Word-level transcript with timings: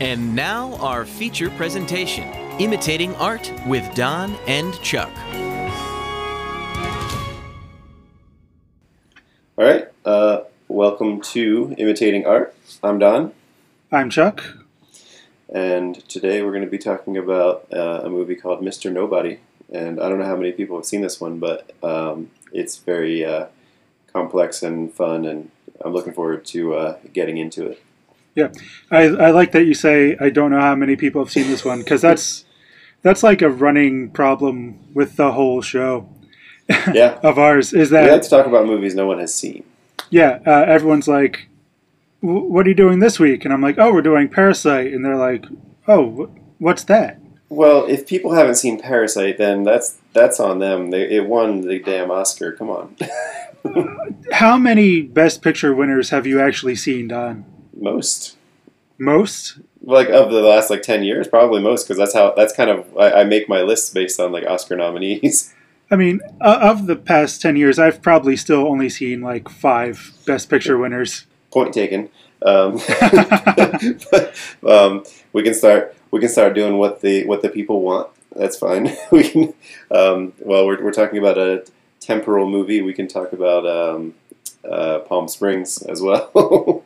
And 0.00 0.36
now, 0.36 0.74
our 0.76 1.04
feature 1.04 1.50
presentation 1.50 2.28
Imitating 2.60 3.16
Art 3.16 3.52
with 3.66 3.92
Don 3.96 4.36
and 4.46 4.80
Chuck. 4.80 5.10
All 9.56 9.64
right. 9.64 9.88
Uh, 10.04 10.42
welcome 10.68 11.20
to 11.22 11.74
Imitating 11.78 12.26
Art. 12.26 12.54
I'm 12.80 13.00
Don, 13.00 13.32
I'm 13.90 14.08
Chuck. 14.08 14.44
and 15.52 16.08
today 16.08 16.42
we're 16.42 16.52
going 16.52 16.64
to 16.64 16.70
be 16.70 16.78
talking 16.78 17.16
about 17.16 17.66
uh, 17.72 18.02
a 18.04 18.08
movie 18.08 18.36
called 18.36 18.60
Mr. 18.62 18.92
Nobody. 18.92 19.40
And 19.72 20.00
I 20.00 20.08
don't 20.08 20.20
know 20.20 20.26
how 20.26 20.36
many 20.36 20.52
people 20.52 20.76
have 20.76 20.86
seen 20.86 21.00
this 21.00 21.20
one, 21.20 21.40
but 21.40 21.72
um, 21.82 22.30
it's 22.52 22.76
very 22.76 23.24
uh, 23.24 23.46
complex 24.12 24.62
and 24.62 24.94
fun, 24.94 25.24
and 25.24 25.50
I'm 25.80 25.92
looking 25.92 26.12
forward 26.12 26.44
to 26.46 26.74
uh, 26.74 26.98
getting 27.12 27.36
into 27.36 27.66
it. 27.66 27.82
Yeah, 28.38 28.48
I, 28.90 29.02
I 29.26 29.30
like 29.30 29.50
that 29.52 29.64
you 29.64 29.74
say 29.74 30.16
I 30.20 30.30
don't 30.30 30.50
know 30.52 30.60
how 30.60 30.74
many 30.76 30.94
people 30.96 31.20
have 31.22 31.32
seen 31.32 31.48
this 31.48 31.64
one 31.64 31.80
because 31.80 32.00
that's 32.02 32.44
that's 33.02 33.22
like 33.22 33.42
a 33.42 33.50
running 33.50 34.10
problem 34.10 34.78
with 34.94 35.16
the 35.16 35.32
whole 35.32 35.60
show 35.62 36.08
Yeah. 36.92 37.18
of 37.22 37.38
ours. 37.38 37.72
Is 37.72 37.90
We 37.90 37.96
that 37.98 38.12
like 38.12 38.22
to 38.22 38.28
talk 38.30 38.46
about 38.46 38.66
movies 38.66 38.94
no 38.94 39.06
one 39.06 39.18
has 39.18 39.34
seen. 39.34 39.64
yeah? 40.10 40.38
Uh, 40.46 40.64
everyone's 40.66 41.08
like, 41.08 41.48
"What 42.20 42.64
are 42.66 42.68
you 42.70 42.74
doing 42.76 42.98
this 43.00 43.18
week?" 43.18 43.44
And 43.44 43.52
I'm 43.54 43.60
like, 43.62 43.76
"Oh, 43.78 43.92
we're 43.92 44.02
doing 44.02 44.28
Parasite," 44.28 44.92
and 44.92 45.04
they're 45.04 45.16
like, 45.30 45.44
"Oh, 45.88 46.02
wh- 46.28 46.60
what's 46.62 46.84
that?" 46.84 47.18
Well, 47.50 47.86
if 47.86 48.06
people 48.06 48.34
haven't 48.34 48.56
seen 48.56 48.78
Parasite, 48.78 49.38
then 49.38 49.64
that's 49.64 49.96
that's 50.12 50.38
on 50.38 50.58
them. 50.60 50.90
They, 50.90 51.02
it 51.16 51.26
won 51.26 51.62
the 51.62 51.78
damn 51.80 52.10
Oscar. 52.10 52.52
Come 52.52 52.70
on, 52.70 52.96
How 54.32 54.58
many 54.58 55.02
Best 55.02 55.42
Picture 55.42 55.74
winners 55.74 56.10
have 56.10 56.26
you 56.26 56.40
actually 56.40 56.76
seen, 56.76 57.08
Don? 57.08 57.44
most 57.80 58.36
Most. 58.98 59.58
like 59.82 60.08
of 60.08 60.30
the 60.30 60.40
last 60.40 60.70
like 60.70 60.82
10 60.82 61.04
years 61.04 61.28
probably 61.28 61.62
most 61.62 61.84
because 61.84 61.96
that's 61.96 62.14
how 62.14 62.32
that's 62.36 62.52
kind 62.52 62.68
of 62.68 62.96
I, 62.96 63.20
I 63.20 63.24
make 63.24 63.48
my 63.48 63.62
lists 63.62 63.90
based 63.90 64.18
on 64.18 64.32
like 64.32 64.44
oscar 64.46 64.76
nominees. 64.76 65.54
I 65.90 65.96
mean, 65.96 66.20
uh, 66.40 66.58
of 66.60 66.86
the 66.86 66.96
past 66.96 67.40
ten 67.40 67.56
years, 67.56 67.78
I've 67.78 68.02
probably 68.02 68.36
still 68.36 68.66
only 68.66 68.90
seen 68.90 69.22
like 69.22 69.48
five 69.48 70.12
Best 70.26 70.50
Picture 70.50 70.76
winners. 70.76 71.26
point 71.50 71.72
taken. 71.72 72.10
Um, 72.44 72.78
but, 74.10 74.34
um, 74.66 75.04
we 75.32 75.42
can 75.42 75.54
start 75.54 75.96
we 76.10 76.20
can 76.20 76.28
start 76.28 76.54
doing 76.54 76.76
what 76.76 77.00
the 77.00 77.24
what 77.24 77.42
the 77.42 77.48
people 77.48 77.80
want. 77.80 78.08
That's 78.36 78.58
fine. 78.58 78.94
We 79.10 79.28
can 79.28 79.54
um, 79.90 80.34
well 80.40 80.66
we're, 80.66 80.82
we're 80.82 80.92
talking 80.92 81.18
about 81.18 81.38
a 81.38 81.64
temporal 82.00 82.48
movie. 82.48 82.82
We 82.82 82.92
can 82.92 83.08
talk 83.08 83.32
about 83.32 83.66
um, 83.66 84.14
uh, 84.70 85.00
palm 85.00 85.26
springs 85.28 85.82
as 85.82 86.02
well. 86.02 86.84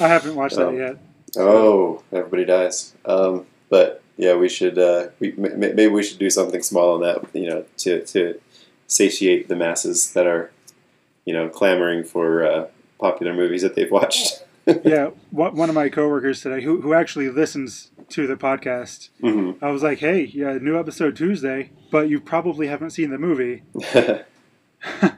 I 0.00 0.08
haven't 0.08 0.34
watched 0.34 0.56
that 0.56 0.68
Um, 0.68 0.98
yet. 1.36 1.44
oh 1.44 2.02
everybody 2.12 2.44
dies 2.44 2.94
um, 3.04 3.46
but 3.68 4.02
yeah 4.16 4.34
we 4.34 4.48
should 4.48 4.78
uh, 4.78 5.08
we, 5.18 5.32
m- 5.32 5.44
m- 5.46 5.60
maybe 5.60 5.88
we 5.88 6.02
should 6.02 6.18
do 6.18 6.30
something 6.30 6.62
small 6.62 6.94
on 6.94 7.00
that 7.00 7.24
you 7.34 7.48
know 7.48 7.64
to, 7.78 8.04
to 8.04 8.40
satiate 8.86 9.48
the 9.48 9.56
masses 9.56 10.12
that 10.12 10.26
are 10.26 10.50
you 11.24 11.32
know 11.34 11.48
clamoring 11.48 12.04
for 12.04 12.44
uh, 12.46 12.66
popular 12.98 13.32
movies 13.34 13.62
that 13.62 13.74
they've 13.74 13.90
watched 13.90 14.44
yeah, 14.84 15.10
one 15.32 15.56
one 15.56 15.68
of 15.68 15.74
my 15.74 15.88
coworkers 15.88 16.40
today, 16.40 16.62
who 16.62 16.80
who 16.82 16.94
actually 16.94 17.28
listens 17.28 17.90
to 18.10 18.28
the 18.28 18.36
podcast, 18.36 19.08
hmm 19.20 19.52
I 19.60 19.72
was 19.72 19.82
like, 19.82 19.98
"Hey, 19.98 20.20
yeah, 20.32 20.56
new 20.58 20.78
episode 20.78 21.16
Tuesday, 21.16 21.70
but 21.90 22.08
you 22.08 22.20
probably 22.20 22.68
haven't 22.68 22.90
seen 22.90 23.10
the 23.10 23.18
movie." 23.18 23.64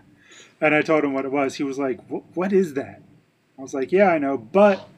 And 0.61 0.75
I 0.75 0.81
told 0.81 1.05
him 1.05 1.13
what 1.13 1.27
it 1.27 1.33
was. 1.33 1.57
He 1.57 1.63
was 1.63 1.79
like, 1.79 2.01
"What 2.09 2.55
is 2.55 2.73
that?" 2.73 3.03
I 3.59 3.63
was 3.63 3.75
like, 3.75 3.93
"Yeah, 3.93 4.09
I 4.09 4.17
know, 4.17 4.39
but 4.39 4.89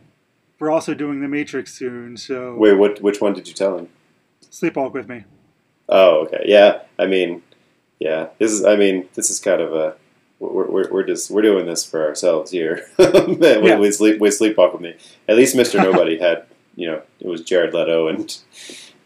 we're 0.59 0.71
also 0.71 0.95
doing 0.95 1.21
The 1.21 1.29
Matrix 1.29 1.75
soon, 1.75 2.17
so 2.17 2.55
Wait, 2.57 2.75
what? 2.75 3.01
Which 3.03 3.21
one 3.21 3.33
did 3.35 3.49
you 3.49 3.55
tell 3.55 3.79
him? 3.79 3.89
sleepwalk 4.51 4.93
with 4.93 5.09
me." 5.09 5.25
Oh, 5.89 6.23
okay. 6.27 6.43
Yeah, 6.47 6.81
I 6.99 7.07
mean, 7.07 7.43
yeah. 7.99 8.29
This 8.39 8.51
is. 8.53 8.65
I 8.65 8.77
mean, 8.77 9.09
this 9.15 9.31
is 9.31 9.39
kind 9.41 9.61
of 9.61 9.73
a. 9.75 9.97
We're, 10.39 10.67
we're, 10.71 10.91
we're 10.91 11.03
just 11.07 11.31
we're 11.31 11.43
doing 11.43 11.65
this 11.67 11.85
for 11.85 12.07
ourselves 12.07 12.51
here. 12.51 12.87
with, 12.99 13.41
Yeah. 13.43 13.77
with 13.77 13.95
sleep 13.95 14.21
with 14.21 14.39
sleepwalk 14.39 14.73
with 14.73 14.83
me. 14.83 14.95
At 15.29 15.37
least 15.37 15.57
Mister 15.57 15.79
Nobody 15.83 16.19
had 16.19 16.45
you 16.75 16.87
know 16.91 17.03
it 17.21 17.27
was 17.27 17.41
Jared 17.43 17.73
Leto 17.73 18.09
and 18.09 18.37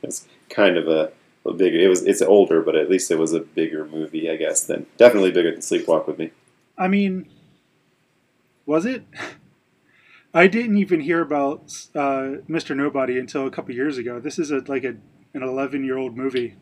it's 0.03 0.27
kind 0.49 0.77
of 0.77 0.89
a, 0.89 1.13
a 1.47 1.53
bigger. 1.53 1.79
It 1.79 1.89
was 1.89 2.05
it's 2.05 2.23
older, 2.23 2.63
but 2.63 2.75
at 2.77 2.91
least 2.91 3.11
it 3.11 3.19
was 3.19 3.33
a 3.33 3.41
bigger 3.41 3.85
movie, 3.87 4.29
I 4.31 4.37
guess. 4.37 4.65
Than 4.65 4.87
definitely 4.97 5.31
bigger 5.31 5.51
than 5.53 5.61
Sleepwalk 5.61 6.07
with 6.07 6.19
me. 6.19 6.31
I 6.79 6.89
mean, 6.89 7.29
was 8.67 8.87
it? 8.87 9.05
I 10.33 10.47
didn't 10.47 10.77
even 10.79 11.01
hear 11.01 11.21
about 11.21 11.63
uh, 11.95 12.39
Mr. 12.49 12.77
Nobody 12.77 13.19
until 13.19 13.47
a 13.47 13.51
couple 13.51 13.75
years 13.75 13.99
ago. 13.99 14.21
This 14.21 14.39
is 14.39 14.51
a 14.51 14.59
like 14.67 14.85
a 14.85 14.95
an 15.35 15.43
eleven 15.43 15.85
year 15.85 15.99
old 15.99 16.17
movie. 16.17 16.55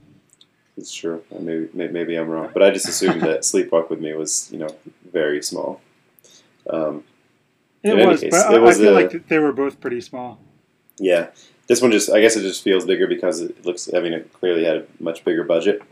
It's 0.77 0.93
true. 0.95 1.23
Maybe 1.39 1.69
maybe 1.75 2.17
I'm 2.17 2.29
wrong, 2.29 2.51
but 2.53 2.63
I 2.63 2.71
just 2.71 2.89
assumed 2.89 3.21
that 3.23 3.41
Sleepwalk 3.43 3.91
with 3.91 4.01
me 4.01 4.15
was 4.15 4.51
you 4.53 4.59
know 4.59 4.75
very 5.13 5.43
small. 5.43 5.81
Um, 6.71 7.05
It 7.83 8.07
was, 8.07 8.21
case, 8.21 8.31
but 8.31 8.47
I, 8.51 8.55
it 8.57 8.61
was 8.61 8.79
I 8.79 8.83
feel 8.83 8.93
a- 8.93 9.01
like 9.01 9.29
they 9.29 9.39
were 9.39 9.53
both 9.53 9.81
pretty 9.81 10.01
small. 10.01 10.41
Yeah, 10.99 11.29
this 11.67 11.81
one 11.83 11.91
just 11.93 12.11
I 12.11 12.21
guess 12.21 12.37
it 12.37 12.43
just 12.43 12.63
feels 12.63 12.85
bigger 12.87 13.07
because 13.07 13.41
it 13.43 13.65
looks. 13.67 13.93
I 13.93 14.01
mean, 14.01 14.13
it 14.15 14.33
clearly 14.33 14.65
had 14.65 14.77
a 14.77 14.87
much 14.99 15.25
bigger 15.25 15.45
budget. 15.45 15.83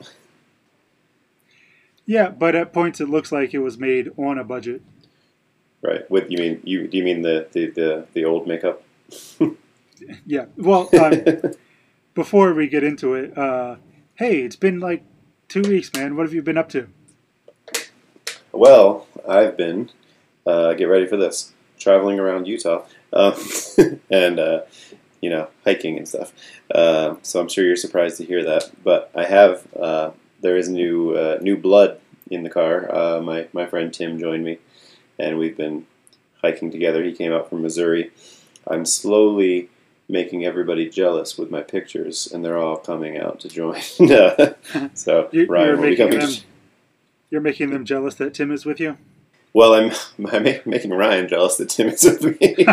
Yeah, 2.06 2.28
but 2.31 2.54
at 2.54 2.72
points 2.72 3.00
it 3.00 3.08
looks 3.08 3.32
like 3.32 3.53
it 3.53 3.58
was 3.58 3.76
made 3.78 4.10
on 4.16 4.38
a 4.38 4.44
budget. 4.44 4.81
Right. 5.87 6.11
With 6.11 6.31
you 6.31 6.39
mean 6.39 6.61
you? 6.65 6.89
Do 6.89 6.99
you 6.99 7.05
mean 7.05 7.23
the 7.23 7.47
the 7.53 7.71
the, 7.71 8.07
the 8.13 8.25
old 8.25 8.47
makeup? 8.47 8.83
Yeah. 10.27 10.45
Well, 10.59 10.91
um, 11.01 11.23
before 12.15 12.53
we 12.53 12.69
get 12.69 12.85
into 12.85 13.15
it, 13.15 13.37
uh, 13.37 13.77
hey, 14.17 14.43
it's 14.43 14.55
been 14.55 14.79
like 14.79 15.03
two 15.49 15.63
weeks, 15.63 15.91
man. 15.95 16.17
What 16.17 16.25
have 16.25 16.35
you 16.35 16.43
been 16.43 16.59
up 16.59 16.69
to? 16.71 16.89
well, 18.53 19.07
I've 19.27 19.57
been. 19.57 19.91
Uh, 20.47 20.75
get 20.75 20.85
ready 20.85 21.07
for 21.07 21.17
this. 21.17 21.55
Traveling 21.79 22.21
around 22.21 22.47
Utah, 22.47 22.85
um, 23.13 23.35
and 24.11 24.39
uh, 24.39 24.61
you 25.21 25.31
know 25.31 25.49
hiking 25.65 25.97
and 25.97 26.07
stuff. 26.07 26.33
Uh, 26.75 27.17
so 27.23 27.41
I'm 27.41 27.49
sure 27.49 27.65
you're 27.65 27.77
surprised 27.77 28.19
to 28.19 28.25
hear 28.25 28.45
that. 28.45 28.71
But 28.85 29.11
I 29.15 29.25
have. 29.25 29.67
Uh, 29.75 30.11
there 30.41 30.57
is 30.57 30.69
new 30.69 31.13
uh, 31.13 31.39
new 31.41 31.57
blood 31.57 32.01
in 32.31 32.43
the 32.43 32.51
car. 32.51 32.95
Uh, 32.95 33.21
my 33.21 33.49
my 33.53 33.67
friend 33.67 33.93
Tim 33.93 34.19
joined 34.19 34.45
me, 34.45 34.59
and 35.19 35.38
we've 35.38 35.56
been 35.56 35.87
hiking 36.43 36.71
together. 36.71 37.03
He 37.03 37.12
came 37.12 37.32
out 37.32 37.49
from 37.49 37.62
Missouri. 37.62 38.10
I'm 38.66 38.84
slowly 38.84 39.69
making 40.09 40.44
everybody 40.44 40.88
jealous 40.88 41.37
with 41.37 41.50
my 41.50 41.62
pictures, 41.62 42.31
and 42.32 42.44
they're 42.44 42.59
all 42.59 42.77
coming 42.77 43.16
out 43.19 43.41
to 43.41 43.49
join. 43.49 43.81
so 44.94 45.28
You, 45.32 45.47
Ryan 45.47 45.66
you're 45.66 45.76
will 45.76 45.82
making 45.82 46.10
coming. 46.10 46.19
them. 46.21 46.31
You're 47.31 47.41
making 47.41 47.71
them 47.71 47.84
jealous 47.84 48.15
that 48.16 48.34
Tim 48.34 48.53
is 48.53 48.65
with 48.65 48.78
you. 48.78 48.97
Well, 49.53 49.75
I'm, 49.75 49.91
I'm 50.32 50.43
making 50.65 50.91
Ryan 50.93 51.28
jealous 51.28 51.56
that 51.56 51.69
Tim 51.71 51.88
is 51.88 52.05
with 52.05 52.22
me. 52.41 52.65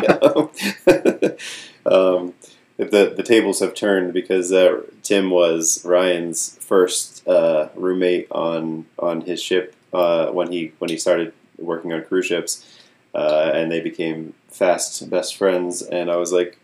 um, 1.86 2.34
the 2.78 3.14
the 3.16 3.24
tables 3.24 3.60
have 3.60 3.74
turned 3.74 4.14
because 4.14 4.52
uh, 4.52 4.82
Tim 5.04 5.30
was 5.30 5.84
Ryan's 5.86 6.58
first 6.60 7.28
uh, 7.28 7.70
roommate 7.76 8.28
on 8.32 8.86
on 9.00 9.22
his 9.22 9.42
ship 9.42 9.76
uh, 9.94 10.28
when 10.28 10.52
he 10.52 10.74
when 10.80 10.90
he 10.90 10.98
started 10.98 11.34
working 11.64 11.94
on 11.94 12.04
cruise 12.04 12.26
ships, 12.26 12.66
uh, 13.14 13.52
and 13.54 13.72
they 13.72 13.80
became 13.80 14.34
fast 14.48 15.10
best 15.10 15.36
friends. 15.36 15.82
And 15.82 16.10
I 16.12 16.18
was 16.18 16.32
like, 16.32 16.60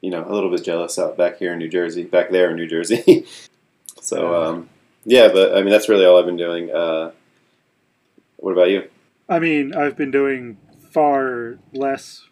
you 0.00 0.10
know, 0.10 0.24
a 0.26 0.32
little 0.32 0.50
bit 0.50 0.64
jealous 0.64 0.98
out 0.98 1.16
back 1.16 1.38
here 1.38 1.52
in 1.52 1.58
New 1.58 1.68
Jersey, 1.68 2.04
back 2.04 2.30
there 2.30 2.50
in 2.50 2.56
New 2.56 2.66
Jersey. 2.66 3.26
so 4.00 4.42
um, 4.42 4.68
yeah, 5.04 5.28
but 5.28 5.56
I 5.56 5.62
mean 5.62 5.70
that's 5.70 5.88
really 5.88 6.04
all 6.04 6.18
I've 6.18 6.26
been 6.26 6.36
doing. 6.36 6.70
Uh, 6.70 7.12
what 8.36 8.52
about 8.52 8.70
you? 8.70 8.88
I 9.28 9.38
mean, 9.38 9.74
I've 9.74 9.96
been 9.96 10.10
doing 10.10 10.58
far 10.90 11.58
less. 11.72 12.26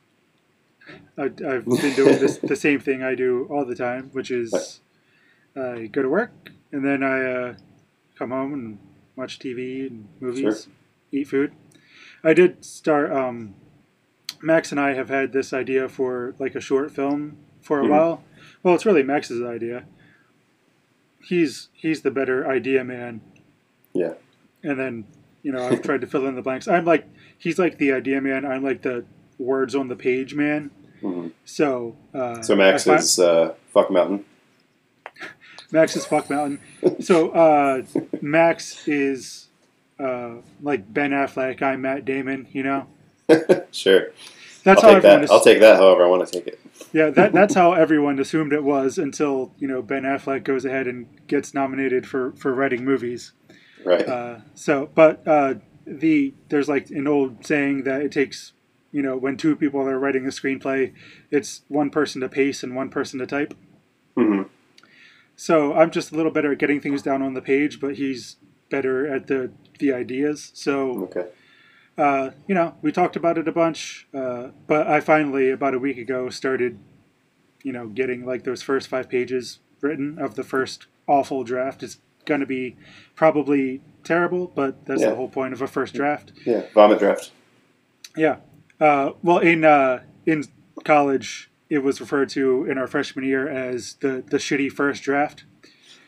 I, 1.16 1.24
I've 1.24 1.64
been 1.64 1.94
doing 1.94 2.18
this, 2.18 2.38
the 2.42 2.56
same 2.56 2.80
thing 2.80 3.02
I 3.02 3.14
do 3.14 3.46
all 3.50 3.64
the 3.64 3.74
time, 3.74 4.10
which 4.12 4.30
is 4.30 4.80
I 5.56 5.86
go 5.86 6.02
to 6.02 6.08
work 6.08 6.50
and 6.72 6.84
then 6.84 7.02
I 7.02 7.22
uh, 7.22 7.54
come 8.18 8.30
home 8.30 8.54
and 8.54 8.78
watch 9.14 9.38
TV 9.38 9.86
and 9.86 10.08
movies, 10.20 10.68
eat 11.12 11.28
food. 11.28 11.52
I 12.24 12.34
did 12.34 12.64
start. 12.64 13.10
Um, 13.12 13.54
Max 14.42 14.70
and 14.72 14.80
I 14.80 14.94
have 14.94 15.08
had 15.08 15.32
this 15.32 15.52
idea 15.52 15.88
for 15.88 16.34
like 16.38 16.54
a 16.54 16.60
short 16.60 16.90
film 16.90 17.36
for 17.60 17.80
a 17.80 17.84
Mhm. 17.84 17.90
while. 17.90 18.24
Well, 18.62 18.74
it's 18.74 18.84
really 18.86 19.02
Max's 19.02 19.42
idea. 19.42 19.84
He's 21.20 21.68
he's 21.72 22.02
the 22.02 22.10
better 22.10 22.48
idea 22.48 22.82
man. 22.84 23.20
Yeah. 23.92 24.14
And 24.64 24.78
then 24.78 25.04
you 25.42 25.52
know 25.52 25.64
I've 25.66 25.82
tried 25.82 26.00
to 26.00 26.06
fill 26.06 26.26
in 26.26 26.34
the 26.34 26.42
blanks. 26.42 26.66
I'm 26.66 26.84
like 26.84 27.06
he's 27.38 27.58
like 27.58 27.78
the 27.78 27.92
idea 27.92 28.20
man. 28.20 28.44
I'm 28.44 28.62
like 28.64 28.82
the 28.82 29.04
words 29.38 29.74
on 29.74 29.88
the 29.88 29.96
page 29.96 30.34
man. 30.34 30.70
Mm-hmm. 31.00 31.28
So 31.44 31.96
uh, 32.14 32.42
So 32.42 32.56
Max 32.56 32.86
I 32.88 32.96
is 32.96 33.18
uh, 33.18 33.54
fuck 33.72 33.90
mountain. 33.90 34.24
Max 35.70 35.96
is 35.96 36.04
fuck 36.04 36.28
mountain. 36.28 36.58
So 37.00 37.30
uh, 37.30 37.82
Max 38.20 38.86
is 38.88 39.48
uh, 40.02 40.42
like 40.60 40.92
Ben 40.92 41.10
Affleck. 41.10 41.62
I'm 41.62 41.82
Matt 41.82 42.04
Damon. 42.04 42.48
You 42.52 42.62
know. 42.62 42.86
sure, 43.72 44.08
That's 44.64 44.82
I'll 44.82 44.90
how 44.90 44.94
take 44.94 45.04
everyone 45.04 45.18
that. 45.20 45.24
is. 45.24 45.30
I'll 45.30 45.40
take 45.40 45.60
that. 45.60 45.76
However, 45.76 46.04
I 46.04 46.08
want 46.08 46.26
to 46.26 46.32
take 46.32 46.46
it. 46.48 46.60
Yeah, 46.92 47.10
that 47.10 47.32
that's 47.38 47.54
how 47.54 47.72
everyone 47.72 48.18
assumed 48.18 48.52
it 48.52 48.64
was 48.64 48.98
until 48.98 49.52
you 49.58 49.68
know 49.68 49.80
Ben 49.82 50.02
Affleck 50.02 50.44
goes 50.44 50.64
ahead 50.64 50.86
and 50.86 51.06
gets 51.26 51.54
nominated 51.54 52.06
for 52.06 52.32
for 52.32 52.52
writing 52.54 52.84
movies. 52.84 53.32
Right. 53.84 54.06
Uh, 54.08 54.38
so, 54.54 54.90
but 54.94 55.26
uh, 55.26 55.54
the 55.86 56.34
there's 56.48 56.68
like 56.68 56.90
an 56.90 57.06
old 57.08 57.46
saying 57.46 57.84
that 57.84 58.02
it 58.02 58.12
takes 58.12 58.52
you 58.90 59.02
know 59.02 59.16
when 59.16 59.36
two 59.36 59.56
people 59.56 59.80
are 59.80 59.98
writing 59.98 60.24
a 60.26 60.30
screenplay, 60.30 60.92
it's 61.30 61.62
one 61.68 61.90
person 61.90 62.20
to 62.20 62.28
pace 62.28 62.62
and 62.62 62.76
one 62.76 62.90
person 62.90 63.18
to 63.20 63.26
type. 63.26 63.54
hmm 64.16 64.42
So 65.36 65.72
I'm 65.74 65.90
just 65.90 66.12
a 66.12 66.16
little 66.16 66.32
better 66.32 66.52
at 66.52 66.58
getting 66.58 66.80
things 66.80 67.02
down 67.02 67.22
on 67.22 67.34
the 67.34 67.40
page, 67.42 67.80
but 67.80 67.94
he's 67.96 68.36
better 68.72 69.06
at 69.06 69.28
the 69.28 69.50
the 69.78 69.92
ideas. 69.92 70.50
So 70.54 71.04
Okay. 71.04 71.26
uh, 71.98 72.30
you 72.48 72.54
know, 72.54 72.74
we 72.82 72.90
talked 72.90 73.16
about 73.16 73.36
it 73.38 73.46
a 73.46 73.52
bunch, 73.52 74.08
uh, 74.14 74.48
but 74.66 74.86
I 74.86 74.98
finally 75.00 75.50
about 75.50 75.74
a 75.74 75.78
week 75.78 75.98
ago 75.98 76.30
started, 76.30 76.78
you 77.62 77.72
know, 77.72 77.86
getting 77.88 78.24
like 78.26 78.42
those 78.44 78.62
first 78.62 78.88
five 78.88 79.08
pages 79.08 79.60
written 79.80 80.18
of 80.18 80.34
the 80.34 80.42
first 80.44 80.86
awful 81.06 81.44
draft. 81.44 81.82
It's 81.82 81.98
gonna 82.24 82.46
be 82.46 82.76
probably 83.14 83.80
terrible, 84.04 84.50
but 84.54 84.84
that's 84.86 85.02
Yeah. 85.02 85.10
the 85.10 85.16
whole 85.16 85.28
point 85.28 85.52
of 85.52 85.60
a 85.62 85.66
first 85.66 85.94
draft. 85.94 86.32
Yeah. 86.46 86.62
Vomit 86.74 86.98
draft. 86.98 87.30
Yeah. 88.16 88.36
Uh, 88.80 89.12
well, 89.22 89.38
in 89.38 89.64
uh, 89.64 90.02
in 90.26 90.44
college, 90.84 91.50
it 91.68 91.78
was 91.82 92.00
referred 92.00 92.28
to 92.30 92.64
in 92.70 92.78
our 92.78 92.86
freshman 92.86 93.24
year 93.24 93.48
as 93.48 93.94
the 94.00 94.22
the 94.32 94.38
shitty 94.38 94.70
first 94.72 95.02
draft. 95.02 95.44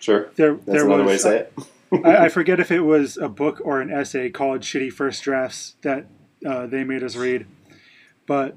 Sure. 0.00 0.28
There, 0.36 0.54
That's 0.54 0.66
there 0.66 0.84
another 0.86 1.02
was, 1.04 1.08
way 1.08 1.16
to 1.16 1.18
say 1.18 1.38
it. 1.38 1.52
I, 2.04 2.24
I 2.24 2.28
forget 2.28 2.60
if 2.60 2.70
it 2.70 2.80
was 2.80 3.16
a 3.16 3.28
book 3.28 3.60
or 3.64 3.80
an 3.80 3.90
essay 3.90 4.30
called 4.30 4.60
"Shitty 4.60 4.92
First 4.92 5.22
Drafts" 5.22 5.76
that 5.82 6.06
uh, 6.46 6.66
they 6.66 6.84
made 6.84 7.02
us 7.02 7.16
read, 7.16 7.46
but 8.26 8.56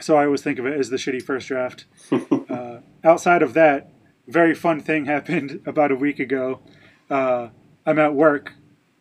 so 0.00 0.16
I 0.16 0.24
always 0.24 0.42
think 0.42 0.58
of 0.58 0.66
it 0.66 0.78
as 0.78 0.90
the 0.90 0.96
shitty 0.96 1.22
first 1.22 1.48
draft. 1.48 1.84
uh, 2.50 2.78
outside 3.04 3.42
of 3.42 3.54
that, 3.54 3.90
very 4.26 4.54
fun 4.54 4.80
thing 4.80 5.06
happened 5.06 5.60
about 5.66 5.90
a 5.90 5.96
week 5.96 6.18
ago. 6.18 6.60
Uh, 7.10 7.48
I'm 7.86 7.98
at 7.98 8.14
work, 8.14 8.54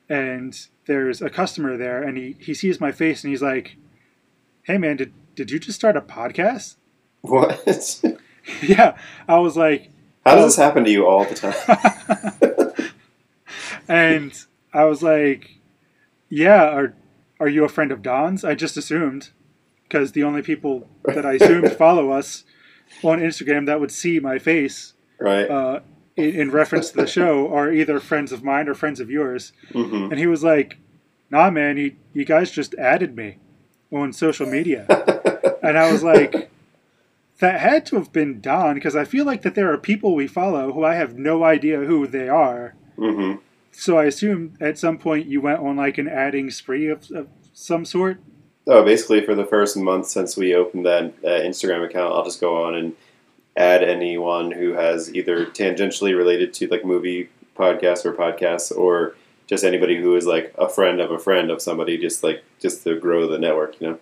and 0.09 0.57
there's 0.85 1.21
a 1.21 1.29
customer 1.29 1.77
there, 1.77 2.01
and 2.01 2.17
he, 2.17 2.35
he 2.39 2.53
sees 2.53 2.79
my 2.79 2.91
face, 2.91 3.23
and 3.23 3.31
he's 3.31 3.41
like, 3.41 3.77
"Hey 4.63 4.77
man, 4.77 4.97
did 4.97 5.13
did 5.35 5.51
you 5.51 5.59
just 5.59 5.77
start 5.77 5.97
a 5.97 6.01
podcast?" 6.01 6.75
What? 7.21 8.01
yeah, 8.61 8.97
I 9.27 9.39
was 9.39 9.57
like, 9.57 9.89
How 10.25 10.35
does 10.35 10.45
this 10.45 10.55
happen 10.55 10.85
to 10.85 10.91
you 10.91 11.05
all 11.05 11.25
the 11.25 11.35
time? 11.35 12.53
And 13.87 14.33
I 14.73 14.85
was 14.85 15.01
like, 15.01 15.59
"Yeah, 16.29 16.63
are 16.69 16.93
are 17.39 17.47
you 17.47 17.63
a 17.63 17.69
friend 17.69 17.91
of 17.91 18.01
Don's?" 18.01 18.43
I 18.43 18.55
just 18.55 18.77
assumed 18.77 19.29
because 19.83 20.11
the 20.11 20.23
only 20.23 20.41
people 20.41 20.87
that 21.05 21.25
I 21.25 21.33
assumed 21.33 21.71
follow 21.77 22.11
us 22.11 22.43
on 23.03 23.19
Instagram 23.19 23.65
that 23.65 23.79
would 23.79 23.91
see 23.91 24.19
my 24.19 24.37
face 24.37 24.93
right. 25.19 25.49
uh, 25.49 25.79
in, 26.15 26.35
in 26.35 26.51
reference 26.51 26.89
to 26.91 26.97
the 26.97 27.07
show 27.07 27.51
are 27.53 27.71
either 27.71 27.99
friends 27.99 28.31
of 28.31 28.43
mine 28.43 28.67
or 28.67 28.73
friends 28.73 28.99
of 28.99 29.09
yours. 29.09 29.53
hmm 29.71 30.07
And 30.11 30.19
he 30.19 30.27
was 30.27 30.43
like, 30.43 30.77
"Nah, 31.29 31.49
man, 31.49 31.77
you 31.77 31.95
you 32.13 32.25
guys 32.25 32.51
just 32.51 32.75
added 32.75 33.15
me 33.15 33.37
on 33.91 34.13
social 34.13 34.47
media," 34.47 34.85
and 35.63 35.77
I 35.77 35.91
was 35.91 36.03
like. 36.03 36.51
That 37.39 37.59
had 37.59 37.85
to 37.85 37.97
have 37.97 38.11
been 38.11 38.41
Don 38.41 38.73
because 38.73 38.95
I 38.95 39.05
feel 39.05 39.23
like 39.23 39.43
that 39.43 39.53
there 39.53 39.71
are 39.71 39.77
people 39.77 40.15
we 40.15 40.25
follow 40.25 40.73
who 40.73 40.83
I 40.83 40.95
have 40.95 41.19
no 41.19 41.43
idea 41.43 41.81
who 41.81 42.07
they 42.07 42.27
are. 42.27 42.73
hmm 42.95 43.35
So 43.79 43.99
I 43.99 44.05
assume 44.05 44.57
at 44.59 44.79
some 44.79 44.97
point 44.97 45.27
you 45.27 45.39
went 45.39 45.59
on 45.59 45.75
like 45.75 45.99
an 45.99 46.07
adding 46.07 46.49
spree 46.49 46.89
of, 46.89 47.11
of 47.11 47.27
some 47.53 47.85
sort. 47.85 48.19
Oh, 48.65 48.83
basically, 48.83 49.23
for 49.23 49.35
the 49.35 49.45
first 49.45 49.77
month 49.77 50.07
since 50.07 50.35
we 50.35 50.55
opened 50.55 50.87
that 50.87 51.13
uh, 51.23 51.27
Instagram 51.27 51.85
account, 51.85 52.11
I'll 52.11 52.25
just 52.25 52.41
go 52.41 52.63
on 52.63 52.73
and 52.73 52.95
add 53.55 53.83
anyone 53.83 54.49
who 54.49 54.73
has 54.73 55.13
either 55.13 55.45
tangentially 55.45 56.17
related 56.17 56.55
to 56.55 56.67
like 56.67 56.83
movie 56.83 57.29
podcasts 57.55 58.03
or 58.03 58.13
podcasts, 58.13 58.75
or 58.75 59.15
just 59.45 59.63
anybody 59.63 60.01
who 60.01 60.15
is 60.15 60.25
like 60.25 60.55
a 60.57 60.67
friend 60.67 60.99
of 60.99 61.11
a 61.11 61.19
friend 61.19 61.51
of 61.51 61.61
somebody, 61.61 61.99
just 61.99 62.23
like 62.23 62.43
just 62.59 62.83
to 62.83 62.99
grow 62.99 63.27
the 63.27 63.37
network, 63.37 63.79
you 63.79 63.89
know. 63.89 63.99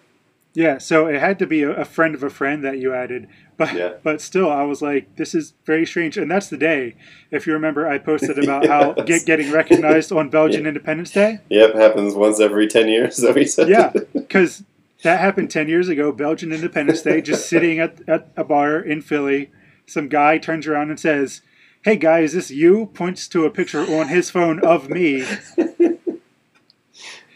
Yeah, 0.56 0.78
so 0.78 1.08
it 1.08 1.20
had 1.20 1.38
to 1.40 1.46
be 1.48 1.64
a, 1.64 1.84
friend 1.84 2.16
of 2.16 2.24
a 2.24 2.30
friend 2.30 2.64
that 2.64 2.78
you 2.80 2.94
added, 2.94 3.28
but 3.58 3.74
Yeah. 3.74 3.94
but 4.04 4.22
still, 4.22 4.50
I 4.50 4.64
was 4.64 4.82
like, 4.82 5.18
this 5.18 5.36
is 5.36 5.54
very 5.66 5.86
strange. 5.86 6.18
And 6.18 6.32
that's 6.32 6.48
the 6.48 6.58
day, 6.58 6.96
if 7.30 7.46
you 7.46 7.52
remember, 7.54 7.86
I 7.88 7.98
posted 7.98 8.42
about 8.42 8.66
how 8.66 8.94
get, 9.06 9.26
getting 9.26 9.52
recognized 9.52 10.14
on 10.14 10.30
Belgian 10.30 10.66
Independence 10.66 11.12
Day. 11.12 11.40
Yep, 11.50 11.76
happens 11.76 12.16
once 12.16 12.40
every 12.40 12.68
ten 12.68 12.88
years. 12.88 13.18
That 13.18 13.36
we 13.36 13.46
said. 13.56 13.68
Yeah, 13.68 13.92
because 14.14 14.64
that 15.04 15.20
happened 15.20 15.52
ten 15.52 15.68
years 15.68 15.90
ago. 15.90 16.14
Belgian 16.14 16.54
Independence 16.54 17.02
Day, 17.02 17.22
just 17.22 17.50
sitting 17.50 17.80
at 17.80 18.08
at 18.08 18.30
a 18.38 18.46
bar 18.46 18.80
in 18.80 19.02
Philly, 19.02 19.52
some 19.86 20.08
guy 20.08 20.38
turns 20.38 20.66
around 20.68 20.90
and 20.90 21.00
says. 21.00 21.42
Hey 21.84 21.98
guy, 21.98 22.22
is 22.22 22.34
this 22.34 22.50
you? 22.50 22.88
Points 22.96 23.28
to 23.28 23.46
a 23.46 23.52
picture 23.52 23.82
on 23.82 24.08
his 24.08 24.32
phone 24.32 24.60
of 24.62 24.90
me. 24.90 25.22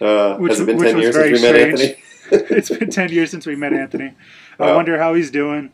uh, 0.01 0.37
Which- 0.37 0.51
has 0.53 0.59
it 0.61 0.65
been 0.65 0.79
ten 0.79 0.95
was 0.95 1.03
years 1.03 1.15
very 1.15 1.37
since 1.37 1.41
we 1.41 1.51
met 1.51 1.55
strange. 1.77 1.79
Anthony? 1.81 2.03
It's 2.57 2.69
been 2.69 2.89
ten 2.89 3.11
years 3.11 3.31
since 3.31 3.45
we 3.45 3.55
met 3.55 3.73
Anthony. 3.73 4.13
I 4.59 4.67
Wow. 4.67 4.75
wonder 4.75 4.97
how 4.99 5.13
he's 5.13 5.31
doing. 5.31 5.71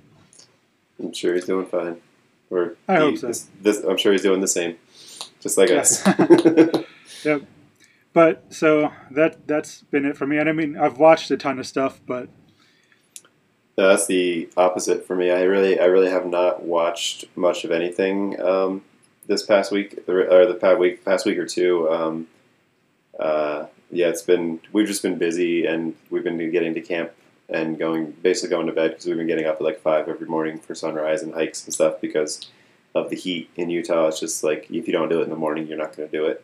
I'm 1.02 1.14
sure 1.14 1.34
he's 1.36 1.46
doing 1.46 1.66
fine. 1.66 1.98
Or 2.50 2.76
I 2.88 2.96
hope 2.98 3.12
he- 3.12 3.18
so. 3.18 3.28
This, 3.28 3.48
this, 3.62 3.84
I'm 3.84 3.98
sure 3.98 4.12
he's 4.12 4.22
doing 4.22 4.42
the 4.42 4.48
same, 4.48 4.78
just 5.42 5.58
like 5.58 5.70
Yeah. 5.70 5.78
us. 5.82 6.04
Yep. 7.26 7.42
But 8.14 8.44
so 8.54 8.92
that 9.12 9.48
that's 9.48 9.82
been 9.90 10.06
it 10.06 10.16
for 10.16 10.28
me. 10.28 10.38
And 10.38 10.48
I 10.48 10.52
mean, 10.52 10.78
I've 10.78 10.98
watched 11.00 11.32
a 11.32 11.38
ton 11.38 11.58
of 11.60 11.66
stuff, 11.66 12.00
but 12.06 12.30
No, 13.78 13.90
that's 13.90 14.06
the 14.08 14.48
opposite 14.56 15.06
for 15.08 15.16
me. 15.16 15.32
I 15.32 15.42
really, 15.42 15.80
I 15.80 15.86
really 15.86 16.10
have 16.10 16.26
not 16.28 16.64
watched 16.64 17.26
much 17.36 17.66
of 17.66 17.72
anything 17.72 18.40
um, 18.42 18.84
this 19.28 19.44
past 19.44 19.72
week 19.72 20.00
or 20.08 20.46
the 20.46 20.54
past 20.54 20.80
week, 20.80 21.04
past 21.04 21.26
week 21.26 21.38
or 21.38 21.46
two. 21.48 21.90
Um, 21.90 22.28
uh, 23.20 23.66
yeah, 23.92 24.08
it's 24.08 24.22
been 24.22 24.60
we've 24.72 24.88
just 24.88 25.02
been 25.04 25.18
busy 25.18 25.66
and 25.66 25.96
we've 26.10 26.24
been 26.24 26.52
getting 26.52 26.74
to 26.74 26.82
camp 26.82 27.12
and 27.50 27.78
going 27.78 28.12
basically 28.12 28.50
going 28.50 28.68
to 28.68 28.74
bed 28.74 28.92
because 28.92 29.06
we've 29.06 29.18
been 29.18 29.28
getting 29.28 29.46
up 29.46 29.56
at 29.56 29.62
like 29.62 29.80
five 29.80 30.08
every 30.08 30.28
morning 30.28 30.60
for 30.60 30.74
sunrise 30.74 31.22
and 31.22 31.34
hikes 31.34 31.64
and 31.66 31.74
stuff 31.74 32.02
because 32.02 32.50
of 32.96 33.10
the 33.10 33.16
heat 33.16 33.50
in 33.56 33.70
Utah. 33.70 34.08
It's 34.08 34.20
just 34.20 34.44
like 34.44 34.70
if 34.72 34.88
you 34.88 34.94
don't 34.94 35.10
do 35.10 35.20
it 35.20 35.24
in 35.24 35.30
the 35.30 35.36
morning, 35.36 35.68
you're 35.68 35.78
not 35.78 35.96
going 35.96 36.10
to 36.10 36.18
do 36.18 36.26
it. 36.26 36.44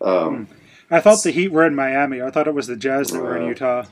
Um, 0.00 0.48
I 0.90 1.00
thought 1.00 1.22
the 1.22 1.30
Heat 1.30 1.52
were 1.52 1.64
in 1.64 1.74
Miami. 1.74 2.20
I 2.20 2.30
thought 2.30 2.48
it 2.48 2.54
was 2.54 2.66
the 2.66 2.76
Jazz 2.76 3.08
that 3.10 3.22
were 3.22 3.36
in 3.36 3.46
Utah. 3.46 3.84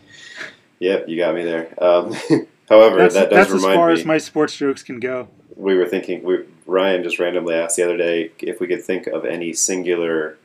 Yep, 0.81 1.09
you 1.09 1.17
got 1.17 1.35
me 1.35 1.45
there. 1.45 1.73
Um, 1.83 2.13
however, 2.69 2.99
That's, 2.99 3.15
that 3.15 3.31
does 3.31 3.49
that's 3.49 3.53
as 3.53 3.63
far 3.63 3.89
me. 3.89 3.95
as 3.95 4.05
my 4.05 4.19
sports 4.19 4.57
jokes 4.57 4.83
can 4.83 4.99
go. 4.99 5.29
we 5.57 5.77
were 5.77 5.87
thinking. 5.87 6.23
We, 6.23 6.45
Ryan 6.67 7.03
just 7.03 7.19
randomly 7.19 7.55
asked 7.55 7.77
the 7.77 7.85
other 7.85 7.97
day 7.97 8.33
if 8.39 8.61
we 8.61 8.67
could 8.67 8.83
think 8.83 9.07
of 9.07 9.25
any 9.25 9.53
singular 9.53 10.37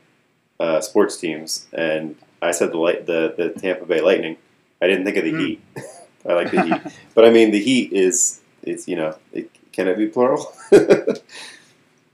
uh, 0.59 0.81
sports 0.81 1.17
teams, 1.17 1.67
and 1.73 2.15
I 2.41 2.51
said 2.51 2.71
the 2.71 2.77
light, 2.77 3.05
the 3.05 3.33
the 3.37 3.49
Tampa 3.59 3.85
Bay 3.85 4.01
Lightning. 4.01 4.37
I 4.81 4.87
didn't 4.87 5.05
think 5.05 5.17
of 5.17 5.23
the 5.23 5.31
Hmm. 5.31 5.39
Heat. 5.39 5.61
I 6.27 6.33
like 6.33 6.51
the 6.51 6.61
Heat, 6.61 6.93
but 7.15 7.25
I 7.25 7.29
mean 7.29 7.51
the 7.51 7.59
Heat 7.61 7.93
is 7.93 8.41
it's 8.63 8.87
you 8.87 8.95
know 8.95 9.15
it, 9.33 9.49
can 9.71 9.87
it 9.87 9.97
be 9.97 10.07
plural? 10.07 10.51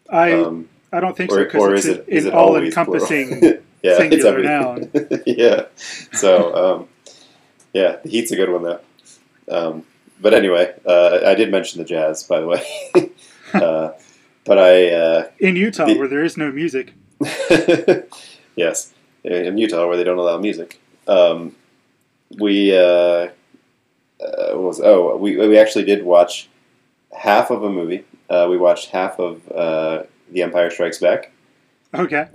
I 0.10 0.32
um, 0.44 0.70
I 0.92 1.00
don't 1.00 1.16
think 1.16 1.32
or, 1.32 1.36
so 1.36 1.44
because 1.46 1.74
it's 1.74 1.86
is 1.86 1.98
it 1.98 2.00
an, 2.00 2.06
is 2.08 2.28
all-encompassing. 2.28 3.40
plural? 3.40 3.58
yeah, 3.82 3.98
singular 3.98 4.40
everything. 4.40 5.24
yeah. 5.26 5.66
So 6.14 6.56
um, 6.56 6.88
yeah, 7.74 7.98
the 8.04 8.10
Heat's 8.10 8.32
a 8.32 8.36
good 8.36 8.50
one 8.50 8.64
though. 8.64 8.80
Um, 9.50 9.86
but 10.20 10.34
anyway, 10.34 10.74
uh, 10.86 11.20
I 11.26 11.34
did 11.36 11.50
mention 11.52 11.80
the 11.82 11.86
Jazz, 11.88 12.24
by 12.24 12.40
the 12.42 12.48
way. 12.48 12.64
uh, 13.54 13.92
but 14.46 14.58
I 14.58 14.90
uh, 14.92 15.28
in 15.40 15.56
Utah, 15.56 15.86
The- 15.86 15.98
where 15.98 16.08
there 16.08 16.24
is 16.24 16.38
no 16.38 16.52
music. 16.52 16.94
yes, 18.56 18.94
in 19.24 19.58
Utah 19.58 19.88
where 19.88 19.98
they 19.98 20.04
don't 20.04 20.18
allow 20.18 20.38
music. 20.38 20.80
Um, 21.08 21.56
we 22.38 22.76
uh, 22.78 22.82
uh, 22.82 23.30
what 24.54 24.62
was 24.62 24.82
oh 24.82 25.18
we 25.18 25.36
we 25.38 25.58
actually 25.58 25.86
did 25.86 26.04
watch 26.04 26.50
half 27.12 27.50
of 27.52 27.64
a 27.64 27.70
movie. 27.70 28.06
Uh, 28.30 28.48
we 28.50 28.58
watched 28.58 28.90
half 28.92 29.20
of 29.20 29.42
uh, 29.52 30.04
The 30.32 30.42
Empire 30.42 30.70
Strikes 30.70 31.00
Back. 31.00 31.32
Okay. 31.94 32.28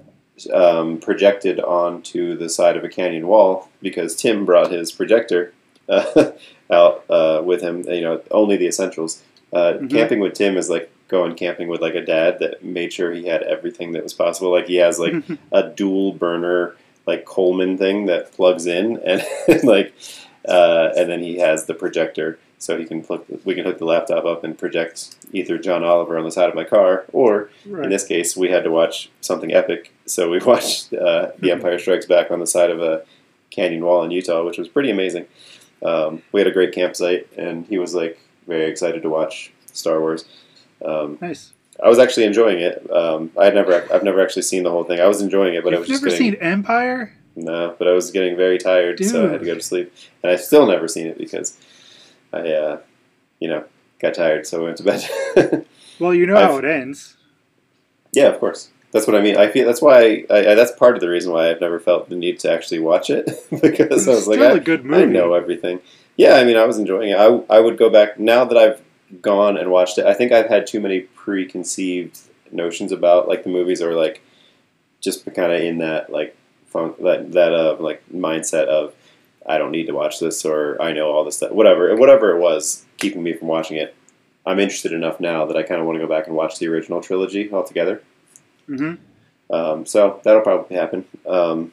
um, 0.53 0.99
projected 0.99 1.59
onto 1.61 2.37
the 2.37 2.51
side 2.51 2.77
of 2.77 2.85
a 2.85 2.91
canyon 2.91 3.27
wall 3.27 3.71
because 3.81 4.15
Tim 4.15 4.45
brought 4.45 4.71
his 4.71 4.93
projector 4.93 5.55
uh, 5.89 6.33
out 6.71 7.05
uh, 7.09 7.41
with 7.43 7.63
him. 7.63 7.83
You 7.89 8.03
know, 8.03 8.23
only 8.31 8.57
the 8.59 8.67
essentials. 8.67 9.23
Uh, 9.53 9.75
Mhm. 9.81 9.91
Camping 9.91 10.21
with 10.21 10.35
Tim 10.35 10.57
is 10.59 10.69
like 10.69 10.91
going 11.09 11.35
camping 11.35 11.69
with 11.69 11.81
like 11.81 11.95
a 11.95 12.05
dad 12.05 12.39
that 12.41 12.65
made 12.65 12.93
sure 12.93 13.13
he 13.13 13.27
had 13.27 13.43
everything 13.43 13.93
that 13.93 14.03
was 14.03 14.15
possible. 14.15 14.51
Like 14.51 14.67
he 14.67 14.77
has 14.77 14.99
like 14.99 15.15
a 15.53 15.69
dual 15.69 16.13
burner 16.13 16.77
like 17.07 17.25
Coleman 17.25 17.79
thing 17.79 18.07
that 18.07 18.33
plugs 18.33 18.67
in 18.67 18.99
and 19.05 19.25
like 19.65 19.95
uh, 20.49 20.91
and 20.97 21.09
then 21.09 21.23
he 21.23 21.39
has 21.39 21.67
the 21.67 21.75
projector 21.75 22.39
so 22.59 22.79
he 22.79 22.85
can 22.85 23.03
plug, 23.03 23.25
we 23.45 23.55
can 23.55 23.65
hook 23.65 23.79
the 23.79 23.85
laptop 23.85 24.25
up 24.25 24.43
and 24.43 24.57
project 24.57 25.17
either 25.33 25.59
John 25.59 25.85
Oliver 25.85 26.17
on 26.17 26.25
the 26.25 26.31
side 26.31 26.49
of 26.49 26.55
my 26.55 26.65
car 26.65 27.05
or 27.13 27.51
in 27.85 27.91
this 27.91 28.07
case, 28.07 28.37
we 28.37 28.51
had 28.51 28.65
to 28.65 28.71
watch 28.71 29.11
something 29.21 29.53
epic, 29.53 29.93
so 30.07 30.31
we 30.31 30.39
watched 30.45 30.93
uh, 30.95 31.33
The 31.39 31.51
Empire 31.51 31.79
Strikes 31.79 32.07
Back 32.07 32.31
on 32.31 32.41
the 32.41 32.47
side 32.47 32.71
of 32.71 32.81
a 32.81 33.05
canyon 33.51 33.85
wall 33.85 34.03
in 34.05 34.11
Utah, 34.11 34.45
which 34.45 34.59
was 34.59 34.69
pretty 34.69 34.91
amazing. 34.91 35.27
Um, 35.83 36.23
we 36.33 36.41
had 36.41 36.47
a 36.47 36.53
great 36.53 36.73
campsite, 36.73 37.29
and 37.37 37.67
he 37.67 37.79
was 37.79 37.95
like, 37.95 38.19
very 38.47 38.71
excited 38.71 39.03
to 39.03 39.11
watch 39.11 39.53
Star 39.73 40.01
Wars. 40.01 40.25
Um, 40.85 41.19
Nice. 41.21 41.53
I 41.83 41.89
was 41.89 41.99
actually 41.99 42.25
enjoying 42.25 42.61
it. 42.61 42.91
Um, 42.91 43.31
I 43.39 43.45
had 43.47 43.55
never, 43.55 43.87
I've 43.93 44.03
never 44.03 44.23
actually 44.23 44.43
seen 44.43 44.63
the 44.63 44.71
whole 44.71 44.85
thing. 44.85 44.99
I 45.01 45.07
was 45.07 45.21
enjoying 45.21 45.55
it, 45.55 45.63
but 45.63 45.75
I 45.75 45.77
You've 45.77 45.81
was 45.81 45.89
just 45.89 46.03
never 46.03 46.17
getting 46.17 46.33
seen 46.33 46.41
Empire? 46.43 47.13
no, 47.35 47.75
but 47.79 47.87
I 47.87 47.93
was 47.93 48.11
getting 48.11 48.35
very 48.37 48.57
tired, 48.59 49.03
so 49.05 49.27
I 49.29 49.33
had 49.33 49.41
to 49.41 49.47
go 49.47 49.55
to 49.55 49.61
sleep. 49.61 49.93
And 50.23 50.33
I've 50.33 50.41
still 50.41 50.67
never 50.67 50.89
seen 50.89 51.07
it 51.07 51.19
because 51.19 51.57
I, 52.33 52.49
uh, 52.51 52.79
you 53.41 53.49
know, 53.49 53.65
got 53.99 54.15
tired, 54.15 54.47
so 54.47 54.61
I 54.61 54.65
went 54.65 54.77
to 54.79 54.83
bed. 54.85 55.67
Well, 55.99 56.13
you 56.15 56.27
know 56.27 56.37
I've- 56.37 56.53
how 56.53 56.59
it 56.59 56.65
ends. 56.67 57.17
yeah, 58.13 58.27
of 58.27 58.39
course. 58.39 58.71
That's 58.93 59.07
what 59.07 59.17
I 59.17 59.21
mean. 59.21 59.37
I 59.37 59.49
feel 59.51 59.67
that's 59.67 59.83
why 59.83 60.25
I, 60.31 60.53
I, 60.53 60.55
that's 60.55 60.73
part 60.73 60.95
of 60.95 61.01
the 61.03 61.09
reason 61.11 61.33
why 61.33 61.51
I've 61.51 61.61
never 61.61 61.79
felt 61.81 62.09
the 62.09 62.17
need 62.17 62.39
to 62.41 62.51
actually 62.51 62.79
watch 62.79 63.11
it 63.11 63.27
because 63.51 64.07
I 64.09 64.13
It's 64.13 64.27
was 64.27 64.29
like, 64.29 64.41
I, 64.41 64.53
a 64.53 64.61
good 64.61 64.85
movie. 64.87 65.03
I 65.03 65.05
know 65.07 65.35
everything. 65.35 65.81
Yeah, 66.17 66.35
I 66.37 66.45
mean, 66.45 66.57
I 66.57 66.65
was 66.65 66.79
enjoying 66.79 67.11
it. 67.11 67.19
I, 67.19 67.27
I 67.51 67.61
would 67.61 67.77
go 67.77 67.91
back 67.91 68.19
now 68.19 68.45
that 68.47 68.57
I've 68.57 68.81
gone 69.21 69.57
and 69.57 69.71
watched 69.71 69.99
it. 69.99 70.07
I 70.07 70.15
think 70.15 70.33
I've 70.33 70.49
had 70.49 70.67
too 70.67 70.81
many 70.81 71.01
preconceived 71.01 72.19
notions 72.51 72.93
about 72.93 73.29
like 73.29 73.45
the 73.45 73.51
movies, 73.51 73.83
or 73.83 73.95
like 73.95 74.23
just 75.01 75.25
kind 75.35 75.53
of 75.53 75.61
in 75.61 75.79
that 75.79 76.11
like 76.11 76.37
fun, 76.67 76.95
that 77.01 77.33
that 77.33 77.55
uh, 77.55 77.77
like 77.79 78.03
mindset 78.13 78.67
of 78.67 78.95
I 79.47 79.59
don't 79.59 79.71
need 79.71 79.87
to 79.87 79.93
watch 79.95 80.19
this, 80.21 80.45
or 80.45 80.81
I 80.81 80.93
know 80.93 81.11
all 81.11 81.25
this 81.25 81.37
stuff. 81.37 81.53
Whatever, 81.53 81.95
whatever 81.97 82.37
it 82.37 82.41
was 82.41 82.85
keeping 82.99 83.23
me 83.23 83.33
from 83.33 83.49
watching 83.49 83.77
it. 83.77 83.95
I'm 84.45 84.61
interested 84.61 84.93
enough 84.93 85.19
now 85.19 85.45
that 85.47 85.57
I 85.57 85.65
kind 85.65 85.81
of 85.81 85.87
want 85.87 85.97
to 85.97 86.07
go 86.07 86.09
back 86.09 86.29
and 86.29 86.37
watch 86.37 86.59
the 86.59 86.69
original 86.69 87.01
trilogy 87.01 87.53
altogether. 87.53 88.03
hmm 88.67 88.95
Um, 89.51 89.87
so 89.87 90.21
that'll 90.23 90.43
probably 90.43 90.77
happen. 90.77 91.05
Um, 91.27 91.73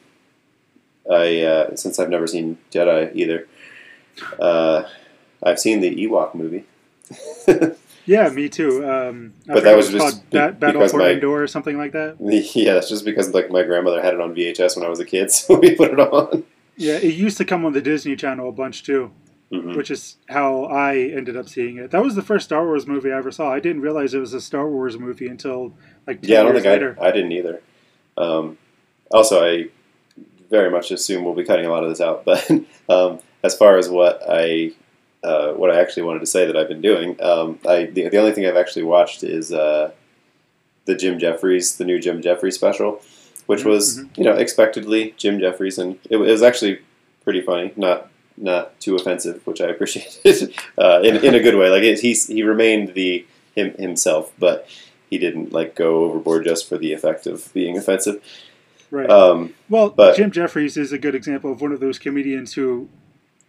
I 1.10 1.42
uh, 1.42 1.76
since 1.76 1.98
I've 1.98 2.10
never 2.10 2.26
seen 2.26 2.58
Jedi 2.72 3.14
either. 3.14 3.46
Uh, 4.40 4.84
I've 5.42 5.58
seen 5.58 5.80
the 5.80 5.94
Ewok 5.94 6.34
movie. 6.34 6.64
Yeah, 8.06 8.28
me 8.28 8.50
too. 8.50 8.86
Um, 8.86 9.32
But 9.46 9.64
that 9.64 9.70
what 9.70 9.76
was 9.78 9.88
just 9.90 10.30
be- 10.30 10.36
Bat- 10.36 10.60
Battle 10.60 10.80
because 10.80 10.92
for 10.92 10.98
my- 10.98 11.12
Endor 11.12 11.42
or 11.42 11.46
something 11.46 11.78
like 11.78 11.92
that. 11.92 12.16
yeah, 12.54 12.74
that's 12.74 12.90
just 12.90 13.02
because 13.04 13.32
like 13.32 13.50
my 13.50 13.62
grandmother 13.62 14.02
had 14.02 14.12
it 14.12 14.20
on 14.20 14.34
VHS 14.34 14.76
when 14.76 14.84
I 14.84 14.90
was 14.90 15.00
a 15.00 15.06
kid, 15.06 15.30
so 15.32 15.58
we 15.58 15.74
put 15.74 15.90
it 15.90 15.98
on. 16.00 16.44
Yeah, 16.76 16.96
it 16.96 17.14
used 17.14 17.38
to 17.38 17.46
come 17.46 17.64
on 17.64 17.72
the 17.72 17.80
Disney 17.80 18.14
Channel 18.14 18.48
a 18.50 18.52
bunch 18.52 18.82
too, 18.82 19.10
Mhm. 19.50 19.74
which 19.76 19.90
is 19.90 20.16
how 20.28 20.64
I 20.64 20.96
ended 20.98 21.34
up 21.34 21.48
seeing 21.48 21.78
it. 21.78 21.92
That 21.92 22.02
was 22.02 22.14
the 22.14 22.20
first 22.22 22.44
Star 22.44 22.66
Wars 22.66 22.86
movie 22.86 23.10
I 23.10 23.16
ever 23.16 23.30
saw. 23.30 23.50
I 23.50 23.60
didn't 23.60 23.80
realize 23.80 24.12
it 24.12 24.18
was 24.18 24.34
a 24.34 24.40
Star 24.40 24.68
Wars 24.68 24.98
movie 24.98 25.26
until 25.28 25.72
like 26.06 26.20
10 26.20 26.30
Yeah, 26.30 26.40
I 26.40 26.42
don't 26.42 26.52
years 26.52 26.62
think 26.64 26.72
later. 26.72 26.98
I, 27.00 27.06
I 27.08 27.10
didn't 27.10 27.32
either. 27.32 27.62
Um, 28.18 28.58
also, 29.10 29.42
I 29.42 29.68
very 30.50 30.70
much 30.70 30.90
assume 30.90 31.24
we'll 31.24 31.32
be 31.34 31.44
cutting 31.44 31.64
a 31.64 31.70
lot 31.70 31.84
of 31.84 31.88
this 31.88 32.02
out. 32.02 32.26
But 32.26 32.50
um, 32.90 33.20
as 33.42 33.56
far 33.56 33.78
as 33.78 33.88
what 33.88 34.20
I 34.28 34.72
uh, 35.24 35.52
what 35.54 35.70
I 35.70 35.80
actually 35.80 36.02
wanted 36.04 36.20
to 36.20 36.26
say 36.26 36.46
that 36.46 36.56
I've 36.56 36.68
been 36.68 36.82
doing, 36.82 37.20
um, 37.22 37.58
I 37.66 37.86
the, 37.86 38.08
the 38.08 38.18
only 38.18 38.32
thing 38.32 38.46
I've 38.46 38.56
actually 38.56 38.84
watched 38.84 39.24
is 39.24 39.52
uh, 39.52 39.90
the 40.84 40.94
Jim 40.94 41.18
Jefferies, 41.18 41.76
the 41.76 41.84
new 41.84 41.98
Jim 41.98 42.20
Jefferies 42.22 42.54
special, 42.54 43.00
which 43.46 43.64
was 43.64 43.98
Mhm. 44.00 44.18
you 44.18 44.24
know 44.24 44.34
expectedly 44.34 45.14
Jim 45.16 45.40
Jefferies, 45.40 45.78
and 45.78 45.98
it, 46.10 46.16
it 46.16 46.30
was 46.30 46.42
actually 46.42 46.78
pretty 47.24 47.40
funny, 47.40 47.72
not 47.76 48.10
not 48.36 48.78
too 48.80 48.96
offensive, 48.96 49.40
which 49.46 49.60
I 49.60 49.66
appreciated 49.68 50.54
uh, 50.78 51.00
in 51.02 51.16
in 51.24 51.34
a 51.34 51.40
good 51.40 51.56
way. 51.56 51.70
Like 51.70 51.82
it, 51.84 52.00
he's 52.00 52.26
he 52.26 52.42
remained 52.42 52.94
the 52.94 53.26
him 53.56 53.72
himself, 53.78 54.32
but 54.38 54.68
he 55.10 55.18
didn't 55.18 55.52
like 55.52 55.74
go 55.76 56.04
overboard 56.04 56.44
just 56.44 56.68
for 56.68 56.76
the 56.76 56.92
effect 56.92 57.26
of 57.26 57.52
being 57.54 57.78
offensive. 57.78 58.20
Right. 58.90 59.08
Um, 59.10 59.54
well, 59.68 59.90
but- 59.90 60.16
Jim 60.16 60.30
Jefferies 60.30 60.76
is 60.76 60.92
a 60.92 60.98
good 60.98 61.14
example 61.14 61.50
of 61.52 61.60
one 61.60 61.72
of 61.72 61.80
those 61.80 61.98
comedians 61.98 62.54
who, 62.54 62.88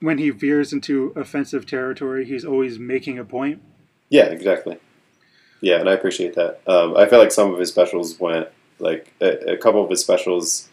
when 0.06 0.18
he 0.18 0.30
veers 0.30 0.72
into 0.72 1.12
offensive 1.16 1.66
territory, 1.66 2.26
he's 2.26 2.46
always 2.46 2.78
making 2.80 3.18
a 3.20 3.26
point. 3.26 3.62
yeah, 4.10 4.26
exactly. 4.26 4.78
Yeah, 5.62 5.80
and 5.80 5.90
I 5.90 5.94
appreciate 5.94 6.36
that. 6.36 6.60
Um, 6.68 6.96
I 6.96 7.08
feel 7.08 7.18
like 7.18 7.32
some 7.32 7.52
of 7.52 7.60
his 7.60 7.70
specials 7.70 8.20
went 8.20 8.48
like 8.78 9.14
a, 9.20 9.54
a 9.54 9.58
couple 9.58 9.84
of 9.84 9.90
his 9.90 10.02
specials 10.02 10.70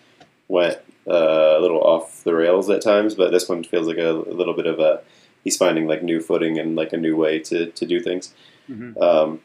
went 0.48 0.78
uh, 1.08 1.56
a 1.58 1.60
little 1.60 1.80
off 1.80 2.22
the 2.24 2.34
rails 2.34 2.68
at 2.68 2.82
times, 2.82 3.14
but 3.14 3.30
this 3.30 3.48
one 3.48 3.64
feels 3.64 3.86
like 3.86 3.96
a, 3.96 4.10
a 4.10 4.34
little 4.40 4.54
bit 4.54 4.66
of 4.66 4.78
a 4.80 5.00
he's 5.44 5.56
finding 5.56 5.86
like 5.86 6.02
new 6.02 6.20
footing 6.20 6.58
and 6.58 6.76
like 6.76 6.92
a 6.92 6.96
new 6.96 7.16
way 7.16 7.38
to, 7.38 7.70
to 7.70 7.86
do 7.86 8.00
things. 8.00 8.34
Mhm. 8.68 9.00
Um, 9.00 9.40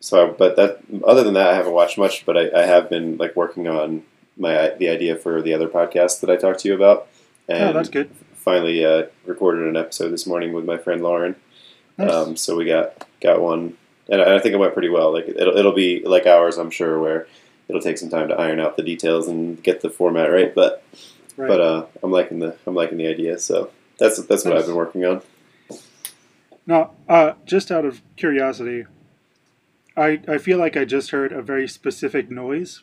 so, 0.00 0.26
I, 0.26 0.30
but 0.30 0.56
that 0.56 0.80
other 1.06 1.24
than 1.24 1.34
that, 1.34 1.48
I 1.48 1.54
haven't 1.54 1.72
watched 1.72 1.96
much, 1.96 2.26
but 2.26 2.36
I, 2.36 2.50
I 2.62 2.66
have 2.66 2.90
been 2.90 3.16
like 3.16 3.34
working 3.36 3.66
on 3.68 4.02
my 4.36 4.70
the 4.78 4.88
idea 4.88 5.16
for 5.16 5.40
the 5.40 5.54
other 5.54 5.68
podcast 5.68 6.20
that 6.20 6.28
I 6.28 6.36
talked 6.36 6.60
to 6.60 6.68
you 6.68 6.74
about, 6.74 7.08
and 7.48 7.70
oh, 7.70 7.72
that's 7.72 7.88
good. 7.88 8.10
Finally 8.42 8.84
uh, 8.84 9.04
recorded 9.24 9.66
an 9.66 9.76
episode 9.76 10.10
this 10.10 10.26
morning 10.26 10.52
with 10.52 10.64
my 10.64 10.76
friend 10.78 11.02
Lauren. 11.02 11.36
Nice. 11.98 12.10
Um, 12.12 12.36
so 12.36 12.56
we 12.56 12.64
got 12.66 13.06
got 13.20 13.40
one, 13.40 13.76
and 14.08 14.20
I 14.20 14.36
I 14.36 14.38
think 14.40 14.54
it 14.54 14.58
went 14.58 14.72
pretty 14.72 14.88
well. 14.88 15.12
Like 15.12 15.28
it'll 15.28 15.56
it'll 15.56 15.72
be 15.74 16.02
like 16.04 16.26
ours, 16.26 16.58
I'm 16.58 16.70
sure, 16.70 16.98
where 17.00 17.26
it'll 17.68 17.80
take 17.82 17.98
some 17.98 18.10
time 18.10 18.28
to 18.28 18.34
iron 18.34 18.60
out 18.60 18.76
the 18.76 18.82
details 18.82 19.28
and 19.28 19.62
get 19.62 19.80
the 19.80 19.90
format 19.90 20.30
right. 20.30 20.54
But 20.54 20.82
right. 21.36 21.48
but 21.48 21.60
uh, 21.60 21.86
I'm 22.02 22.10
liking 22.10 22.38
the 22.40 22.56
I'm 22.66 22.74
liking 22.74 22.98
the 22.98 23.06
idea. 23.06 23.38
So 23.38 23.70
that's 23.98 24.16
that's 24.26 24.44
what 24.44 24.54
Nice. 24.54 24.60
I've 24.62 24.66
been 24.66 24.76
working 24.76 25.04
on. 25.04 25.22
Now, 26.66 26.92
uh, 27.08 27.32
just 27.44 27.70
out 27.70 27.84
of 27.84 28.02
curiosity, 28.16 28.86
I 29.96 30.20
I 30.28 30.38
feel 30.38 30.58
like 30.58 30.76
I 30.76 30.84
just 30.84 31.10
heard 31.10 31.32
a 31.32 31.42
very 31.42 31.68
specific 31.68 32.30
noise. 32.30 32.82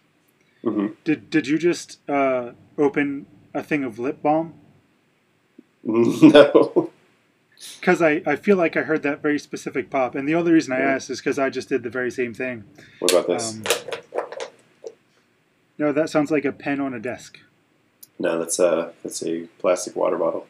hmm 0.63 0.87
Did 1.03 1.29
did 1.29 1.47
you 1.47 1.57
just 1.57 1.99
uh, 2.09 2.51
open 2.77 3.25
a 3.53 3.63
thing 3.63 3.83
of 3.83 3.97
lip 3.99 4.21
balm? 4.21 4.53
no. 5.83 6.89
Because 7.79 8.01
I, 8.01 8.21
I 8.25 8.35
feel 8.37 8.55
like 8.57 8.77
I 8.77 8.81
heard 8.83 9.03
that 9.03 9.21
very 9.21 9.37
specific 9.39 9.89
pop, 9.89 10.15
and 10.15 10.27
the 10.27 10.35
only 10.35 10.51
reason 10.53 10.71
I 10.73 10.79
asked 10.79 11.09
is 11.09 11.19
because 11.19 11.37
I 11.37 11.49
just 11.49 11.67
did 11.69 11.83
the 11.83 11.89
very 11.89 12.09
same 12.11 12.33
thing. 12.33 12.63
What 12.99 13.11
about 13.11 13.27
this? 13.27 13.55
Um, 13.55 13.63
no, 15.77 15.91
that 15.91 16.09
sounds 16.09 16.31
like 16.31 16.45
a 16.45 16.51
pen 16.51 16.79
on 16.79 16.93
a 16.93 16.99
desk. 16.99 17.39
no, 18.17 18.37
that's 18.39 18.59
a 18.59 18.93
that's 19.03 19.23
a 19.25 19.43
plastic 19.59 19.95
water 19.95 20.17
bottle. 20.17 20.47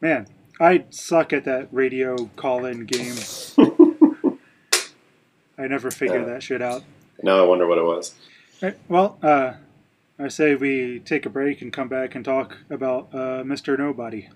Man, 0.00 0.26
I 0.58 0.84
suck 0.90 1.32
at 1.32 1.44
that 1.44 1.68
radio 1.72 2.30
call-in 2.36 2.84
game. 2.86 3.14
I 5.58 5.66
never 5.66 5.90
figure 5.90 6.20
Yeah. 6.20 6.24
that 6.26 6.42
shit 6.42 6.62
out. 6.62 6.82
now 7.22 7.38
I 7.38 7.46
wonder 7.46 7.66
what 7.66 7.76
it 7.78 7.84
was. 7.84 8.14
Right, 8.62 8.78
well, 8.88 9.18
uh, 9.22 9.54
I 10.18 10.28
say 10.28 10.54
we 10.54 11.00
take 11.00 11.26
a 11.26 11.30
break 11.30 11.60
and 11.62 11.72
come 11.72 11.88
back 11.88 12.14
and 12.14 12.24
talk 12.24 12.58
about 12.70 13.08
uh, 13.12 13.42
Mr. 13.44 13.78
Nobody. 13.78 14.28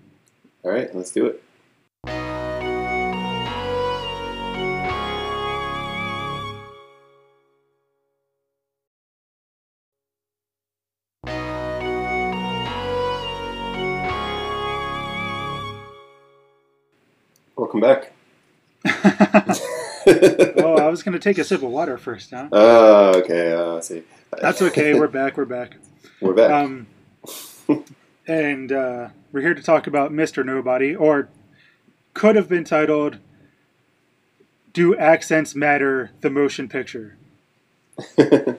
All 0.64 0.70
right, 0.70 0.94
let's 0.94 1.10
do 1.10 1.26
it. 1.26 1.42
Welcome 17.56 17.80
back. 17.80 18.12
oh, 18.86 20.76
I 20.78 20.88
was 20.88 21.02
going 21.02 21.12
to 21.12 21.18
take 21.18 21.36
a 21.36 21.44
sip 21.44 21.62
of 21.62 21.68
water 21.68 21.98
first, 21.98 22.30
huh? 22.30 22.48
Oh, 22.52 23.18
okay. 23.18 23.52
Uh, 23.52 23.82
see. 23.82 24.02
That's 24.40 24.62
okay. 24.62 24.98
We're 24.98 25.08
back. 25.08 25.36
We're 25.36 25.44
back. 25.44 25.76
We're 26.22 26.32
back. 26.32 26.50
Um, 26.50 26.86
and 28.26 28.72
uh, 28.72 29.08
we're 29.32 29.40
here 29.40 29.54
to 29.54 29.62
talk 29.62 29.86
about 29.86 30.12
Mr. 30.12 30.44
Nobody, 30.44 30.94
or 30.94 31.28
could 32.14 32.36
have 32.36 32.48
been 32.48 32.64
titled 32.64 33.18
Do 34.72 34.96
Accents 34.96 35.54
Matter? 35.54 36.10
The 36.20 36.30
Motion 36.30 36.68
Picture. 36.68 37.16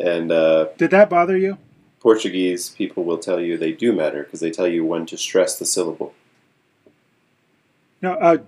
and 0.00 0.32
uh, 0.32 0.68
Did 0.76 0.90
that 0.90 1.10
bother 1.10 1.36
you? 1.36 1.58
Portuguese 2.00 2.70
people 2.70 3.04
will 3.04 3.18
tell 3.18 3.40
you 3.40 3.56
they 3.56 3.72
do 3.72 3.92
matter 3.92 4.24
because 4.24 4.40
they 4.40 4.50
tell 4.50 4.68
you 4.68 4.84
when 4.84 5.06
to 5.06 5.16
stress 5.16 5.58
the 5.58 5.64
syllable. 5.64 6.14
No, 8.02 8.12
uh, 8.14 8.38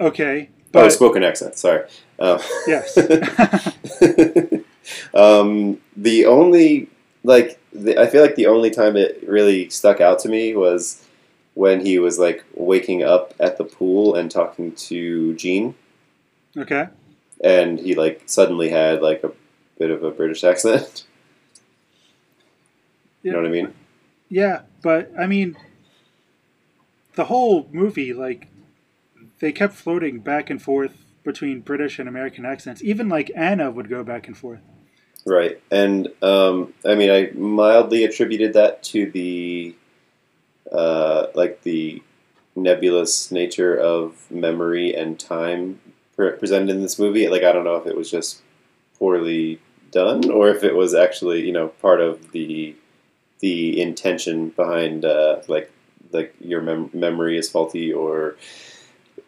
okay. 0.00 0.50
oh, 0.74 0.88
spoken 0.88 1.22
accent. 1.22 1.56
Sorry. 1.56 1.86
Uh, 2.18 2.42
yes. 2.66 2.98
um, 5.14 5.80
the 5.96 6.26
only 6.26 6.88
like 7.24 7.58
the, 7.72 7.98
I 7.98 8.06
feel 8.06 8.22
like 8.22 8.36
the 8.36 8.46
only 8.46 8.70
time 8.70 8.96
it 8.96 9.24
really 9.26 9.68
stuck 9.70 10.00
out 10.00 10.20
to 10.20 10.28
me 10.28 10.54
was 10.54 11.04
when 11.54 11.84
he 11.84 11.98
was 11.98 12.18
like 12.18 12.44
waking 12.54 13.02
up 13.02 13.34
at 13.40 13.58
the 13.58 13.64
pool 13.64 14.14
and 14.14 14.30
talking 14.30 14.72
to 14.72 15.34
Jean, 15.34 15.74
okay. 16.56 16.88
and 17.42 17.80
he 17.80 17.94
like 17.94 18.22
suddenly 18.26 18.68
had 18.68 19.02
like 19.02 19.24
a 19.24 19.32
bit 19.78 19.90
of 19.90 20.04
a 20.04 20.10
British 20.10 20.44
accent. 20.44 21.04
You 23.24 23.32
know 23.32 23.38
what 23.38 23.46
I 23.46 23.50
mean? 23.50 23.72
Yeah, 24.28 24.62
but 24.82 25.10
I 25.18 25.26
mean, 25.26 25.56
the 27.14 27.24
whole 27.24 27.68
movie, 27.72 28.12
like, 28.12 28.48
they 29.40 29.50
kept 29.50 29.72
floating 29.72 30.20
back 30.20 30.50
and 30.50 30.60
forth 30.60 30.92
between 31.24 31.60
British 31.60 31.98
and 31.98 32.06
American 32.06 32.44
accents. 32.44 32.82
Even 32.84 33.08
like 33.08 33.30
Anna 33.34 33.70
would 33.70 33.88
go 33.88 34.04
back 34.04 34.28
and 34.28 34.36
forth. 34.36 34.60
Right, 35.26 35.58
and 35.70 36.08
um, 36.20 36.74
I 36.84 36.94
mean, 36.94 37.10
I 37.10 37.30
mildly 37.34 38.04
attributed 38.04 38.52
that 38.52 38.82
to 38.84 39.10
the, 39.10 39.74
uh, 40.72 41.28
like 41.34 41.62
the 41.62 42.02
nebulous 42.56 43.32
nature 43.32 43.76
of 43.76 44.30
memory 44.30 44.94
and 44.94 45.18
time 45.20 45.80
pre- 46.16 46.32
presented 46.32 46.70
in 46.70 46.82
this 46.82 46.98
movie. 46.98 47.28
Like 47.28 47.44
I 47.44 47.52
don't 47.52 47.64
know 47.64 47.76
if 47.76 47.86
it 47.86 47.96
was 47.96 48.10
just 48.10 48.42
poorly 48.98 49.60
done 49.92 50.30
or 50.30 50.50
if 50.50 50.64
it 50.64 50.76
was 50.76 50.94
actually 50.94 51.46
you 51.46 51.52
know 51.52 51.68
part 51.68 52.00
of 52.00 52.32
the 52.32 52.76
the 53.40 53.80
intention 53.80 54.50
behind 54.50 55.04
uh, 55.04 55.42
like 55.48 55.72
like 56.12 56.34
your 56.40 56.62
mem- 56.62 56.90
memory 56.94 57.38
is 57.38 57.50
faulty 57.50 57.92
or 57.92 58.36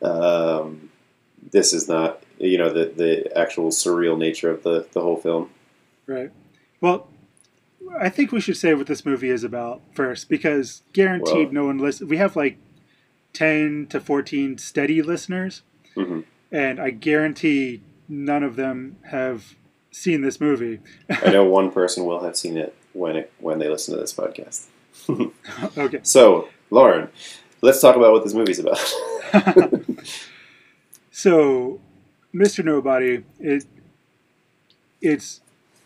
um, 0.02 0.90
this 1.52 1.72
is 1.72 1.88
not 1.88 2.22
you 2.38 2.58
know 2.58 2.70
the 2.72 2.86
the 2.96 3.38
actual 3.38 3.70
surreal 3.70 4.18
nature 4.18 4.50
of 4.50 4.62
the 4.62 4.86
the 4.92 5.00
whole 5.00 5.16
film. 5.16 5.50
Right. 6.06 6.30
Well, 6.80 7.08
I 7.98 8.08
think 8.08 8.32
we 8.32 8.40
should 8.40 8.56
say 8.56 8.74
what 8.74 8.86
this 8.86 9.04
movie 9.04 9.30
is 9.30 9.44
about 9.44 9.82
first, 9.94 10.28
because 10.28 10.82
guaranteed 10.92 11.46
Well- 11.46 11.52
no 11.52 11.64
one 11.66 11.78
listens. 11.78 12.10
We 12.10 12.16
have 12.18 12.36
like 12.36 12.58
ten 13.32 13.86
to 13.90 14.00
fourteen 14.00 14.58
steady 14.58 15.02
listeners, 15.02 15.62
hmm 15.94 16.20
and 16.52 16.78
I 16.80 16.90
guarantee 16.90 17.82
none 18.08 18.44
of 18.44 18.54
them 18.56 18.96
have 19.10 19.56
seen 19.90 20.22
this 20.22 20.40
movie. 20.40 20.80
I 21.10 21.30
know 21.30 21.44
one 21.60 21.70
person 21.72 22.04
will 22.04 22.22
have 22.22 22.36
seen 22.36 22.56
it 22.56 22.74
when 22.92 23.16
it 23.16 23.32
when 23.40 23.58
they 23.58 23.68
listen 23.68 23.94
to 23.94 24.00
this 24.00 24.12
podcast. 24.14 24.66
okay. 25.78 26.00
So, 26.02 26.48
Lauren, 26.70 27.08
let's 27.62 27.80
talk 27.80 27.96
about 27.96 28.12
what 28.12 28.24
this 28.24 28.34
movie's 28.34 28.58
about. 28.60 28.78
so, 31.10 31.80
Mr. 32.34 32.62
Nobody, 32.62 33.24
it 33.38 33.64
it's 35.00 35.40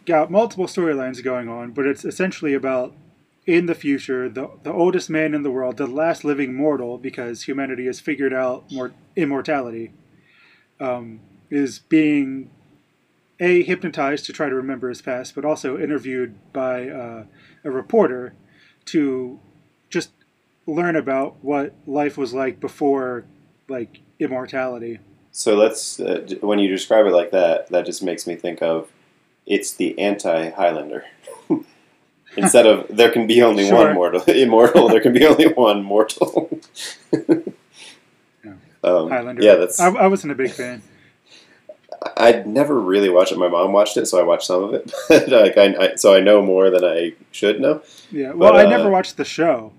got 0.07 0.31
multiple 0.31 0.67
storylines 0.67 1.23
going 1.23 1.49
on, 1.49 1.73
but 1.73 1.87
it's 1.87 2.05
essentially 2.05 2.55
about 2.55 2.95
in 3.47 3.67
the 3.67 3.75
future 3.75 4.29
the 4.29 4.51
the 4.63 4.73
oldest 4.73 5.11
man 5.11 5.35
in 5.35 5.43
the 5.43 5.51
world, 5.51 5.77
the 5.77 5.87
last 5.87 6.25
living 6.25 6.55
mortal, 6.55 6.99
because 6.99 7.43
humanity 7.43 7.87
has 7.87 8.01
figured 8.01 8.33
out 8.33 8.71
more 8.71 8.93
immortality, 9.17 9.93
um, 10.79 11.21
is 11.51 11.79
being 11.79 12.51
a 13.41 13.63
hypnotized 13.63 14.27
to 14.27 14.33
try 14.33 14.49
to 14.49 14.55
remember 14.55 14.89
his 14.89 15.01
past, 15.01 15.35
but 15.35 15.45
also 15.45 15.79
interviewed 15.79 16.35
by 16.53 16.89
uh, 16.89 17.25
a 17.65 17.71
reporter 17.71 18.35
to 18.85 19.41
just 19.89 20.11
learn 20.67 20.95
about 20.95 21.37
what 21.43 21.75
life 21.87 22.19
was 22.19 22.35
like 22.35 22.61
before 22.61 23.25
like 23.69 24.01
immortality. 24.19 24.99
so 25.33 25.57
let's 25.57 25.99
uh, 26.01 26.27
when 26.41 26.59
you 26.59 26.69
describe 26.69 27.07
it 27.07 27.13
like 27.13 27.31
that, 27.31 27.69
that 27.69 27.87
just 27.87 28.03
makes 28.03 28.27
me 28.27 28.37
think 28.37 28.63
of 28.63 28.91
it's 29.51 29.75
the 29.75 29.99
anti 29.99 30.51
Highlander. 30.51 31.05
Instead 32.37 32.67
of 32.67 32.87
there 32.89 33.11
can 33.11 33.27
be 33.27 33.43
only 33.43 33.67
Sure. 33.67 33.87
one 33.87 33.95
mortal 33.95 34.23
immortal, 34.29 34.89
there 34.89 35.01
can 35.01 35.13
be 35.13 35.27
only 35.27 35.49
one 35.49 35.83
mortal. 35.83 36.49
Yeah. 38.43 38.55
um, 38.85 39.11
Highlander. 39.11 39.43
yeah, 39.43 39.57
that's. 39.57 39.79
I, 39.79 39.89
I 39.91 40.07
wasn't 40.07 40.33
a 40.33 40.37
big 40.37 40.53
fan. 40.53 40.83
I'd 42.17 42.47
never 42.47 42.81
really 42.81 43.11
watched 43.11 43.33
it. 43.33 43.37
My 43.39 43.49
mom 43.49 43.73
watched 43.75 43.99
it, 43.99 44.07
so 44.07 44.19
I 44.19 44.23
watched 44.23 44.45
some 44.47 44.63
of 44.65 44.73
it. 44.73 44.91
But 45.09 45.29
like, 45.29 45.59
I, 45.59 45.75
I, 45.79 45.95
so 45.97 46.15
I 46.15 46.21
know 46.21 46.41
more 46.41 46.71
than 46.71 46.83
I 46.85 47.13
should 47.31 47.61
know. 47.61 47.83
Yeah. 48.11 48.33
Well, 48.33 48.53
But, 48.53 48.61
I 48.61 48.65
uh, 48.65 48.71
never 48.71 48.89
watched 48.89 49.19
the 49.19 49.25
show. 49.27 49.73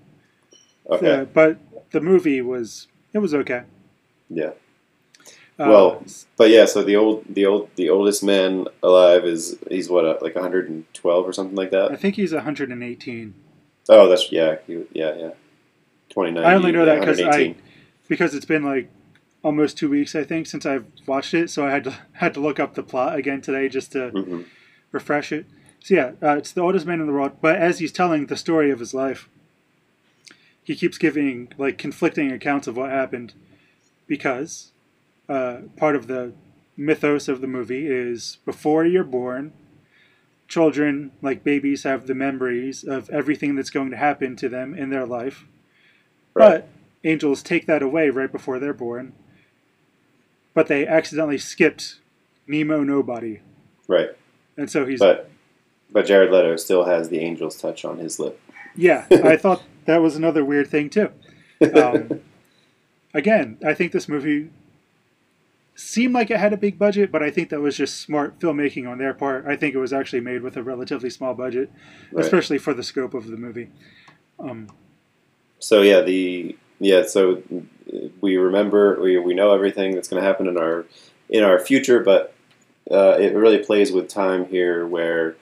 Okay, 0.88 1.26
but 1.32 1.58
the 1.90 2.00
movie 2.00 2.40
was 2.42 2.86
it 3.12 3.18
was 3.18 3.34
okay. 3.34 3.62
yeah. 4.28 4.50
Uh, 5.62 5.68
Well, 5.70 6.04
But 6.36 6.50
yeah, 6.50 6.64
so 6.64 6.82
the 6.82 6.96
old, 6.96 7.24
the 7.28 7.46
old, 7.46 7.70
the 7.76 7.88
oldest 7.90 8.22
man 8.24 8.66
alive 8.82 9.24
is 9.24 9.58
he's 9.70 9.88
what 9.88 10.04
uh, 10.04 10.18
like 10.20 10.34
112 10.34 11.26
or 11.28 11.32
something 11.32 11.54
like 11.56 11.70
that. 11.70 11.92
I 11.92 11.96
think 11.96 12.16
he's 12.16 12.32
118 12.32 13.34
Oh, 13.88 14.08
that's 14.08 14.30
yeah, 14.32 14.56
he, 14.66 14.84
yeah, 14.92 15.14
yeah. 15.14 15.30
29. 16.10 16.44
I 16.44 16.54
only 16.54 16.72
know 16.72 16.84
that 16.84 17.02
'cause 17.02 17.20
I- 17.20 17.54
because 18.08 18.34
it's 18.34 18.44
been 18.44 18.62
like 18.64 18.88
almost 19.42 19.76
two 19.78 19.88
weeks 19.88 20.14
I 20.14 20.22
think 20.24 20.46
since 20.46 20.64
I've 20.66 20.84
watched 21.06 21.34
it, 21.34 21.50
so 21.50 21.64
I 21.66 21.70
had 21.70 21.84
to 21.84 21.90
had 22.14 22.34
to 22.34 22.40
look 22.40 22.58
up 22.60 22.74
the 22.74 22.82
plot 22.82 23.16
again 23.18 23.40
today 23.40 23.68
just 23.68 23.92
to 23.92 24.10
Mhm. 24.12 24.44
refresh 24.92 25.32
it. 25.32 25.46
So 25.80 25.94
yeah, 25.94 26.12
uh, 26.22 26.36
it's 26.36 26.52
the 26.52 26.60
oldest 26.60 26.86
man 26.86 27.00
in 27.00 27.06
the 27.06 27.12
world, 27.12 27.32
but 27.40 27.56
as 27.56 27.78
he's 27.78 27.92
telling 27.92 28.26
the 28.26 28.36
story 28.36 28.70
of 28.70 28.78
his 28.78 28.94
life, 28.94 29.28
he 30.62 30.74
keeps 30.76 30.98
giving 30.98 31.52
like 31.58 31.78
conflicting 31.78 32.30
accounts 32.32 32.66
of 32.68 32.76
what 32.76 32.90
happened 32.90 33.32
because 34.06 34.71
uh, 35.32 35.62
part 35.76 35.96
of 35.96 36.06
the 36.06 36.32
mythos 36.76 37.28
of 37.28 37.40
the 37.40 37.46
movie 37.46 37.86
is 37.86 38.38
before 38.44 38.84
you're 38.84 39.04
born, 39.04 39.52
children 40.48 41.12
like 41.22 41.42
babies 41.44 41.84
have 41.84 42.06
the 42.06 42.14
memories 42.14 42.84
of 42.84 43.08
everything 43.10 43.54
that's 43.54 43.70
going 43.70 43.90
to 43.90 43.96
happen 43.96 44.36
to 44.36 44.48
them 44.48 44.74
in 44.74 44.90
their 44.90 45.06
life, 45.06 45.44
Right. 46.34 46.60
but 46.60 46.68
angels 47.04 47.42
take 47.42 47.66
that 47.66 47.82
away 47.82 48.10
right 48.10 48.30
before 48.30 48.58
they're 48.58 48.74
born. 48.74 49.12
But 50.54 50.66
they 50.66 50.86
accidentally 50.86 51.38
skipped 51.38 51.96
Nemo 52.46 52.82
Nobody, 52.82 53.40
Right, 53.88 54.10
and 54.56 54.70
so 54.70 54.84
he's 54.84 54.98
but 55.00 55.30
but 55.90 56.04
Jared 56.06 56.30
Leto 56.30 56.56
still 56.56 56.84
has 56.84 57.08
the 57.08 57.20
angel's 57.22 57.56
touch 57.60 57.84
on 57.84 57.98
his 57.98 58.18
lip. 58.18 58.38
Yeah, 58.76 59.06
I 59.10 59.36
thought 59.36 59.62
that 59.86 60.02
was 60.02 60.16
another 60.16 60.44
weird 60.44 60.68
thing 60.68 60.90
too. 60.90 61.10
Um, 61.74 62.20
again, 63.14 63.58
I 63.64 63.72
think 63.74 63.92
this 63.92 64.08
movie 64.08 64.50
seemed 65.82 66.14
like 66.14 66.30
it 66.30 66.38
had 66.38 66.52
a 66.52 66.56
big 66.56 66.78
budget, 66.78 67.10
but 67.12 67.22
I 67.22 67.30
think 67.30 67.50
that 67.50 67.60
was 67.60 67.76
just 67.76 68.00
smart 68.00 68.38
filmmaking 68.38 68.88
on 68.88 68.98
their 68.98 69.14
part. 69.14 69.46
I 69.46 69.56
think 69.56 69.74
it 69.74 69.78
was 69.78 69.92
actually 69.92 70.20
made 70.20 70.42
with 70.42 70.56
a 70.56 70.62
relatively 70.62 71.10
small 71.10 71.34
budget, 71.34 71.70
Right. 72.12 72.24
especially 72.24 72.58
for 72.58 72.72
the 72.74 72.82
scope 72.82 73.14
of 73.14 73.26
the 73.26 73.36
movie. 73.36 73.68
Um, 74.38 74.68
So 75.58 75.82
yeah, 75.82 76.00
the 76.00 76.56
yeah, 76.80 77.04
so 77.06 77.42
we 78.20 78.36
remember 78.36 79.00
we, 79.00 79.18
we 79.18 79.34
know 79.34 79.54
everything 79.54 79.94
that's 79.94 80.08
going 80.08 80.20
to 80.22 80.26
happen 80.26 80.46
in 80.48 80.56
our 80.56 80.86
in 81.28 81.44
our 81.44 81.58
future, 81.58 82.00
but 82.00 82.34
uh, 82.90 83.16
it 83.20 83.34
really 83.34 83.58
plays 83.58 83.92
with 83.92 84.08
time 84.08 84.46
here, 84.46 84.86
where 84.86 85.36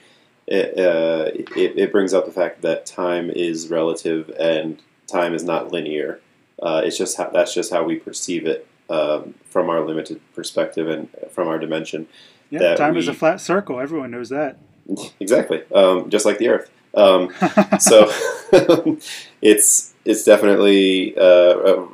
it, 0.47 0.79
uh, 0.79 1.31
it 1.57 1.79
it 1.79 1.93
brings 1.93 2.13
up 2.13 2.27
the 2.27 2.33
fact 2.33 2.63
that 2.63 2.85
time 2.87 3.31
is 3.31 3.69
relative 3.69 4.31
and 4.39 4.81
time 5.07 5.33
is 5.35 5.43
not 5.45 5.73
linear. 5.73 6.21
Uh, 6.63 6.83
it's 6.85 6.99
just 6.99 7.17
how, 7.17 7.31
that's 7.31 7.55
just 7.55 7.73
how 7.73 7.83
we 7.83 7.97
perceive 7.97 8.47
it 8.47 8.67
um, 8.91 9.35
from 9.45 9.71
our 9.71 9.81
limited 9.81 10.21
perspective 10.35 10.89
and 10.89 11.09
from 11.31 11.49
our 11.49 11.59
dimension. 11.59 12.09
yeah, 12.51 12.59
That 12.61 12.79
time 12.79 12.97
is 12.97 13.09
a 13.09 13.15
flat 13.15 13.41
circle. 13.41 13.81
Everyone 13.81 14.11
knows 14.11 14.29
that. 14.29 14.59
Exactly, 15.21 15.63
um, 15.73 16.11
just 16.11 16.27
like 16.27 16.39
the 16.39 16.49
Earth. 16.49 16.69
Um, 16.95 17.33
so 17.79 18.11
it's 19.41 19.95
it's 20.05 20.25
definitely 20.25 21.17
uh, 21.17 21.23
a, 21.59 21.89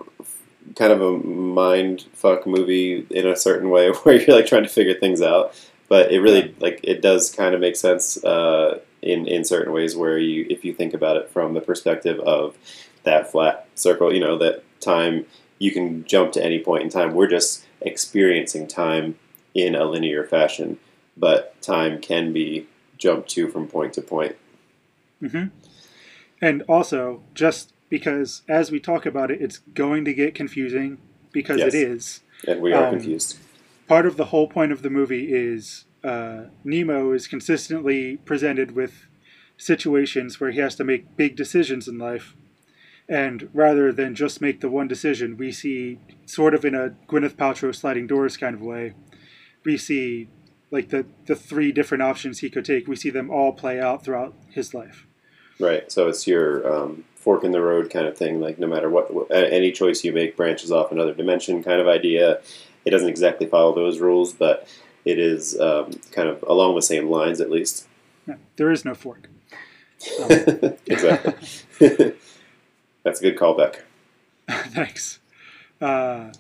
kind 0.77 0.93
of 0.93 1.03
a 1.03 1.19
mind 1.19 2.07
fuck 2.15 2.47
movie 2.47 3.07
in 3.11 3.27
a 3.27 3.37
certain 3.37 3.69
way 3.69 3.91
where 3.91 4.21
you're 4.21 4.35
like 4.35 4.47
trying 4.47 4.63
to 4.63 4.69
figure 4.69 4.95
things 4.95 5.21
out 5.21 5.55
but 5.89 6.13
it 6.13 6.21
really 6.21 6.55
like 6.61 6.81
it 6.83 7.01
does 7.01 7.31
kind 7.31 7.55
of 7.55 7.61
make 7.61 7.77
sense 7.77 8.23
uh, 8.25 8.79
in 9.03 9.27
in 9.27 9.45
certain 9.45 9.73
ways 9.73 9.97
where 9.97 10.19
you 10.19 10.47
if 10.51 10.65
you 10.65 10.73
think 10.73 10.95
about 10.95 11.17
it 11.17 11.29
from 11.31 11.55
the 11.55 11.61
perspective 11.61 12.19
of 12.21 12.57
that 13.05 13.31
flat 13.31 13.69
circle 13.75 14.13
you 14.13 14.21
know 14.21 14.39
that 14.39 14.63
time 14.81 15.25
you 15.59 15.71
can 15.71 16.05
jump 16.05 16.33
to 16.33 16.45
any 16.45 16.59
point 16.59 16.83
in 16.83 16.89
time 16.89 17.15
we're 17.15 17.27
just 17.27 17.65
experiencing 17.81 18.67
time 18.67 19.19
in 19.55 19.75
a 19.75 19.85
linear 19.85 20.25
fashion 20.25 20.79
but 21.17 21.61
time 21.63 22.01
can 22.01 22.33
be 22.33 22.67
jumped 22.99 23.29
to 23.31 23.49
from 23.49 23.67
point 23.69 23.93
to 23.93 24.03
point 24.03 24.37
hmm 25.21 25.45
And 26.43 26.63
also, 26.69 27.23
just 27.35 27.73
because 27.89 28.43
as 28.47 28.71
we 28.71 28.79
talk 28.79 29.07
about 29.07 29.31
it, 29.31 29.41
it's 29.41 29.59
going 29.73 30.05
to 30.05 30.13
get 30.13 30.35
confusing 30.35 30.99
because 31.33 31.59
Yes. 31.61 31.75
it 31.75 31.79
is. 31.79 32.21
and 32.47 32.61
we 32.61 32.73
are 32.75 32.85
Um, 32.85 32.91
confused 32.91 33.39
part 33.87 34.07
of 34.07 34.17
the 34.17 34.27
whole 34.27 34.49
point 34.49 34.73
of 34.73 34.83
the 34.83 34.91
movie 34.91 35.33
is 35.33 35.85
uh, 36.05 36.47
Nemo 36.65 37.13
is 37.13 37.27
consistently 37.29 38.19
presented 38.25 38.73
with 38.73 39.07
situations 39.57 40.41
where 40.41 40.51
he 40.51 40.61
has 40.61 40.75
to 40.77 40.85
make 40.85 41.17
big 41.17 41.37
decisions 41.37 41.89
in 41.89 41.99
life. 41.99 42.35
And 43.09 43.49
rather 43.53 43.93
than 43.93 44.15
just 44.15 44.41
make 44.41 44.61
the 44.61 44.69
one 44.69 44.89
decision, 44.89 45.37
we 45.37 45.53
see, 45.53 46.01
sort 46.25 46.55
of 46.55 46.65
in 46.65 46.75
a 46.75 46.91
Gwyneth 47.09 47.37
Paltrow 47.37 47.75
sliding 47.75 48.07
doors 48.07 48.37
kind 48.37 48.55
of 48.55 48.61
way, 48.61 48.95
we 49.65 49.77
see 49.77 50.29
like 50.71 50.89
the, 50.89 51.07
the 51.27 51.37
three 51.37 51.71
different 51.71 52.03
options 52.03 52.41
he 52.41 52.51
could 52.51 52.65
take. 52.65 52.89
We 52.89 52.97
see 52.97 53.11
them 53.11 53.31
all 53.31 53.53
play 53.53 53.81
out 53.81 54.05
throughout 54.05 54.35
his 54.51 54.75
life. 54.75 55.07
Right. 55.61 55.91
So 55.91 56.09
it's 56.09 56.27
your 56.27 56.71
um, 56.71 57.05
fork 57.15 57.45
in 57.45 57.53
the 57.53 57.61
road 57.61 57.91
kind 57.91 58.07
of 58.07 58.17
thing. 58.17 58.41
Like 58.41 58.59
no 58.59 58.67
matter 58.67 58.91
what, 58.91 59.13
what, 59.15 59.31
any 59.31 59.71
choice 59.71 60.03
you 60.05 60.13
make 60.13 60.37
branches 60.37 60.73
off 60.73 60.91
another 60.91 61.15
dimension 61.15 61.63
kind 61.63 61.81
of 61.81 61.87
idea. 61.87 62.41
It 62.85 62.91
doesn't 62.91 63.09
exactly 63.09 63.47
follow 63.47 63.75
those 63.75 64.01
rules, 64.01 64.33
but 64.33 64.69
it 65.05 65.19
is 65.19 65.59
um, 65.61 65.93
kind 66.11 66.29
of 66.29 66.43
along 66.47 66.75
the 66.75 66.83
same 66.83 67.09
lines 67.09 67.41
at 67.41 67.51
least. 67.51 67.87
Yeah, 68.27 68.37
there 68.57 68.71
is 68.73 68.85
no 68.85 68.95
fork. 68.95 69.29
exactly. 70.87 71.35
That's 73.07 73.21
a 73.21 73.23
good 73.23 73.39
callback. 73.39 73.83
Thanks. 74.51 75.21
Uh, 75.81 76.33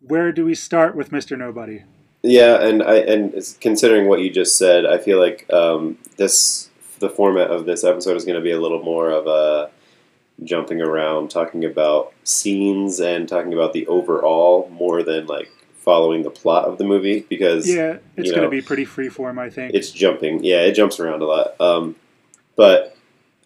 where 0.00 0.32
do 0.32 0.46
we 0.46 0.54
start 0.54 0.96
with 0.96 1.10
Mr. 1.10 1.36
Nobody? 1.36 1.82
Yeah, 2.22 2.58
and 2.66 2.82
I 2.82 2.94
and 3.00 3.34
considering 3.60 4.08
what 4.08 4.20
you 4.20 4.30
just 4.30 4.56
said, 4.56 4.86
I 4.86 4.96
feel 4.96 5.20
like 5.20 5.44
um, 5.52 5.98
this 6.16 6.70
the 7.00 7.10
format 7.10 7.50
of 7.50 7.66
this 7.66 7.84
episode 7.84 8.16
is 8.16 8.24
going 8.24 8.36
to 8.36 8.42
be 8.42 8.50
a 8.50 8.58
little 8.58 8.82
more 8.82 9.10
of 9.10 9.26
a 9.26 9.70
jumping 10.42 10.80
around, 10.80 11.30
talking 11.30 11.66
about 11.66 12.14
scenes 12.24 12.98
and 12.98 13.28
talking 13.28 13.52
about 13.52 13.74
the 13.74 13.86
overall 13.86 14.70
more 14.70 15.02
than 15.02 15.26
like 15.26 15.50
following 15.74 16.22
the 16.22 16.30
plot 16.30 16.64
of 16.64 16.78
the 16.78 16.84
movie 16.84 17.26
because 17.28 17.68
Yeah, 17.68 17.98
it's 18.16 18.28
you 18.28 18.34
going 18.34 18.44
to 18.44 18.48
be 18.50 18.62
pretty 18.62 18.86
freeform, 18.86 19.38
I 19.38 19.50
think. 19.50 19.74
it's 19.74 19.90
jumping. 19.90 20.42
Yeah, 20.42 20.62
it 20.62 20.72
jumps 20.72 20.98
around 20.98 21.20
a 21.20 21.26
lot. 21.26 21.60
Um, 21.60 21.94
but 22.56 22.95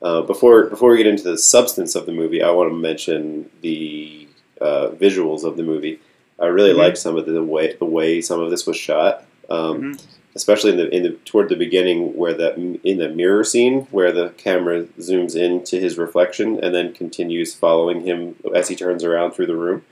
uh, 0.02 0.22
before 0.22 0.64
before 0.66 0.90
we 0.90 0.96
get 0.98 1.06
into 1.06 1.22
the 1.24 1.38
substance 1.38 1.94
of 1.94 2.06
the 2.06 2.12
movie, 2.12 2.42
I 2.42 2.50
want 2.50 2.70
to 2.70 2.74
mention 2.76 3.50
the 3.60 4.26
uh, 4.60 4.88
visuals 4.90 5.44
of 5.44 5.56
the 5.56 5.62
movie. 5.62 6.00
I 6.38 6.46
really 6.46 6.72
Mhm. 6.72 6.76
liked 6.78 6.98
some 6.98 7.16
of 7.16 7.26
the 7.26 7.42
way 7.42 7.74
the 7.78 7.84
way 7.84 8.20
some 8.20 8.40
of 8.40 8.50
this 8.50 8.66
was 8.66 8.76
shot, 8.76 9.24
um, 9.50 9.82
Mhm. 9.94 10.02
especially 10.34 10.70
in 10.72 10.76
the 10.78 10.88
in 10.94 11.02
the 11.02 11.10
toward 11.26 11.48
the 11.50 11.56
beginning 11.56 12.16
where 12.16 12.32
that 12.34 12.56
in 12.56 12.98
the 12.98 13.08
mirror 13.08 13.44
scene 13.44 13.86
where 13.90 14.12
the 14.12 14.30
camera 14.38 14.84
zooms 14.98 15.36
in 15.36 15.62
to 15.64 15.78
his 15.80 15.98
reflection 15.98 16.58
and 16.62 16.74
then 16.74 16.92
continues 16.92 17.54
following 17.54 18.02
him 18.02 18.36
as 18.54 18.68
he 18.68 18.76
turns 18.76 19.04
around 19.04 19.32
through 19.32 19.46
the 19.46 19.56
room. 19.56 19.82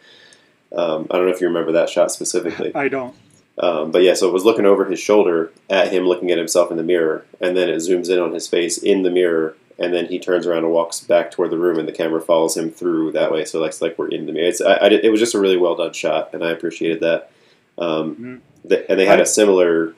Um, 0.73 1.07
I 1.11 1.17
don't 1.17 1.27
know 1.27 1.33
if 1.33 1.41
you 1.41 1.47
remember 1.49 1.73
that 1.73 1.89
shot 1.91 2.13
specifically. 2.13 2.73
I 2.75 2.89
don't. 2.89 3.15
Um, 3.59 3.91
but 3.91 4.03
yeah, 4.03 4.15
so 4.15 4.29
it 4.29 4.33
was 4.33 4.45
looking 4.45 4.67
over 4.67 4.85
his 4.85 5.01
shoulder 5.01 5.51
at 5.69 5.91
him 5.93 6.07
looking 6.07 6.31
at 6.31 6.39
himself 6.39 6.71
in 6.71 6.77
the 6.77 6.83
mirror, 6.83 7.25
and 7.41 7.57
then 7.57 7.69
it 7.69 7.77
zooms 7.77 8.09
in 8.09 8.19
on 8.19 8.33
his 8.33 8.47
face 8.47 8.79
in 8.79 9.03
the 9.03 9.11
mirror, 9.11 9.57
and 9.79 9.93
then 9.95 10.07
he 10.07 10.19
turns 10.19 10.47
around 10.47 10.65
and 10.65 10.73
walks 10.73 11.01
back 11.01 11.31
toward 11.31 11.51
the 11.51 11.59
room, 11.59 11.79
and 11.79 11.87
the 11.89 11.93
camera 11.93 12.21
follows 12.21 12.57
him 12.57 12.71
through 12.71 13.13
that 13.13 13.31
way. 13.33 13.45
So 13.45 13.63
it's 13.65 13.81
like 13.81 13.99
we're 13.99 14.09
in 14.09 14.27
the 14.27 14.33
mirror. 14.33 14.49
It's, 14.49 14.61
I, 14.61 14.75
I 14.75 14.87
it 14.89 15.11
was 15.11 15.21
just 15.21 15.35
a 15.35 15.41
really 15.41 15.57
well 15.57 15.77
done 15.77 15.93
shot, 15.93 16.31
and 16.35 16.45
I 16.45 16.51
appreciated 16.51 17.01
that. 17.01 17.31
Um, 17.79 18.17
Mhm. 18.65 18.69
th- 18.69 18.87
and 18.89 18.99
they 18.99 19.07
had 19.07 19.21
I- 19.21 19.23
a 19.23 19.27
similar. 19.27 19.95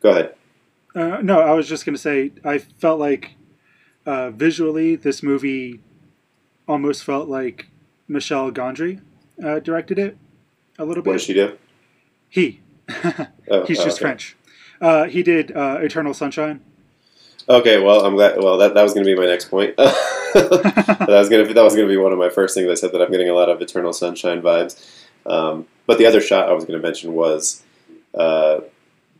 Go 0.00 0.10
ahead. 0.10 0.34
Uh, 0.94 1.18
no, 1.22 1.40
I 1.40 1.52
was 1.52 1.68
just 1.68 1.84
going 1.84 1.94
to 1.94 2.00
say, 2.00 2.32
I 2.44 2.58
felt 2.58 2.98
like 2.98 3.34
uh, 4.06 4.30
visually, 4.30 4.96
this 4.96 5.22
movie 5.22 5.80
almost 6.66 7.04
felt 7.04 7.28
like 7.28 7.66
Michel 8.08 8.50
Gondry 8.50 9.00
uh, 9.44 9.58
directed 9.60 9.98
it 9.98 10.16
a 10.78 10.84
little 10.84 11.02
bit. 11.02 11.10
What 11.10 11.18
did 11.18 11.22
she 11.26 11.34
do? 11.34 11.58
He. 12.28 12.60
Oh, 13.50 13.64
He's 13.64 13.80
oh, 13.80 13.84
just 13.84 13.96
okay. 13.98 14.02
French. 14.06 14.36
Uh, 14.80 15.04
he 15.04 15.22
did 15.22 15.56
uh, 15.56 15.78
Eternal 15.80 16.12
Sunshine. 16.14 16.60
Okay, 17.48 17.80
well, 17.80 18.04
I'm 18.04 18.14
glad. 18.14 18.36
Well, 18.42 18.58
that, 18.58 18.74
that 18.74 18.82
was 18.82 18.92
going 18.92 19.06
to 19.06 19.10
be 19.14 19.18
my 19.18 19.26
next 19.26 19.46
point. 19.46 19.74
that 19.76 21.06
was 21.08 21.30
going 21.30 21.46
to 21.46 21.54
that 21.54 21.64
was 21.64 21.74
going 21.74 21.88
to 21.88 21.92
be 21.92 21.96
one 21.96 22.12
of 22.12 22.18
my 22.18 22.28
first 22.28 22.54
things 22.54 22.68
I 22.70 22.74
said 22.74 22.92
that 22.92 23.00
I'm 23.00 23.10
getting 23.10 23.30
a 23.30 23.34
lot 23.34 23.48
of 23.48 23.62
Eternal 23.62 23.94
Sunshine 23.94 24.42
vibes. 24.42 25.06
Um, 25.24 25.66
but 25.86 25.96
the 25.96 26.04
other 26.04 26.20
shot 26.20 26.48
I 26.48 26.52
was 26.52 26.64
going 26.64 26.78
to 26.78 26.86
mention 26.86 27.14
was 27.14 27.62
uh, 28.14 28.60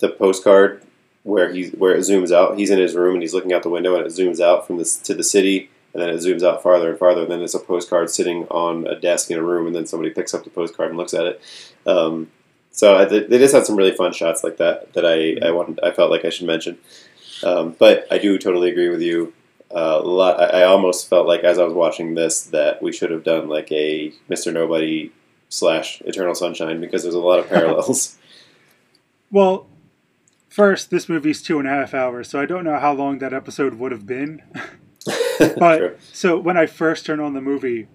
the 0.00 0.10
postcard 0.10 0.82
where 1.22 1.50
he's 1.50 1.72
where 1.72 1.94
it 1.94 2.00
zooms 2.00 2.30
out. 2.30 2.58
He's 2.58 2.70
in 2.70 2.78
his 2.78 2.94
room 2.94 3.14
and 3.14 3.22
he's 3.22 3.32
looking 3.32 3.54
out 3.54 3.62
the 3.62 3.70
window, 3.70 3.96
and 3.96 4.04
it 4.04 4.12
zooms 4.12 4.40
out 4.40 4.66
from 4.66 4.76
this 4.76 4.98
to 4.98 5.14
the 5.14 5.24
city, 5.24 5.70
and 5.94 6.02
then 6.02 6.10
it 6.10 6.18
zooms 6.18 6.42
out 6.42 6.62
farther 6.62 6.90
and 6.90 6.98
farther. 6.98 7.22
And 7.22 7.30
then 7.30 7.38
there's 7.38 7.54
a 7.54 7.60
postcard 7.60 8.10
sitting 8.10 8.46
on 8.48 8.86
a 8.86 9.00
desk 9.00 9.30
in 9.30 9.38
a 9.38 9.42
room, 9.42 9.66
and 9.66 9.74
then 9.74 9.86
somebody 9.86 10.10
picks 10.10 10.34
up 10.34 10.44
the 10.44 10.50
postcard 10.50 10.90
and 10.90 10.98
looks 10.98 11.14
at 11.14 11.24
it. 11.24 11.40
Um, 11.86 12.30
so 12.72 12.96
I, 12.96 13.06
they 13.06 13.38
just 13.38 13.54
had 13.54 13.64
some 13.64 13.76
really 13.76 13.92
fun 13.92 14.12
shots 14.12 14.44
like 14.44 14.58
that 14.58 14.92
that 14.92 15.06
I 15.06 15.46
I 15.46 15.50
wanted 15.50 15.80
I 15.82 15.92
felt 15.92 16.10
like 16.10 16.26
I 16.26 16.30
should 16.30 16.46
mention. 16.46 16.76
Um, 17.42 17.76
but 17.78 18.06
I 18.10 18.18
do 18.18 18.38
totally 18.38 18.70
agree 18.70 18.88
with 18.88 19.02
you. 19.02 19.32
Uh, 19.70 20.00
a 20.02 20.06
lot. 20.06 20.40
I, 20.40 20.60
I 20.60 20.64
almost 20.64 21.08
felt 21.08 21.26
like 21.26 21.44
as 21.44 21.58
I 21.58 21.64
was 21.64 21.74
watching 21.74 22.14
this 22.14 22.42
that 22.44 22.82
we 22.82 22.92
should 22.92 23.10
have 23.10 23.22
done 23.24 23.48
like 23.48 23.70
a 23.70 24.12
Mr. 24.30 24.52
Nobody 24.52 25.12
slash 25.48 26.00
Eternal 26.02 26.34
Sunshine 26.34 26.80
because 26.80 27.02
there's 27.02 27.14
a 27.14 27.20
lot 27.20 27.38
of 27.38 27.48
parallels. 27.50 28.16
Well, 29.30 29.66
first, 30.48 30.90
this 30.90 31.08
movie's 31.08 31.42
two 31.42 31.58
and 31.58 31.68
a 31.68 31.70
half 31.70 31.92
hours, 31.92 32.30
so 32.30 32.40
I 32.40 32.46
don't 32.46 32.64
know 32.64 32.78
how 32.78 32.92
long 32.92 33.18
that 33.18 33.34
episode 33.34 33.74
would 33.74 33.92
have 33.92 34.06
been. 34.06 34.42
But 35.38 35.78
True. 35.78 35.96
so 36.12 36.38
when 36.38 36.56
I 36.56 36.66
first 36.66 37.06
turned 37.06 37.20
on 37.20 37.34
the 37.34 37.40
movie, 37.40 37.86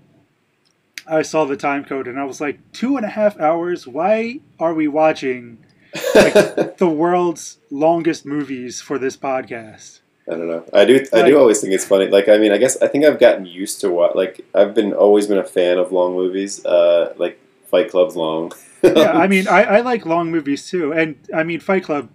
I 1.06 1.22
saw 1.22 1.46
the 1.46 1.58
time 1.58 1.84
code 1.84 2.08
and 2.08 2.20
I 2.20 2.24
was 2.24 2.40
like, 2.40 2.60
two 2.72 2.96
and 2.96 3.06
a 3.06 3.10
half 3.10 3.38
hours? 3.40 3.86
Why 3.86 4.40
are 4.60 4.74
we 4.74 4.88
watching 4.88 5.63
the 6.78 6.90
world's 6.92 7.60
longest 7.70 8.26
movies 8.26 8.82
for 8.82 8.98
this 8.98 9.16
podcast? 9.16 10.00
I 10.28 10.32
don't 10.32 10.48
know. 10.48 10.64
I 10.74 10.86
do. 10.86 11.06
I 11.12 11.24
do 11.24 11.38
always 11.38 11.60
think 11.60 11.74
it's 11.74 11.86
funny. 11.86 12.08
Like, 12.08 12.30
I 12.30 12.38
mean, 12.38 12.52
I 12.52 12.58
guess 12.58 12.82
I 12.82 12.88
think 12.88 13.04
I've 13.06 13.20
gotten 13.20 13.46
used 13.46 13.82
to 13.82 13.90
what. 13.90 14.16
Like, 14.16 14.46
I've 14.56 14.74
been 14.74 14.94
always 14.94 15.28
been 15.28 15.38
a 15.38 15.44
fan 15.44 15.78
of 15.78 15.92
long 15.92 16.16
movies. 16.16 16.66
Uh, 16.66 17.14
like 17.18 17.40
Fight 17.66 17.92
Club's 17.92 18.16
long. 18.16 18.54
yeah, 18.84 19.12
I 19.12 19.28
mean, 19.34 19.48
I, 19.48 19.64
I 19.64 19.82
like 19.82 20.06
long 20.06 20.32
movies 20.32 20.68
too. 20.70 20.94
And 20.94 21.16
I 21.36 21.44
mean, 21.44 21.60
Fight 21.60 21.84
Club 21.84 22.10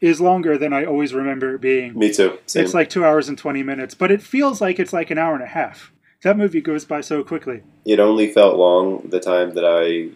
is 0.00 0.20
longer 0.20 0.58
than 0.58 0.72
I 0.72 0.84
always 0.84 1.14
remember 1.14 1.54
it 1.54 1.60
being. 1.60 1.96
Me 1.98 2.12
too. 2.12 2.38
Same. 2.46 2.64
It's 2.64 2.74
like 2.74 2.90
two 2.90 3.04
hours 3.04 3.28
and 3.28 3.38
20 3.38 3.62
minutes, 3.62 3.94
but 3.94 4.10
it 4.10 4.22
feels 4.22 4.60
like 4.60 4.78
it's 4.80 4.92
like 4.92 5.10
an 5.10 5.18
hour 5.18 5.34
and 5.34 5.42
a 5.42 5.46
half. 5.46 5.92
That 6.22 6.36
movie 6.36 6.60
goes 6.60 6.84
by 6.84 7.00
so 7.00 7.22
quickly. 7.22 7.62
it 7.86 7.98
only 8.00 8.30
felt 8.32 8.56
long 8.56 9.08
the 9.08 9.20
time 9.20 9.54
that 9.54 9.64
I 9.64 10.10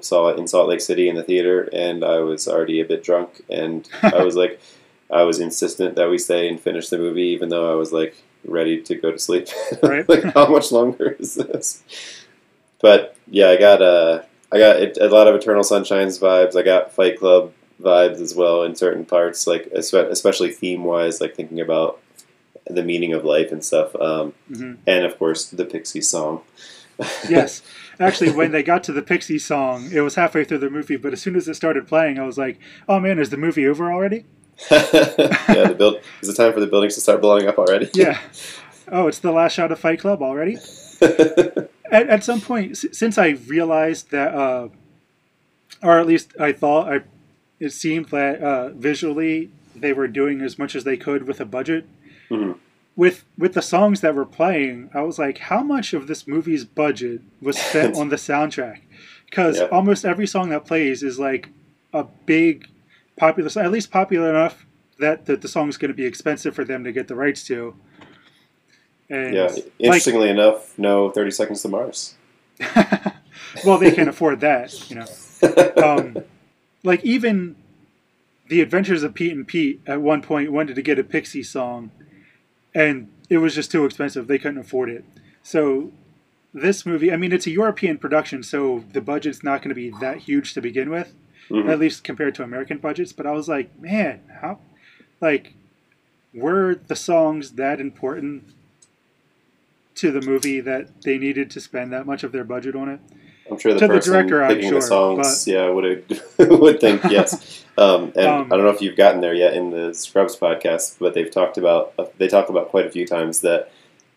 saw 0.00 0.28
it 0.28 0.38
in 0.38 0.46
Salt 0.46 0.68
Lake 0.68 0.80
City 0.80 1.08
in 1.08 1.16
the 1.16 1.22
theater, 1.22 1.68
and 1.72 2.04
I 2.04 2.18
was 2.20 2.46
already 2.48 2.80
a 2.80 2.84
bit 2.84 3.02
drunk, 3.02 3.42
and 3.48 3.88
I 4.02 4.22
was 4.22 4.36
like, 4.36 4.60
I 5.10 5.22
was 5.22 5.40
insistent 5.40 5.96
that 5.96 6.10
we 6.10 6.18
stay 6.18 6.48
and 6.48 6.60
finish 6.60 6.88
the 6.88 6.98
movie, 6.98 7.28
even 7.28 7.48
though 7.48 7.70
I 7.70 7.74
was 7.74 7.92
like 7.92 8.16
ready 8.44 8.80
to 8.82 8.94
go 8.94 9.10
to 9.10 9.18
sleep. 9.18 9.48
Right. 9.82 10.08
like, 10.08 10.24
how 10.34 10.48
much 10.48 10.72
longer 10.72 11.16
is 11.18 11.34
this? 11.34 11.82
But 12.80 13.16
yeah, 13.28 13.48
I 13.50 13.56
got 13.56 13.82
uh, 13.82 14.22
I 14.52 14.58
got 14.58 14.76
it, 14.76 14.98
a 15.00 15.08
lot 15.08 15.26
of 15.28 15.34
Eternal 15.34 15.64
Sunshine's 15.64 16.18
vibes. 16.18 16.56
I 16.56 16.62
got 16.62 16.92
Fight 16.92 17.18
Club 17.18 17.52
vibes 17.80 18.20
as 18.20 18.34
well 18.34 18.62
in 18.62 18.76
certain 18.76 19.04
parts, 19.04 19.46
like 19.46 19.66
especially 19.74 20.50
theme 20.52 20.84
wise, 20.84 21.20
like 21.20 21.34
thinking 21.34 21.60
about 21.60 22.00
the 22.66 22.82
meaning 22.82 23.12
of 23.12 23.24
life 23.24 23.52
and 23.52 23.64
stuff. 23.64 23.94
Um, 23.96 24.32
hmm 24.48 24.74
and 24.86 25.04
of 25.04 25.18
course, 25.18 25.46
the 25.50 25.64
Pixie 25.64 26.00
song. 26.00 26.42
Yes. 27.28 27.62
Actually, 28.00 28.32
when 28.32 28.50
they 28.52 28.62
got 28.62 28.82
to 28.84 28.92
the 28.92 29.02
Pixie 29.02 29.38
song, 29.38 29.90
it 29.92 30.00
was 30.00 30.14
halfway 30.16 30.44
through 30.44 30.58
the 30.58 30.70
movie, 30.70 30.96
but 30.96 31.12
as 31.12 31.20
soon 31.22 31.36
as 31.36 31.46
it 31.48 31.54
started 31.54 31.86
playing, 31.86 32.18
I 32.18 32.24
was 32.24 32.36
like, 32.38 32.58
oh 32.88 32.98
man, 33.00 33.18
is 33.18 33.30
the 33.30 33.36
movie 33.36 33.66
over 33.66 33.92
already? 33.92 34.24
yeah, 34.70 34.78
the 35.68 35.74
build. 35.76 36.00
Is 36.22 36.28
it 36.28 36.36
time 36.36 36.52
for 36.52 36.60
the 36.60 36.66
buildings 36.66 36.94
to 36.94 37.00
start 37.00 37.20
blowing 37.20 37.46
up 37.48 37.58
already? 37.58 37.90
Yeah. 37.94 38.18
Oh, 38.90 39.06
it's 39.08 39.18
the 39.18 39.32
last 39.32 39.54
shot 39.54 39.72
of 39.72 39.78
Fight 39.78 40.00
Club 40.00 40.22
already? 40.22 40.58
At, 41.90 42.08
at 42.08 42.24
some 42.24 42.40
point, 42.40 42.72
s- 42.72 42.86
since 42.92 43.18
I 43.18 43.28
realized 43.46 44.10
that, 44.10 44.34
uh, 44.34 44.68
or 45.82 45.98
at 45.98 46.06
least 46.06 46.32
I 46.40 46.52
thought, 46.52 46.90
I, 46.92 47.00
it 47.60 47.70
seemed 47.70 48.06
that 48.08 48.40
uh, 48.40 48.70
visually 48.70 49.50
they 49.76 49.92
were 49.92 50.08
doing 50.08 50.40
as 50.40 50.58
much 50.58 50.74
as 50.74 50.84
they 50.84 50.96
could 50.96 51.26
with 51.28 51.40
a 51.40 51.44
budget. 51.44 51.86
Mhm. 52.30 52.58
With 52.96 53.24
with 53.36 53.54
the 53.54 53.62
songs 53.62 54.00
that 54.02 54.14
were 54.14 54.24
playing, 54.24 54.90
I 54.94 55.02
was 55.02 55.18
like, 55.18 55.38
how 55.38 55.62
much 55.62 55.94
of 55.94 56.06
this 56.06 56.28
movie's 56.28 56.64
budget 56.64 57.22
was 57.40 57.58
spent 57.58 57.96
on 57.98 58.08
the 58.08 58.16
soundtrack? 58.16 58.80
Because 59.28 59.58
Yeah. 59.58 59.66
almost 59.66 60.04
every 60.04 60.26
song 60.26 60.50
that 60.50 60.64
plays 60.64 61.02
is 61.02 61.18
like 61.18 61.48
a 61.92 62.04
big 62.26 62.68
popular, 63.16 63.48
song, 63.48 63.64
at 63.64 63.72
least 63.72 63.90
popular 63.90 64.30
enough 64.30 64.64
that 64.98 65.26
the, 65.26 65.36
the 65.36 65.46
is 65.68 65.76
going 65.76 65.88
to 65.88 65.94
be 65.94 66.04
expensive 66.06 66.54
for 66.54 66.64
them 66.64 66.84
to 66.84 66.92
get 66.92 67.08
the 67.08 67.16
rights 67.16 67.44
to. 67.48 67.74
And 69.10 69.34
yeah. 69.34 69.44
like, 69.46 69.72
Interestingly 69.78 70.30
enough, 70.30 70.78
no 70.78 71.10
Thirty 71.10 71.30
Seconds 71.30 71.62
to 71.62 71.68
Mars. 71.68 72.14
well, 73.64 73.78
they 73.78 73.90
can 73.90 74.08
afford 74.08 74.40
that, 74.40 74.90
you 74.90 74.96
know. 74.96 75.06
Um, 75.76 76.24
like 76.84 77.04
even 77.04 77.56
the 78.48 78.62
Adventures 78.62 79.02
of 79.02 79.12
Pete 79.12 79.32
and 79.32 79.46
Pete 79.46 79.82
at 79.86 80.00
one 80.00 80.22
point 80.22 80.50
wanted 80.52 80.74
to 80.76 80.82
get 80.82 80.98
a 80.98 81.04
Pixie 81.04 81.42
song, 81.42 81.90
and 82.74 83.08
it 83.30 83.38
was 83.38 83.54
just 83.54 83.70
too 83.70 83.84
expensive. 83.84 84.26
They 84.26 84.38
couldn't 84.38 84.58
afford 84.58 84.90
it. 84.90 85.04
So 85.42 85.92
this 86.52 86.84
movie, 86.86 87.12
I 87.12 87.16
mean, 87.16 87.32
it's 87.32 87.46
a 87.46 87.50
European 87.50 87.98
production, 87.98 88.42
so 88.42 88.84
the 88.92 89.00
budget's 89.00 89.42
not 89.42 89.60
going 89.60 89.70
to 89.70 89.74
be 89.74 89.90
that 90.00 90.18
huge 90.18 90.54
to 90.54 90.60
begin 90.60 90.90
with, 90.90 91.12
Mhm. 91.50 91.68
at 91.68 91.78
least 91.78 92.04
compared 92.04 92.34
to 92.36 92.42
American 92.42 92.78
budgets. 92.78 93.12
But 93.12 93.26
I 93.26 93.32
was 93.32 93.48
like, 93.48 93.78
man, 93.80 94.20
how, 94.40 94.60
like, 95.20 95.54
were 96.32 96.74
the 96.74 96.96
songs 96.96 97.52
that 97.52 97.80
important 97.80 98.44
to 99.96 100.10
the 100.10 100.20
movie 100.20 100.60
that 100.60 101.02
they 101.02 101.18
needed 101.18 101.50
to 101.50 101.60
spend 101.60 101.92
that 101.92 102.06
much 102.06 102.24
of 102.24 102.32
their 102.32 102.44
budget 102.44 102.74
on 102.74 102.88
it? 102.88 103.00
I'm 103.50 103.58
sure 103.58 103.74
the 103.74 103.80
To 103.80 103.86
the 103.86 103.94
person 103.94 104.12
director, 104.12 104.42
I'm 104.42 104.54
picking 104.54 104.70
sure, 104.70 104.80
the 104.80 104.86
songs, 104.86 105.46
yeah, 105.46 105.68
would 105.68 105.84
would 106.38 106.80
think 106.80 107.02
yes. 107.04 107.64
Um, 107.76 108.12
and 108.16 108.26
Um, 108.26 108.52
I 108.52 108.56
don't 108.56 108.64
know 108.64 108.70
if 108.70 108.80
you've 108.80 108.96
gotten 108.96 109.20
there 109.20 109.34
yet 109.34 109.54
in 109.54 109.70
the 109.70 109.92
Scrubs 109.94 110.36
podcast, 110.36 110.96
but 110.98 111.12
they've 111.14 111.30
talked 111.30 111.58
about 111.58 111.92
uh, 111.98 112.06
they 112.18 112.28
talk 112.28 112.48
about 112.48 112.68
quite 112.70 112.86
a 112.86 112.90
few 112.90 113.06
times 113.06 113.40
that 113.40 113.70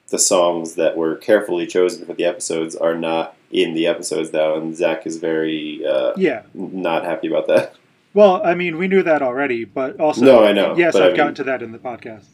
the 0.09 0.19
songs 0.19 0.75
that 0.75 0.95
were 0.95 1.15
carefully 1.15 1.67
chosen 1.67 2.05
for 2.05 2.13
the 2.13 2.23
episodes 2.23 2.75
are 2.75 2.95
not 2.95 3.35
in 3.51 3.73
the 3.73 3.85
episodes 3.87 4.31
now, 4.31 4.55
and 4.55 4.75
Zach 4.75 5.05
is 5.05 5.17
very 5.17 5.85
uh, 5.85 6.13
Yeah. 6.15 6.43
not 6.53 7.03
happy 7.03 7.27
about 7.27 7.47
that. 7.47 7.73
Well, 8.13 8.41
I 8.43 8.55
mean, 8.55 8.77
we 8.77 8.87
knew 8.87 9.03
that 9.03 9.21
already, 9.21 9.65
but 9.65 9.99
also, 9.99 10.23
No, 10.25 10.43
I 10.45 10.51
know, 10.53 10.75
Yes, 10.77 10.95
I've 10.95 11.13
I 11.13 11.15
gotten 11.17 11.35
to 11.35 11.43
that 11.43 11.61
in 11.61 11.71
the 11.73 11.77
podcast. 11.77 12.25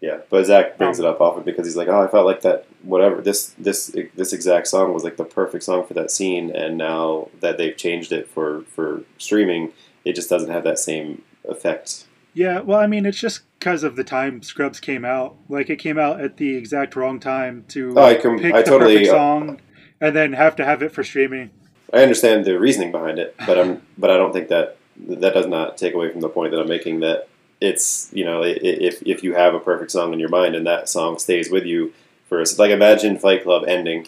Yeah, 0.00 0.18
but 0.30 0.44
Zach 0.46 0.78
brings 0.78 1.00
Um, 1.00 1.06
it 1.06 1.08
up 1.08 1.20
often 1.20 1.42
because 1.42 1.66
he's 1.66 1.76
like, 1.76 1.88
"Oh, 1.88 2.00
I 2.02 2.06
felt 2.06 2.24
like 2.24 2.42
that. 2.42 2.66
Whatever 2.82 3.20
this 3.20 3.54
this 3.58 3.94
this 4.14 4.32
exact 4.32 4.68
song 4.68 4.94
was 4.94 5.02
like 5.02 5.16
the 5.16 5.24
perfect 5.24 5.64
song 5.64 5.84
for 5.86 5.94
that 5.94 6.10
scene, 6.12 6.54
and 6.54 6.78
now 6.78 7.28
that 7.40 7.58
they've 7.58 7.76
changed 7.76 8.12
it 8.12 8.28
for 8.28 8.62
for 8.74 9.02
streaming, 9.18 9.72
it 10.04 10.14
just 10.14 10.30
doesn't 10.30 10.50
have 10.50 10.62
that 10.64 10.78
same 10.78 11.22
effect 11.48 12.04
Yeah, 12.34 12.60
well, 12.60 12.78
I 12.78 12.86
mean, 12.86 13.06
it's 13.06 13.18
just 13.18 13.40
because 13.58 13.82
of 13.82 13.96
the 13.96 14.04
time 14.04 14.42
Scrubs 14.42 14.78
came 14.78 15.04
out. 15.04 15.34
Like, 15.48 15.68
it 15.70 15.76
came 15.76 15.98
out 15.98 16.20
at 16.20 16.36
the 16.36 16.54
exact 16.56 16.94
wrong 16.94 17.18
time 17.18 17.64
to 17.68 17.94
Oh, 17.96 18.02
I 18.04 18.14
com- 18.14 18.38
pick 18.38 18.54
I 18.54 18.62
the 18.62 18.70
totally- 18.70 18.94
perfect 18.98 19.10
song 19.10 19.60
and 20.00 20.14
then 20.14 20.34
have 20.34 20.54
to 20.56 20.64
have 20.64 20.80
it 20.82 20.92
for 20.92 21.02
streaming. 21.02 21.50
I 21.92 22.02
understand 22.02 22.44
the 22.44 22.60
reasoning 22.60 22.92
behind 22.92 23.18
it, 23.18 23.34
but 23.46 23.58
I'm 23.58 23.82
but 23.96 24.10
I 24.10 24.16
don't 24.16 24.32
think 24.32 24.46
that 24.48 24.76
that 25.08 25.34
does 25.34 25.46
not 25.48 25.76
take 25.76 25.94
away 25.94 26.10
from 26.12 26.20
the 26.20 26.28
point 26.28 26.52
that 26.52 26.60
I'm 26.60 26.68
making 26.68 27.00
that 27.00 27.26
it's 27.60 28.10
you 28.12 28.24
know 28.24 28.42
if 28.44 29.02
if 29.02 29.22
you 29.22 29.34
have 29.34 29.54
a 29.54 29.60
perfect 29.60 29.90
song 29.90 30.12
in 30.12 30.20
your 30.20 30.28
mind 30.28 30.54
and 30.54 30.66
that 30.66 30.88
song 30.88 31.18
stays 31.18 31.50
with 31.50 31.64
you 31.64 31.92
for 32.28 32.42
like 32.58 32.70
imagine 32.70 33.18
Fight 33.18 33.42
Club 33.42 33.64
ending 33.66 34.06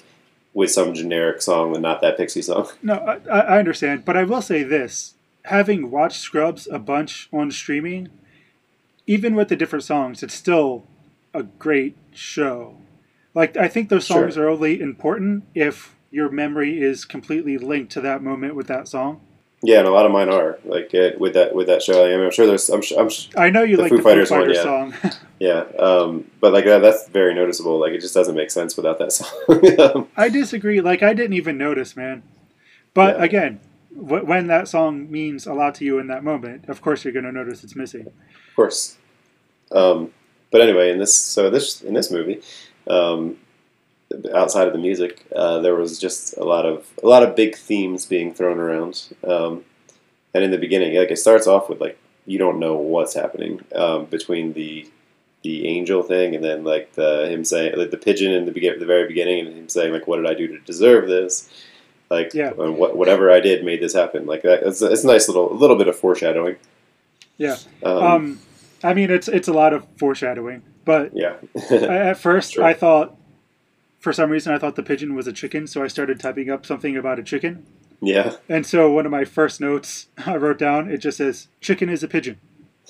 with 0.52 0.70
some 0.70 0.94
generic 0.94 1.40
song 1.42 1.72
and 1.74 1.82
not 1.82 2.00
that 2.00 2.16
Pixie 2.16 2.42
song. 2.42 2.68
No, 2.82 2.94
I, 2.94 3.18
I 3.30 3.40
I 3.40 3.58
understand, 3.58 4.04
but 4.04 4.16
I 4.16 4.24
will 4.24 4.42
say 4.42 4.62
this: 4.62 5.14
having 5.44 5.90
watched 5.90 6.20
Scrubs 6.20 6.68
a 6.70 6.78
bunch 6.78 7.28
on 7.32 7.50
streaming, 7.50 8.08
even 9.06 9.34
with 9.34 9.48
the 9.48 9.56
different 9.56 9.84
songs, 9.84 10.22
it's 10.22 10.34
still 10.34 10.84
a 11.34 11.42
great 11.44 11.96
show. 12.12 12.76
Like 13.34 13.56
I 13.56 13.68
think 13.68 13.88
those 13.88 14.06
songs 14.06 14.34
Sure. 14.34 14.46
are 14.46 14.48
only 14.48 14.80
important 14.80 15.44
if 15.54 15.94
your 16.10 16.28
memory 16.28 16.82
is 16.82 17.04
completely 17.04 17.56
linked 17.56 17.92
to 17.92 18.00
that 18.00 18.22
moment 18.22 18.54
with 18.56 18.66
that 18.66 18.88
song. 18.88 19.20
Yeah, 19.62 19.80
and 19.80 19.86
a 19.88 19.90
lot 19.90 20.06
of 20.06 20.12
mine 20.12 20.30
are 20.30 20.58
like 20.64 20.94
uh, 20.94 21.10
with 21.18 21.34
that 21.34 21.54
with 21.54 21.66
that 21.66 21.82
show. 21.82 22.04
I 22.06 22.16
mean, 22.16 22.24
I'm 22.24 22.30
sure 22.30 22.46
there's 22.46 22.70
I'm, 22.70 22.80
I'm 22.98 23.10
I 23.36 23.50
know 23.50 23.62
you 23.62 23.76
The 23.76 23.82
like 23.82 23.90
Foo 23.90 23.98
the 23.98 24.02
Fighters 24.02 24.28
Foo 24.30 24.36
one, 24.36 24.42
Fighters 24.44 24.56
yeah. 24.56 24.62
song. 24.62 24.94
yeah, 25.38 25.60
um, 25.78 26.30
but 26.40 26.52
like 26.54 26.64
that, 26.64 26.80
that's 26.80 27.08
very 27.08 27.34
noticeable. 27.34 27.78
Like 27.78 27.92
it 27.92 28.00
just 28.00 28.14
doesn't 28.14 28.34
make 28.34 28.50
sense 28.50 28.76
without 28.76 28.98
that 28.98 29.12
song. 29.12 30.08
I 30.16 30.30
disagree. 30.30 30.80
Like 30.80 31.02
I 31.02 31.12
didn't 31.12 31.34
even 31.34 31.58
notice, 31.58 31.94
man. 31.94 32.22
But 32.94 33.18
Yeah. 33.18 33.24
again, 33.24 33.60
wh- 33.94 34.26
when 34.26 34.46
that 34.46 34.66
song 34.66 35.10
means 35.10 35.46
a 35.46 35.52
lot 35.52 35.74
to 35.76 35.84
you 35.84 35.98
in 35.98 36.06
that 36.06 36.24
moment, 36.24 36.68
of 36.68 36.80
course 36.80 37.04
you're 37.04 37.12
going 37.12 37.26
to 37.26 37.32
notice 37.32 37.62
it's 37.62 37.76
missing. 37.76 38.06
of 38.06 38.56
course. 38.56 38.96
Um, 39.72 40.12
but 40.50 40.62
anyway, 40.62 40.90
in 40.90 40.98
this 40.98 41.14
so 41.14 41.50
this 41.50 41.82
in 41.82 41.92
this 41.94 42.10
movie, 42.10 42.40
um, 42.88 43.36
outside 44.34 44.66
of 44.66 44.72
the 44.72 44.78
music, 44.78 45.24
uh, 45.34 45.60
there 45.60 45.74
was 45.74 45.98
just 45.98 46.36
a 46.36 46.44
lot 46.44 46.66
of 46.66 46.86
a 47.02 47.06
lot 47.06 47.22
of 47.22 47.36
big 47.36 47.56
themes 47.56 48.06
being 48.06 48.32
thrown 48.34 48.58
around. 48.58 49.14
Um, 49.26 49.64
and 50.34 50.44
in 50.44 50.50
the 50.50 50.58
beginning, 50.58 50.94
like 50.96 51.10
it 51.10 51.18
starts 51.18 51.46
off 51.46 51.68
with 51.68 51.80
like 51.80 51.98
you 52.26 52.38
don't 52.38 52.58
know 52.58 52.76
what's 52.76 53.14
happening 53.14 53.64
um, 53.74 54.04
between 54.06 54.52
the 54.52 54.88
the 55.42 55.66
angel 55.66 56.02
thing 56.02 56.34
and 56.34 56.44
then 56.44 56.64
like 56.64 56.92
the 56.94 57.26
him 57.30 57.44
saying 57.44 57.74
like 57.76 57.90
the 57.90 57.96
pigeon 57.96 58.30
in 58.32 58.44
the 58.44 58.52
begin 58.52 58.78
the 58.78 58.84
very 58.84 59.08
beginning 59.08 59.46
and 59.46 59.56
him 59.56 59.68
saying 59.70 59.90
like 59.92 60.06
what 60.06 60.16
did 60.18 60.26
I 60.26 60.34
do 60.34 60.46
to 60.48 60.58
deserve 60.60 61.08
this 61.08 61.48
like 62.10 62.34
Yeah. 62.34 62.52
and 62.58 62.76
what 62.76 62.94
whatever 62.94 63.30
I 63.30 63.40
did 63.40 63.64
made 63.64 63.80
this 63.80 63.94
happen 63.94 64.26
like 64.26 64.42
that 64.42 64.62
it's, 64.64 64.82
it's 64.82 65.02
a 65.02 65.06
nice 65.06 65.28
little 65.28 65.50
a 65.50 65.54
little 65.56 65.76
bit 65.76 65.88
of 65.88 65.96
foreshadowing 65.98 66.56
Yeah. 67.38 67.56
um, 67.82 67.96
Um, 67.96 68.40
I 68.84 68.92
mean, 68.92 69.10
it's 69.10 69.28
it's 69.28 69.48
a 69.48 69.52
lot 69.54 69.72
of 69.72 69.86
foreshadowing, 69.98 70.62
but 70.84 71.12
yeah 71.16 71.36
at 71.70 72.18
first 72.18 72.52
Sure. 72.52 72.64
I 72.64 72.74
thought, 72.74 73.16
for 74.00 74.12
some 74.12 74.30
reason, 74.30 74.52
I 74.52 74.58
thought 74.58 74.76
the 74.76 74.82
pigeon 74.82 75.14
was 75.14 75.26
a 75.26 75.32
chicken, 75.32 75.66
so 75.66 75.82
I 75.84 75.86
started 75.86 76.18
typing 76.18 76.50
up 76.50 76.66
something 76.66 76.96
about 76.96 77.18
a 77.18 77.22
chicken. 77.22 77.66
yeah 78.00 78.36
And 78.48 78.66
so 78.66 78.90
one 78.90 79.04
of 79.06 79.12
my 79.12 79.24
first 79.24 79.60
notes 79.60 80.06
I 80.26 80.36
wrote 80.36 80.58
down, 80.58 80.90
it 80.90 80.98
just 80.98 81.18
says, 81.18 81.48
"Chicken 81.60 81.88
is 81.88 82.02
a 82.02 82.08
pigeon." 82.08 82.40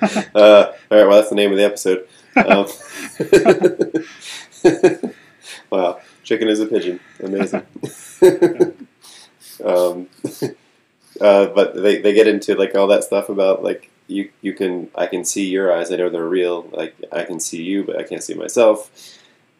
uh, 0.00 0.72
all 0.90 0.98
right 0.98 1.06
well 1.08 1.16
that's 1.16 1.30
the 1.30 1.34
name 1.34 1.50
of 1.50 1.56
the 1.56 1.64
episode 1.64 2.06
um, 2.36 2.66
wow 5.70 5.98
chicken 6.22 6.46
is 6.46 6.60
a 6.60 6.66
pigeon 6.66 7.00
amazing 7.20 7.62
um, 9.64 10.06
uh, 11.20 11.46
but 11.46 11.74
they, 11.74 12.00
they 12.00 12.12
get 12.12 12.28
into 12.28 12.54
like 12.54 12.76
all 12.76 12.86
that 12.86 13.02
stuff 13.02 13.28
about 13.28 13.64
like 13.64 13.90
you 14.08 14.30
you 14.40 14.52
can 14.52 14.90
I 14.94 15.06
can 15.06 15.24
see 15.24 15.46
your 15.46 15.72
eyes. 15.72 15.92
I 15.92 15.96
know 15.96 16.10
they're 16.10 16.24
real. 16.24 16.68
Like 16.72 16.96
I 17.12 17.24
can 17.24 17.38
see 17.38 17.62
you 17.62 17.84
but 17.84 17.98
I 17.98 18.02
can't 18.02 18.22
see 18.22 18.34
myself. 18.34 18.90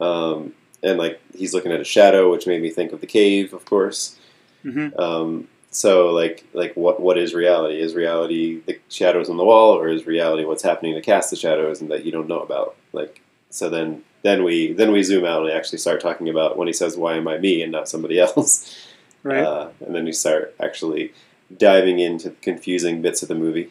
Um, 0.01 0.55
and 0.83 0.99
like 0.99 1.21
he's 1.37 1.55
looking 1.55 1.73
at 1.73 1.81
a 1.81 1.85
shadow 1.85 2.31
which 2.31 2.47
made 2.47 2.63
me 2.63 2.71
think 2.71 2.93
of 2.93 3.01
the 3.01 3.07
cave 3.07 3.53
of 3.53 3.65
course. 3.65 4.19
Hmm 4.63 4.89
um, 4.99 5.49
so 5.71 6.09
like 6.11 6.45
like 6.55 6.75
what 6.75 7.01
what 7.01 7.19
is 7.19 7.35
reality? 7.35 7.81
Is 7.81 7.95
reality 7.95 8.61
the 8.67 8.81
shadows 8.89 9.29
on 9.29 9.37
the 9.37 9.45
wall 9.45 9.77
or 9.77 9.89
is 9.89 10.07
reality 10.07 10.45
what's 10.45 10.63
happening 10.63 10.95
to 10.95 11.01
cast 11.01 11.31
the 11.31 11.37
shadows 11.37 11.81
and 11.81 11.91
that 11.91 12.05
you 12.05 12.13
don't 12.13 12.29
know 12.29 12.41
about? 12.41 12.77
Like 12.93 13.21
so 13.51 13.69
then 13.69 14.03
then 14.23 14.45
we 14.45 14.73
then 14.73 14.93
we 14.93 15.03
zoom 15.03 15.25
out 15.25 15.43
and 15.43 15.53
actually 15.53 15.79
start 15.79 16.01
talking 16.01 16.29
about 16.29 16.57
when 16.57 16.69
he 16.69 16.73
says 16.73 16.97
why 16.97 17.17
am 17.17 17.29
I 17.29 17.39
me 17.39 17.63
and 17.63 17.71
not 17.71 17.89
somebody 17.89 18.19
else? 18.27 18.87
Right. 19.23 19.45
uh, 19.45 19.71
and 19.85 19.95
then 19.95 20.07
you 20.07 20.13
start 20.13 20.55
actually 20.61 21.13
diving 21.57 21.99
into 21.99 22.31
the 22.31 22.37
confusing 22.37 23.03
bits 23.03 23.23
of 23.23 23.29
the 23.29 23.35
movie. 23.35 23.71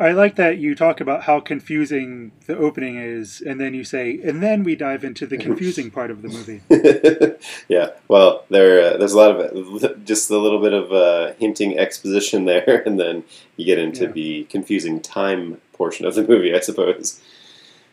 I 0.00 0.12
like 0.12 0.36
that 0.36 0.58
you 0.58 0.74
talk 0.74 1.00
about 1.00 1.22
how 1.24 1.40
confusing 1.40 2.32
the 2.46 2.56
opening 2.56 2.96
is, 2.96 3.40
and 3.40 3.60
then 3.60 3.74
you 3.74 3.84
say, 3.84 4.18
and 4.24 4.42
then 4.42 4.64
we 4.64 4.74
dive 4.76 5.04
into 5.04 5.26
the 5.26 5.36
confusing 5.38 5.90
part 5.90 6.10
of 6.10 6.22
the 6.22 6.28
movie. 6.28 6.60
yeah, 7.68 7.90
well, 8.08 8.44
there 8.50 8.94
uh, 8.94 8.96
there's 8.96 9.12
a 9.12 9.18
lot 9.18 9.30
of 9.36 10.04
just 10.04 10.30
a 10.30 10.38
little 10.38 10.60
bit 10.60 10.72
of 10.72 10.92
uh, 10.92 11.32
hinting 11.38 11.78
exposition 11.78 12.44
there, 12.50 12.82
and 12.86 12.98
then 12.98 13.24
you 13.56 13.64
get 13.64 13.78
into 13.78 14.04
Yeah. 14.04 14.12
the 14.12 14.44
confusing 14.44 15.00
time 15.00 15.60
portion 15.72 16.06
of 16.06 16.14
the 16.14 16.22
movie, 16.26 16.54
I 16.54 16.60
suppose. 16.60 17.20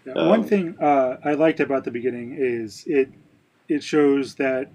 Yeah, 0.05 0.13
Um, 0.13 0.29
One 0.29 0.43
thing 0.43 0.75
uh, 0.79 1.17
I 1.23 1.33
liked 1.33 1.59
about 1.59 1.83
the 1.83 1.91
beginning 1.91 2.35
is 2.37 2.83
it 2.87 3.09
it 3.67 3.83
shows 3.83 4.35
that 4.35 4.71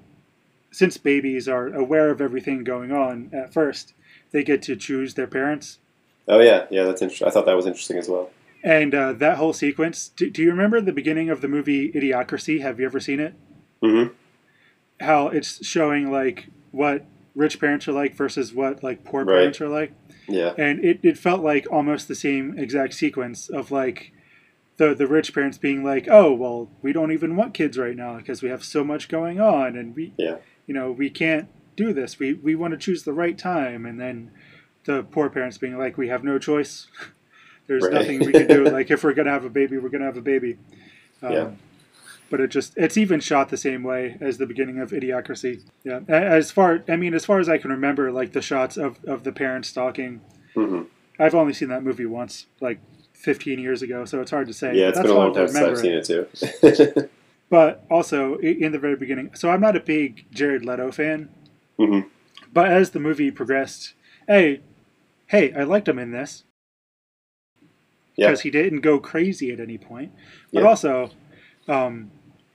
since 0.71 0.97
babies 0.99 1.49
are 1.49 1.69
aware 1.69 2.11
of 2.11 2.21
everything 2.21 2.65
going 2.65 2.93
on 2.93 3.31
at 3.33 3.53
first, 3.53 3.95
they 4.31 4.43
get 4.43 4.63
to 4.63 4.77
choose 4.77 5.15
their 5.15 5.27
parents. 5.27 5.79
Oh 6.29 6.39
yeah, 6.41 6.67
yeah, 6.71 6.85
that's 6.85 7.03
interesting. 7.03 7.27
I 7.27 7.31
thought 7.31 7.47
that 7.47 7.57
was 7.57 7.67
interesting 7.67 7.99
as 7.99 8.09
well. 8.09 8.31
And 8.65 8.95
uh, 8.95 9.13
that 9.15 9.39
whole 9.39 9.53
sequence. 9.53 10.09
Do, 10.17 10.31
do 10.31 10.41
you 10.43 10.51
remember 10.51 10.81
the 10.81 10.93
beginning 10.93 11.31
of 11.31 11.41
the 11.41 11.49
movie 11.49 11.91
Idiocracy? 11.93 12.61
Have 12.61 12.79
you 12.79 12.87
ever 12.87 13.01
seen 13.01 13.19
it? 13.21 13.35
hmm 13.83 14.05
How 15.01 15.29
it's 15.29 15.65
showing 15.67 16.11
like 16.13 16.47
what 16.71 17.05
rich 17.35 17.59
parents 17.59 17.89
are 17.89 17.93
like 17.93 18.15
versus 18.15 18.53
what 18.55 18.83
like 18.83 19.05
poor 19.05 19.25
Right. 19.25 19.35
parents 19.37 19.61
are 19.61 19.69
like. 19.69 19.93
Yeah, 20.29 20.55
and 20.57 20.85
it, 20.85 21.01
it 21.03 21.19
felt 21.19 21.43
like 21.43 21.67
almost 21.71 22.07
the 22.09 22.15
same 22.15 22.57
exact 22.59 22.95
sequence 22.95 23.49
of 23.51 23.71
like 23.73 24.13
the 24.77 24.95
the 24.95 25.07
rich 25.09 25.35
parents 25.35 25.59
being 25.59 25.83
like 25.85 26.07
oh 26.09 26.33
well 26.33 26.71
we 26.81 26.93
don't 26.93 27.13
even 27.13 27.37
want 27.37 27.53
kids 27.53 27.77
right 27.77 27.97
now 27.97 28.17
because 28.17 28.43
we 28.43 28.49
have 28.49 28.65
so 28.65 28.83
much 28.85 29.09
going 29.09 29.41
on 29.41 29.77
and 29.77 29.95
we 29.95 30.15
Yeah. 30.17 30.37
you 30.67 30.73
know 30.75 30.91
we 30.93 31.11
can't 31.11 31.49
do 31.77 31.93
this 31.93 32.19
we 32.19 32.33
we 32.33 32.55
want 32.55 32.73
to 32.73 32.79
choose 32.79 33.03
the 33.03 33.13
right 33.13 33.37
time 33.37 33.85
and 33.85 34.01
then 34.01 34.31
the 34.85 35.03
poor 35.05 35.29
parents 35.31 35.59
being 35.59 35.79
like 35.79 35.97
we 35.97 36.09
have 36.09 36.25
no 36.25 36.39
choice 36.39 36.89
there's 37.69 37.85
Right. 37.85 37.93
nothing 37.95 38.25
we 38.25 38.33
can 38.33 38.49
do 38.49 38.69
like 38.77 38.91
if 38.91 39.05
we're 39.05 39.15
gonna 39.15 39.31
have 39.31 39.45
a 39.45 39.51
baby 39.51 39.79
we're 39.79 39.89
gonna 39.89 40.05
have 40.07 40.17
a 40.17 40.23
baby 40.23 40.59
um, 41.23 41.33
Yeah. 41.33 41.51
but 42.31 42.41
it 42.41 42.49
just 42.49 42.73
it's 42.77 42.97
even 42.97 43.21
shot 43.21 43.49
the 43.49 43.57
same 43.57 43.83
way 43.83 44.17
as 44.21 44.39
the 44.39 44.47
beginning 44.47 44.79
of 44.81 44.91
idiocracy 44.91 45.63
yeah 45.85 46.01
as 46.09 46.51
far 46.51 46.83
i 46.89 46.97
mean 46.97 47.15
as 47.15 47.25
far 47.25 47.39
as 47.39 47.49
i 47.49 47.59
can 47.59 47.71
remember 47.71 48.11
like 48.11 48.33
the 48.33 48.43
shots 48.43 48.77
of 48.77 48.99
of 49.07 49.23
the 49.25 49.33
parents 49.33 49.73
talking 49.73 50.21
hmm 50.55 50.83
I've 51.19 51.35
only 51.35 51.53
seen 51.53 51.69
that 51.69 51.85
movie 51.85 52.07
once, 52.07 52.47
like 52.61 52.81
15 53.13 53.59
years 53.61 53.83
ago, 53.83 54.07
so 54.07 54.23
it's 54.23 54.31
hard 54.31 54.47
to 54.49 54.53
say. 54.55 54.75
yeah. 54.77 54.89
It's 54.89 54.97
that's 54.99 55.07
been 55.09 55.17
a 55.17 55.21
long 55.21 55.35
time 55.35 55.47
since 55.47 55.63
I've 55.63 55.79
seen 55.79 55.93
it 55.93 56.05
too. 56.97 57.09
But 57.51 57.85
also 57.91 58.39
in 58.39 58.73
the 58.73 58.79
very 58.79 58.97
beginning, 58.97 59.35
so 59.35 59.51
I'm 59.51 59.61
not 59.61 59.77
a 59.77 59.81
big 59.81 60.25
Jared 60.33 60.65
Leto 60.65 60.91
fan, 60.91 61.29
hmm 61.79 62.01
but 62.53 62.67
as 62.73 62.91
the 62.91 62.99
movie 62.99 63.31
progressed, 63.31 63.93
hey, 64.27 64.63
hey, 65.33 65.51
I 65.55 65.63
liked 65.65 65.89
him 65.89 65.99
in 65.99 66.11
this 66.13 66.45
Yeah. 68.17 68.27
because 68.29 68.43
he 68.43 68.51
didn't 68.51 68.81
go 68.81 68.99
crazy 68.99 69.51
at 69.51 69.59
any 69.61 69.79
point. 69.79 70.13
But 70.53 70.63
Yeah. 70.63 70.69
also, 70.69 71.11
um, 71.67 72.11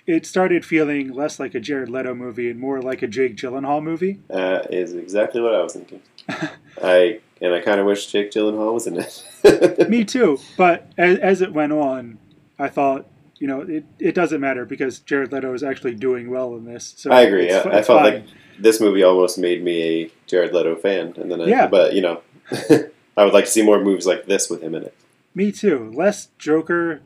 it 0.06 0.26
started 0.28 0.64
feeling 0.64 1.12
less 1.12 1.40
like 1.40 1.56
a 1.56 1.60
Jared 1.60 1.90
Leto 1.90 2.14
movie 2.14 2.50
and 2.52 2.60
more 2.60 2.80
like 2.82 3.02
a 3.02 3.08
Jake 3.08 3.36
Gyllenhaal 3.36 3.82
movie. 3.84 4.20
Uh, 4.30 4.60
is 4.70 4.94
exactly 4.94 5.42
what 5.42 5.56
I 5.56 5.62
was 5.64 5.74
thinking. 5.74 6.02
I 6.84 7.20
and 7.42 7.54
I 7.54 7.60
kind 7.62 7.80
of 7.80 7.86
wish 7.88 8.06
Jake 8.12 8.32
Gyllenhaal 8.32 8.74
was 8.74 8.86
in 8.88 8.98
it. 9.00 9.90
Me 9.90 10.04
too. 10.06 10.40
But 10.56 10.92
as, 10.98 11.18
as 11.20 11.42
it 11.42 11.54
went 11.54 11.72
on, 11.74 12.20
I 12.60 12.68
thought, 12.70 13.06
you 13.40 13.48
know, 13.48 13.62
it, 13.62 13.86
it 14.00 14.14
doesn't 14.16 14.40
matter 14.40 14.66
because 14.66 15.00
Jared 15.00 15.32
Leto 15.32 15.54
is 15.54 15.64
actually 15.64 15.96
doing 15.96 16.30
well 16.30 16.56
in 16.56 16.66
this. 16.66 16.94
So 16.98 17.12
I 17.12 17.22
agree. 17.22 17.48
it's 17.48 17.66
I, 17.66 17.70
fi- 17.72 17.78
I 17.78 17.82
felt 17.82 18.04
like 18.04 18.24
this 18.60 18.80
movie 18.80 19.04
almost 19.04 19.38
made 19.38 19.64
me 19.64 19.82
a 19.84 20.12
Jared 20.26 20.54
Leto 20.54 20.76
fan, 20.76 21.14
and 21.18 21.32
then 21.32 21.42
I, 21.42 21.46
Yeah. 21.46 21.68
but 21.68 21.94
you 21.94 22.02
know, 22.02 22.22
I 23.18 23.24
would 23.24 23.34
like 23.34 23.46
to 23.46 23.52
see 23.52 23.62
more 23.64 23.84
movies 23.84 24.06
like 24.06 24.26
this 24.26 24.50
with 24.50 24.62
him 24.62 24.76
in 24.76 24.84
it. 24.84 24.94
Me 25.34 25.52
too. 25.52 25.92
Less 25.94 26.30
Joker, 26.38 27.02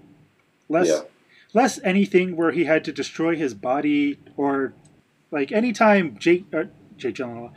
less 0.70 0.88
Yeah. 0.88 1.02
less 1.54 1.80
anything 1.84 2.36
where 2.36 2.52
he 2.52 2.66
had 2.66 2.84
to 2.86 2.92
destroy 2.92 3.36
his 3.36 3.54
body 3.54 4.20
or 4.38 4.74
like 5.32 5.52
anytime 5.52 6.18
Jake 6.20 6.46
uh, 6.54 6.66
Jake 6.98 7.16
Gyllenhaal, 7.16 7.52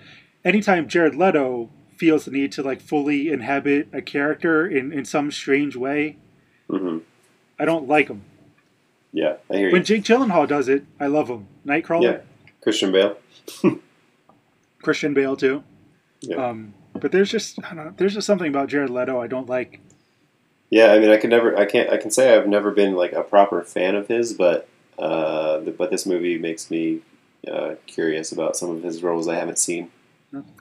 anytime 0.44 0.88
Jared 0.88 1.14
Leto 1.14 1.70
feels 1.96 2.24
the 2.24 2.30
need 2.30 2.50
to 2.52 2.62
like 2.62 2.80
fully 2.80 3.28
inhabit 3.28 3.88
a 3.92 4.02
character 4.02 4.66
in 4.66 4.92
in 4.92 5.04
some 5.04 5.30
strange 5.30 5.76
way, 5.76 6.16
hmm 6.70 6.98
I 7.58 7.64
don't 7.64 7.86
like 7.88 8.08
him. 8.08 8.22
Yeah, 9.12 9.36
I 9.48 9.56
hear 9.58 9.66
you. 9.68 9.72
When 9.72 9.84
Jake 9.84 10.02
Gyllenhaal 10.02 10.48
does 10.48 10.68
it, 10.68 10.84
I 10.98 11.06
love 11.06 11.28
him. 11.28 11.46
Nightcrawler, 11.64 12.02
Yeah. 12.02 12.18
Christian 12.62 12.90
Bale. 12.90 13.16
Christian 14.82 15.14
Bale 15.14 15.36
too. 15.36 15.62
Yeah. 16.20 16.36
Um, 16.48 16.74
but 16.94 17.12
there's 17.12 17.30
just 17.30 17.62
I 17.64 17.74
don't 17.74 17.85
know, 17.85 17.94
there's 17.96 18.14
just 18.14 18.26
something 18.26 18.48
about 18.48 18.68
Jared 18.68 18.90
Leto 18.90 19.20
I 19.20 19.26
don't 19.26 19.48
like. 19.48 19.80
Yeah, 20.70 20.92
I 20.92 20.98
mean, 20.98 21.11
I 21.11 21.18
can 21.18 21.30
never, 21.30 21.57
I 21.57 21.66
can't, 21.66 21.90
I 21.90 21.98
can 21.98 22.11
say 22.11 22.35
I've 22.35 22.48
never 22.48 22.72
been 22.72 22.94
like 22.94 23.12
a 23.12 23.22
proper 23.22 23.62
fan 23.62 23.94
of 23.94 24.09
his, 24.09 24.33
but 24.33 24.68
uh, 24.98 25.59
the, 25.61 25.70
but 25.70 25.90
this 25.90 26.04
movie 26.04 26.38
makes 26.38 26.70
me 26.70 27.00
uh, 27.50 27.74
curious 27.87 28.33
about 28.33 28.57
some 28.57 28.70
of 28.70 28.83
his 28.83 29.02
roles 29.02 29.28
I 29.28 29.37
haven't 29.37 29.59
seen. 29.59 29.90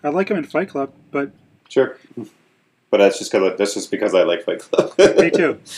I 0.04 0.10
like 0.10 0.30
him 0.30 0.38
in 0.38 0.44
Fight 0.44 0.70
Club, 0.70 0.94
but 1.10 1.32
Sure, 1.70 1.98
but 2.92 2.98
that's 2.98 3.18
just 3.18 3.32
because 3.32 3.58
that's 3.58 3.74
just 3.74 3.90
because 3.90 4.14
I 4.14 4.24
like 4.24 4.44
Fight 4.44 4.60
Club. 4.60 4.94
me 5.18 5.30
too. 5.30 5.60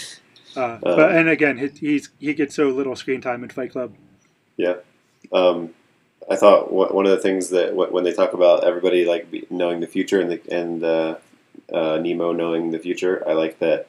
Uh, 0.57 0.77
but 0.81 1.13
and 1.13 1.27
again, 1.27 1.57
he, 1.57 1.67
he's 1.67 2.09
he 2.17 2.33
gets 2.33 2.55
so 2.55 2.69
little 2.69 2.95
screen 2.95 3.19
time 3.19 3.43
in 3.43 3.49
Fight 3.49 3.73
Club. 3.73 3.93
Yeah. 4.55 4.75
Um, 5.33 5.73
I 6.29 6.35
thought 6.35 6.71
one 6.71 7.05
of 7.05 7.11
the 7.11 7.19
things 7.19 7.49
that 7.49 7.75
when 7.75 8.03
they 8.03 8.13
talk 8.13 8.33
about 8.33 8.63
everybody 8.63 9.05
like 9.05 9.27
knowing 9.51 9.79
the 9.79 9.87
future 9.87 10.19
and 10.19 10.31
the, 10.31 10.41
and 10.51 10.83
uh, 10.83 11.15
uh, 11.71 11.97
Nemo 11.99 12.31
knowing 12.31 12.71
the 12.71 12.79
future, 12.79 13.23
I 13.27 13.33
like 13.33 13.59
that 13.59 13.87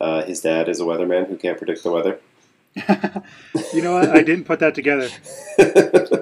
uh, 0.00 0.22
his 0.22 0.40
dad 0.40 0.68
is 0.68 0.80
a 0.80 0.84
weatherman 0.84 1.28
who 1.28 1.36
can't 1.36 1.58
predict 1.58 1.82
the 1.82 1.90
weather. 1.90 2.18
You 3.74 3.82
know 3.82 3.94
what? 3.94 4.10
I 4.10 4.22
didn't 4.22 4.44
put 4.44 4.60
that 4.60 4.74
together. 4.74 5.08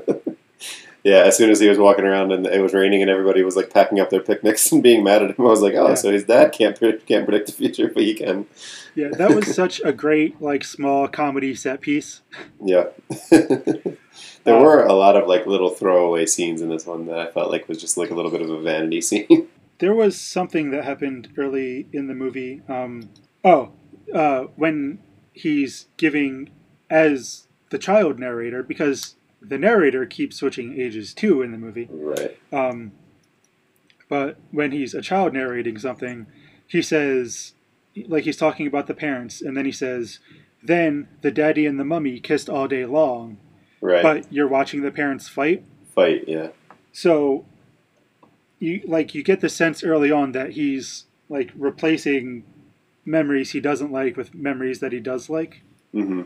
yeah, 1.04 1.18
as 1.24 1.36
soon 1.36 1.50
as 1.50 1.60
he 1.60 1.68
was 1.68 1.78
walking 1.78 2.04
around 2.04 2.32
and 2.32 2.46
it 2.46 2.60
was 2.60 2.74
raining 2.74 3.00
and 3.02 3.10
everybody 3.10 3.42
was 3.42 3.56
like 3.56 3.70
packing 3.72 4.00
up 4.00 4.10
their 4.10 4.20
picnics 4.22 4.70
and 4.72 4.82
being 4.82 5.02
mad 5.04 5.22
at 5.22 5.30
him, 5.38 5.46
I 5.46 5.48
was 5.50 5.62
like, 5.62 5.74
oh, 5.74 5.88
Yeah. 5.88 5.94
so 5.94 6.12
his 6.12 6.24
dad 6.24 6.52
can't 6.52 6.78
predict, 6.78 7.06
can't 7.06 7.24
predict 7.26 7.46
the 7.46 7.52
future, 7.52 7.88
but 7.92 8.02
he 8.02 8.14
can. 8.14 8.46
Yeah, 8.94 9.08
that 9.16 9.34
was 9.34 9.54
such 9.54 9.80
a 9.84 9.92
great 9.92 10.40
like 10.42 10.64
small 10.64 11.08
comedy 11.08 11.54
set 11.54 11.80
piece. 11.80 12.20
Yeah. 12.64 12.84
there 14.44 14.56
Um, 14.56 14.62
were 14.62 14.84
a 14.84 14.92
lot 14.94 15.16
of 15.16 15.26
like 15.28 15.46
little 15.46 15.70
throwaway 15.70 16.26
scenes 16.26 16.60
in 16.60 16.68
this 16.68 16.86
one 16.86 17.06
that 17.06 17.18
I 17.18 17.26
felt 17.30 17.50
like 17.50 17.68
was 17.68 17.80
just 17.80 17.96
like 17.96 18.10
a 18.10 18.14
little 18.14 18.30
bit 18.30 18.42
of 18.42 18.50
a 18.50 18.60
vanity 18.60 19.00
scene. 19.08 19.48
There 19.78 19.94
was 19.94 20.20
something 20.20 20.70
that 20.72 20.84
happened 20.84 21.28
early 21.38 21.86
in 21.92 22.06
the 22.06 22.14
movie. 22.14 22.62
Um, 22.68 23.08
oh, 23.44 23.72
uh, 24.14 24.44
when 24.56 24.98
he's 25.32 25.86
giving 25.96 26.50
as 26.90 27.46
the 27.70 27.78
child 27.78 28.18
narrator, 28.18 28.62
because 28.62 29.14
the 29.40 29.58
narrator 29.58 30.04
keeps 30.06 30.36
switching 30.36 30.78
ages 30.80 31.14
too 31.14 31.42
in 31.42 31.52
the 31.52 31.58
movie. 31.58 31.88
right. 31.90 32.38
Um, 32.52 32.92
but 34.08 34.36
when 34.50 34.72
he's 34.72 34.92
a 34.94 35.00
child 35.02 35.32
narrating 35.32 35.78
something, 35.78 36.26
he 36.66 36.82
says, 36.82 37.52
like 38.08 38.24
he's 38.24 38.36
talking 38.36 38.66
about 38.66 38.86
the 38.86 38.94
parents, 38.94 39.40
and 39.40 39.56
then 39.56 39.64
he 39.64 39.72
says, 39.72 40.18
then 40.62 41.08
the 41.22 41.30
daddy 41.30 41.64
and 41.64 41.78
the 41.78 41.84
mummy 41.84 42.18
kissed 42.20 42.48
all 42.50 42.66
day 42.68 42.84
long, 42.84 43.38
Right. 43.80 44.02
but 44.02 44.32
you're 44.32 44.48
watching 44.48 44.82
the 44.82 44.90
parents 44.90 45.28
fight. 45.28 45.64
Fight, 45.94 46.24
yeah. 46.28 46.48
So, 46.92 47.44
you 48.58 48.82
like 48.86 49.14
you 49.14 49.22
get 49.22 49.40
the 49.40 49.48
sense 49.48 49.82
early 49.82 50.10
on 50.10 50.32
that 50.32 50.50
he's 50.50 51.04
like 51.28 51.50
replacing 51.56 52.44
memories 53.06 53.52
he 53.52 53.60
doesn't 53.60 53.90
like 53.92 54.16
with 54.16 54.34
memories 54.34 54.80
that 54.80 54.92
he 54.92 55.00
does 55.00 55.30
like. 55.30 55.62
hmm 55.92 56.22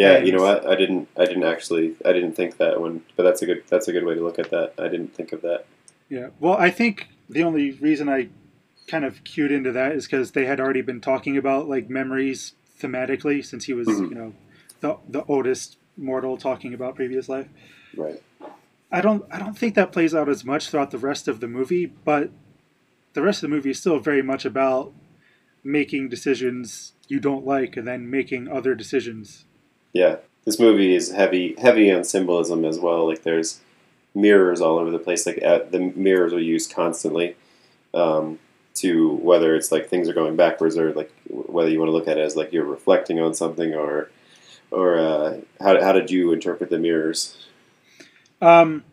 Yeah, 0.00 0.18
you 0.18 0.32
know 0.32 0.42
what? 0.42 0.66
I 0.66 0.74
didn't. 0.76 1.08
I 1.16 1.24
didn't 1.26 1.44
actually. 1.44 1.94
I 2.04 2.12
didn't 2.12 2.32
think 2.32 2.56
that 2.56 2.80
one. 2.80 3.02
But 3.16 3.24
that's 3.24 3.42
a 3.42 3.46
good. 3.46 3.64
That's 3.68 3.88
a 3.88 3.92
good 3.92 4.04
way 4.04 4.14
to 4.14 4.22
look 4.22 4.38
at 4.38 4.50
that. 4.50 4.74
I 4.78 4.88
didn't 4.88 5.14
think 5.14 5.32
of 5.32 5.42
that. 5.42 5.66
Yeah. 6.08 6.28
Well, 6.40 6.54
I 6.56 6.70
think 6.70 7.08
the 7.28 7.42
only 7.42 7.72
reason 7.72 8.08
I 8.08 8.28
kind 8.88 9.04
of 9.04 9.22
cued 9.24 9.52
into 9.52 9.72
that 9.72 9.92
is 9.92 10.06
because 10.06 10.32
they 10.32 10.46
had 10.46 10.58
already 10.58 10.80
been 10.82 11.00
talking 11.00 11.36
about 11.36 11.68
like 11.68 11.88
memories 11.88 12.54
thematically 12.80 13.44
since 13.44 13.64
he 13.66 13.74
was, 13.74 13.86
Mhm. 13.86 14.08
you 14.10 14.14
know, 14.14 14.32
the 14.80 14.96
the 15.08 15.24
oldest 15.24 15.76
mortal 15.96 16.36
talking 16.36 16.72
about 16.74 16.94
previous 16.96 17.28
life. 17.28 17.48
Right. 17.96 18.22
I 18.90 19.00
don't 19.00 19.24
I 19.30 19.38
don't 19.38 19.56
think 19.56 19.74
that 19.74 19.92
plays 19.92 20.14
out 20.14 20.28
as 20.28 20.44
much 20.44 20.70
throughout 20.70 20.90
the 20.90 20.98
rest 20.98 21.28
of 21.28 21.40
the 21.40 21.46
movie, 21.46 21.86
but 21.86 22.30
the 23.12 23.22
rest 23.22 23.42
of 23.42 23.50
the 23.50 23.54
movie 23.54 23.70
is 23.70 23.78
still 23.78 23.98
very 23.98 24.22
much 24.22 24.44
about 24.44 24.92
making 25.62 26.08
decisions 26.08 26.94
you 27.06 27.20
don't 27.20 27.44
like 27.46 27.76
and 27.76 27.86
then 27.86 28.08
making 28.10 28.48
other 28.48 28.74
decisions. 28.74 29.44
Yeah. 29.92 30.16
This 30.44 30.58
movie 30.58 30.94
is 30.94 31.12
heavy. 31.12 31.54
Heavy 31.58 31.92
on 31.92 32.04
symbolism 32.04 32.64
as 32.64 32.78
well. 32.78 33.06
Like 33.06 33.22
there's 33.22 33.60
mirrors 34.14 34.60
all 34.60 34.78
over 34.78 34.90
the 34.90 34.98
place. 34.98 35.26
Like 35.26 35.42
uh, 35.42 35.60
the 35.70 35.78
mirrors 35.78 36.32
are 36.32 36.40
used 36.40 36.72
constantly. 36.72 37.36
Um, 37.92 38.38
to 38.74 39.10
whether 39.16 39.54
it's 39.54 39.72
like 39.72 39.88
things 39.88 40.08
are 40.08 40.14
going 40.14 40.36
backwards 40.36 40.78
or 40.78 40.92
like 40.92 41.12
whether 41.28 41.68
you 41.68 41.78
want 41.78 41.88
to 41.88 41.92
look 41.92 42.08
at 42.08 42.16
it 42.16 42.22
as 42.22 42.36
like 42.36 42.52
you're 42.52 42.64
reflecting 42.64 43.20
on 43.20 43.34
something 43.34 43.74
or 43.74 44.10
or 44.70 44.96
uh, 44.98 45.38
how, 45.60 45.80
how 45.82 45.92
did 45.92 46.10
you 46.10 46.32
interpret 46.32 46.70
the 46.70 46.78
mirrors 46.78 47.46
Um, 48.40 48.84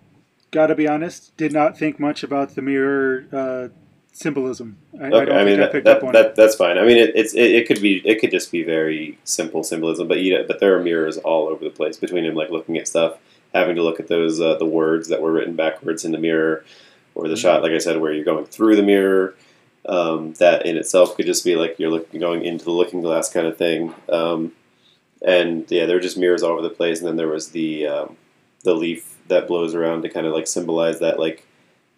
gotta 0.51 0.75
be 0.75 0.87
honest, 0.87 1.35
did 1.37 1.53
not 1.53 1.77
think 1.77 1.99
much 1.99 2.23
about 2.23 2.55
the 2.55 2.61
mirror 2.61 3.25
uh, 3.31 3.67
symbolism. 4.17 4.77
I, 4.99 5.05
I 5.05 5.09
Okay, 5.11 5.25
don't 5.25 5.37
I, 5.37 5.43
mean 5.43 5.57
think 5.57 5.59
I 5.59 5.61
that, 5.63 5.71
picked 5.71 5.85
that, 5.85 5.97
up 5.97 6.03
on 6.03 6.13
that, 6.13 6.25
it. 6.27 6.35
that's 6.35 6.55
fine. 6.55 6.77
I 6.77 6.85
mean 6.85 6.97
it, 6.97 7.11
it's 7.15 7.33
it, 7.33 7.51
it 7.51 7.67
could 7.67 7.81
be 7.81 8.01
it 8.07 8.19
could 8.19 8.31
just 8.31 8.51
be 8.51 8.63
very 8.63 9.17
simple 9.23 9.63
symbolism, 9.63 10.07
but 10.07 10.19
you 10.19 10.33
know, 10.37 10.43
but 10.47 10.59
there 10.59 10.75
are 10.77 10.81
mirrors 10.83 11.17
all 11.17 11.47
over 11.47 11.63
the 11.63 11.69
place 11.69 11.97
between 11.97 12.25
him 12.25 12.35
like 12.35 12.49
looking 12.49 12.77
at 12.77 12.87
stuff, 12.87 13.17
having 13.53 13.75
to 13.75 13.83
look 13.83 13.99
at 13.99 14.07
those 14.07 14.41
uh, 14.41 14.55
the 14.55 14.65
words 14.65 15.07
that 15.09 15.21
were 15.21 15.31
written 15.31 15.55
backwards 15.55 16.03
in 16.03 16.11
the 16.11 16.17
mirror, 16.17 16.65
or 17.15 17.27
the 17.27 17.35
Mhm. 17.35 17.41
shot 17.41 17.61
like 17.63 17.71
I 17.73 17.77
said 17.77 18.01
where 18.01 18.11
you're 18.13 18.25
going 18.25 18.45
through 18.45 18.75
the 18.75 18.83
mirror. 18.83 19.35
Um, 19.85 20.33
that 20.39 20.65
in 20.65 20.75
itself 20.75 21.15
could 21.15 21.25
just 21.27 21.45
be 21.45 21.55
like 21.55 21.79
you're 21.79 21.91
looking 21.91 22.19
going 22.19 22.43
into 22.43 22.65
the 22.65 22.71
looking 22.71 23.01
glass 23.01 23.31
kind 23.31 23.47
of 23.47 23.55
thing. 23.57 23.93
Um, 24.09 24.51
and 25.21 25.65
yeah, 25.71 25.85
there 25.85 25.95
were 25.95 26.01
just 26.01 26.17
mirrors 26.17 26.43
all 26.43 26.51
over 26.53 26.61
the 26.61 26.69
place, 26.69 26.99
and 26.99 27.07
then 27.07 27.15
there 27.15 27.27
was 27.29 27.49
the 27.51 27.87
um, 27.87 28.17
the 28.63 28.73
leaf 28.73 29.15
that 29.29 29.47
blows 29.47 29.75
around 29.75 30.01
to 30.01 30.09
kind 30.09 30.25
of 30.25 30.33
like 30.33 30.47
symbolize 30.47 30.99
that 30.99 31.19
like 31.19 31.45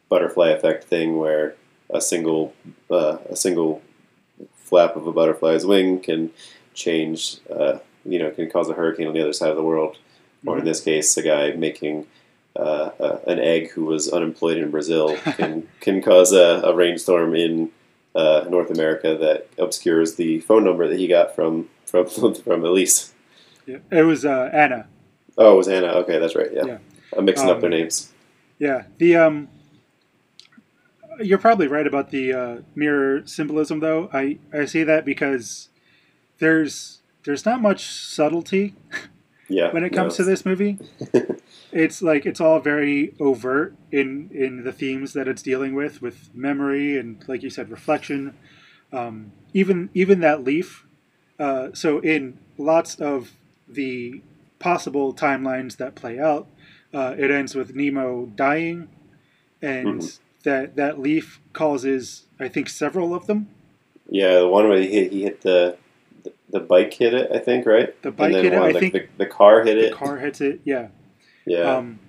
butterfly 0.09 0.49
effect 0.49 0.83
thing 0.83 1.17
where 1.17 1.55
a 1.89 2.01
single 2.01 2.53
uh, 2.91 3.17
a 3.29 3.35
single 3.35 3.81
flap 4.55 4.95
of 4.95 5.07
a 5.07 5.11
butterfly's 5.11 5.65
wing 5.65 5.99
can 5.99 6.31
change 6.73 7.37
uh, 7.49 7.79
you 8.05 8.19
know 8.19 8.29
can 8.31 8.49
cause 8.49 8.69
a 8.69 8.73
hurricane 8.73 9.07
on 9.07 9.13
the 9.13 9.21
other 9.21 9.33
side 9.33 9.49
of 9.49 9.55
the 9.57 9.63
world 9.63 9.97
or 10.45 10.57
in 10.57 10.61
Mhm. 10.63 10.65
this 10.65 10.81
case 10.81 11.17
a 11.17 11.21
guy 11.21 11.51
making 11.51 12.05
uh, 12.55 12.91
uh, 12.99 13.19
an 13.27 13.39
egg 13.39 13.71
who 13.71 13.85
was 13.85 14.09
unemployed 14.09 14.57
in 14.57 14.69
Brazil 14.71 15.17
can 15.37 15.67
can 15.81 16.01
cause 16.01 16.31
a, 16.31 16.61
a 16.63 16.73
rainstorm 16.75 17.35
in 17.35 17.69
uh, 18.15 18.45
North 18.49 18.69
America 18.71 19.15
that 19.17 19.47
obscures 19.57 20.15
the 20.15 20.39
phone 20.41 20.63
number 20.63 20.87
that 20.87 20.97
he 20.99 21.07
got 21.07 21.35
from 21.35 21.69
from 21.85 22.05
from 22.45 22.63
Elise. 22.65 23.13
Yeah. 23.65 23.77
It 23.91 24.03
was 24.03 24.25
uh, 24.25 24.49
Anna. 24.53 24.87
Oh, 25.37 25.53
it 25.53 25.57
was 25.57 25.67
Anna. 25.67 25.87
Okay, 26.01 26.17
that's 26.19 26.35
right. 26.35 26.49
Yeah, 26.51 26.65
Yeah. 26.65 26.77
I'm 27.15 27.25
mixing 27.25 27.49
up 27.49 27.55
Um, 27.55 27.61
their 27.61 27.69
names. 27.69 28.11
Yeah. 28.57 28.83
The 28.97 29.15
um, 29.15 29.47
you're 31.21 31.37
probably 31.37 31.67
right 31.67 31.87
about 31.87 32.11
the 32.11 32.33
uh, 32.33 32.57
mirror 32.75 33.25
symbolism, 33.25 33.79
though. 33.79 34.09
I 34.13 34.39
I 34.53 34.65
see 34.65 34.83
that 34.83 35.05
because 35.05 35.69
there's 36.39 37.01
there's 37.25 37.45
not 37.45 37.61
much 37.61 37.85
subtlety 37.85 38.75
Yeah, 39.49 39.71
when 39.71 39.83
it 39.83 39.91
no, 39.91 39.97
comes 39.97 40.15
to 40.17 40.23
this 40.23 40.45
movie. 40.45 40.77
it's 41.71 42.01
like 42.01 42.25
it's 42.25 42.39
all 42.39 42.59
very 42.59 43.13
overt 43.19 43.75
in 43.91 44.29
in 44.33 44.63
the 44.63 44.71
themes 44.71 45.13
that 45.13 45.27
it's 45.27 45.41
dealing 45.41 45.73
with, 45.75 46.01
with 46.01 46.29
memory 46.33 46.97
and, 46.97 47.23
like 47.27 47.43
you 47.43 47.49
said, 47.49 47.69
reflection. 47.69 48.35
Um, 48.93 49.31
even 49.53 49.89
even 49.93 50.19
that 50.21 50.43
leaf. 50.43 50.85
Uh, 51.39 51.69
so 51.73 51.99
in 51.99 52.37
lots 52.57 52.95
of 52.95 53.31
the 53.67 54.21
possible 54.59 55.13
timelines 55.13 55.77
that 55.77 55.95
play 55.95 56.19
out, 56.19 56.47
uh, 56.93 57.15
it 57.17 57.31
ends 57.31 57.55
with 57.55 57.75
Nemo 57.75 58.25
dying, 58.35 58.89
and 59.61 60.01
Mhm. 60.01 60.19
That 60.43 60.75
that 60.75 60.99
leaf 60.99 61.39
causes, 61.53 62.25
I 62.39 62.47
think, 62.47 62.69
several 62.69 63.13
of 63.13 63.27
them. 63.27 63.49
Yeah, 64.09 64.39
the 64.39 64.47
one 64.47 64.67
where 64.69 64.79
he 64.79 64.87
hit, 64.87 65.11
he 65.11 65.23
hit 65.23 65.41
the, 65.41 65.77
the 66.23 66.33
the 66.49 66.59
bike 66.59 66.93
hit 66.93 67.13
it, 67.13 67.31
I 67.31 67.39
think, 67.39 67.65
right? 67.65 67.99
The 68.01 68.11
bike 68.11 68.27
and 68.27 68.35
then 68.35 68.43
hit 68.45 68.53
it, 68.53 68.59
one, 68.59 68.75
I 68.75 68.79
think 68.79 68.93
the, 68.93 69.07
the 69.17 69.25
car 69.25 69.63
hit 69.63 69.75
the 69.75 69.87
it. 69.87 69.89
The 69.91 69.95
car 69.95 70.17
hits 70.17 70.41
it. 70.41 70.61
Yeah. 70.63 70.87
yeah, 71.45 71.75
Um, 71.77 71.99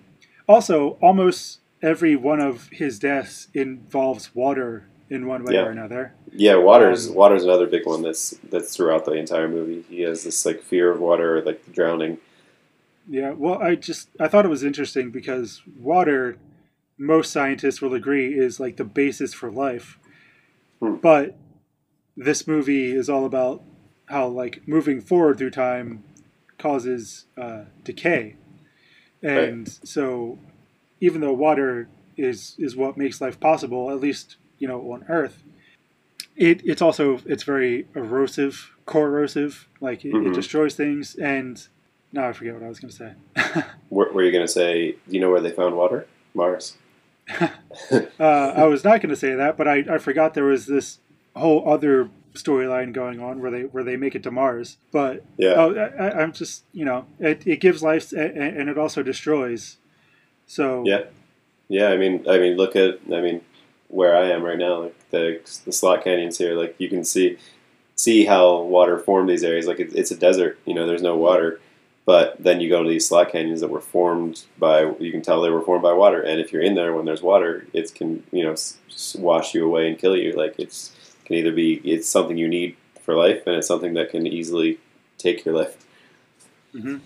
also, 0.49 0.97
almost 1.03 1.61
every 1.83 2.17
one 2.17 2.41
of 2.41 2.69
his 2.69 2.99
deaths 2.99 3.49
involves 3.55 4.35
water 4.35 4.87
in 5.11 5.27
one 5.27 5.45
way 5.45 5.55
Yeah. 5.55 5.65
or 5.67 5.71
another. 5.71 6.15
yeah. 6.33 6.55
Water's 6.57 7.09
um, 7.09 7.15
water's 7.17 7.43
another 7.45 7.67
big 7.67 7.85
one 7.87 8.01
that's 8.03 8.31
that's 8.49 8.75
throughout 8.77 9.05
the 9.05 9.13
entire 9.13 9.49
movie. 9.49 9.85
He 9.91 10.03
has 10.03 10.25
this 10.25 10.47
like 10.47 10.63
fear 10.63 10.91
of 10.91 11.01
water, 11.01 11.43
like 11.43 11.73
drowning. 11.73 12.19
Yeah, 13.09 13.31
well, 13.33 13.61
I 13.61 13.75
just 13.75 14.09
I 14.21 14.29
thought 14.29 14.45
it 14.45 14.49
was 14.51 14.63
interesting 14.63 15.11
because 15.11 15.63
water, 15.81 16.37
most 17.01 17.33
scientists 17.33 17.81
will 17.81 17.95
agree, 17.95 18.35
is 18.39 18.61
like 18.61 18.77
the 18.77 18.85
basis 18.85 19.33
for 19.33 19.51
life. 19.51 19.99
Hmm. 20.81 20.97
But 20.97 21.37
this 22.17 22.47
movie 22.47 22.93
is 22.93 23.09
all 23.09 23.25
about 23.25 23.63
how 24.07 24.29
like 24.29 24.63
moving 24.69 25.01
forward 25.01 25.39
through 25.39 25.51
time 25.51 26.05
causes 26.59 27.25
uh, 27.39 27.63
decay, 27.85 28.37
and 29.23 29.67
so 29.69 30.39
even 31.01 31.21
though 31.23 31.33
water 31.33 31.89
is 32.19 32.55
is 32.59 32.77
what 32.77 32.99
makes 32.99 33.21
life 33.21 33.41
possible, 33.41 33.91
at 33.91 34.01
least 34.01 34.37
you 34.59 34.69
know 34.69 34.81
on 34.93 35.05
Earth, 35.09 35.43
it 36.37 36.61
it's 36.65 36.83
also 36.83 37.19
it's 37.25 37.45
very 37.45 37.87
erosive, 37.95 38.73
corrosive, 38.85 39.69
like 39.81 40.05
it, 40.05 40.11
it 40.11 40.15
Mhm. 40.15 40.35
destroys 40.35 40.75
things. 40.75 41.15
And 41.15 41.67
now 42.13 42.29
I 42.29 42.33
forget 42.35 42.55
what 42.55 42.63
I 42.63 42.69
was 42.69 42.79
going 42.81 42.91
to 42.93 42.97
say. 42.97 43.63
Were, 43.91 44.13
were 44.13 44.23
you 44.23 44.33
gonna 44.33 44.47
say? 44.49 44.93
Do 44.93 44.99
you 45.15 45.21
know 45.21 45.31
where 45.31 45.41
they 45.41 45.51
found 45.51 45.77
water? 45.77 46.07
Mars. 46.35 46.77
Uh, 48.21 48.53
I 48.57 48.65
was 48.65 48.85
not 48.85 49.01
going 49.01 49.11
to 49.11 49.17
say 49.17 49.35
that, 49.35 49.57
but 49.57 49.69
I, 49.69 49.85
I 49.91 49.99
forgot 49.99 50.35
there 50.35 50.45
was 50.45 50.67
this 50.67 50.99
whole 51.37 51.69
other 51.69 52.11
storyline 52.35 52.93
going 52.93 53.21
on 53.21 53.41
where 53.41 53.51
they 53.51 53.63
where 53.63 53.83
they 53.83 53.97
make 53.97 54.15
it 54.15 54.23
to 54.23 54.31
Mars. 54.31 54.77
But 54.93 55.25
Yeah. 55.37 55.55
oh, 55.57 55.75
I, 55.75 56.23
I'm 56.23 56.33
just 56.33 56.65
you 56.73 56.85
know 56.85 57.07
it, 57.19 57.47
it 57.47 57.61
gives 57.61 57.83
life 57.83 58.13
and, 58.13 58.37
and 58.37 58.69
it 58.69 58.79
also 58.79 59.03
destroys. 59.03 59.79
So 60.47 60.85
Yeah, 60.87 61.05
yeah. 61.69 61.89
I 61.89 61.97
mean, 61.97 62.25
I 62.29 62.39
mean, 62.39 62.57
look 62.57 62.75
at, 62.77 62.99
I 63.13 63.21
mean, 63.21 63.41
where 63.89 64.17
I 64.17 64.31
am 64.31 64.43
right 64.43 64.59
now, 64.59 64.83
like 64.85 65.11
the 65.11 65.41
the 65.65 65.73
slot 65.73 66.05
canyons 66.05 66.39
here. 66.39 66.55
Like 66.55 66.75
you 66.79 66.89
can 66.89 67.05
see 67.05 67.39
see 67.97 68.25
how 68.25 68.63
water 68.63 68.99
formed 68.99 69.29
these 69.29 69.45
areas. 69.45 69.67
Like 69.67 69.81
it, 69.81 69.95
it's 69.95 70.11
a 70.11 70.17
desert. 70.17 70.59
You 70.65 70.75
know, 70.75 70.87
there's 70.87 71.03
no 71.03 71.17
water. 71.17 71.61
But 72.07 72.37
then 72.43 72.61
you 72.61 72.69
go 72.69 72.83
to 72.83 72.89
these 72.89 73.07
slot 73.07 73.31
canyons 73.31 73.61
that 73.61 73.71
were 73.71 73.81
formed 73.81 74.45
by. 74.59 74.83
You 74.99 75.13
can 75.13 75.23
tell 75.23 75.41
they 75.41 75.51
were 75.51 75.63
formed 75.63 75.83
by 75.83 75.93
water. 75.93 76.21
And 76.23 76.41
if 76.41 76.53
you're 76.53 76.63
in 76.63 76.75
there 76.75 76.93
when 76.93 77.05
there's 77.05 77.23
water, 77.23 77.67
it 77.73 77.95
can 77.95 78.25
you 78.33 78.45
know 78.45 78.55
wash 79.19 79.55
you 79.55 79.65
away 79.67 79.89
and 79.89 79.99
kill 79.99 80.17
you. 80.17 80.33
Like 80.33 80.55
it's 80.59 80.93
can 81.25 81.37
either 81.37 81.53
be 81.53 81.75
it's 81.85 82.09
something 82.09 82.37
you 82.37 82.49
need 82.49 82.77
for 83.03 83.15
life, 83.15 83.47
and 83.47 83.57
it's 83.57 83.69
something 83.69 83.95
that 83.95 84.11
can 84.11 84.27
easily 84.27 84.79
take 85.19 85.45
your 85.45 85.55
life. 85.55 85.77
Mhm. 86.75 87.01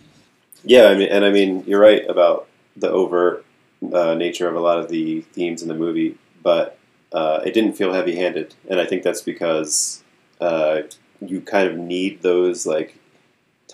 Yeah, 0.64 0.86
I 0.86 0.95
mean, 0.97 1.09
and 1.09 1.24
I 1.24 1.30
mean, 1.30 1.64
you're 1.66 1.80
right 1.80 2.09
about 2.09 2.49
the 2.76 2.90
overt 2.90 3.45
uh, 3.92 4.14
nature 4.14 4.49
of 4.49 4.57
a 4.57 4.61
lot 4.61 4.78
of 4.78 4.88
the 4.88 5.22
themes 5.32 5.62
in 5.62 5.68
the 5.68 5.74
movie, 5.74 6.16
but 6.42 6.78
uh, 7.12 7.40
it 7.45 7.55
didn't 7.55 7.74
feel 7.74 7.92
heavy-handed, 7.92 8.55
and 8.68 8.80
I 8.80 8.86
think 8.86 9.03
that's 9.03 9.22
because 9.22 10.03
uh, 10.40 10.82
you 11.20 11.40
kind 11.40 11.68
of 11.68 11.76
need 11.78 12.22
those 12.22 12.66
like 12.66 12.97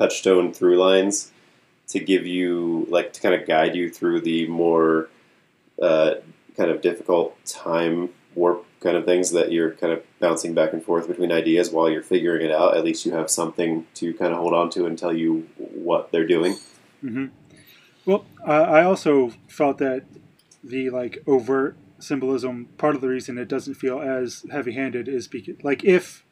touchstone 0.01 0.53
through 0.53 0.77
lines 0.79 1.31
to 1.89 2.01
give 2.01 2.27
you 2.27 2.87
like 2.89 3.13
to 3.13 3.21
kind 3.21 3.35
of 3.35 3.47
guide 3.47 3.75
you 3.75 3.91
through 3.91 4.21
the 4.23 4.47
more 4.49 5.09
uh, 5.83 6.15
kind 6.57 6.71
of 6.71 6.81
difficult 6.81 7.37
time 7.45 8.09
warp 8.35 8.65
kind 8.81 8.97
of 8.97 9.05
things 9.05 9.33
that 9.33 9.53
you're 9.53 9.73
kind 9.73 9.93
of 9.93 10.03
bouncing 10.21 10.55
back 10.55 10.73
and 10.73 10.83
forth 10.83 11.07
between 11.07 11.31
ideas 11.31 11.71
while 11.71 11.91
you're 11.91 12.03
figuring 12.03 12.47
it 12.47 12.53
out. 12.53 12.77
At 12.77 12.85
least 12.85 13.05
you 13.05 13.13
have 13.13 13.29
something 13.29 13.87
to 13.95 14.15
kind 14.15 14.33
of 14.33 14.39
hold 14.39 14.55
on 14.55 14.71
to 14.71 14.87
and 14.87 14.97
tell 14.97 15.13
you 15.13 15.47
what 15.59 16.11
they're 16.13 16.27
doing. 16.27 16.57
hmm 17.01 17.27
Well, 18.07 18.25
I 18.47 18.83
also 18.83 19.33
felt 19.49 19.79
that 19.79 20.05
the 20.65 20.89
like 20.89 21.19
overt 21.27 21.77
symbolism. 21.99 22.69
Part 22.79 22.95
of 22.95 23.01
the 23.01 23.09
reason 23.09 23.37
it 23.37 23.49
doesn't 23.49 23.75
feel 23.75 24.01
as 24.01 24.45
heavy-handed 24.51 25.09
is 25.09 25.29
because, 25.29 25.57
like, 25.63 25.85
if 25.85 26.25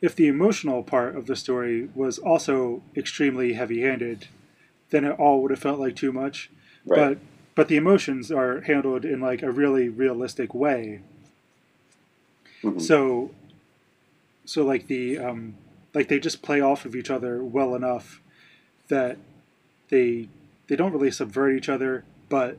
if 0.00 0.14
the 0.14 0.28
emotional 0.28 0.82
part 0.82 1.16
of 1.16 1.26
the 1.26 1.36
story 1.36 1.88
was 1.94 2.18
also 2.18 2.82
extremely 2.96 3.54
heavy-handed, 3.54 4.28
then 4.90 5.04
it 5.04 5.18
all 5.18 5.42
would 5.42 5.50
have 5.50 5.60
felt 5.60 5.80
like 5.80 5.96
too 5.96 6.12
much. 6.12 6.50
Right. 6.84 6.98
But 6.98 7.18
but 7.54 7.68
the 7.68 7.76
emotions 7.76 8.32
are 8.32 8.62
handled 8.62 9.04
in 9.04 9.20
like 9.20 9.42
a 9.42 9.50
really 9.50 9.88
realistic 9.88 10.54
way. 10.54 11.00
Mhm. 12.62 12.80
So 12.80 13.30
so 14.44 14.64
like 14.64 14.86
the 14.86 15.18
um, 15.18 15.56
like 15.94 16.08
they 16.08 16.18
just 16.18 16.42
play 16.42 16.60
off 16.60 16.84
of 16.84 16.94
each 16.94 17.10
other 17.10 17.42
well 17.42 17.74
enough 17.74 18.20
that 18.88 19.16
they 19.88 20.28
they 20.66 20.76
don't 20.76 20.92
really 20.92 21.10
subvert 21.10 21.56
each 21.56 21.68
other, 21.68 22.04
but 22.28 22.58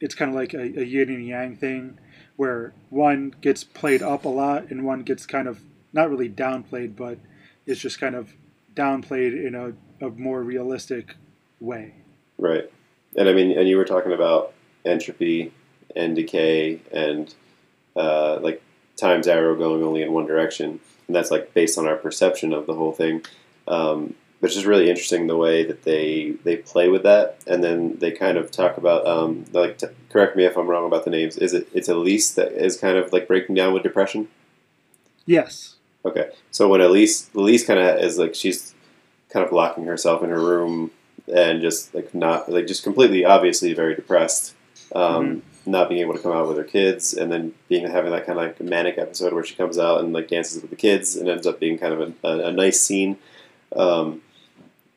it's 0.00 0.14
kind 0.14 0.30
of 0.30 0.34
like 0.34 0.54
a, 0.54 0.80
a 0.80 0.84
yin 0.84 1.08
and 1.08 1.26
yang 1.26 1.56
thing 1.56 1.98
where 2.36 2.72
one 2.90 3.34
gets 3.40 3.62
played 3.62 4.02
up 4.02 4.24
a 4.24 4.28
lot 4.28 4.70
and 4.70 4.84
one 4.84 5.02
gets 5.02 5.24
kind 5.24 5.46
of 5.46 5.60
not 5.94 6.10
really 6.10 6.28
downplayed, 6.28 6.96
but 6.96 7.18
it's 7.66 7.80
just 7.80 7.98
kind 7.98 8.14
of 8.14 8.34
downplayed 8.74 9.46
in 9.46 9.54
a, 9.54 10.06
a 10.06 10.10
more 10.10 10.42
realistic 10.42 11.16
way. 11.60 11.94
Right. 12.36 12.70
And 13.16 13.28
I 13.28 13.32
mean, 13.32 13.56
and 13.56 13.68
you 13.68 13.76
were 13.76 13.84
talking 13.84 14.12
about 14.12 14.52
entropy 14.84 15.52
and 15.94 16.16
decay 16.16 16.80
and 16.92 17.32
uh, 17.96 18.38
like 18.40 18.60
time's 18.96 19.28
arrow 19.28 19.56
going 19.56 19.82
only 19.82 20.02
in 20.02 20.12
one 20.12 20.26
direction. 20.26 20.80
And 21.06 21.16
that's 21.16 21.30
like 21.30 21.54
based 21.54 21.78
on 21.78 21.86
our 21.86 21.96
perception 21.96 22.52
of 22.52 22.66
the 22.66 22.74
whole 22.74 22.92
thing. 22.92 23.22
Um, 23.66 24.14
which 24.44 24.58
is 24.58 24.66
really 24.66 24.90
interesting 24.90 25.26
the 25.26 25.38
way 25.38 25.64
that 25.64 25.84
they 25.84 26.34
they 26.44 26.56
play 26.56 26.90
with 26.90 27.02
that, 27.04 27.38
and 27.46 27.64
then 27.64 27.96
they 27.96 28.10
kind 28.10 28.36
of 28.36 28.50
talk 28.50 28.76
about 28.76 29.06
um, 29.06 29.46
like 29.54 29.78
t- 29.78 29.86
correct 30.10 30.36
me 30.36 30.44
if 30.44 30.58
I'm 30.58 30.66
wrong 30.66 30.84
about 30.84 31.06
the 31.06 31.10
names. 31.10 31.38
Is 31.38 31.54
it 31.54 31.66
it's 31.72 31.88
Elise 31.88 32.30
that 32.34 32.52
is 32.52 32.76
kind 32.76 32.98
of 32.98 33.10
like 33.10 33.26
breaking 33.26 33.54
down 33.54 33.72
with 33.72 33.82
depression? 33.82 34.28
Yes. 35.24 35.76
Okay, 36.04 36.30
so 36.50 36.68
when 36.68 36.80
Elise 36.80 37.30
Elise 37.34 37.66
kind 37.66 37.80
of 37.80 37.98
is 37.98 38.18
like 38.18 38.34
she's 38.34 38.74
kind 39.30 39.44
of 39.44 39.52
locking 39.52 39.86
herself 39.86 40.22
in 40.22 40.30
her 40.30 40.40
room 40.40 40.90
and 41.32 41.62
just 41.62 41.94
like 41.94 42.14
not 42.14 42.50
like 42.50 42.66
just 42.66 42.82
completely 42.82 43.24
obviously 43.24 43.72
very 43.72 43.94
depressed, 43.94 44.54
um, 44.94 45.42
not 45.64 45.88
being 45.88 46.02
able 46.02 46.12
to 46.12 46.20
come 46.20 46.32
out 46.32 46.46
with 46.46 46.58
her 46.58 46.64
kids, 46.64 47.14
and 47.14 47.32
then 47.32 47.54
being 47.68 47.88
having 47.88 48.12
that 48.12 48.26
kind 48.26 48.38
of 48.38 48.44
like 48.44 48.60
manic 48.60 48.98
episode 48.98 49.32
where 49.32 49.44
she 49.44 49.54
comes 49.54 49.78
out 49.78 50.00
and 50.00 50.12
like 50.12 50.28
dances 50.28 50.60
with 50.60 50.70
the 50.70 50.76
kids 50.76 51.16
and 51.16 51.28
ends 51.28 51.46
up 51.46 51.58
being 51.58 51.78
kind 51.78 51.94
of 51.94 52.00
a, 52.00 52.28
a, 52.28 52.48
a 52.48 52.52
nice 52.52 52.80
scene. 52.80 53.16
Um, 53.74 54.20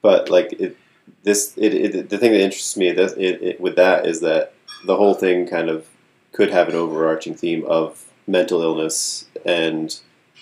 but 0.01 0.29
like 0.29 0.53
it, 0.53 0.75
this 1.23 1.53
it, 1.57 1.73
it 1.73 2.09
the 2.09 2.17
thing 2.17 2.31
that 2.33 2.41
interests 2.41 2.75
me 2.75 2.91
that 2.91 3.17
it, 3.17 3.61
with 3.61 3.75
that 3.77 4.05
is 4.05 4.19
that 4.21 4.53
the 4.85 4.97
whole 4.97 5.13
thing 5.13 5.47
kind 5.47 5.69
of 5.69 5.87
could 6.33 6.51
have 6.51 6.67
an 6.67 6.75
overarching 6.75 7.33
theme 7.33 7.65
of 7.65 8.05
mental 8.27 8.61
illness 8.61 9.25
and 9.45 9.99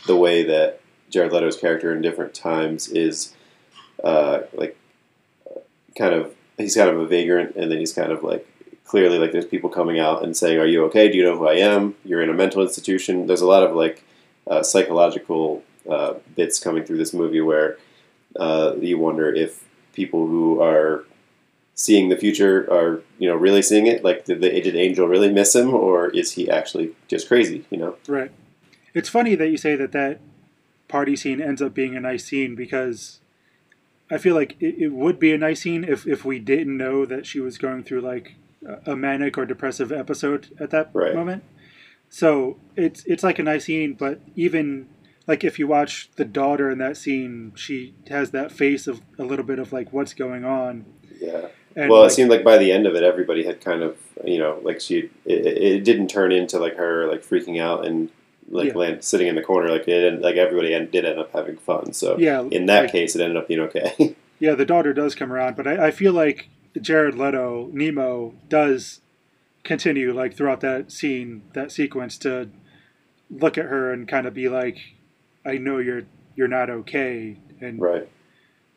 the 0.08 0.16
way 0.16 0.44
that 0.44 0.82
Jared 1.10 1.32
Leto's 1.32 1.58
character 1.58 1.94
in 1.94 2.02
different 2.02 2.34
times 2.34 2.88
is 2.90 3.34
uh, 4.04 4.42
like 4.54 4.78
kind 5.98 6.14
of 6.14 6.34
he's 6.58 6.76
kind 6.76 6.90
of 6.90 7.00
a 7.00 7.08
vagrant 7.08 7.56
and 7.56 7.72
then 7.72 7.80
he's 7.80 7.94
kind 7.94 8.12
of 8.12 8.24
like 8.24 8.48
clearly 8.86 9.18
like 9.18 9.32
there's 9.32 9.46
people 9.46 9.70
coming 9.70 10.00
out 10.00 10.24
and 10.24 10.36
saying 10.36 10.60
are 10.60 10.66
you 10.66 10.84
okay? 10.86 11.10
Do 11.10 11.18
you 11.18 11.24
know 11.24 11.38
who 11.38 11.48
I 11.48 11.56
am? 11.56 11.96
You're 12.04 12.22
in 12.22 12.30
a 12.30 12.34
mental 12.34 12.62
institution. 12.62 13.28
There's 13.28 13.42
a 13.42 13.48
lot 13.48 13.64
of 13.64 13.76
like 13.76 14.04
uh, 14.48 14.64
psychological 14.64 15.64
uh, 15.90 16.16
bits 16.36 16.60
coming 16.60 16.84
through 16.84 16.98
this 16.98 17.14
movie 17.14 17.42
where 17.42 17.78
uh, 18.36 18.76
you 18.80 18.98
wonder 18.98 19.34
if 19.34 19.64
people 19.94 20.28
who 20.28 20.62
are 20.62 21.04
seeing 21.74 22.10
the 22.10 22.18
future 22.18 22.72
are 22.72 23.02
you 23.18 23.28
know 23.28 23.36
really 23.36 23.62
seeing 23.62 23.88
it. 23.88 24.04
Like 24.04 24.26
did, 24.26 24.42
the, 24.42 24.50
did 24.50 24.76
Angel 24.76 25.08
really 25.08 25.32
miss 25.32 25.56
him 25.56 25.74
or 25.74 26.10
is 26.10 26.34
he 26.34 26.50
actually 26.50 26.92
just 27.08 27.28
crazy 27.28 27.66
you 27.70 27.78
know? 27.78 27.96
Right. 28.08 28.32
It's 28.96 29.10
funny 29.10 29.36
that 29.36 29.50
you 29.50 29.58
say 29.58 29.76
that 29.76 29.92
that 29.92 30.20
party 30.88 31.16
scene 31.16 31.42
ends 31.42 31.62
up 31.62 31.74
being 31.76 31.96
a 31.96 32.00
nice 32.00 32.26
scene 32.26 32.56
because 32.56 33.20
I 34.10 34.18
feel 34.18 34.34
like 34.36 34.56
it, 34.60 34.76
it 34.80 34.92
would 34.94 35.20
be 35.20 35.34
a 35.34 35.38
nice 35.38 35.62
scene 35.62 35.84
if, 35.84 36.08
if 36.08 36.24
we 36.26 36.40
didn't 36.40 36.78
know 36.78 37.06
that 37.06 37.26
she 37.28 37.40
was 37.40 37.58
going 37.58 37.84
through 37.84 38.02
like 38.02 38.36
a 38.86 38.96
manic 38.96 39.38
or 39.38 39.46
depressive 39.46 39.92
episode 39.92 40.48
at 40.60 40.72
that 40.72 40.90
Right. 40.94 41.14
moment. 41.14 41.44
So 42.10 42.58
it's 42.76 43.04
it's 43.06 43.24
like 43.24 43.38
a 43.40 43.44
nice 43.44 43.66
scene, 43.66 43.94
but 43.94 44.22
even 44.36 44.88
like 45.28 45.44
if 45.44 45.60
you 45.60 45.68
watch 45.68 46.10
the 46.16 46.26
daughter 46.26 46.70
in 46.72 46.78
that 46.78 46.98
scene, 46.98 47.52
she 47.56 47.94
has 48.10 48.32
that 48.32 48.52
face 48.52 48.88
of 48.88 49.02
a 49.20 49.24
little 49.24 49.46
bit 49.46 49.60
of 49.60 49.74
like 49.74 49.92
what's 49.92 50.14
going 50.14 50.46
on. 50.46 50.86
yeah 51.20 51.48
And 51.76 51.90
well, 51.92 52.02
like, 52.04 52.12
it 52.12 52.16
seemed 52.16 52.30
like 52.30 52.44
by 52.44 52.58
the 52.58 52.72
end 52.72 52.88
of 52.88 52.96
it, 52.96 53.04
everybody 53.04 53.44
had 53.44 53.60
kind 53.60 53.84
of, 53.84 53.98
you 54.24 54.40
know, 54.40 54.60
like 54.64 54.80
she, 54.80 55.10
it, 55.26 55.46
it 55.46 55.84
didn't 55.84 56.08
turn 56.08 56.32
into 56.32 56.58
like 56.60 56.78
her 56.78 57.08
like 57.08 57.24
freaking 57.24 57.60
out 57.60 57.86
and 57.86 58.10
like 58.50 58.68
Yeah. 58.70 58.74
land, 58.78 59.04
sitting 59.04 59.28
in 59.28 59.36
the 59.36 59.42
corner. 59.42 59.70
Like 59.70 59.88
it, 59.88 60.22
like 60.22 60.36
everybody 60.36 60.74
end, 60.74 60.92
did 60.92 61.06
end 61.06 61.20
up 61.20 61.32
having 61.34 61.58
fun. 61.58 61.94
So 61.94 62.18
yeah, 62.18 62.42
in 62.52 62.66
that 62.68 62.84
like- 62.84 62.92
case, 62.92 63.16
it 63.16 63.22
ended 63.22 63.38
up 63.38 63.48
being 63.48 63.62
okay. 63.62 64.16
Yeah, 64.38 64.54
the 64.56 64.66
daughter 64.66 64.92
does 64.94 65.16
come 65.16 65.32
around, 65.32 65.56
but 65.56 65.66
I, 65.66 65.88
I 65.88 65.92
feel 65.92 66.12
like 66.12 66.50
Jared 66.82 67.16
Leto, 67.16 67.70
Nemo, 67.72 68.34
does 68.50 69.00
continue 69.64 70.12
like 70.14 70.36
throughout 70.36 70.60
that 70.60 70.92
scene, 70.92 71.42
that 71.54 71.72
sequence, 71.72 72.18
to 72.20 72.50
look 73.30 73.58
at 73.58 73.64
her 73.66 73.94
and 73.94 74.06
kind 74.10 74.28
of 74.28 74.34
be 74.34 74.50
like, 74.50 74.78
"I 75.46 75.58
know 75.58 75.78
you're 75.78 76.04
you're 76.36 76.50
not 76.50 76.70
okay," 76.70 77.38
and 77.62 77.80
right. 77.80 78.10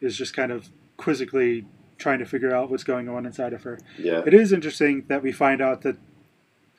is 0.01 0.17
just 0.17 0.33
kind 0.35 0.53
of 0.53 0.69
quizzically 0.97 1.67
trying 1.99 2.21
to 2.21 2.25
figure 2.25 2.55
out 2.55 2.71
what's 2.71 2.85
going 2.85 3.09
on 3.09 3.27
inside 3.27 3.53
of 3.53 3.65
her. 3.65 3.81
Yeah. 3.99 4.23
It 4.25 4.35
is 4.35 4.53
interesting 4.53 5.07
that 5.09 5.25
we 5.25 5.33
find 5.33 5.61
out 5.61 5.83
that 5.83 5.97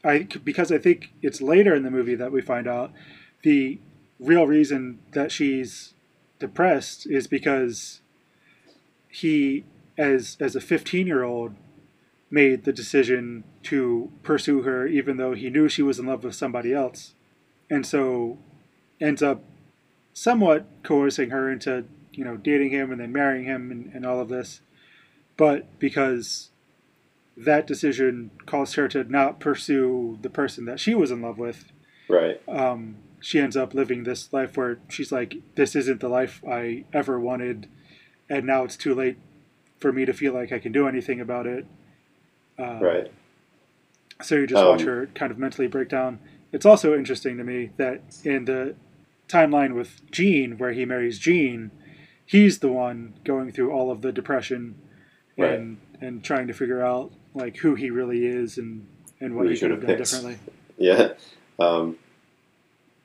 I 0.04 0.28
because 0.44 0.72
I 0.72 0.78
think 0.78 1.12
it's 1.22 1.42
later 1.42 1.76
in 1.76 1.84
the 1.84 1.92
movie 1.92 2.16
that 2.16 2.32
we 2.32 2.42
find 2.42 2.68
out 2.68 2.92
the 3.44 3.80
real 4.20 4.48
reason 4.48 5.00
that 5.12 5.32
she's 5.32 5.94
depressed 6.40 7.06
is 7.08 7.28
because 7.28 8.02
he 9.10 9.66
as 9.98 10.38
as 10.40 10.56
a 10.56 10.62
15 10.62 11.08
year 11.08 11.24
old 11.24 11.56
made 12.32 12.64
the 12.64 12.72
decision 12.72 13.44
to 13.64 14.12
pursue 14.24 14.62
her 14.62 14.88
even 14.88 15.18
though 15.18 15.34
he 15.34 15.50
knew 15.50 15.68
she 15.68 15.82
was 15.82 16.00
in 16.00 16.06
love 16.06 16.24
with 16.24 16.36
somebody 16.36 16.74
else. 16.74 17.14
And 17.70 17.86
so 17.86 18.38
ends 19.02 19.22
up 19.22 19.44
somewhat 20.14 20.66
coercing 20.84 21.30
her 21.30 21.52
into 21.52 21.86
you 22.14 22.24
know 22.24 22.38
dating 22.38 22.72
him 22.72 22.92
and 22.92 23.02
then 23.02 23.12
marrying 23.12 23.46
him 23.46 23.72
and, 23.72 23.92
and 23.94 24.06
all 24.06 24.22
of 24.22 24.30
this. 24.30 24.62
But 25.38 25.80
because 25.80 26.50
that 27.46 27.66
decision 27.68 28.32
caused 28.46 28.76
her 28.76 28.88
to 28.90 29.04
not 29.06 29.40
pursue 29.40 30.18
the 30.22 30.30
person 30.30 30.66
that 30.66 30.80
she 30.80 30.94
was 30.94 31.10
in 31.12 31.22
love 31.22 31.38
with 31.38 31.72
Right. 32.08 32.42
um, 32.48 32.98
she 33.22 33.40
ends 33.40 33.56
up 33.58 33.74
living 33.74 34.04
this 34.04 34.32
life 34.34 34.56
where 34.58 34.80
she's 34.90 35.12
like, 35.12 35.36
this 35.56 35.76
isn't 35.76 36.00
the 36.00 36.08
life 36.10 36.42
I 36.48 36.86
ever 36.94 37.20
wanted, 37.20 37.68
and 38.30 38.46
now 38.46 38.64
it's 38.64 38.78
too 38.78 38.96
late 38.96 39.18
for 39.80 39.92
me 39.92 40.06
to 40.06 40.14
feel 40.14 40.34
like 40.34 40.52
I 40.52 40.60
can 40.60 40.72
do 40.72 40.88
anything 40.88 41.20
about 41.22 41.46
it. 41.46 41.66
Uh, 42.58 42.80
Right. 42.82 43.12
So 44.22 44.36
you 44.36 44.48
just 44.48 44.66
watch 44.66 44.82
Um, 44.82 44.88
her 44.88 45.06
kind 45.16 45.32
of 45.32 45.38
mentally 45.38 45.68
break 45.68 45.88
down. 45.90 46.20
It's 46.52 46.66
also 46.66 46.98
interesting 46.98 47.38
to 47.38 47.44
me 47.44 47.72
that 47.78 48.02
in 48.26 48.46
the 48.46 48.76
timeline 49.30 49.76
with 49.76 50.02
Jean, 50.12 50.58
where 50.58 50.72
he 50.74 50.84
marries 50.86 51.20
Jean, 51.20 51.72
he's 52.26 52.60
the 52.60 52.68
one 52.72 53.14
going 53.24 53.52
through 53.52 53.72
all 53.72 53.92
of 53.92 54.02
the 54.02 54.12
depression 54.12 54.76
Right. 55.38 55.54
and 55.54 55.78
and 56.02 56.24
trying 56.24 56.48
to 56.48 56.54
figure 56.54 56.82
out 56.84 57.12
like 57.34 57.58
who 57.58 57.76
he 57.76 57.90
really 57.90 58.26
is 58.26 58.58
and 58.58 58.86
and 59.22 59.36
what 59.36 59.50
he 59.50 59.56
should 59.56 59.72
have 59.72 59.82
done 59.82 59.88
picked. 59.88 60.00
differently. 60.00 60.38
Yeah. 60.82 61.10
Um, 61.60 61.98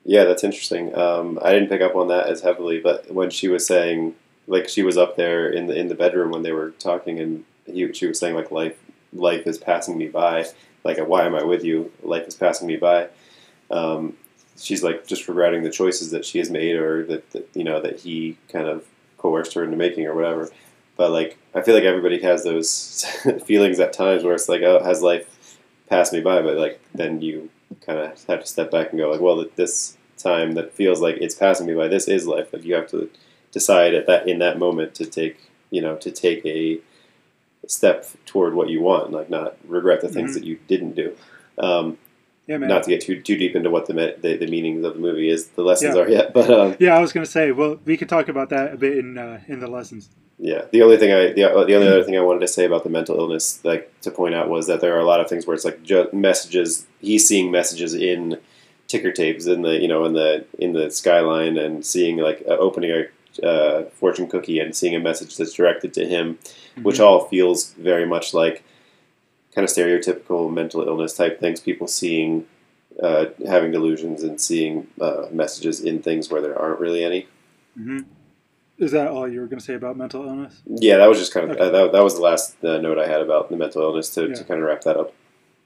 yeah, 0.05 0.23
that's 0.23 0.45
interesting. 0.45 0.97
Um, 0.97 1.41
I 1.43 1.53
didn't 1.53 1.71
pick 1.71 1.81
up 1.81 1.97
on 1.97 2.07
that 2.07 2.29
as 2.29 2.43
heavily, 2.43 2.79
but 2.79 3.11
when 3.11 3.31
she 3.31 3.49
was 3.49 3.67
saying, 3.67 4.15
like, 4.47 4.69
she 4.69 4.85
was 4.85 4.97
up 4.97 5.17
there 5.17 5.49
in 5.49 5.67
the 5.67 5.75
in 5.77 5.89
the 5.89 5.97
bedroom 5.97 6.31
when 6.31 6.43
they 6.43 6.53
were 6.53 6.71
talking, 6.71 7.19
and 7.19 7.45
he, 7.67 7.93
she 7.93 8.07
was 8.07 8.19
saying, 8.21 8.37
like, 8.37 8.53
life 8.53 8.79
life 9.13 9.47
is 9.47 9.59
passing 9.59 9.99
me 9.99 10.09
by. 10.09 10.47
Like, 10.85 10.99
why 10.99 11.25
am 11.25 11.35
I 11.35 11.43
with 11.43 11.65
you? 11.65 11.91
Life 12.03 12.29
is 12.29 12.35
passing 12.35 12.69
me 12.69 12.77
by. 12.77 13.09
Um, 13.71 14.17
she's 14.57 14.85
like 14.85 15.07
just 15.07 15.27
regretting 15.27 15.63
the 15.63 15.71
choices 15.71 16.11
that 16.11 16.25
she 16.25 16.39
has 16.39 16.51
made, 16.51 16.77
or 16.77 17.05
that, 17.07 17.31
that 17.31 17.49
you 17.55 17.65
know 17.65 17.81
that 17.81 18.01
he 18.01 18.37
kind 18.51 18.69
of 18.69 18.85
coerced 19.19 19.55
her 19.55 19.65
into 19.65 19.77
making, 19.77 20.07
or 20.07 20.15
whatever. 20.15 20.51
But 20.97 21.11
like, 21.11 21.37
I 21.55 21.63
feel 21.63 21.75
like 21.75 21.85
everybody 21.85 22.21
has 22.23 22.45
those 22.45 23.05
feelings 23.47 23.81
at 23.81 23.93
times 23.93 24.23
where 24.23 24.35
it's 24.35 24.49
like, 24.49 24.63
oh, 24.63 24.83
has 24.83 25.03
life 25.03 25.59
passed 25.89 26.13
me 26.13 26.21
by? 26.21 26.41
But 26.43 26.57
like, 26.57 26.81
then 26.95 27.21
you 27.21 27.51
kind 27.85 27.99
of 27.99 28.25
have 28.27 28.41
to 28.41 28.47
step 28.47 28.71
back 28.71 28.91
and 28.91 28.99
go 28.99 29.11
like, 29.11 29.21
well, 29.21 29.45
this 29.57 29.97
time 30.17 30.53
that 30.55 30.73
feels 30.73 31.01
like 31.01 31.17
it's 31.21 31.35
passing 31.35 31.67
me 31.67 31.75
by, 31.75 31.89
this 31.89 32.07
is 32.09 32.27
life. 32.27 32.53
Like 32.53 32.65
you 32.65 32.75
have 32.75 32.89
to 32.91 33.11
decide 33.51 33.95
at 33.95 34.07
that 34.07 34.29
in 34.29 34.39
that 34.39 34.59
moment 34.59 34.95
to 34.97 35.07
take, 35.07 35.39
you 35.71 35.81
know, 35.83 35.97
to 35.97 36.11
take 36.11 36.45
a 36.47 36.81
step 37.67 38.07
toward 38.27 38.55
what 38.55 38.69
you 38.69 38.81
want, 38.81 39.11
like 39.11 39.31
not 39.31 39.57
regret 39.67 40.01
the 40.01 40.09
things 40.09 40.31
Mhm. 40.33 40.35
that 40.35 40.45
you 40.45 40.59
didn't 40.69 40.95
do. 40.95 41.17
Um, 41.59 41.99
Yeah, 42.47 42.59
man. 42.59 42.69
not 42.69 42.83
to 42.85 42.91
get 42.91 43.01
too 43.01 43.21
too 43.23 43.37
deep 43.37 43.57
into 43.57 43.71
what 43.71 43.87
the, 43.87 43.95
me- 43.95 44.15
the 44.21 44.37
the 44.37 44.47
meanings 44.47 44.85
of 44.85 44.95
the 44.95 45.01
movie 45.01 45.31
is, 45.31 45.49
the 45.49 45.63
lessons 45.63 45.97
Yeah. 45.97 46.03
are 46.03 46.09
yet, 46.09 46.35
but 46.39 46.51
um, 46.51 46.77
yeah, 46.79 46.97
I 46.97 47.01
was 47.01 47.13
gonna 47.13 47.27
say. 47.27 47.53
Well, 47.53 47.81
we 47.85 47.97
could 47.97 48.09
talk 48.09 48.29
about 48.29 48.51
that 48.51 48.75
a 48.75 48.77
bit 48.77 48.99
in 48.99 49.17
uh, 49.19 49.41
in 49.49 49.61
the 49.61 49.67
lessons. 49.67 50.11
Yeah, 50.39 50.65
the 50.73 50.83
only 50.83 50.97
thing 50.97 51.13
I 51.13 51.29
the, 51.29 51.43
the 51.67 51.75
only 51.75 51.87
other 51.89 52.03
thing 52.03 52.17
I 52.17 52.21
wanted 52.21 52.41
to 52.41 52.49
say 52.49 52.65
about 52.65 52.83
the 52.83 52.91
mental 52.91 53.17
illness, 53.17 53.65
like 53.65 53.93
to 54.01 54.11
point 54.11 54.35
out, 54.35 54.49
was 54.49 54.67
that 54.67 54.81
there 54.81 54.95
are 54.97 55.01
a 55.01 55.05
lot 55.05 55.21
of 55.21 55.29
things 55.29 55.47
where 55.47 55.55
it's 55.55 55.65
like 55.65 55.81
messages. 56.13 56.87
He's 57.01 57.27
seeing 57.27 57.51
messages 57.51 57.95
in 57.95 58.39
ticker 58.89 59.13
tapes 59.13 59.47
in 59.47 59.63
the 59.63 59.79
you 59.81 59.89
know 59.89 60.05
in 60.05 60.13
the 60.13 60.45
in 60.59 60.73
the 60.73 60.91
skyline 60.91 61.57
and 61.57 61.87
seeing 61.87 62.17
like 62.19 62.43
uh, 62.49 62.57
opening 62.57 62.91
a 62.91 63.47
uh, 63.47 63.85
fortune 63.91 64.29
cookie 64.29 64.59
and 64.59 64.75
seeing 64.75 64.95
a 64.95 65.01
message 65.01 65.37
that's 65.37 65.53
directed 65.55 65.95
to 65.95 66.07
him, 66.07 66.39
which 66.83 66.97
Mhm. 66.99 67.05
all 67.05 67.27
feels 67.29 67.73
very 67.75 68.05
much 68.07 68.35
like 68.35 68.63
kind 69.55 69.65
of 69.65 69.71
stereotypical 69.73 70.53
mental 70.53 70.83
illness 70.87 71.15
type 71.17 71.39
things. 71.41 71.61
People 71.61 71.87
seeing 71.87 72.47
uh, 73.03 73.27
having 73.47 73.71
delusions 73.73 74.23
and 74.23 74.41
seeing 74.41 74.87
uh, 75.01 75.27
messages 75.33 75.81
in 75.81 76.01
things 76.03 76.29
where 76.31 76.41
there 76.41 76.59
aren't 76.59 76.81
really 76.81 77.05
any. 77.05 77.27
hmm 77.77 78.01
Is 78.79 78.91
that 78.93 79.09
all 79.09 79.29
you 79.29 79.41
were 79.41 79.47
gonna 79.47 79.61
say 79.61 79.75
about 79.75 79.97
mental 79.97 80.25
illness? 80.25 80.63
Yeah, 80.67 80.97
that 80.99 81.09
was 81.09 81.19
just 81.19 81.33
kind 81.33 81.49
of 81.51 81.57
Okay. 81.57 81.67
uh, 81.67 81.71
that, 81.71 81.93
that 81.93 82.03
was 82.03 82.17
the 82.17 82.23
last 82.23 82.63
uh, 82.65 82.79
note 82.79 82.99
I 82.99 83.07
had 83.07 83.21
about 83.21 83.49
the 83.49 83.57
mental 83.57 83.83
illness 83.83 84.11
to, 84.15 84.29
Yeah. 84.29 84.35
to 84.35 84.45
kind 84.45 84.61
of 84.61 84.67
wrap 84.67 84.81
that 84.83 84.97
up. 84.97 85.13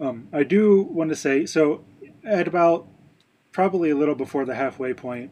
Um, 0.01 0.29
I 0.33 0.43
do 0.45 0.83
want 0.83 1.11
to 1.11 1.17
say 1.17 1.47
so 1.47 1.85
at 2.25 2.47
about 2.47 2.87
probably 3.53 3.91
a 3.91 3.97
little 3.97 4.15
before 4.15 4.45
the 4.45 4.55
halfway 4.55 4.93
point, 4.93 5.31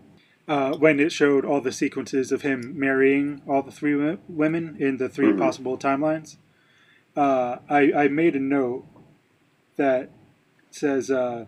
uh, 0.48 0.72
when 0.76 0.98
it 0.98 1.12
showed 1.12 1.44
all 1.44 1.60
the 1.60 1.70
sequences 1.72 2.32
of 2.32 2.42
him 2.42 2.78
marrying 2.78 3.42
all 3.46 3.62
the 3.62 3.70
three 3.70 3.94
women 4.28 4.76
in 4.78 4.96
the 4.96 5.08
3 5.08 5.32
Mhm. 5.32 5.38
possible 5.38 5.76
timelines, 5.76 6.36
uh, 7.16 7.58
I, 7.68 7.92
I 7.92 8.08
made 8.08 8.34
a 8.34 8.40
note 8.40 8.84
that 9.76 10.10
says, 10.70 11.10
uh, 11.10 11.44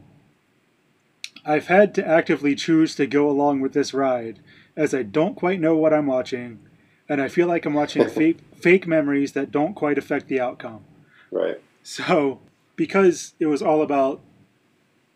I've 1.45 1.69
had 1.69 1.95
to 1.95 2.07
actively 2.07 2.55
choose 2.55 2.95
to 2.97 3.07
go 3.07 3.31
along 3.31 3.61
with 3.61 3.73
this 3.73 3.95
ride 3.95 4.41
as 4.79 4.95
I 4.95 5.03
don't 5.03 5.35
quite 5.35 5.61
know 5.61 5.77
what 5.77 5.93
I'm 5.93 6.07
watching, 6.07 6.61
and 7.09 7.21
I 7.21 7.27
feel 7.27 7.49
like 7.49 7.67
I'm 7.67 7.75
watching 7.75 8.09
fake, 8.21 8.39
fake 8.55 8.87
memories 8.87 9.33
that 9.33 9.51
don't 9.51 9.75
quite 9.75 9.99
affect 9.99 10.29
the 10.29 10.41
outcome. 10.41 10.85
Right. 11.33 11.61
So, 11.83 12.41
because 12.77 13.35
it 13.41 13.47
was 13.47 13.61
all 13.61 13.83
about 13.83 14.21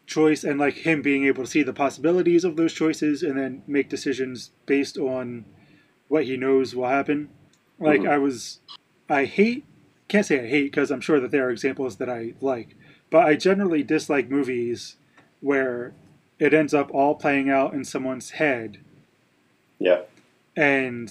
choice 0.05 0.43
and 0.43 0.59
like 0.59 0.75
him 0.79 1.01
being 1.01 1.25
able 1.25 1.45
to 1.45 1.51
see 1.51 1.63
the 1.63 1.73
possibilities 1.73 2.45
of 2.45 2.57
those 2.57 2.73
choices 2.73 3.23
and 3.23 3.39
then 3.39 3.63
make 3.69 3.89
decisions 3.89 4.51
based 4.67 4.99
on 4.99 5.45
what 6.09 6.25
he 6.25 6.37
knows 6.37 6.75
will 6.75 6.89
happen, 6.89 7.31
like 7.79 8.01
Mhm. 8.01 8.11
I 8.11 8.19
was, 8.19 8.61
I 9.09 9.27
hate, 9.27 9.65
can't 10.09 10.27
say 10.27 10.41
I 10.41 10.49
hate 10.49 10.73
because 10.73 10.91
I'm 10.91 11.01
sure 11.01 11.21
that 11.21 11.31
there 11.31 11.47
are 11.47 11.51
examples 11.51 11.97
that 11.97 12.11
I 12.11 12.35
like, 12.41 12.75
but 13.11 13.27
I 13.27 13.37
generally 13.37 13.85
dislike 13.85 14.29
movies 14.29 14.97
where 15.41 15.95
it 16.41 16.53
ends 16.53 16.75
up 16.75 16.91
all 16.93 17.15
playing 17.15 17.49
out 17.49 17.73
in 17.75 17.85
someone's 17.85 18.31
head 18.33 18.79
Yeah. 19.87 20.03
and 20.57 21.09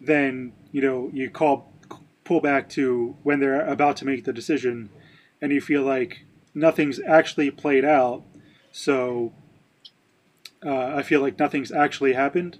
then 0.00 0.52
you 0.72 0.80
know 0.80 1.10
you 1.12 1.28
call 1.30 1.72
pull 2.24 2.40
back 2.40 2.68
to 2.70 3.16
when 3.22 3.40
they're 3.40 3.66
about 3.66 3.96
to 3.98 4.04
make 4.06 4.24
the 4.24 4.32
decision 4.32 4.90
and 5.42 5.50
you 5.52 5.60
feel 5.60 5.82
like 5.82 6.24
nothing's 6.54 7.00
actually 7.00 7.50
played 7.50 7.84
out 7.84 8.22
so 8.72 9.32
uh, 10.64 10.94
i 10.98 11.02
feel 11.02 11.20
like 11.20 11.38
nothing's 11.38 11.72
actually 11.72 12.12
happened 12.14 12.58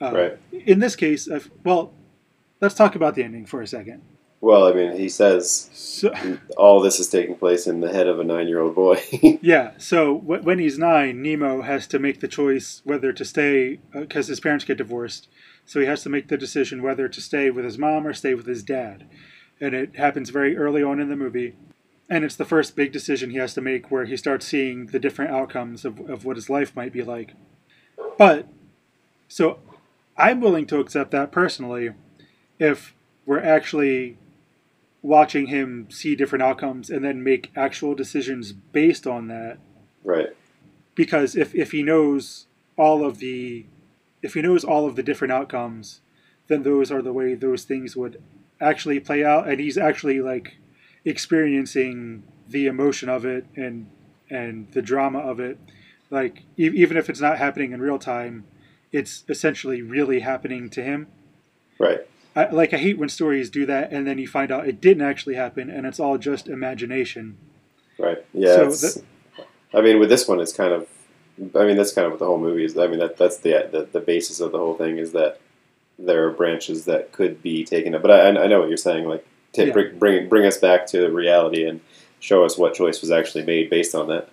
uh, 0.00 0.12
Right. 0.12 0.38
in 0.52 0.78
this 0.80 0.96
case 0.96 1.30
I've, 1.30 1.50
well 1.64 1.92
let's 2.60 2.74
talk 2.74 2.94
about 2.94 3.14
the 3.14 3.22
ending 3.24 3.46
for 3.46 3.60
a 3.62 3.66
second 3.66 4.02
Well, 4.42 4.66
I 4.66 4.72
mean, 4.72 4.96
he 4.96 5.08
says 5.08 5.70
so 5.72 6.12
all 6.56 6.80
this 6.80 6.98
is 6.98 7.08
taking 7.08 7.36
place 7.36 7.68
in 7.68 7.78
the 7.78 7.92
head 7.92 8.08
of 8.08 8.18
a 8.18 8.24
nine-year-old 8.24 8.74
boy. 8.74 9.00
Yeah, 9.40 9.70
so 9.78 10.18
w- 10.18 10.42
when 10.42 10.58
he's 10.58 10.78
nine, 10.78 11.22
Nemo 11.22 11.62
has 11.62 11.86
to 11.86 12.00
make 12.00 12.18
the 12.18 12.26
choice 12.26 12.82
whether 12.84 13.12
to 13.12 13.24
stay 13.24 13.78
uh, 13.94 14.00
because 14.00 14.26
his 14.26 14.40
parents 14.40 14.64
get 14.64 14.78
divorced. 14.78 15.28
So 15.64 15.78
he 15.78 15.86
has 15.86 16.02
to 16.02 16.08
make 16.08 16.26
the 16.26 16.36
decision 16.36 16.82
whether 16.82 17.08
to 17.08 17.20
stay 17.20 17.50
with 17.50 17.64
his 17.64 17.78
mom 17.78 18.04
or 18.04 18.12
stay 18.12 18.34
with 18.34 18.46
his 18.46 18.64
dad. 18.64 19.08
And 19.60 19.74
it 19.74 19.94
happens 19.94 20.30
very 20.30 20.56
early 20.56 20.82
on 20.82 20.98
in 20.98 21.08
the 21.08 21.14
movie. 21.14 21.54
And 22.10 22.24
it's 22.24 22.36
the 22.36 22.44
first 22.44 22.74
big 22.74 22.90
decision 22.90 23.30
he 23.30 23.38
has 23.38 23.54
to 23.54 23.60
make 23.60 23.92
where 23.92 24.06
he 24.06 24.16
starts 24.16 24.44
seeing 24.44 24.86
the 24.86 24.98
different 24.98 25.30
outcomes 25.30 25.84
of, 25.84 26.00
of 26.10 26.24
what 26.24 26.36
his 26.36 26.50
life 26.50 26.74
might 26.74 26.92
be 26.92 27.04
like. 27.04 27.34
But, 28.18 28.48
so 29.28 29.60
I'm 30.16 30.40
willing 30.40 30.66
to 30.66 30.80
accept 30.80 31.12
that 31.12 31.30
personally 31.30 31.90
if 32.58 32.92
we're 33.24 33.38
actually 33.38 34.18
watching 35.02 35.48
him 35.48 35.88
see 35.90 36.14
different 36.14 36.42
outcomes 36.42 36.88
and 36.88 37.04
then 37.04 37.22
make 37.22 37.50
actual 37.56 37.94
decisions 37.94 38.52
based 38.52 39.06
on 39.06 39.26
that 39.28 39.58
right. 40.04 40.28
because 40.94 41.34
if, 41.36 41.54
if 41.54 41.72
he 41.72 41.82
knows 41.82 42.46
all 42.76 43.04
of 43.04 43.18
the 43.18 43.66
if 44.22 44.34
he 44.34 44.42
knows 44.42 44.64
all 44.64 44.86
of 44.86 44.94
the 44.94 45.02
different 45.02 45.32
outcomes 45.32 46.00
then 46.46 46.62
those 46.62 46.90
are 46.92 47.02
the 47.02 47.12
way 47.12 47.34
those 47.34 47.64
things 47.64 47.96
would 47.96 48.22
actually 48.60 49.00
play 49.00 49.24
out 49.24 49.48
and 49.48 49.58
he's 49.58 49.76
actually 49.76 50.20
like 50.20 50.56
experiencing 51.04 52.22
the 52.48 52.66
emotion 52.66 53.08
of 53.08 53.24
it 53.24 53.44
and 53.56 53.86
and 54.30 54.70
the 54.72 54.82
drama 54.82 55.18
of 55.18 55.40
it 55.40 55.58
like 56.10 56.42
e- 56.58 56.70
even 56.74 56.96
if 56.96 57.08
it's 57.10 57.20
not 57.20 57.38
happening 57.38 57.72
in 57.72 57.80
real 57.80 57.98
time 57.98 58.44
it's 58.92 59.24
essentially 59.28 59.80
really 59.82 60.20
happening 60.20 60.68
to 60.70 60.82
him 60.82 61.06
Right. 61.78 62.06
I, 62.34 62.48
like 62.50 62.72
I 62.72 62.78
hate 62.78 62.98
when 62.98 63.08
stories 63.08 63.50
do 63.50 63.66
that, 63.66 63.92
and 63.92 64.06
then 64.06 64.18
you 64.18 64.26
find 64.26 64.50
out 64.50 64.66
it 64.66 64.80
didn't 64.80 65.02
actually 65.02 65.34
happen, 65.34 65.68
and 65.68 65.86
it's 65.86 66.00
all 66.00 66.18
just 66.18 66.48
imagination. 66.48 67.36
Right. 67.98 68.24
Yeah. 68.32 68.70
So 68.70 69.02
I 69.74 69.80
mean, 69.80 69.98
with 69.98 70.08
this 70.08 70.26
one, 70.28 70.40
it's 70.40 70.52
kind 70.52 70.72
of. 70.72 70.88
I 71.56 71.64
mean, 71.64 71.76
that's 71.76 71.92
kind 71.92 72.04
of 72.06 72.12
what 72.12 72.18
the 72.18 72.26
whole 72.26 72.38
movie 72.38 72.64
is. 72.64 72.76
I 72.76 72.86
mean, 72.86 72.98
that 72.98 73.16
that's 73.16 73.38
the 73.38 73.68
the, 73.70 73.88
the 73.90 74.00
basis 74.00 74.40
of 74.40 74.52
the 74.52 74.58
whole 74.58 74.74
thing 74.76 74.98
is 74.98 75.12
that 75.12 75.40
there 75.98 76.26
are 76.26 76.30
branches 76.30 76.84
that 76.86 77.12
could 77.12 77.42
be 77.42 77.64
taken 77.64 77.94
up. 77.94 78.02
But 78.02 78.10
I, 78.10 78.28
I 78.44 78.46
know 78.46 78.60
what 78.60 78.68
you're 78.68 78.76
saying. 78.76 79.06
Like, 79.06 79.26
to 79.54 79.66
Yeah. 79.66 79.72
bring, 79.72 79.98
bring 79.98 80.28
bring 80.28 80.46
us 80.46 80.56
back 80.58 80.86
to 80.88 81.08
reality 81.08 81.64
and 81.66 81.80
show 82.20 82.44
us 82.44 82.56
what 82.56 82.74
choice 82.74 83.00
was 83.00 83.10
actually 83.10 83.44
made 83.44 83.68
based 83.68 83.94
on 83.94 84.08
that. 84.08 84.28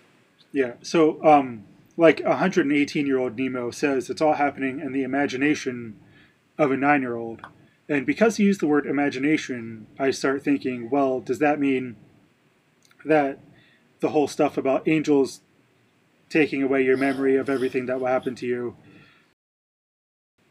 Yeah. 0.51 0.73
So, 0.81 1.23
um, 1.23 1.65
like 1.97 2.21
a 2.21 2.29
118 2.29 3.05
year 3.05 3.17
old 3.17 3.37
Nemo 3.37 3.71
says, 3.71 4.09
it's 4.09 4.21
all 4.21 4.33
happening 4.33 4.79
in 4.79 4.93
the 4.93 5.03
imagination 5.03 5.99
of 6.57 6.71
a 6.71 6.77
nine 6.77 7.01
year 7.01 7.15
old. 7.15 7.41
And 7.89 8.05
because 8.05 8.37
he 8.37 8.43
used 8.43 8.61
the 8.61 8.67
word 8.67 8.85
imagination, 8.85 9.87
I 9.97 10.11
start 10.11 10.43
thinking, 10.43 10.91
well, 10.91 11.19
does 11.19 11.39
that 11.39 11.59
mean 11.59 11.95
that 13.03 13.39
the 13.99 14.09
whole 14.09 14.27
stuff 14.27 14.57
about 14.57 14.87
angels 14.87 15.41
taking 16.29 16.61
away 16.61 16.83
your 16.83 16.97
memory 16.97 17.35
of 17.35 17.49
everything 17.49 17.87
that 17.87 17.99
will 17.99 18.07
happen 18.07 18.35
to 18.35 18.45
you, 18.45 18.77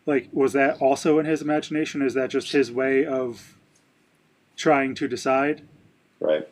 like, 0.04 0.28
was 0.32 0.52
that 0.54 0.80
also 0.80 1.18
in 1.18 1.26
his 1.26 1.40
imagination? 1.40 2.02
Is 2.02 2.14
that 2.14 2.30
just 2.30 2.50
his 2.52 2.72
way 2.72 3.06
of 3.06 3.56
trying 4.56 4.94
to 4.96 5.06
decide? 5.06 5.62
Right. 6.18 6.48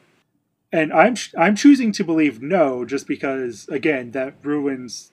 And 0.72 0.92
I'm 0.92 1.16
I'm 1.36 1.56
choosing 1.56 1.90
to 1.92 2.04
believe 2.04 2.42
no, 2.42 2.84
just 2.84 3.08
because 3.08 3.66
again 3.68 4.10
that 4.12 4.34
ruins 4.42 5.12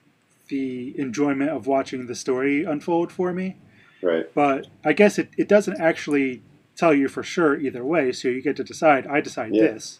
the 0.49 0.93
enjoyment 0.99 1.51
of 1.51 1.67
watching 1.67 2.07
the 2.07 2.15
story 2.15 2.63
unfold 2.63 3.11
for 3.11 3.33
me. 3.33 3.57
Right. 4.03 4.31
But 4.35 4.67
I 4.83 4.93
guess 4.93 5.17
it, 5.17 5.29
it 5.37 5.47
doesn't 5.47 5.79
actually 5.79 6.41
tell 6.75 6.93
you 6.93 7.07
for 7.07 7.23
sure 7.23 7.59
either 7.59 7.83
way, 7.85 8.11
so 8.11 8.27
you 8.27 8.41
get 8.41 8.55
to 8.57 8.63
decide. 8.63 9.07
I 9.07 9.21
decide 9.21 9.53
Yeah. 9.55 9.63
this. 9.73 9.99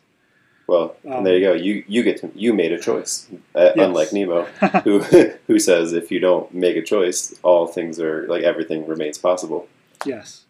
Well, 0.68 0.96
Um, 1.06 1.12
and 1.18 1.26
there 1.26 1.36
you 1.38 1.42
go. 1.48 1.54
You 1.54 1.84
you 1.88 2.04
get 2.04 2.18
to, 2.22 2.32
you 2.36 2.54
made 2.54 2.72
a 2.72 2.80
choice, 2.80 3.28
uh, 3.56 3.72
Yes. 3.76 3.86
unlike 3.88 4.14
Nemo, 4.14 4.44
who 4.84 5.00
who 5.48 5.60
says 5.60 5.94
if 5.94 6.12
you 6.12 6.20
don't 6.20 6.54
make 6.54 6.76
a 6.78 6.82
choice, 6.82 7.34
all 7.44 7.68
things 7.68 8.00
are 8.00 8.26
like 8.28 8.44
everything 8.44 8.88
remains 8.88 9.18
possible. 9.18 9.68
Yes. 10.06 10.46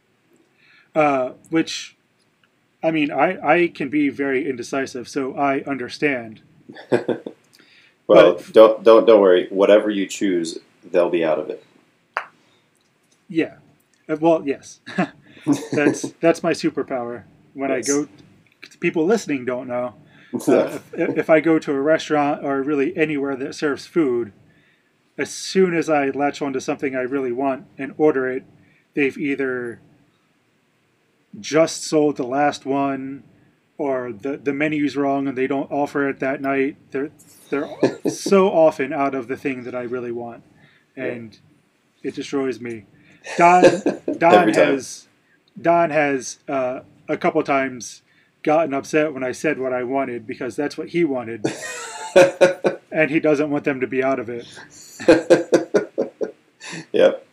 Uh, 0.95 1.31
which, 1.49 1.95
I 2.83 2.91
mean, 2.91 3.09
I, 3.11 3.37
I 3.63 3.67
can 3.67 3.89
be 3.89 4.09
very 4.09 4.47
indecisive, 4.47 5.07
so 5.09 5.35
I 5.35 5.61
understand. 5.61 6.41
Well, 8.05 8.33
But- 8.33 8.51
don't 8.53 8.83
don't 8.83 9.05
don't 9.07 9.21
worry. 9.21 9.47
Whatever 9.49 9.89
you 9.89 10.05
choose, 10.07 10.59
they'll 10.91 11.09
be 11.09 11.23
out 11.23 11.39
of 11.39 11.49
it. 11.49 11.63
Yeah. 13.27 13.55
Uh, 14.09 14.17
well, 14.19 14.43
yes. 14.45 14.81
that's 15.71 16.01
that's 16.21 16.43
my 16.43 16.51
superpower. 16.51 17.23
When 17.53 17.69
Yes. 17.69 17.89
I 17.89 17.93
go, 17.93 18.07
people 18.79 19.05
listening 19.05 19.45
don't 19.45 19.67
know. 19.67 19.95
Uh, 20.47 20.79
if, 20.93 21.15
if 21.15 21.29
I 21.29 21.41
go 21.41 21.59
to 21.59 21.71
a 21.71 21.79
restaurant 21.79 22.43
or 22.43 22.63
really 22.63 22.97
anywhere 22.97 23.35
that 23.35 23.53
serves 23.53 23.85
food, 23.85 24.33
as 25.15 25.29
soon 25.29 25.75
as 25.75 25.89
I 25.91 26.09
latch 26.09 26.41
onto 26.41 26.59
something 26.59 26.95
I 26.95 27.01
really 27.01 27.31
want 27.31 27.67
and 27.77 27.93
order 27.99 28.27
it, 28.27 28.43
they've 28.95 29.15
either 29.15 29.79
just 31.39 31.83
sold 31.83 32.17
the 32.17 32.23
last 32.25 32.65
one 32.65 33.23
or 33.77 34.11
the, 34.11 34.37
the 34.37 34.53
menu's 34.53 34.95
wrong 34.97 35.27
and 35.27 35.37
they 35.37 35.45
don't 35.45 35.71
offer 35.71 36.09
it 36.09 36.19
that 36.19 36.41
night. 36.41 36.77
They're 36.89 37.11
they're 37.51 37.69
so 38.09 38.47
often 38.49 38.91
out 38.91 39.13
of 39.13 39.27
the 39.27 39.37
thing 39.37 39.65
that 39.65 39.75
I 39.75 39.83
really 39.83 40.11
want. 40.11 40.43
And 40.95 41.37
it 42.01 42.15
destroys 42.15 42.59
me. 42.59 42.85
Don 43.37 43.63
Don 44.17 44.49
has 44.49 45.07
Don 45.59 45.89
has 45.89 46.39
uh, 46.47 46.81
a 47.07 47.17
couple 47.17 47.43
times 47.43 48.01
gotten 48.41 48.73
upset 48.73 49.13
when 49.13 49.23
I 49.23 49.31
said 49.31 49.59
what 49.59 49.73
I 49.73 49.83
wanted 49.83 50.27
because 50.27 50.55
that's 50.55 50.77
what 50.77 50.89
he 50.89 51.03
wanted, 51.03 51.45
and 52.91 53.09
he 53.09 53.19
doesn't 53.19 53.49
want 53.49 53.63
them 53.63 53.79
to 53.79 53.87
be 53.87 54.03
out 54.03 54.19
of 54.19 54.29
it. 54.29 54.45
yep, 56.91 57.25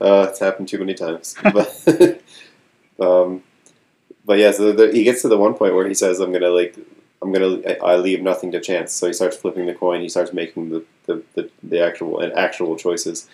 uh, 0.00 0.26
it's 0.28 0.38
happened 0.38 0.68
too 0.68 0.78
many 0.78 0.94
times. 0.94 1.34
But 1.42 2.22
um, 3.00 3.42
but 4.24 4.38
yeah, 4.38 4.52
so 4.52 4.72
the, 4.72 4.92
he 4.92 5.04
gets 5.04 5.22
to 5.22 5.28
the 5.28 5.38
one 5.38 5.54
point 5.54 5.74
where 5.74 5.88
he 5.88 5.94
says, 5.94 6.20
"I'm 6.20 6.32
gonna 6.32 6.50
like." 6.50 6.76
I'm 7.20 7.30
gonna. 7.30 7.60
I 7.68 7.92
I 7.92 7.96
leave 7.98 8.20
nothing 8.20 8.50
to 8.50 8.60
chance. 8.60 8.92
So 8.92 9.06
he 9.06 9.12
starts 9.12 9.36
flipping 9.36 9.66
the 9.66 9.74
coin. 9.74 10.00
He 10.00 10.08
starts 10.08 10.32
making 10.32 10.70
the 10.70 10.84
the, 11.06 11.22
the, 11.34 11.50
the 11.62 11.78
actual 11.78 12.18
and 12.18 12.32
actual 12.32 12.74
choices. 12.74 13.28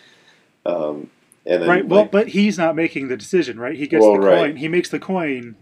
Um, 0.67 1.09
and 1.49 1.63
then 1.63 1.69
Right. 1.69 1.87
Well, 1.87 2.05
but 2.05 2.29
he's 2.29 2.57
not 2.59 2.77
making 2.77 3.09
the 3.09 3.17
decision, 3.17 3.59
right? 3.59 3.75
He 3.77 3.87
gets 3.89 4.03
Well, 4.05 4.15
the 4.15 4.21
right. 4.27 4.37
coin. 4.39 4.57
He 4.57 4.69
makes 4.69 4.89
the 4.91 4.99
coin 5.01 5.57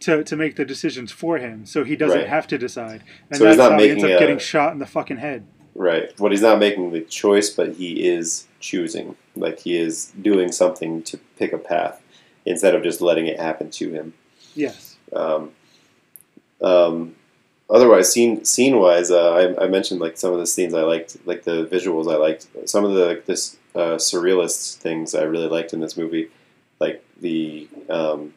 to, 0.00 0.22
to 0.22 0.36
make 0.36 0.56
the 0.56 0.64
decisions 0.64 1.10
for 1.10 1.38
him, 1.38 1.66
so 1.66 1.82
he 1.82 1.96
doesn't 1.96 2.18
Right. 2.18 2.28
have 2.28 2.46
to 2.48 2.58
decide. 2.58 3.02
And 3.30 3.38
So 3.38 3.46
he's 3.46 3.56
that's 3.56 3.70
not 3.70 3.72
how 3.78 3.84
he 3.84 3.90
ends 3.90 4.04
up 4.04 4.10
a- 4.10 4.18
getting 4.18 4.38
shot 4.38 4.72
in 4.72 4.78
the 4.78 4.86
fucking 4.86 5.16
head. 5.16 5.44
Right. 5.74 6.12
What 6.20 6.30
he's 6.30 6.42
not 6.42 6.58
making 6.60 6.92
the 6.92 7.00
choice, 7.00 7.50
but 7.50 7.72
he 7.74 8.06
is 8.06 8.46
choosing. 8.60 9.16
Like 9.34 9.60
he 9.60 9.76
is 9.76 10.12
doing 10.20 10.52
something 10.52 11.02
to 11.04 11.18
pick 11.38 11.52
a 11.52 11.58
path 11.58 12.00
instead 12.46 12.74
of 12.76 12.82
just 12.84 13.00
letting 13.00 13.26
it 13.26 13.40
happen 13.40 13.70
to 13.70 13.90
him. 13.90 14.12
Yes. 14.54 14.96
Um, 15.12 15.50
um, 16.60 17.14
otherwise, 17.68 18.12
scene 18.12 18.44
scene 18.44 18.78
wise, 18.78 19.10
uh, 19.10 19.32
I, 19.32 19.64
I 19.64 19.68
mentioned 19.68 20.00
like 20.00 20.16
some 20.16 20.32
of 20.32 20.38
the 20.38 20.46
scenes 20.46 20.74
I 20.74 20.82
liked, 20.82 21.16
like 21.26 21.42
the 21.44 21.66
visuals 21.66 22.12
I 22.12 22.16
liked. 22.16 22.46
Some 22.66 22.84
of 22.84 22.92
the 22.94 23.06
like, 23.06 23.26
this 23.26 23.56
uh, 23.74 23.96
surrealist 23.96 24.76
things 24.76 25.14
I 25.14 25.22
really 25.22 25.48
liked 25.48 25.72
in 25.72 25.80
this 25.80 25.96
movie, 25.96 26.30
like 26.80 27.04
the 27.20 27.68
um, 27.88 28.34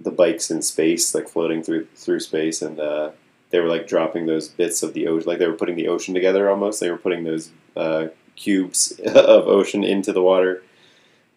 the 0.00 0.10
bikes 0.10 0.50
in 0.50 0.62
space, 0.62 1.14
like 1.14 1.28
floating 1.28 1.62
through 1.62 1.86
through 1.94 2.20
space, 2.20 2.62
and 2.62 2.80
uh, 2.80 3.10
they 3.50 3.60
were 3.60 3.68
like 3.68 3.86
dropping 3.86 4.26
those 4.26 4.48
bits 4.48 4.82
of 4.82 4.94
the 4.94 5.06
ocean, 5.06 5.28
like 5.28 5.38
they 5.38 5.46
were 5.46 5.54
putting 5.54 5.76
the 5.76 5.88
ocean 5.88 6.14
together 6.14 6.48
almost. 6.50 6.80
They 6.80 6.90
were 6.90 6.98
putting 6.98 7.24
those 7.24 7.50
uh, 7.76 8.08
cubes 8.36 8.98
of 9.04 9.46
ocean 9.46 9.84
into 9.84 10.12
the 10.12 10.22
water. 10.22 10.62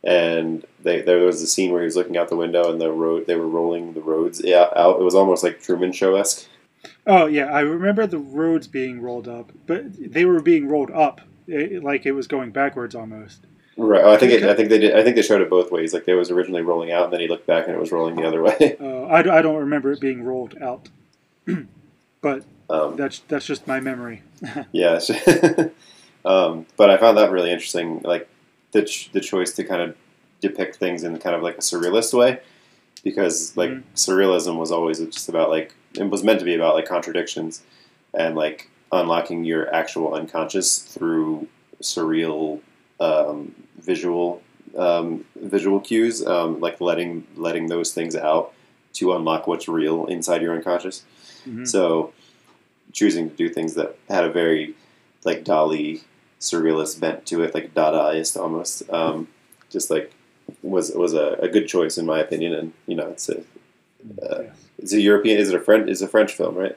And 0.06 0.66
they, 0.82 1.02
there 1.02 1.20
was 1.20 1.42
a 1.42 1.48
scene 1.48 1.72
where 1.72 1.80
he 1.80 1.86
was 1.86 1.96
looking 1.96 2.18
out 2.18 2.28
the 2.28 2.36
window, 2.36 2.70
and 2.70 2.82
the 2.82 2.92
road 2.92 3.26
they 3.28 3.36
were 3.36 3.48
rolling 3.48 3.94
the 3.94 4.02
roads 4.02 4.44
out. 4.46 5.00
It 5.00 5.04
was 5.04 5.16
almost 5.16 5.44
like 5.44 5.62
Truman 5.62 5.92
Show 5.94 6.16
esque. 6.16 6.48
Oh 7.08 7.28
yeah, 7.28 7.46
I 7.46 7.62
remember 7.62 8.06
the 8.06 8.18
roads 8.18 8.68
being 8.68 9.02
rolled 9.02 9.30
up, 9.30 9.52
but 9.66 9.86
they 9.98 10.26
were 10.26 10.42
being 10.42 10.68
rolled 10.68 10.92
up 10.92 11.22
eh, 11.52 11.80
like 11.82 12.06
it 12.06 12.12
was 12.14 12.28
going 12.28 12.52
backwards 12.52 12.96
almost. 12.96 13.46
Right. 13.76 14.04
Oh, 14.04 14.12
I 14.14 14.18
think 14.18 14.32
it, 14.34 14.44
I 14.44 14.54
think 14.54 14.70
they 14.70 14.78
did. 14.78 14.96
I 14.96 15.04
think 15.04 15.16
they 15.16 15.22
showed 15.24 15.42
it 15.42 15.50
both 15.50 15.72
ways. 15.72 15.94
Like 15.94 16.08
it 16.08 16.16
was 16.16 16.30
originally 16.30 16.62
rolling 16.62 16.92
out, 16.92 17.06
and 17.06 17.14
then 17.14 17.22
he 17.22 17.28
looked 17.28 17.48
back, 17.48 17.66
and 17.66 17.76
it 17.76 17.80
was 17.80 17.92
rolling 17.92 18.16
the 18.16 18.24
other 18.28 18.42
way. 18.44 18.78
Uh, 18.80 19.04
I, 19.08 19.40
I 19.40 19.42
don't 19.42 19.56
remember 19.58 19.92
it 19.92 20.00
being 20.00 20.24
rolled 20.24 20.56
out, 20.62 20.90
but 22.22 22.44
Um, 22.70 22.96
that's 22.96 23.20
that's 23.28 23.46
just 23.46 23.66
my 23.68 23.80
memory. 23.80 24.22
yeah. 24.72 25.00
um, 26.26 26.66
but 26.78 26.90
I 26.90 26.98
found 26.98 27.18
that 27.18 27.32
really 27.32 27.52
interesting. 27.52 28.02
Like 28.04 28.28
the 28.72 28.84
ch- 28.84 29.10
the 29.12 29.20
choice 29.20 29.54
to 29.54 29.64
kind 29.64 29.82
of 29.82 29.96
depict 30.42 30.76
things 30.78 31.04
in 31.04 31.18
kind 31.20 31.36
of 31.36 31.42
like 31.42 31.56
a 31.56 31.62
surrealist 31.62 32.14
way, 32.18 32.40
because 33.04 33.56
like 33.58 33.72
Mhm. 33.72 33.84
surrealism 33.96 34.58
was 34.58 34.72
always 34.72 35.00
just 35.00 35.30
about 35.30 35.50
like 35.50 35.74
it 35.96 36.10
was 36.10 36.24
meant 36.24 36.40
to 36.40 36.46
be 36.46 36.56
about 36.56 36.76
like 36.76 36.86
contradictions 36.86 37.64
and 38.14 38.36
like 38.36 38.70
unlocking 39.02 39.44
your 39.44 39.74
actual 39.74 40.14
unconscious 40.14 40.80
through 40.80 41.48
surreal 41.82 42.62
um, 43.00 43.54
visual 43.80 44.42
um, 44.78 45.24
visual 45.36 45.80
cues, 45.80 46.26
um, 46.26 46.60
like 46.60 46.82
letting 46.82 47.28
letting 47.36 47.68
those 47.68 47.94
things 47.94 48.16
out 48.16 48.54
to 48.94 49.14
unlock 49.14 49.46
what's 49.48 49.68
real 49.68 50.06
inside 50.08 50.42
your 50.42 50.56
unconscious. 50.56 51.04
Mhm. 51.48 51.68
So 51.68 52.12
choosing 52.92 53.30
to 53.30 53.36
do 53.36 53.50
things 53.50 53.74
that 53.76 53.96
had 54.10 54.24
a 54.24 54.32
very 54.32 54.74
like 55.26 55.44
Dali 55.44 56.02
surrealist 56.40 57.00
bent 57.00 57.26
to 57.28 57.44
it, 57.44 57.54
like 57.54 57.74
Dadaist 57.74 58.40
almost, 58.40 58.90
um, 58.92 59.28
just 59.70 59.90
like 59.90 60.12
was 60.62 60.92
was 60.92 61.14
a, 61.14 61.34
a 61.40 61.48
good 61.48 61.68
choice 61.68 61.98
in 61.98 62.06
my 62.06 62.20
opinion. 62.20 62.54
And 62.54 62.74
you 62.88 62.96
know, 62.96 63.08
it's 63.10 63.30
a 63.30 63.38
uh, 64.22 64.42
Yes. 64.44 64.56
it's 64.80 64.94
a 64.94 65.02
European, 65.02 65.38
is 65.40 65.50
it 65.50 65.56
a 65.56 65.60
French? 65.60 65.90
Is 65.90 66.02
a 66.02 66.08
French 66.08 66.34
film, 66.34 66.56
right? 66.56 66.76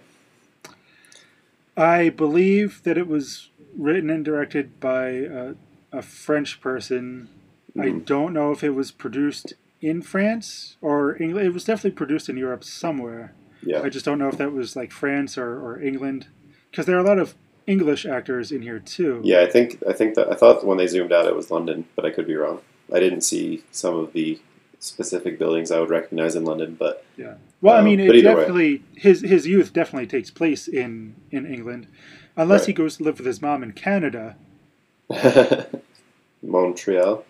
I 1.76 2.08
believe 2.08 2.82
that 2.84 2.96
it 2.98 3.06
was 3.06 3.50
written 3.76 4.08
and 4.10 4.24
directed 4.24 4.80
by 4.80 5.08
a, 5.08 5.54
a 5.92 6.02
French 6.02 6.60
person. 6.60 7.28
I 7.78 7.86
Mhm. 7.88 8.04
don't 8.06 8.32
know 8.32 8.50
if 8.52 8.64
it 8.64 8.70
was 8.70 8.90
produced 8.90 9.52
in 9.82 10.00
France 10.00 10.76
or 10.80 11.20
England. 11.22 11.46
It 11.46 11.52
was 11.54 11.64
definitely 11.64 11.96
produced 11.96 12.28
in 12.28 12.36
Europe 12.38 12.64
somewhere. 12.64 13.34
Yeah, 13.62 13.82
I 13.82 13.88
just 13.90 14.04
don't 14.04 14.18
know 14.18 14.28
if 14.28 14.38
that 14.38 14.52
was 14.52 14.76
like 14.76 14.92
France 14.92 15.36
or, 15.36 15.58
or 15.58 15.80
England, 15.82 16.28
because 16.70 16.86
there 16.86 16.96
are 16.96 17.00
a 17.00 17.06
lot 17.06 17.18
of 17.18 17.34
English 17.66 18.06
actors 18.06 18.52
in 18.52 18.62
here 18.62 18.78
too. 18.78 19.20
yeah. 19.24 19.40
I 19.42 19.50
think 19.50 19.82
I 19.88 19.92
think 19.92 20.14
that 20.14 20.30
I 20.30 20.34
thought 20.36 20.64
when 20.64 20.78
they 20.78 20.86
zoomed 20.86 21.12
out 21.12 21.26
it 21.26 21.34
was 21.36 21.50
London, 21.50 21.84
but 21.96 22.04
I 22.06 22.10
could 22.10 22.26
be 22.26 22.36
wrong. 22.36 22.60
I 22.92 23.00
didn't 23.00 23.22
see 23.22 23.64
some 23.72 23.96
of 23.98 24.12
the 24.12 24.38
specific 24.86 25.38
buildings 25.38 25.70
I 25.70 25.80
would 25.80 25.90
recognize 25.90 26.34
in 26.36 26.44
London, 26.44 26.76
but 26.78 27.04
yeah. 27.16 27.34
Well, 27.60 27.74
I 27.74 27.78
Um, 27.80 27.84
mean, 27.86 27.98
but 28.06 28.14
it 28.16 28.18
either 28.20 28.28
way. 28.30 28.40
definitely 28.42 28.82
his 28.96 29.20
his 29.22 29.46
youth 29.46 29.72
definitely 29.72 30.06
takes 30.06 30.30
place 30.30 30.68
in 30.68 31.14
in 31.30 31.46
England, 31.46 31.86
unless 32.36 32.66
he 32.66 32.72
goes 32.72 32.96
to 32.98 33.04
live 33.04 33.18
with 33.18 33.26
his 33.26 33.42
mom 33.42 33.62
in 33.62 33.72
Canada. 33.72 34.36
Montreal 36.42 37.24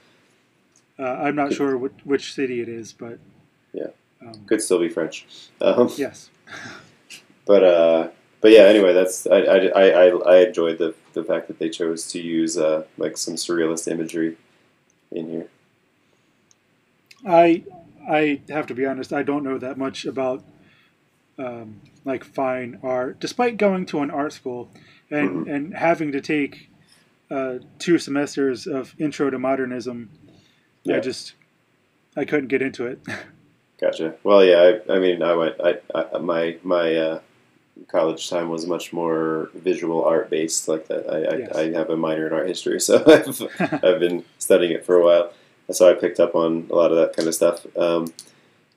Uh, 0.98 1.02
I'm 1.02 1.36
not 1.36 1.52
sure 1.52 1.76
which, 1.76 1.92
which 2.04 2.32
city 2.32 2.60
it 2.60 2.68
is, 2.68 2.92
but 2.92 3.18
Yeah. 3.72 3.88
um, 4.22 4.44
could 4.46 4.62
still 4.62 4.78
be 4.78 4.88
French. 4.88 5.26
Um, 5.60 5.90
yes, 5.96 6.30
But 7.46 7.62
uh, 7.64 8.08
but 8.40 8.50
yeah. 8.50 8.62
Anyway, 8.62 8.92
that's 8.92 9.26
I, 9.26 9.36
I, 9.40 9.56
I, 9.66 9.88
I, 9.88 10.06
I 10.08 10.36
enjoyed 10.46 10.78
the 10.78 10.94
the 11.12 11.22
fact 11.22 11.46
that 11.48 11.58
they 11.58 11.68
chose 11.68 12.06
to 12.12 12.20
use 12.20 12.58
uh, 12.58 12.84
like 12.98 13.16
some 13.16 13.34
surrealist 13.34 13.86
imagery 13.90 14.36
in 15.12 15.30
here. 15.30 15.48
I 17.24 17.64
I 18.08 18.40
have 18.48 18.66
to 18.68 18.74
be 18.74 18.86
honest. 18.86 19.12
I 19.12 19.22
don't 19.22 19.42
know 19.44 19.58
that 19.58 19.78
much 19.78 20.04
about 20.04 20.44
um, 21.38 21.80
like 22.04 22.24
fine 22.24 22.78
art, 22.82 23.20
despite 23.20 23.56
going 23.56 23.86
to 23.86 24.00
an 24.00 24.10
art 24.10 24.32
school 24.32 24.70
and 25.10 25.30
Mm-hmm. 25.46 25.50
and 25.50 25.74
having 25.74 26.12
to 26.12 26.20
take 26.20 26.68
uh, 27.30 27.58
two 27.78 27.98
semesters 27.98 28.66
of 28.66 28.94
intro 28.98 29.30
to 29.30 29.38
modernism. 29.38 30.10
Yeah. 30.84 30.96
I 30.96 31.00
just 31.00 31.34
I 32.16 32.24
couldn't 32.24 32.48
get 32.48 32.62
into 32.62 32.86
it. 32.86 33.00
Gotcha. 33.80 34.14
Well, 34.24 34.42
yeah. 34.44 34.78
I, 34.88 34.94
I 34.94 34.98
mean, 34.98 35.22
I 35.22 35.34
went. 35.34 35.54
I, 35.62 35.78
I 35.94 36.18
my 36.18 36.56
my 36.62 36.94
uh, 36.96 37.20
college 37.88 38.30
time 38.30 38.48
was 38.48 38.66
much 38.66 38.92
more 38.92 39.50
visual 39.54 40.02
art 40.04 40.30
based. 40.30 40.66
Like 40.68 40.86
that. 40.88 41.06
I, 41.10 41.34
I, 41.34 41.36
Yes. 41.38 41.56
I 41.56 41.72
have 41.72 41.90
a 41.90 41.96
minor 41.96 42.26
in 42.26 42.32
art 42.32 42.48
history, 42.48 42.80
so 42.88 43.02
I've 43.06 43.42
I've 43.84 44.00
been 44.00 44.24
studying 44.38 44.72
it 44.72 44.84
for 44.86 44.96
a 44.96 45.04
while. 45.04 45.32
So 45.70 45.90
I 45.90 45.94
picked 45.94 46.20
up 46.20 46.34
on 46.34 46.66
a 46.70 46.74
lot 46.74 46.92
of 46.92 46.96
that 46.98 47.16
kind 47.16 47.28
of 47.28 47.34
stuff. 47.34 47.66
Um, 47.76 48.12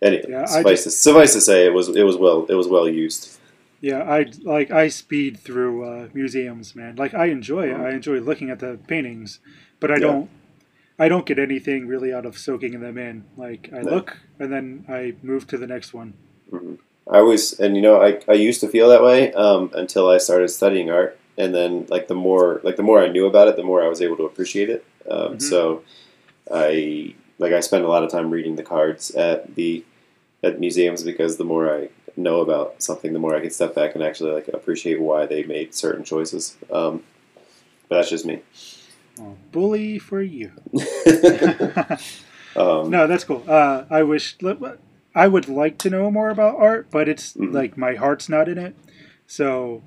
anyway, 0.01 0.25
Yeah, 0.29 0.45
suffice 0.45 0.83
to 0.83 0.91
suffice 0.91 1.33
to 1.33 1.41
say, 1.41 1.65
it 1.65 1.73
was 1.73 1.89
it 1.89 2.03
was 2.03 2.17
well 2.17 2.45
it 2.49 2.55
was 2.55 2.67
well 2.67 2.89
used. 2.89 3.39
Yeah, 3.81 4.03
I 4.03 4.25
like 4.43 4.71
I 4.71 4.89
speed 4.89 5.39
through 5.39 5.85
uh, 5.85 6.07
museums, 6.13 6.75
man. 6.75 6.95
Like 6.95 7.13
I 7.13 7.27
enjoy 7.27 7.69
it. 7.69 7.77
I 7.77 7.91
enjoy 7.91 8.19
looking 8.19 8.49
at 8.49 8.59
the 8.59 8.77
paintings, 8.87 9.39
but 9.79 9.91
I 9.91 9.95
Yeah. 9.95 9.99
don't. 10.07 10.29
I 11.01 11.07
don't 11.07 11.25
get 11.25 11.39
anything 11.39 11.87
really 11.87 12.11
out 12.11 12.25
of 12.25 12.37
soaking 12.37 12.81
them 12.81 12.97
in. 12.97 13.23
Like 13.37 13.69
I 13.73 13.81
No. 13.83 13.91
look 13.95 14.17
and 14.39 14.51
then 14.51 14.83
I 14.89 15.13
move 15.23 15.47
to 15.47 15.57
the 15.57 15.67
next 15.67 15.93
one. 15.93 16.13
I 17.09 17.21
was, 17.21 17.59
and 17.59 17.75
you 17.75 17.81
know, 17.81 18.01
I, 18.01 18.19
I 18.27 18.33
used 18.33 18.59
to 18.61 18.67
feel 18.67 18.89
that 18.89 19.01
way 19.03 19.31
um, 19.33 19.71
until 19.73 20.09
I 20.09 20.17
started 20.17 20.49
studying 20.49 20.91
art, 20.91 21.17
and 21.37 21.55
then 21.55 21.85
like 21.89 22.07
the 22.07 22.15
more 22.15 22.59
like 22.63 22.75
the 22.75 22.83
more 22.83 22.99
I 23.01 23.07
knew 23.07 23.25
about 23.25 23.47
it, 23.47 23.55
the 23.55 23.63
more 23.63 23.81
I 23.81 23.87
was 23.87 24.01
able 24.01 24.17
to 24.17 24.25
appreciate 24.25 24.69
it. 24.69 24.85
Um, 25.09 25.37
Mhm. 25.37 25.41
So, 25.41 25.83
I 26.53 27.15
like 27.37 27.53
I 27.53 27.59
spend 27.61 27.83
a 27.85 27.87
lot 27.87 28.03
of 28.03 28.11
time 28.11 28.31
reading 28.31 28.55
the 28.55 28.63
cards 28.63 29.11
at 29.11 29.55
the 29.55 29.83
at 30.43 30.59
museums 30.59 31.03
because 31.03 31.37
the 31.37 31.43
more 31.43 31.73
I 31.73 31.89
know 32.17 32.41
about 32.41 32.81
something, 32.81 33.13
the 33.13 33.19
more 33.19 33.35
I 33.35 33.41
can 33.41 33.49
step 33.51 33.75
back 33.75 33.95
and 33.95 34.03
actually 34.03 34.31
like 34.31 34.47
appreciate 34.49 34.99
why 35.01 35.25
they 35.25 35.43
made 35.43 35.73
certain 35.75 36.03
choices. 36.03 36.57
Um, 36.71 37.03
but 37.87 37.97
that's 37.97 38.09
just 38.09 38.25
me. 38.25 38.41
Oh, 39.19 39.35
bully 39.51 39.99
for 39.99 40.21
you. 40.21 40.51
um, 42.55 42.89
No, 42.89 43.07
that's 43.07 43.23
cool. 43.23 43.43
Uh, 43.47 43.85
I 43.89 44.03
wish 44.03 44.37
I 45.15 45.27
would 45.27 45.49
like 45.49 45.77
to 45.79 45.89
know 45.89 46.09
more 46.11 46.29
about 46.29 46.57
art, 46.57 46.87
but 46.91 47.09
it's 47.09 47.33
Mhm. 47.33 47.53
like 47.53 47.77
my 47.77 47.95
heart's 47.95 48.29
not 48.29 48.47
in 48.47 48.57
it. 48.57 48.75
So 49.27 49.83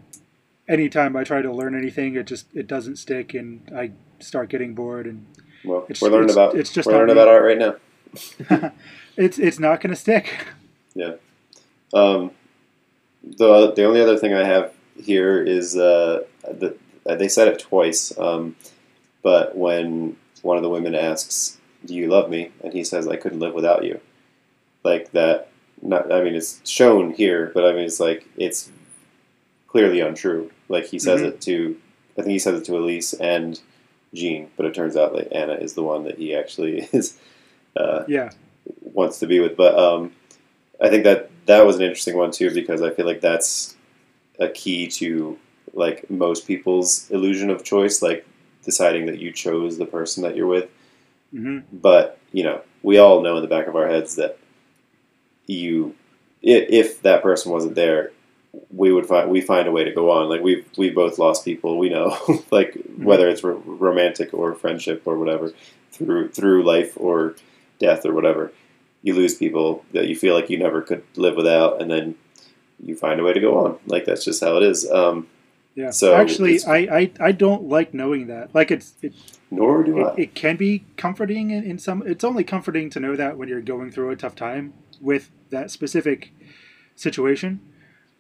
anytime 0.69 1.17
I 1.17 1.25
try 1.25 1.43
to 1.43 1.53
learn 1.53 1.75
anything, 1.77 2.15
it 2.15 2.27
just 2.27 2.47
it 2.55 2.67
doesn't 2.67 2.97
stick, 2.97 3.35
and 3.35 3.63
I 3.75 3.93
start 4.21 4.49
getting 4.51 4.75
bored. 4.75 5.07
And 5.07 5.27
Well, 5.65 5.81
It's- 5.89 6.01
we're 6.03 6.11
learning 6.11 6.31
it's- 6.31 6.37
about 6.37 6.57
it's 6.57 6.73
just 6.73 6.87
we're 6.87 6.95
learning 6.95 7.13
about 7.13 7.29
art 7.29 7.45
right 7.45 7.59
now. 7.59 8.73
it's 9.17 9.39
it's 9.39 9.59
not 9.59 9.81
going 9.81 9.91
to 9.91 9.97
stick. 9.97 10.47
Um, 11.95 12.31
the 13.23 13.73
the 13.73 13.85
only 13.85 14.01
other 14.01 14.17
thing 14.17 14.33
I 14.35 14.45
have 14.45 14.73
here 14.97 15.43
is 15.43 15.77
uh, 15.77 16.25
the, 16.43 16.75
they 17.05 17.29
said 17.29 17.49
it 17.49 17.59
twice, 17.59 18.17
um, 18.19 18.57
but 19.23 19.57
when 19.57 20.17
one 20.43 20.57
of 20.57 20.63
the 20.63 20.71
women 20.71 20.95
asks, 20.95 21.59
"Do 21.85 21.95
you 21.95 22.09
love 22.09 22.31
me?" 22.31 22.51
and 22.65 22.73
he 22.73 22.83
says, 22.83 23.07
"I 23.07 23.17
couldn't 23.17 23.41
live 23.41 23.53
without 23.55 23.85
you," 23.85 24.01
like 24.85 25.13
that. 25.13 25.49
Not, 25.83 26.11
I 26.13 26.23
mean, 26.23 26.35
it's 26.35 26.61
shown 26.69 27.11
here, 27.13 27.51
but 27.55 27.65
I 27.67 27.73
mean, 27.73 27.85
it's 27.85 28.01
like 28.01 28.27
it's 28.39 28.71
clearly 29.69 30.01
untrue. 30.01 30.51
Like 30.69 30.87
he 30.87 30.99
says 30.99 31.21
Mhm. 31.21 31.27
it 31.29 31.41
to, 31.43 31.77
I 32.17 32.23
think 32.23 32.33
he 32.33 32.39
says 32.39 32.59
it 32.61 32.65
to 32.67 32.77
Elise 32.79 33.13
and 33.15 33.61
Jean, 34.15 34.51
but 34.57 34.67
it 34.67 34.75
turns 34.75 34.97
out 34.97 35.15
that 35.15 35.33
Anna 35.33 35.55
is 35.55 35.75
the 35.75 35.83
one 35.83 36.05
that 36.05 36.19
he 36.19 36.35
actually 36.35 36.81
is. 36.93 37.19
Uh, 37.77 38.05
Yeah, 38.09 38.31
wants 38.83 39.19
to 39.21 39.27
be 39.27 39.41
with. 39.41 39.57
But 39.57 39.79
um, 39.79 40.13
I 40.81 40.89
think 40.89 41.05
that 41.05 41.31
that 41.47 41.67
was 41.67 41.77
an 41.77 41.83
interesting 41.83 42.17
one 42.17 42.31
too 42.31 42.53
because 42.53 42.83
I 42.83 42.91
feel 42.91 43.07
like 43.07 43.21
that's 43.21 43.77
a 44.39 44.49
key 44.49 44.87
to 44.89 45.39
like 45.75 46.09
most 46.11 46.47
people's 46.47 47.11
illusion 47.11 47.51
of 47.51 47.65
choice, 47.65 48.03
like 48.03 48.27
deciding 48.65 49.07
that 49.07 49.19
you 49.19 49.33
chose 49.33 49.79
the 49.79 49.87
person 49.87 50.23
that 50.23 50.37
you're 50.37 50.47
with. 50.47 50.69
hmm 51.33 51.61
But 51.73 52.19
you 52.33 52.45
know, 52.45 52.61
we 52.83 52.99
all 52.99 53.23
know 53.23 53.37
in 53.37 53.43
the 53.43 53.49
back 53.49 53.67
of 53.67 53.77
our 53.77 53.89
heads 53.89 54.17
that 54.17 54.39
you, 55.47 55.95
if 56.43 57.03
that 57.03 57.23
person 57.23 57.53
wasn't 57.53 57.75
there, 57.75 58.13
we 58.71 58.93
would 58.93 59.07
find 59.07 59.31
we 59.31 59.41
find 59.41 59.67
a 59.67 59.73
way 59.73 59.85
to 59.85 59.93
go 59.93 60.11
on. 60.11 60.29
Like 60.29 60.43
we've 60.43 60.67
we 60.77 60.91
both 60.91 61.19
lost 61.19 61.45
people 61.45 61.79
we 61.79 61.89
know, 61.89 62.17
like 62.51 62.77
whether 62.97 63.29
it's 63.29 63.43
ro- 63.43 63.63
romantic 63.65 64.35
or 64.35 64.55
friendship 64.55 65.03
or 65.07 65.19
whatever, 65.19 65.53
through 65.91 66.31
through 66.31 66.65
life 66.65 66.93
or 66.97 67.35
death 67.79 68.05
or 68.05 68.13
whatever. 68.13 68.53
You 69.03 69.15
lose 69.15 69.35
people 69.35 69.85
that 69.93 70.07
you 70.07 70.15
feel 70.15 70.35
like 70.35 70.49
you 70.51 70.59
never 70.59 70.83
could 70.83 71.05
live 71.17 71.37
without, 71.37 71.81
and 71.81 71.91
then 71.91 72.15
you 72.83 72.97
find 72.97 73.21
a 73.21 73.25
way 73.25 73.33
to 73.33 73.41
go 73.41 73.59
on. 73.65 73.79
Like 73.87 74.05
that's 74.05 74.25
just 74.25 74.43
how 74.43 74.57
it 74.59 74.63
is. 74.63 74.89
Um, 74.91 75.29
yeah. 75.75 75.91
So 75.91 76.15
actually, 76.15 76.63
I, 76.65 76.77
I 76.77 77.13
I 77.19 77.33
don't 77.33 77.65
like 77.65 77.95
knowing 77.95 78.27
that. 78.27 78.55
Like 78.55 78.71
it's 78.71 78.95
it, 79.01 79.15
nor 79.51 79.83
do 79.83 80.01
it, 80.01 80.07
I. 80.07 80.15
it 80.19 80.35
can 80.35 80.57
be 80.57 80.85
comforting 80.97 81.51
in, 81.51 81.65
in 81.65 81.79
some. 81.79 82.03
It's 82.07 82.25
only 82.25 82.45
comforting 82.45 82.91
to 82.91 83.01
know 83.01 83.17
that 83.17 83.39
when 83.39 83.49
you're 83.49 83.63
going 83.63 83.91
through 83.91 84.11
a 84.11 84.17
tough 84.17 84.35
time 84.35 84.75
with 85.01 85.31
that 85.51 85.71
specific 85.71 86.33
situation. 86.95 87.61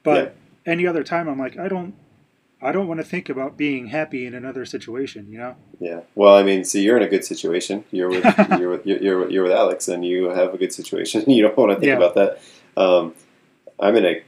But 0.03 0.34
any 0.66 0.86
other 0.86 1.03
time, 1.05 1.28
I'm 1.28 1.38
like, 1.38 1.59
I 1.59 1.68
don't, 1.68 1.94
I 2.61 2.72
don't 2.72 2.86
want 2.88 3.00
to 3.00 3.05
think 3.05 3.28
about 3.28 3.57
being 3.57 3.88
happy 3.88 4.26
in 4.26 4.34
another 4.34 4.64
situation. 4.64 5.26
You 5.30 5.38
know? 5.38 5.57
Yeah. 5.80 6.00
Well, 6.14 6.36
I 6.36 6.42
mean, 6.42 6.64
so 6.64 6.78
you're 6.78 6.96
in 6.96 7.03
a 7.03 7.09
good 7.09 7.24
situation. 7.24 7.84
You're 7.90 8.09
with 8.09 8.24
you're 8.59 8.70
with 8.70 8.86
you're, 8.86 8.98
you're, 9.03 9.18
with- 9.20 9.30
you're 9.30 9.42
with 9.44 9.53
Alex, 9.53 9.88
and 9.88 10.05
you 10.05 10.26
have 10.30 10.55
a 10.55 10.59
good 10.59 10.72
situation. 10.72 11.24
You 11.30 11.42
don't 11.42 11.57
want 11.57 11.70
to 11.70 11.76
think 11.76 11.86
Yeah. 11.88 11.96
about 11.96 12.14
that. 12.14 12.40
Um, 12.76 13.14
I'm 13.80 13.96
in 13.96 14.05
a 14.07 14.22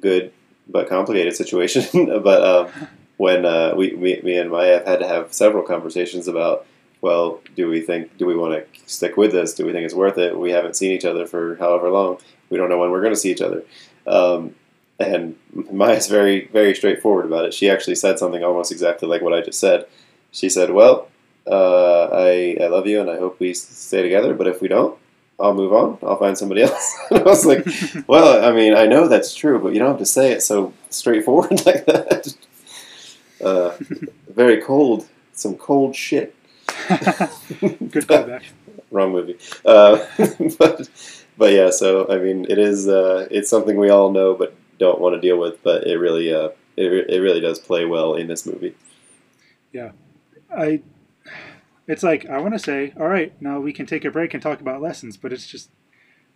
good 0.00 0.32
but 0.68 0.88
complicated 0.88 1.34
situation. 1.36 1.82
but 2.22 2.42
um, 2.44 2.88
when 3.16 3.44
uh, 3.44 3.74
we 3.76 3.92
me, 3.92 4.20
me 4.22 4.36
and 4.38 4.50
Maya 4.50 4.74
have 4.78 4.86
had 4.86 5.00
to 5.00 5.08
have 5.08 5.32
several 5.32 5.62
conversations 5.64 6.28
about, 6.28 6.66
well, 7.00 7.40
do 7.56 7.68
we 7.68 7.80
think 7.80 8.16
do 8.16 8.26
we 8.26 8.36
want 8.36 8.54
to 8.54 8.80
stick 8.90 9.16
with 9.16 9.32
this? 9.32 9.54
Do 9.54 9.66
we 9.66 9.72
think 9.72 9.84
it's 9.84 9.94
worth 9.94 10.18
it? 10.18 10.38
We 10.38 10.50
haven't 10.52 10.76
seen 10.76 10.92
each 10.92 11.04
other 11.04 11.26
for 11.26 11.56
however 11.56 11.90
long. 11.90 12.18
We 12.48 12.58
don't 12.58 12.68
know 12.68 12.78
when 12.78 12.90
we're 12.90 13.00
going 13.02 13.12
to 13.14 13.18
see 13.18 13.30
each 13.32 13.40
other. 13.42 13.62
Um, 14.06 14.54
and 14.98 15.36
Maya's 15.70 16.08
very 16.08 16.46
very 16.48 16.74
straightforward 16.74 17.26
about 17.26 17.44
it. 17.44 17.54
She 17.54 17.70
actually 17.70 17.96
said 17.96 18.18
something 18.18 18.42
almost 18.44 18.72
exactly 18.72 19.08
like 19.08 19.22
what 19.22 19.32
I 19.32 19.40
just 19.40 19.60
said. 19.60 19.86
She 20.30 20.48
said, 20.48 20.70
"Well, 20.70 21.08
uh, 21.46 22.04
I 22.12 22.56
I 22.60 22.66
love 22.68 22.86
you, 22.86 23.00
and 23.00 23.10
I 23.10 23.18
hope 23.18 23.40
we 23.40 23.54
stay 23.54 24.02
together. 24.02 24.34
But 24.34 24.46
if 24.46 24.60
we 24.60 24.68
don't, 24.68 24.98
I'll 25.40 25.54
move 25.54 25.72
on. 25.72 25.98
I'll 26.02 26.18
find 26.18 26.36
somebody 26.36 26.62
else." 26.68 26.96
and 27.10 27.20
I 27.20 27.22
was 27.24 27.44
like, 27.44 27.66
"Well, 28.06 28.44
I 28.44 28.52
mean, 28.52 28.74
I 28.74 28.86
know 28.86 29.08
that's 29.08 29.34
true, 29.34 29.58
but 29.58 29.72
you 29.72 29.78
don't 29.78 29.88
have 29.88 29.98
to 29.98 30.06
say 30.06 30.32
it 30.32 30.42
so 30.42 30.72
straightforward 30.90 31.50
like 31.66 31.86
that." 31.86 32.34
Uh, 33.40 33.76
very 34.28 34.60
cold. 34.60 35.08
Some 35.32 35.56
cold 35.56 35.96
shit. 35.96 36.34
Good 36.88 38.06
callback. 38.06 38.44
Wrong 38.90 39.10
movie. 39.12 39.38
Uh, 39.64 40.04
but 40.58 40.88
but 41.38 41.52
yeah, 41.52 41.70
so 41.70 42.08
I 42.08 42.18
mean, 42.18 42.46
it 42.48 42.58
is 42.58 42.86
uh, 42.88 43.26
it's 43.30 43.48
something 43.50 43.76
we 43.76 43.90
all 43.90 44.12
know 44.12 44.34
but 44.34 44.54
don't 44.82 45.00
want 45.00 45.14
to 45.14 45.20
deal 45.20 45.38
with. 45.38 45.62
But 45.62 45.86
it 45.86 45.96
really 45.96 46.32
uh, 46.32 46.50
it, 46.76 47.10
it 47.10 47.20
really 47.20 47.40
does 47.40 47.58
play 47.58 47.84
well 47.84 48.14
in 48.14 48.26
this 48.26 48.46
movie. 48.46 48.74
Yeah, 49.72 49.92
I 50.54 50.82
it's 51.86 52.02
like 52.02 52.28
I 52.28 52.38
want 52.38 52.54
to 52.54 52.58
say, 52.58 52.92
all 52.98 53.08
right, 53.08 53.32
now 53.40 53.60
we 53.60 53.72
can 53.72 53.86
take 53.86 54.04
a 54.04 54.10
break 54.10 54.34
and 54.34 54.42
talk 54.42 54.60
about 54.60 54.82
lessons, 54.82 55.16
but 55.16 55.32
it's 55.32 55.46
just 55.46 55.70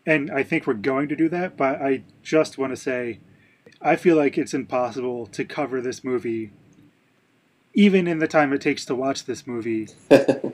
and 0.07 0.31
I 0.31 0.43
think 0.43 0.67
we're 0.67 0.75
going 0.75 1.09
to 1.09 1.17
do 1.17 1.29
that, 1.31 1.57
but 1.57 1.83
I 1.83 2.05
just 2.23 2.59
want 2.59 2.73
to 2.73 2.77
say 2.77 3.21
I 3.81 3.97
feel 3.97 4.17
like 4.17 4.39
it's 4.39 4.55
impossible 4.55 5.27
to 5.27 5.45
cover 5.45 5.81
this 5.81 6.05
movie 6.05 6.53
even 7.75 8.07
in 8.09 8.19
the 8.19 8.27
time 8.27 8.53
it 8.55 8.61
takes 8.61 8.87
to 8.87 8.95
watch 8.95 9.27
this 9.27 9.47
movie 9.47 9.87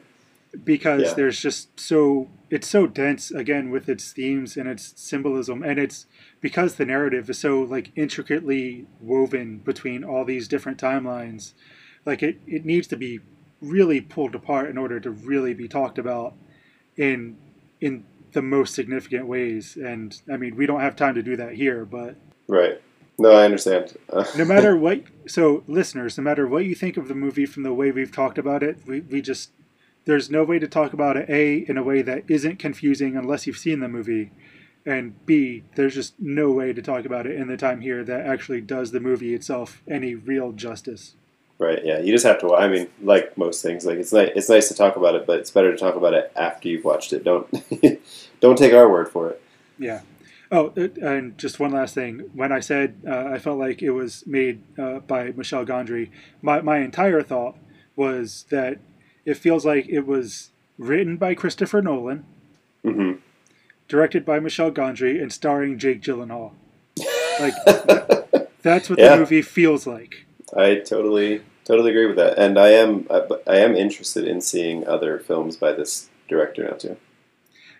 because 0.64 1.02
Yeah. 1.02 1.14
there's 1.14 1.40
just 1.40 1.78
so 1.80 2.28
it's 2.50 2.68
so 2.68 2.86
dense 2.86 3.30
again 3.30 3.70
with 3.70 3.88
its 3.88 4.12
themes 4.12 4.56
and 4.56 4.68
its 4.68 4.92
symbolism 5.00 5.62
and 5.62 5.78
it's 5.78 6.06
because 6.40 6.74
the 6.76 6.84
narrative 6.84 7.28
is 7.30 7.38
so 7.38 7.60
like 7.62 7.90
intricately 7.96 8.86
woven 9.00 9.58
between 9.58 10.04
all 10.04 10.24
these 10.24 10.46
different 10.48 10.78
timelines 10.78 11.54
like 12.04 12.22
it, 12.22 12.38
it 12.46 12.64
needs 12.64 12.86
to 12.88 12.96
be 12.96 13.20
really 13.60 14.00
pulled 14.00 14.34
apart 14.34 14.68
in 14.68 14.76
order 14.76 15.00
to 15.00 15.10
really 15.10 15.54
be 15.54 15.68
talked 15.68 15.98
about 15.98 16.34
in 16.96 17.36
in 17.80 18.04
the 18.32 18.42
most 18.42 18.74
significant 18.74 19.26
ways 19.26 19.76
and 19.76 20.20
i 20.32 20.36
mean 20.36 20.54
we 20.56 20.66
don't 20.66 20.80
have 20.80 20.96
time 20.96 21.14
to 21.14 21.22
do 21.22 21.36
that 21.36 21.54
here 21.54 21.84
but 21.84 22.16
right. 22.48 22.80
No, 23.18 23.30
I 23.30 23.44
understand. 23.44 23.94
No 24.38 24.44
matter 24.44 24.76
what 24.76 25.02
so 25.26 25.62
listeners 25.68 26.16
no 26.18 26.24
matter 26.24 26.46
what 26.46 26.64
you 26.64 26.74
think 26.74 26.96
of 26.96 27.08
the 27.08 27.14
movie 27.14 27.46
from 27.46 27.62
the 27.62 27.72
way 27.72 27.90
we've 27.90 28.10
talked 28.10 28.38
about 28.38 28.62
it 28.62 28.78
we, 28.86 29.00
we 29.00 29.20
just 29.20 29.50
there's 30.04 30.30
no 30.30 30.44
way 30.44 30.58
to 30.58 30.68
talk 30.68 30.92
about 30.92 31.16
it 31.16 31.28
a 31.28 31.58
in 31.68 31.76
a 31.76 31.82
way 31.82 32.02
that 32.02 32.24
isn't 32.28 32.58
confusing 32.58 33.16
unless 33.16 33.46
you've 33.46 33.58
seen 33.58 33.80
the 33.80 33.88
movie 33.88 34.30
and 34.84 35.24
b 35.26 35.62
there's 35.76 35.94
just 35.94 36.14
no 36.18 36.50
way 36.50 36.72
to 36.72 36.82
talk 36.82 37.04
about 37.04 37.26
it 37.26 37.36
in 37.36 37.48
the 37.48 37.56
time 37.56 37.80
here 37.80 38.02
that 38.04 38.26
actually 38.26 38.60
does 38.60 38.90
the 38.90 39.00
movie 39.00 39.34
itself 39.34 39.82
any 39.88 40.14
real 40.14 40.52
justice 40.52 41.14
Right. 41.62 41.84
Yeah. 41.84 42.00
You 42.00 42.12
just 42.12 42.26
have 42.26 42.40
to. 42.40 42.56
I 42.56 42.66
mean, 42.66 42.88
like 43.02 43.38
most 43.38 43.62
things, 43.62 43.86
like 43.86 43.98
it's 43.98 44.12
nice. 44.12 44.30
It's 44.34 44.48
nice 44.48 44.66
to 44.66 44.74
talk 44.74 44.96
about 44.96 45.14
it, 45.14 45.26
but 45.26 45.38
it's 45.38 45.52
better 45.52 45.70
to 45.70 45.78
talk 45.78 45.94
about 45.94 46.12
it 46.12 46.32
after 46.34 46.68
you've 46.68 46.82
watched 46.82 47.12
it. 47.12 47.22
Don't 47.22 47.48
don't 48.40 48.58
take 48.58 48.72
our 48.72 48.90
word 48.90 49.08
for 49.08 49.30
it. 49.30 49.40
Yeah. 49.78 50.00
Oh, 50.50 50.72
uh, 50.76 50.88
and 51.00 51.38
just 51.38 51.60
one 51.60 51.70
last 51.70 51.94
thing. 51.94 52.30
When 52.34 52.50
I 52.50 52.58
said 52.58 53.00
uh, 53.06 53.26
I 53.26 53.38
felt 53.38 53.60
like 53.60 53.80
it 53.80 53.92
was 53.92 54.26
made 54.26 54.60
uh, 54.76 54.98
by 54.98 55.30
Michel 55.36 55.64
Gondry, 55.64 56.10
my, 56.42 56.60
my 56.62 56.78
entire 56.78 57.22
thought 57.22 57.56
was 57.94 58.44
that 58.50 58.78
it 59.24 59.36
feels 59.36 59.64
like 59.64 59.88
it 59.88 60.06
was 60.06 60.50
written 60.78 61.16
by 61.16 61.34
Christopher 61.34 61.82
Nolan, 61.82 62.24
hmm 62.82 63.12
directed 63.88 64.24
by 64.24 64.40
Michel 64.40 64.70
Gondry, 64.70 65.20
and 65.20 65.30
starring 65.30 65.76
Jake 65.78 66.00
Gyllenhaal. 66.00 66.52
Like, 67.38 67.54
that's 68.62 68.88
what 68.88 68.98
Yeah. 68.98 69.10
the 69.14 69.18
movie 69.18 69.42
feels 69.42 69.86
like. 69.86 70.24
I 70.56 70.76
totally 70.76 71.42
totally 71.64 71.90
agree 71.90 72.06
with 72.06 72.16
that, 72.16 72.38
and 72.38 72.58
I 72.58 72.70
am 72.70 73.06
I, 73.10 73.22
I 73.46 73.56
am 73.56 73.74
interested 73.76 74.26
in 74.26 74.40
seeing 74.40 74.86
other 74.86 75.18
films 75.18 75.56
by 75.56 75.72
this 75.72 76.08
director 76.28 76.64
now 76.64 76.76
too. 76.76 76.96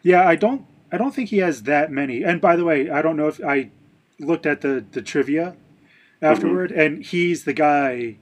Yeah, 0.03 0.27
I 0.29 0.37
don't 0.37 0.67
I 0.91 0.99
don't 0.99 1.15
think 1.15 1.31
he 1.31 1.39
has 1.39 1.63
that 1.63 1.91
many. 1.91 2.23
And 2.23 2.41
by 2.41 2.57
the 2.57 2.65
way, 2.65 2.91
I 2.91 3.01
don't 3.01 3.17
know 3.17 3.29
if 3.29 3.41
I 3.43 3.71
looked 4.21 4.45
at 4.45 4.61
the 4.61 4.85
the 4.93 5.01
trivia 5.03 5.57
afterward, 6.21 6.71
and 6.73 7.03
he's 7.05 7.45
the 7.45 7.55
guy. 7.55 8.17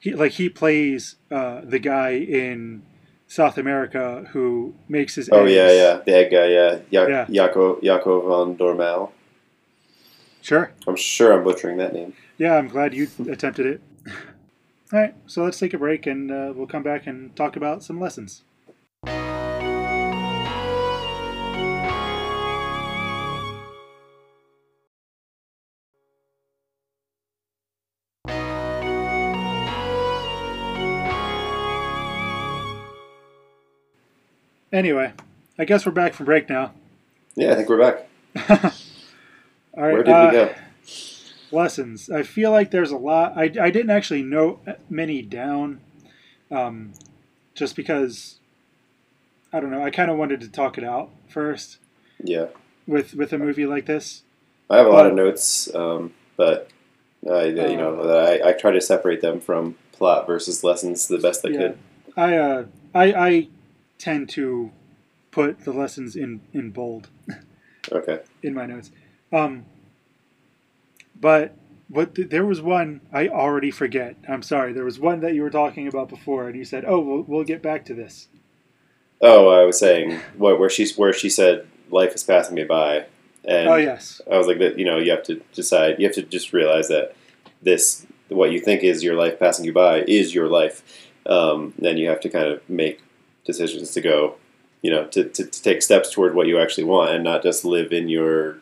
He 0.00 0.14
like 0.14 0.32
he 0.32 0.48
plays 0.48 1.16
uh, 1.30 1.62
the 1.64 1.78
guy 1.78 2.10
in 2.10 2.82
South 3.26 3.58
America 3.58 4.26
who 4.32 4.74
makes 4.88 5.16
his. 5.16 5.28
Oh 5.32 5.44
eggs. 5.44 5.52
yeah, 5.52 5.70
yeah, 5.72 6.00
the 6.06 6.14
egg 6.14 6.30
guy, 6.30 6.46
yeah, 6.46 6.78
ya- 6.90 7.06
Yeah. 7.06 7.26
Jaco 7.26 7.82
Jaco 7.82 8.24
von 8.26 8.56
Dormael. 8.56 9.10
Sure. 10.40 10.72
I'm 10.86 10.96
sure 10.96 11.32
I'm 11.32 11.44
butchering 11.44 11.76
that 11.78 11.92
name. 11.92 12.14
Yeah, 12.38 12.54
I'm 12.56 12.68
glad 12.68 12.94
you 12.94 13.08
attempted 13.28 13.66
it. 13.66 13.80
All 14.92 14.98
right, 15.00 15.14
so 15.26 15.42
let's 15.44 15.58
take 15.58 15.74
a 15.74 15.78
break 15.78 16.06
and 16.06 16.30
uh, 16.30 16.52
we'll 16.54 16.66
come 16.66 16.82
back 16.82 17.06
and 17.06 17.34
talk 17.36 17.56
about 17.56 17.82
some 17.82 18.00
lessons. 18.00 18.42
Anyway, 34.78 35.12
I 35.58 35.64
guess 35.64 35.84
we're 35.84 35.90
back 35.90 36.14
from 36.14 36.26
break 36.26 36.48
now. 36.48 36.72
Yeah, 37.34 37.50
I 37.50 37.56
think 37.56 37.68
we're 37.68 37.78
back. 37.78 38.06
All 39.76 39.82
right. 39.82 39.92
Where 39.92 40.04
did 40.04 40.12
uh, 40.14 40.26
we 40.26 40.30
go? 40.30 40.54
lessons. 41.50 42.08
I 42.08 42.22
feel 42.22 42.52
like 42.52 42.70
there's 42.70 42.92
a 42.92 42.96
lot. 42.96 43.36
I, 43.36 43.50
I 43.60 43.70
didn't 43.72 43.90
actually 43.90 44.22
note 44.22 44.60
many 44.88 45.20
down, 45.20 45.80
um, 46.52 46.92
just 47.56 47.74
because 47.74 48.38
I 49.52 49.58
don't 49.58 49.72
know. 49.72 49.82
I 49.82 49.90
kind 49.90 50.12
of 50.12 50.16
wanted 50.16 50.40
to 50.42 50.48
talk 50.48 50.78
it 50.78 50.84
out 50.84 51.10
first 51.28 51.78
Yeah, 52.22 52.46
with 52.86 53.14
with 53.14 53.32
a 53.32 53.38
movie 53.38 53.66
like 53.66 53.86
this. 53.86 54.22
I 54.70 54.76
have 54.76 54.86
a 54.86 54.90
lot 54.90 55.06
of 55.06 55.14
notes, 55.14 55.74
um, 55.74 56.14
but 56.36 56.70
I, 57.28 57.46
you 57.46 57.60
Uh, 57.62 57.66
know, 57.76 58.16
I, 58.16 58.50
I 58.50 58.52
try 58.52 58.70
to 58.70 58.80
separate 58.80 59.22
them 59.22 59.40
from 59.40 59.74
plot 59.90 60.28
versus 60.28 60.62
lessons 60.62 61.08
the 61.08 61.18
best 61.18 61.44
I 61.44 61.48
Yeah. 61.50 61.58
could. 61.58 61.78
I 62.16 62.36
uh 62.36 62.64
I 62.94 63.12
I 63.12 63.48
tend 63.98 64.28
to 64.30 64.70
put 65.30 65.64
the 65.64 65.72
lessons 65.72 66.16
in 66.16 66.40
in 66.52 66.70
bold 66.70 67.08
Okay. 67.92 68.20
in 68.42 68.54
my 68.54 68.66
notes. 68.66 68.90
Um, 69.32 69.64
but 71.20 71.54
what 71.88 72.14
th- 72.14 72.28
there 72.28 72.44
was 72.44 72.60
one 72.60 73.00
I 73.12 73.28
already 73.28 73.70
forget. 73.70 74.16
I'm 74.28 74.42
sorry. 74.42 74.72
There 74.72 74.84
was 74.84 74.98
one 75.00 75.20
that 75.20 75.34
you 75.34 75.42
were 75.42 75.50
talking 75.50 75.88
about 75.88 76.08
before, 76.08 76.48
and 76.48 76.56
you 76.56 76.64
said, 76.64 76.84
"Oh, 76.86 77.00
we'll, 77.00 77.22
we'll 77.22 77.44
get 77.44 77.62
back 77.62 77.84
to 77.86 77.94
this." 77.94 78.28
Oh, 79.20 79.48
I 79.48 79.64
was 79.64 79.78
saying 79.78 80.20
what 80.36 80.58
where 80.58 80.70
she's 80.70 80.96
where 80.96 81.12
she 81.12 81.30
said 81.30 81.66
life 81.90 82.14
is 82.14 82.22
passing 82.22 82.54
me 82.54 82.64
by, 82.64 83.06
and 83.44 83.68
oh 83.68 83.76
yes, 83.76 84.20
I 84.30 84.36
was 84.36 84.46
like 84.46 84.58
that. 84.58 84.78
You 84.78 84.84
know, 84.84 84.98
you 84.98 85.10
have 85.10 85.24
to 85.24 85.42
decide. 85.52 85.98
You 85.98 86.06
have 86.06 86.14
to 86.16 86.22
just 86.22 86.52
realize 86.52 86.88
that 86.88 87.14
this 87.62 88.06
what 88.28 88.52
you 88.52 88.60
think 88.60 88.82
is 88.82 89.02
your 89.02 89.16
life 89.16 89.38
passing 89.38 89.64
you 89.64 89.72
by 89.72 90.02
is 90.02 90.34
your 90.34 90.48
life. 90.48 90.82
Um, 91.26 91.74
then 91.78 91.96
you 91.96 92.08
have 92.08 92.20
to 92.20 92.28
kind 92.28 92.46
of 92.46 92.68
make 92.68 93.00
decisions 93.48 93.90
to 93.92 94.00
go. 94.00 94.36
You 94.80 94.92
know, 94.92 95.06
to, 95.08 95.24
to, 95.24 95.44
to 95.44 95.62
take 95.62 95.82
steps 95.82 96.12
toward 96.12 96.36
what 96.36 96.46
you 96.46 96.60
actually 96.60 96.84
want, 96.84 97.10
and 97.10 97.24
not 97.24 97.42
just 97.42 97.64
live 97.64 97.92
in 97.92 98.08
your 98.08 98.58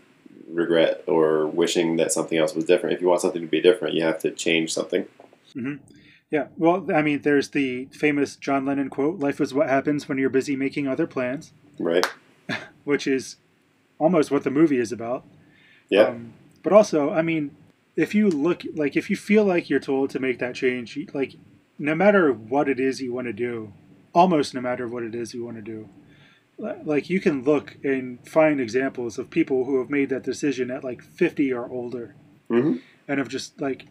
regret 0.49 1.05
or 1.07 1.47
wishing 1.47 1.97
that 1.97 2.11
something 2.11 2.39
else 2.39 2.55
was 2.55 2.65
different. 2.65 2.95
If 2.95 3.03
you 3.03 3.09
want 3.09 3.21
something 3.21 3.43
to 3.43 3.49
be 3.49 3.61
different, 3.61 3.95
you 3.95 4.03
have 4.03 4.19
to 4.21 4.31
change 4.31 4.73
something. 4.73 5.07
yeah. 6.31 6.47
Well, 6.57 6.91
I 6.95 7.03
mean, 7.03 7.23
there's 7.23 7.51
the 7.51 7.87
famous 7.87 8.37
John 8.37 8.65
Lennon 8.65 8.89
quote: 8.89 9.19
"Life 9.19 9.41
is 9.41 9.53
what 9.53 9.69
happens 9.69 10.09
when 10.09 10.17
you're 10.17 10.31
busy 10.31 10.57
making 10.57 10.89
other 10.89 11.07
plans," 11.07 11.53
Right? 11.79 12.07
which 12.85 13.07
is 13.07 13.37
almost 13.99 14.31
what 14.31 14.45
the 14.45 14.51
movie 14.51 14.79
is 14.79 14.93
about. 14.93 15.25
Yeah. 15.89 16.09
Um, 16.09 16.33
but 16.63 16.73
also, 16.73 17.11
I 17.11 17.23
mean, 17.23 17.55
if 17.97 18.15
you 18.15 18.29
look 18.29 18.63
like 18.75 18.97
if 18.97 19.09
you 19.11 19.17
feel 19.17 19.45
like 19.45 19.71
you're 19.71 19.81
told 19.81 20.11
to 20.11 20.19
make 20.21 20.39
that 20.39 20.55
change, 20.55 20.99
like 21.15 21.35
no 21.79 21.95
matter 21.95 22.33
what 22.33 22.69
it 22.69 22.81
is 22.81 23.01
you 23.01 23.13
want 23.13 23.27
to 23.27 23.33
do, 23.33 23.73
almost 24.17 24.53
no 24.55 24.61
matter 24.61 24.89
what 24.89 25.05
it 25.05 25.15
is 25.15 25.33
you 25.33 25.45
want 25.45 25.57
to 25.57 25.63
do, 25.63 25.89
like 26.59 27.09
you 27.09 27.21
can 27.21 27.45
look 27.45 27.77
and 27.85 28.27
find 28.27 28.61
examples 28.61 29.19
of 29.19 29.31
people 29.31 29.65
who 29.67 29.79
have 29.79 29.91
made 29.91 30.09
that 30.09 30.25
decision 30.25 30.71
at 30.71 30.83
like 30.83 31.03
50 31.03 31.53
or 31.53 31.69
older. 31.71 32.17
Hmm 32.49 32.79
and 33.09 33.19
have 33.19 33.29
just 33.29 33.61
like 33.61 33.87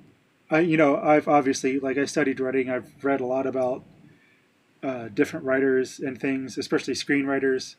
I 0.49 0.59
you 0.59 0.77
know 0.77 0.97
I've 0.97 1.27
obviously 1.27 1.79
like 1.79 1.97
I 1.97 2.05
studied 2.05 2.39
writing 2.39 2.69
I've 2.69 3.03
read 3.03 3.21
a 3.21 3.25
lot 3.25 3.45
about 3.45 3.83
uh, 4.83 5.07
different 5.07 5.45
writers 5.45 5.99
and 5.99 6.19
things 6.19 6.57
especially 6.57 6.93
screenwriters. 6.93 7.75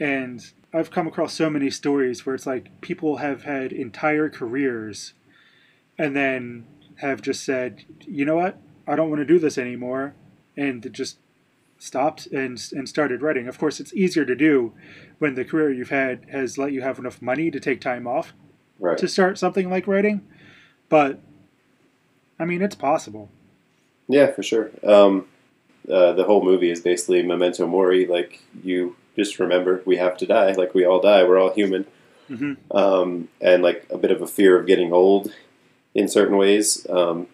And 0.00 0.40
I've 0.72 0.90
come 0.90 1.06
across 1.06 1.34
so 1.34 1.50
many 1.50 1.70
stories 1.70 2.24
where 2.24 2.34
it's 2.34 2.46
like 2.46 2.80
people 2.80 3.16
have 3.16 3.42
had 3.42 3.72
entire 3.72 4.30
careers 4.30 5.12
and 5.98 6.16
then 6.16 6.66
have 6.96 7.20
just 7.20 7.44
said 7.44 7.84
you 8.00 8.24
know 8.24 8.36
what? 8.36 8.58
I 8.86 8.96
don't 8.96 9.10
want 9.10 9.20
to 9.20 9.26
do 9.26 9.38
this 9.38 9.58
anymore. 9.58 10.14
And 10.56 10.90
just 10.92 11.18
stopped 11.78 12.26
and 12.26 12.60
and 12.72 12.88
started 12.88 13.22
writing 13.22 13.46
of 13.46 13.56
course 13.58 13.78
it's 13.78 13.94
easier 13.94 14.24
to 14.24 14.34
do 14.34 14.72
when 15.20 15.34
the 15.36 15.44
career 15.44 15.70
you've 15.70 15.90
had 15.90 16.26
has 16.30 16.58
let 16.58 16.72
you 16.72 16.82
have 16.82 16.98
enough 16.98 17.22
money 17.22 17.50
to 17.50 17.60
take 17.60 17.80
time 17.80 18.06
off 18.06 18.32
Right. 18.80 18.98
to 18.98 19.08
start 19.08 19.38
something 19.38 19.68
like 19.70 19.88
writing, 19.88 20.20
but 20.88 21.18
I 22.38 22.44
mean, 22.44 22.62
it's 22.62 22.76
possible. 22.76 23.28
Yeah, 24.06 24.30
for 24.30 24.44
sure. 24.44 24.70
Um, 24.84 25.26
uh, 25.90 26.12
the 26.12 26.22
whole 26.22 26.44
movie 26.44 26.70
is 26.70 26.80
basically 26.80 27.22
memento 27.24 27.66
mori. 27.66 28.06
Like 28.06 28.40
you 28.62 28.94
just 29.16 29.40
remember, 29.40 29.82
we 29.84 29.96
have 29.96 30.16
to 30.18 30.26
die. 30.26 30.52
Like 30.52 30.74
we 30.74 30.84
all 30.84 31.00
die. 31.00 31.24
We're 31.24 31.40
all 31.40 31.52
human. 31.52 31.86
Mhm. 32.30 32.56
Um, 32.70 33.28
and 33.40 33.64
like 33.64 33.84
a 33.90 33.98
bit 33.98 34.12
of 34.12 34.22
a 34.22 34.28
fear 34.28 34.56
of 34.60 34.66
getting 34.68 34.92
old 34.92 35.32
in 35.96 36.06
certain 36.06 36.36
ways. 36.36 36.86
Um, 36.88 37.26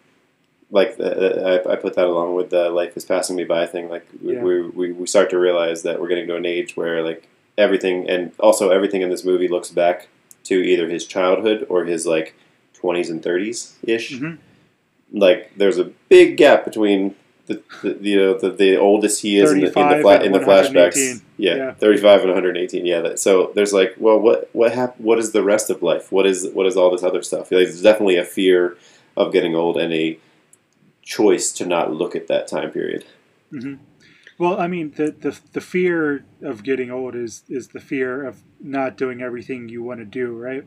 like 0.70 0.96
the, 0.96 1.62
I, 1.66 1.72
I 1.72 1.76
put 1.76 1.94
that 1.94 2.06
along 2.06 2.34
with 2.34 2.50
the 2.50 2.70
life 2.70 2.96
is 2.96 3.04
passing 3.04 3.36
me 3.36 3.44
by 3.44 3.66
thing. 3.66 3.88
Like 3.88 4.06
we, 4.22 4.34
Yeah. 4.34 4.42
we, 4.42 4.60
we, 4.62 4.92
we 4.92 5.06
start 5.06 5.30
to 5.30 5.38
realize 5.38 5.82
that 5.82 6.00
we're 6.00 6.08
getting 6.08 6.26
to 6.28 6.36
an 6.36 6.46
age 6.46 6.76
where 6.76 7.02
like 7.02 7.28
everything, 7.58 8.08
and 8.08 8.32
also 8.40 8.70
everything 8.70 9.02
in 9.02 9.10
this 9.10 9.24
movie 9.24 9.48
looks 9.48 9.70
back 9.70 10.08
to 10.44 10.54
either 10.56 10.88
his 10.88 11.06
childhood 11.06 11.66
or 11.68 11.84
his 11.84 12.06
like 12.06 12.34
20s 12.82 13.08
and 13.10 13.22
30s 13.22 13.74
ish 13.84 14.12
Mhm. 14.12 14.36
like 15.12 15.52
there's 15.56 15.78
a 15.78 15.84
big 16.08 16.36
gap 16.36 16.64
between 16.64 17.14
the, 17.46 17.62
the 17.82 17.98
you 18.00 18.16
know 18.16 18.38
the, 18.38 18.50
the 18.50 18.76
oldest 18.76 19.20
he 19.22 19.38
is 19.38 19.52
in 19.52 19.60
the 19.60 19.66
in 19.66 19.88
the, 19.88 20.00
fla- 20.02 20.22
in 20.22 20.32
the 20.32 20.38
flashbacks. 20.40 21.20
Yeah, 21.36 21.56
Yeah. 21.56 21.74
35 21.74 22.20
and 22.20 22.28
118. 22.30 22.86
Yeah, 22.86 23.00
that, 23.00 23.18
so 23.18 23.52
there's 23.54 23.72
like, 23.74 23.94
well, 23.98 24.18
what 24.18 24.48
what 24.54 24.72
hap- 24.72 24.98
What 24.98 25.18
is 25.18 25.32
the 25.32 25.42
rest 25.42 25.68
of 25.70 25.82
life? 25.82 26.10
What 26.10 26.26
is 26.26 26.48
what 26.54 26.66
is 26.66 26.76
all 26.76 26.90
this 26.90 27.02
other 27.02 27.22
stuff? 27.22 27.42
Like, 27.52 27.66
there's 27.66 27.82
definitely 27.82 28.16
a 28.16 28.24
fear 28.24 28.76
of 29.16 29.30
getting 29.32 29.54
old 29.54 29.76
and 29.76 29.92
a 29.92 30.18
choice 31.04 31.52
to 31.52 31.66
not 31.66 31.92
look 31.92 32.16
at 32.16 32.26
that 32.28 32.48
time 32.48 32.70
period. 32.70 33.04
Mm-hmm. 33.52 33.74
Well, 34.36 34.58
I 34.58 34.66
mean, 34.66 34.92
the, 34.96 35.12
the 35.12 35.38
the 35.52 35.60
fear 35.60 36.24
of 36.42 36.64
getting 36.64 36.90
old 36.90 37.14
is 37.14 37.44
is 37.48 37.68
the 37.68 37.80
fear 37.80 38.24
of 38.24 38.42
not 38.60 38.96
doing 38.96 39.22
everything 39.22 39.68
you 39.68 39.82
want 39.82 40.00
to 40.00 40.04
do, 40.04 40.36
right? 40.36 40.64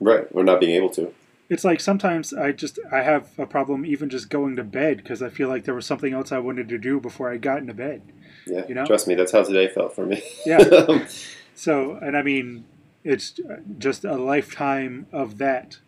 Right, 0.00 0.26
or 0.32 0.42
not 0.42 0.60
being 0.60 0.74
able 0.74 0.90
to. 0.90 1.12
It's 1.50 1.64
like 1.64 1.80
sometimes 1.80 2.32
I 2.32 2.52
just 2.52 2.78
I 2.90 3.02
have 3.02 3.38
a 3.38 3.46
problem 3.46 3.84
even 3.84 4.08
just 4.08 4.30
going 4.30 4.56
to 4.56 4.64
bed 4.64 4.98
because 4.98 5.22
I 5.22 5.28
feel 5.28 5.48
like 5.48 5.64
there 5.64 5.74
was 5.74 5.84
something 5.84 6.14
else 6.14 6.32
I 6.32 6.38
wanted 6.38 6.68
to 6.70 6.78
do 6.78 6.98
before 6.98 7.30
I 7.30 7.36
got 7.36 7.58
into 7.58 7.74
bed. 7.74 8.00
Yeah, 8.46 8.66
You 8.66 8.74
know? 8.74 8.86
trust 8.86 9.06
me, 9.06 9.14
that's 9.14 9.32
how 9.32 9.42
today 9.42 9.68
felt 9.68 9.94
for 9.94 10.06
me. 10.06 10.22
Yeah. 10.46 11.06
So, 11.54 11.92
and 12.02 12.16
I 12.16 12.22
mean, 12.22 12.64
it's 13.04 13.38
just 13.78 14.04
a 14.04 14.16
lifetime 14.16 15.06
of 15.12 15.38
that. 15.38 15.78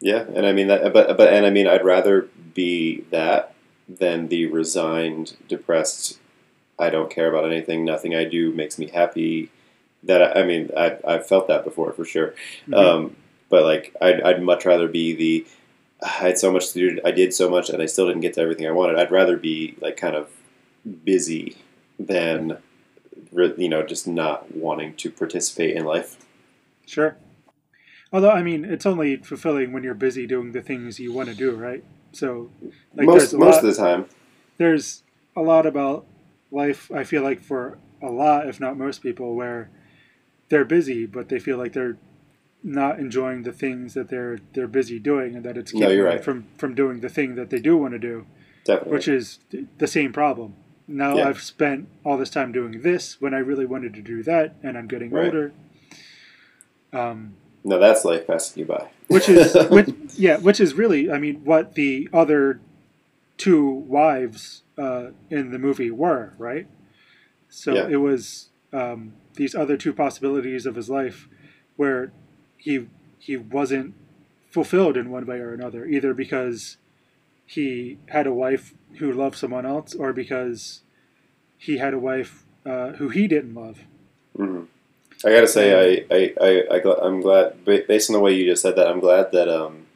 Yeah, 0.00 0.24
and 0.34 0.46
I 0.46 0.52
mean 0.52 0.68
that, 0.68 0.92
but 0.92 1.16
but 1.16 1.32
and 1.32 1.44
I 1.44 1.50
mean 1.50 1.66
I'd 1.66 1.84
rather 1.84 2.28
be 2.54 3.02
that 3.10 3.54
than 3.88 4.28
the 4.28 4.46
resigned, 4.46 5.36
depressed. 5.48 6.18
I 6.78 6.90
don't 6.90 7.10
care 7.10 7.28
about 7.28 7.50
anything. 7.50 7.84
Nothing 7.84 8.14
I 8.14 8.24
do 8.24 8.52
makes 8.52 8.78
me 8.78 8.88
happy. 8.88 9.50
That 10.04 10.22
I, 10.36 10.40
I 10.42 10.46
mean 10.46 10.70
I 10.76 10.98
I've 11.06 11.26
felt 11.26 11.48
that 11.48 11.64
before 11.64 11.92
for 11.92 12.04
sure. 12.04 12.34
Mhm. 12.68 12.74
Um, 12.76 13.16
but 13.48 13.64
like 13.64 13.94
I'd 14.00 14.20
I'd 14.22 14.42
much 14.42 14.64
rather 14.64 14.86
be 14.88 15.14
the 15.14 15.46
I 16.02 16.08
had 16.08 16.38
so 16.38 16.52
much 16.52 16.72
to 16.72 16.90
do. 16.90 17.00
I 17.04 17.10
did 17.10 17.34
so 17.34 17.50
much, 17.50 17.70
and 17.70 17.82
I 17.82 17.86
still 17.86 18.06
didn't 18.06 18.20
get 18.22 18.34
to 18.34 18.40
everything 18.40 18.66
I 18.68 18.70
wanted. 18.72 18.98
I'd 18.98 19.10
rather 19.10 19.36
be 19.36 19.76
like 19.80 19.96
kind 19.96 20.14
of 20.14 20.30
busy 21.04 21.56
than 21.98 22.58
you 23.32 23.68
know 23.68 23.82
just 23.82 24.06
not 24.06 24.54
wanting 24.54 24.94
to 24.96 25.10
participate 25.10 25.76
in 25.76 25.84
life. 25.84 26.16
Sure. 26.86 27.16
Although, 28.12 28.30
I 28.30 28.42
mean, 28.42 28.64
it's 28.64 28.86
only 28.86 29.16
fulfilling 29.16 29.72
when 29.72 29.82
you're 29.82 29.94
busy 29.94 30.26
doing 30.26 30.52
the 30.52 30.62
things 30.62 30.98
you 30.98 31.12
want 31.12 31.28
to 31.28 31.34
do, 31.34 31.54
right? 31.54 31.84
So, 32.12 32.50
like, 32.94 33.06
most 33.06 33.32
most 33.34 33.56
lot, 33.56 33.64
of 33.64 33.76
the 33.76 33.82
time. 33.82 34.06
there's 34.56 35.02
a 35.36 35.42
lot 35.42 35.66
about 35.66 36.06
life. 36.50 36.90
I 36.90 37.04
feel 37.04 37.22
like 37.22 37.42
for 37.42 37.78
a 38.02 38.10
lot, 38.10 38.48
if 38.48 38.60
not 38.60 38.78
most 38.78 39.02
people, 39.02 39.34
where 39.34 39.70
they're 40.48 40.64
busy, 40.64 41.04
but 41.04 41.28
they 41.28 41.38
feel 41.38 41.58
like 41.58 41.74
they're 41.74 41.98
not 42.62 42.98
enjoying 42.98 43.42
the 43.42 43.52
things 43.52 43.92
that 43.94 44.08
they're 44.08 44.38
they're 44.54 44.66
busy 44.66 44.98
doing, 44.98 45.36
and 45.36 45.44
that 45.44 45.58
it's 45.58 45.72
No, 45.74 45.80
keeping 45.80 45.96
you're 45.96 46.06
them 46.06 46.14
right. 46.14 46.24
from 46.24 46.46
from 46.56 46.74
doing 46.74 47.00
the 47.00 47.08
thing 47.10 47.34
that 47.34 47.50
they 47.50 47.60
do 47.60 47.76
want 47.76 47.92
to 47.92 47.98
do, 47.98 48.26
Definitely. 48.64 48.92
which 48.92 49.08
is 49.08 49.38
the 49.76 49.86
same 49.86 50.12
problem. 50.14 50.54
Now 50.86 51.18
Yeah. 51.18 51.28
I've 51.28 51.42
spent 51.42 51.88
all 52.04 52.16
this 52.16 52.30
time 52.30 52.52
doing 52.52 52.80
this 52.80 53.20
when 53.20 53.34
I 53.34 53.38
really 53.38 53.66
wanted 53.66 53.92
to 53.94 54.00
do 54.00 54.22
that, 54.22 54.54
and 54.62 54.78
I'm 54.78 54.88
getting 54.88 55.10
Right. 55.10 55.26
older. 55.26 55.52
Um, 56.92 57.34
no, 57.68 57.78
that's 57.78 58.04
life 58.04 58.26
passing 58.26 58.60
you 58.60 58.66
by. 58.66 58.88
which 59.08 59.28
is 59.28 59.54
which, 59.70 59.88
yeah, 60.16 60.36
which 60.38 60.60
is 60.60 60.74
really, 60.74 61.10
I 61.10 61.18
mean, 61.18 61.44
what 61.44 61.74
the 61.74 62.08
other 62.12 62.60
two 63.36 63.66
wives 63.68 64.62
uh, 64.76 65.08
in 65.30 65.50
the 65.50 65.58
movie 65.58 65.90
were, 65.90 66.34
right? 66.38 66.66
So 67.48 67.74
Yeah. 67.74 67.88
it 67.88 67.96
was 67.96 68.48
um, 68.72 69.14
these 69.34 69.54
other 69.54 69.76
two 69.76 69.92
possibilities 69.92 70.66
of 70.66 70.74
his 70.74 70.88
life, 70.90 71.28
where 71.76 72.12
he 72.56 72.86
he 73.18 73.36
wasn't 73.36 73.94
fulfilled 74.50 74.96
in 74.96 75.10
one 75.10 75.26
way 75.26 75.38
or 75.38 75.52
another, 75.52 75.86
either 75.86 76.14
because 76.14 76.76
he 77.46 77.98
had 78.08 78.26
a 78.26 78.32
wife 78.32 78.74
who 78.98 79.12
loved 79.12 79.36
someone 79.36 79.64
else, 79.66 79.94
or 79.94 80.12
because 80.12 80.82
he 81.56 81.78
had 81.78 81.94
a 81.94 81.98
wife 81.98 82.44
uh, 82.66 82.92
who 82.92 83.08
he 83.08 83.26
didn't 83.28 83.54
love. 83.54 83.78
hmm 84.36 84.62
I 85.24 85.30
gotta 85.30 85.48
say, 85.48 86.04
I, 86.10 86.14
I, 86.14 86.34
I, 86.40 86.76
I, 86.76 86.80
gl- 86.80 87.04
I'm 87.04 87.20
glad, 87.20 87.64
based 87.64 88.08
on 88.08 88.14
the 88.14 88.20
way 88.20 88.32
you 88.34 88.46
just 88.46 88.62
said 88.62 88.76
that, 88.76 88.86
I'm 88.86 89.00
glad 89.00 89.32
that 89.32 89.48
um, 89.48 89.86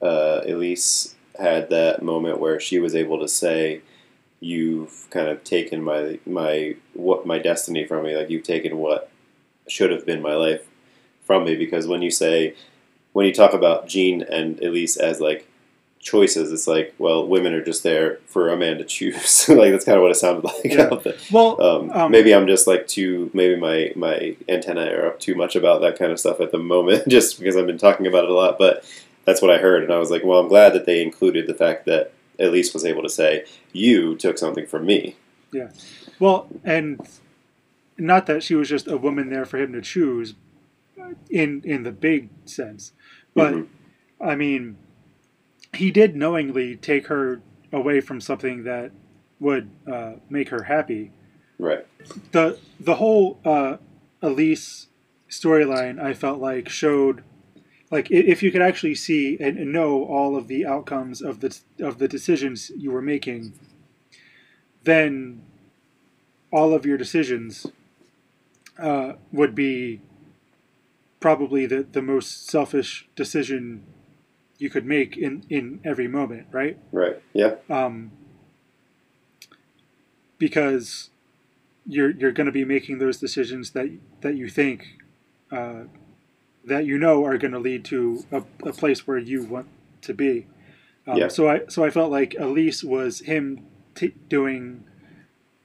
uh, 0.00 0.40
Elise 0.46 1.14
had 1.38 1.70
that 1.70 2.02
moment 2.02 2.40
where 2.40 2.60
she 2.60 2.78
was 2.78 2.94
able 2.94 3.18
to 3.20 3.28
say, 3.28 3.82
"You've 4.40 5.06
kind 5.10 5.28
of 5.28 5.44
taken 5.44 5.82
my 5.82 6.18
my 6.26 6.76
what 6.94 7.26
my 7.26 7.38
destiny 7.38 7.84
from 7.84 8.04
me. 8.04 8.16
Like 8.16 8.30
you've 8.30 8.44
taken 8.44 8.78
what 8.78 9.10
should 9.68 9.90
have 9.90 10.06
been 10.06 10.22
my 10.22 10.34
life 10.34 10.66
from 11.24 11.44
me." 11.44 11.56
Because 11.56 11.86
when 11.86 12.02
you 12.02 12.10
say, 12.10 12.54
when 13.12 13.26
you 13.26 13.34
talk 13.34 13.52
about 13.52 13.88
Jean 13.88 14.22
and 14.22 14.60
Elise 14.62 14.96
as 14.96 15.20
like 15.20 15.48
choices, 16.04 16.52
it's 16.52 16.68
like, 16.68 16.94
well, 16.98 17.26
women 17.26 17.52
are 17.54 17.64
just 17.64 17.82
there 17.82 18.18
for 18.26 18.48
a 18.50 18.56
man 18.56 18.78
to 18.78 18.84
choose. 18.84 19.48
like 19.48 19.72
that's 19.72 19.84
kind 19.84 19.96
of 19.96 20.02
what 20.02 20.12
it 20.12 20.16
sounded 20.16 20.44
like. 20.44 20.62
Yeah. 20.64 20.90
Well, 21.32 21.60
Um, 21.60 21.90
Um, 21.90 22.12
maybe 22.12 22.32
I'm 22.32 22.46
just 22.46 22.66
like 22.68 22.86
too. 22.86 23.30
Maybe 23.34 23.56
my 23.56 23.90
my 23.96 24.36
antennae 24.48 24.90
are 24.92 25.06
up 25.08 25.18
too 25.18 25.34
much 25.34 25.56
about 25.56 25.80
that 25.80 25.98
kind 25.98 26.12
of 26.12 26.20
stuff 26.20 26.40
at 26.40 26.52
the 26.52 26.58
moment, 26.58 27.08
just 27.16 27.38
because 27.40 27.56
I've 27.56 27.66
been 27.66 27.78
talking 27.78 28.06
about 28.06 28.24
it 28.24 28.30
a 28.30 28.34
lot. 28.34 28.58
But 28.58 28.84
that's 29.24 29.42
what 29.42 29.50
I 29.50 29.58
heard, 29.58 29.82
and 29.82 29.92
I 29.92 29.98
was 29.98 30.10
like, 30.10 30.22
well, 30.22 30.38
I'm 30.38 30.48
glad 30.48 30.74
that 30.74 30.84
they 30.86 31.02
included 31.02 31.46
the 31.46 31.54
fact 31.54 31.86
that 31.86 32.12
Elise 32.38 32.72
was 32.74 32.84
able 32.84 33.02
to 33.02 33.08
say, 33.08 33.44
"You 33.72 34.14
took 34.16 34.36
something 34.38 34.66
from 34.66 34.84
me." 34.86 35.16
Yeah. 35.52 35.70
Well, 36.20 36.48
and 36.62 37.00
not 37.96 38.26
that 38.26 38.42
she 38.42 38.54
was 38.54 38.68
just 38.68 38.86
a 38.88 38.98
woman 38.98 39.30
there 39.30 39.44
for 39.46 39.56
him 39.58 39.72
to 39.72 39.80
choose, 39.80 40.34
in 41.30 41.62
in 41.64 41.82
the 41.84 41.92
big 41.92 42.28
sense, 42.44 42.92
but 43.34 43.54
Mhm. 43.54 43.66
I 44.20 44.34
mean, 44.34 44.76
he 45.76 45.90
did 45.90 46.16
knowingly 46.16 46.76
take 46.76 47.06
her 47.08 47.40
away 47.72 48.00
from 48.00 48.20
something 48.20 48.64
that 48.64 48.92
would 49.40 49.70
uh, 49.90 50.14
make 50.28 50.48
her 50.50 50.64
happy. 50.64 51.12
Right. 51.58 51.86
the 52.32 52.58
The 52.80 52.96
whole 52.96 53.40
uh, 53.44 53.76
Elise 54.22 54.88
storyline, 55.28 56.00
I 56.00 56.14
felt 56.14 56.40
like 56.40 56.68
showed. 56.68 57.22
Like 57.90 58.10
if 58.10 58.42
you 58.42 58.50
could 58.50 58.62
actually 58.62 58.96
see 58.96 59.36
and 59.38 59.72
know 59.72 60.04
all 60.04 60.36
of 60.36 60.48
the 60.48 60.66
outcomes 60.66 61.22
of 61.22 61.40
the 61.40 61.56
of 61.78 61.98
the 61.98 62.08
decisions 62.08 62.70
you 62.76 62.90
were 62.90 63.02
making, 63.02 63.52
then 64.82 65.42
all 66.50 66.72
of 66.72 66.84
your 66.84 66.96
decisions 66.96 67.66
uh, 68.78 69.12
would 69.32 69.54
be 69.54 70.00
probably 71.20 71.66
the, 71.66 71.86
the 71.90 72.02
most 72.02 72.48
selfish 72.48 73.08
decision 73.16 73.84
you 74.58 74.70
could 74.70 74.86
make 74.86 75.16
in, 75.16 75.44
in 75.48 75.80
every 75.84 76.08
moment, 76.08 76.46
right? 76.52 76.78
Right. 76.92 77.20
Yeah. 77.32 77.56
Um, 77.68 78.12
because 80.38 81.10
you're 81.86 82.10
you're 82.10 82.32
going 82.32 82.46
to 82.46 82.52
be 82.52 82.64
making 82.64 82.98
those 82.98 83.18
decisions 83.18 83.70
that 83.70 83.90
that 84.22 84.36
you 84.36 84.48
think 84.48 84.98
uh, 85.50 85.82
that 86.64 86.86
you 86.86 86.98
know 86.98 87.24
are 87.24 87.38
going 87.38 87.52
to 87.52 87.58
lead 87.58 87.84
to 87.86 88.24
a, 88.32 88.42
a 88.66 88.72
place 88.72 89.06
where 89.06 89.18
you 89.18 89.42
want 89.42 89.68
to 90.02 90.14
be. 90.14 90.46
Um, 91.06 91.18
Yeah. 91.18 91.28
So 91.28 91.48
I 91.48 91.62
so 91.68 91.84
I 91.84 91.90
felt 91.90 92.10
like 92.10 92.34
Elise 92.38 92.82
was 92.82 93.20
him 93.20 93.66
t- 93.94 94.14
doing 94.28 94.84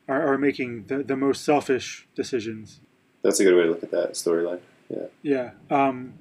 or, 0.08 0.34
or 0.34 0.38
making 0.38 0.86
the, 0.88 1.04
the 1.04 1.16
most 1.16 1.44
selfish 1.46 2.08
decisions. 2.16 2.80
That's 3.22 3.40
a 3.40 3.44
good 3.44 3.56
way 3.56 3.64
to 3.64 3.70
look 3.70 3.84
at 3.84 3.92
that 3.92 4.14
storyline. 4.14 4.62
Yeah. 4.90 5.06
Yeah. 5.22 5.52
Um, 5.70 6.14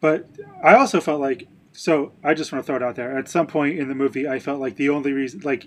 but 0.00 0.26
I 0.62 0.74
also 0.74 1.00
felt 1.00 1.20
like 1.20 1.46
so 1.72 2.12
I 2.22 2.34
just 2.34 2.52
want 2.52 2.64
to 2.64 2.66
throw 2.66 2.76
it 2.76 2.82
out 2.82 2.96
there. 2.96 3.16
At 3.16 3.28
some 3.28 3.46
point 3.46 3.78
in 3.78 3.88
the 3.88 3.94
movie, 3.94 4.28
I 4.28 4.38
felt 4.38 4.60
like 4.60 4.76
the 4.76 4.88
only 4.88 5.12
reason, 5.12 5.40
like 5.40 5.66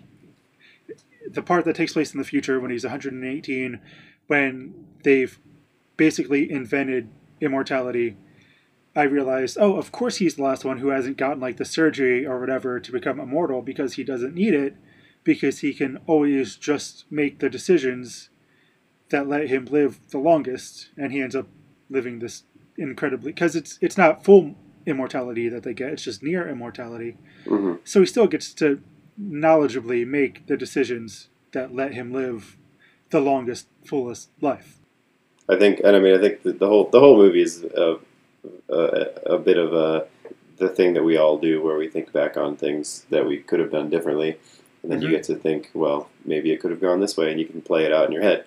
the 1.29 1.41
part 1.41 1.65
that 1.65 1.75
takes 1.75 1.93
place 1.93 2.13
in 2.13 2.19
the 2.19 2.25
future 2.25 2.59
when 2.59 2.71
he's 2.71 2.83
118, 2.83 3.79
when 4.27 4.85
they've 5.03 5.39
basically 5.97 6.51
invented 6.51 7.09
immortality. 7.39 8.17
I 8.95 9.03
realized, 9.03 9.57
oh, 9.59 9.77
of 9.77 9.91
course 9.91 10.17
he's 10.17 10.35
the 10.35 10.43
last 10.43 10.63
one 10.63 10.77
who 10.77 10.89
hasn't 10.89 11.17
gotten 11.17 11.39
like 11.39 11.57
the 11.57 11.65
surgery 11.65 12.25
or 12.25 12.39
whatever 12.39 12.79
to 12.79 12.91
become 12.91 13.19
immortal 13.19 13.61
because 13.61 13.93
he 13.93 14.03
doesn't 14.03 14.35
need 14.35 14.53
it, 14.53 14.75
because 15.23 15.59
he 15.59 15.73
can 15.73 15.99
always 16.05 16.55
just 16.57 17.05
make 17.09 17.39
the 17.39 17.49
decisions 17.49 18.29
that 19.09 19.27
let 19.27 19.47
him 19.47 19.65
live 19.65 19.99
the 20.09 20.17
longest, 20.17 20.89
and 20.97 21.11
he 21.11 21.21
ends 21.21 21.35
up 21.35 21.47
living 21.89 22.19
this 22.19 22.43
incredibly 22.77 23.31
because 23.31 23.55
it's 23.55 23.77
it's 23.81 23.97
not 23.97 24.23
full 24.23 24.55
immortality 24.85 25.49
that 25.49 25.63
they 25.63 25.73
get; 25.73 25.93
it's 25.93 26.03
just 26.03 26.23
near 26.23 26.47
immortality. 26.47 27.17
hmm 27.47 27.75
So 27.83 27.99
he 28.01 28.05
still 28.05 28.27
gets 28.27 28.53
to 28.55 28.81
knowledgeably 29.21 30.05
make 30.07 30.47
the 30.47 30.57
decisions 30.57 31.29
that 31.51 31.73
let 31.73 31.93
him 31.93 32.11
live 32.11 32.57
the 33.11 33.19
longest, 33.19 33.67
fullest 33.85 34.29
life. 34.41 34.77
I 35.47 35.57
think, 35.57 35.81
and 35.83 35.95
I 35.95 35.99
mean, 35.99 36.15
I 36.17 36.21
think 36.21 36.43
the, 36.43 36.53
the 36.53 36.67
whole 36.67 36.89
the 36.89 36.99
whole 36.99 37.17
movie 37.17 37.41
is 37.41 37.63
a, 37.63 37.97
a, 38.69 39.35
a 39.35 39.37
bit 39.37 39.57
of 39.57 39.73
a 39.73 40.07
the 40.57 40.69
thing 40.69 40.93
that 40.93 41.03
we 41.03 41.17
all 41.17 41.37
do, 41.37 41.61
where 41.61 41.77
we 41.77 41.87
think 41.87 42.11
back 42.13 42.37
on 42.37 42.55
things 42.55 43.05
that 43.09 43.25
we 43.25 43.37
could 43.37 43.59
have 43.59 43.71
done 43.71 43.89
differently, 43.89 44.37
and 44.81 44.91
then 44.91 45.01
you 45.01 45.07
Mhm. 45.09 45.11
get 45.11 45.23
to 45.23 45.35
think, 45.35 45.69
well, 45.73 46.09
maybe 46.25 46.51
it 46.51 46.59
could 46.61 46.71
have 46.71 46.79
gone 46.81 46.99
this 46.99 47.17
way, 47.17 47.31
and 47.31 47.39
you 47.39 47.45
can 47.45 47.61
play 47.61 47.83
it 47.85 47.91
out 47.91 48.05
in 48.05 48.11
your 48.11 48.21
head. 48.21 48.45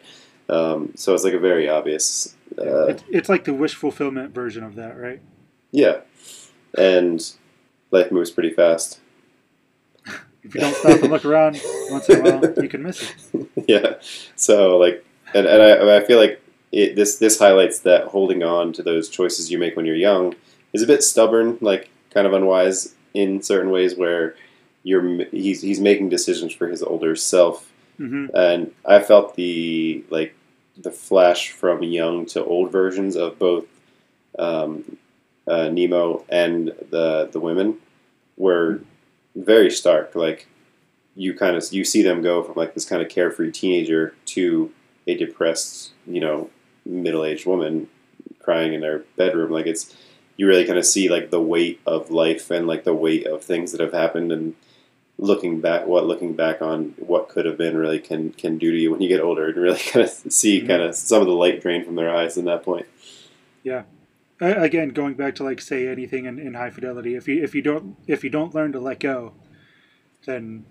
Um, 0.48 0.92
so 0.94 1.12
it's 1.14 1.24
like 1.24 1.34
a 1.34 1.38
very 1.40 1.68
obvious, 1.68 2.36
uh, 2.58 2.86
It's, 2.86 3.02
it's 3.10 3.28
like 3.28 3.44
the 3.44 3.52
wish 3.52 3.74
fulfillment 3.74 4.32
version 4.32 4.62
of 4.62 4.76
that, 4.76 4.96
right? 4.96 5.20
Yeah, 5.70 6.00
and 6.76 7.32
life 7.90 8.10
moves 8.12 8.30
pretty 8.30 8.50
fast. 8.50 9.00
If 10.42 10.54
you 10.54 10.60
don't 10.60 10.76
stop 10.76 11.02
and 11.02 11.10
look 11.10 11.24
around 11.24 11.60
once 11.90 12.08
in 12.08 12.24
a 12.24 12.38
while, 12.38 12.62
you 12.62 12.68
can 12.68 12.84
miss 12.84 13.02
it. 13.02 13.48
yeah. 13.66 13.94
So 14.36 14.76
like, 14.78 15.04
and, 15.34 15.44
and 15.44 15.60
I, 15.60 15.96
I 15.96 16.04
feel 16.04 16.20
like 16.20 16.40
it, 16.70 16.94
this 16.94 17.16
this 17.18 17.38
highlights 17.38 17.80
that 17.80 18.04
holding 18.08 18.44
on 18.44 18.72
to 18.74 18.82
those 18.84 19.08
choices 19.08 19.50
you 19.50 19.58
make 19.58 19.74
when 19.74 19.86
you're 19.86 19.96
young 19.96 20.36
is 20.72 20.82
a 20.82 20.86
bit 20.86 21.02
stubborn, 21.02 21.58
like 21.60 21.90
kind 22.10 22.28
of 22.28 22.32
unwise 22.32 22.94
in 23.12 23.42
certain 23.42 23.70
ways 23.70 23.96
where 23.96 24.36
you're 24.84 25.24
he's 25.32 25.62
he's 25.62 25.80
making 25.80 26.10
decisions 26.10 26.52
for 26.52 26.68
his 26.68 26.80
older 26.82 27.16
self, 27.16 27.72
hmm 27.96 28.26
and 28.32 28.72
I 28.84 29.00
felt 29.00 29.34
the 29.34 30.04
like 30.10 30.36
the 30.76 30.92
flash 30.92 31.50
from 31.50 31.82
young 31.82 32.26
to 32.26 32.44
old 32.44 32.70
versions 32.70 33.16
of 33.16 33.38
both 33.38 33.64
um, 34.38 34.96
uh, 35.46 35.68
Nemo 35.68 36.24
and 36.28 36.68
the 36.90 37.28
the 37.30 37.40
women 37.40 37.78
were 38.36 38.80
very 39.34 39.70
stark. 39.70 40.14
Like 40.14 40.48
you 41.14 41.34
kind 41.34 41.56
of 41.56 41.64
you 41.72 41.84
see 41.84 42.02
them 42.02 42.22
go 42.22 42.42
from 42.42 42.54
like 42.56 42.74
this 42.74 42.84
kind 42.84 43.02
of 43.02 43.08
carefree 43.08 43.52
teenager 43.52 44.14
to 44.26 44.70
a 45.06 45.14
depressed, 45.16 45.92
you 46.06 46.20
know, 46.20 46.50
middle 46.84 47.24
aged 47.24 47.46
woman 47.46 47.88
crying 48.40 48.74
in 48.74 48.80
their 48.80 49.00
bedroom. 49.16 49.50
Like 49.50 49.66
it's 49.66 49.94
you 50.36 50.46
really 50.46 50.66
kind 50.66 50.78
of 50.78 50.84
see 50.84 51.08
like 51.08 51.30
the 51.30 51.40
weight 51.40 51.80
of 51.86 52.10
life 52.10 52.50
and 52.50 52.66
like 52.66 52.84
the 52.84 52.94
weight 52.94 53.26
of 53.26 53.42
things 53.42 53.72
that 53.72 53.80
have 53.80 53.92
happened 53.94 54.30
and 54.32 54.54
looking 55.18 55.62
back 55.62 55.86
what 55.86 56.04
looking 56.06 56.34
back 56.34 56.60
on 56.60 56.92
what 56.98 57.30
could 57.30 57.46
have 57.46 57.56
been 57.56 57.74
really 57.74 57.98
can 57.98 58.30
can 58.32 58.58
do 58.58 58.70
to 58.70 58.76
you 58.76 58.90
when 58.90 59.00
you 59.00 59.08
get 59.08 59.18
older 59.22 59.46
and 59.48 59.56
really 59.56 59.78
kind 59.90 60.04
of 60.04 60.10
see 60.10 60.60
Mhm. 60.60 60.66
kind 60.66 60.82
of 60.82 60.94
some 60.94 61.22
of 61.22 61.26
the 61.26 61.32
light 61.32 61.62
drain 61.62 61.82
from 61.84 61.94
their 61.94 62.14
eyes 62.14 62.36
in 62.36 62.44
that 62.44 62.62
point. 62.62 62.84
A- 63.80 63.84
Again, 64.40 64.90
going 64.90 65.14
back 65.14 65.34
to 65.36 65.44
like 65.44 65.60
say 65.60 65.88
anything 65.88 66.26
in, 66.26 66.38
in 66.38 66.54
high 66.54 66.70
fidelity, 66.70 67.14
if 67.14 67.26
you 67.26 67.42
if 67.42 67.54
you 67.54 67.62
don't 67.62 67.96
if 68.06 68.22
you 68.22 68.30
don't 68.30 68.54
learn 68.54 68.72
to 68.72 68.80
let 68.80 69.00
go, 69.00 69.32
then 70.26 70.66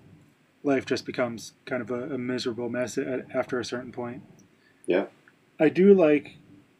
life 0.62 0.86
just 0.86 1.04
becomes 1.04 1.52
kind 1.64 1.82
of 1.82 1.90
a, 1.90 2.14
a 2.14 2.18
miserable 2.18 2.68
mess 2.68 2.96
at, 2.98 3.26
after 3.34 3.58
a 3.58 3.64
certain 3.64 3.92
point. 3.92 4.22
Yeah. 4.86 5.06
I 5.58 5.68
do 5.68 5.94
like. 5.94 6.36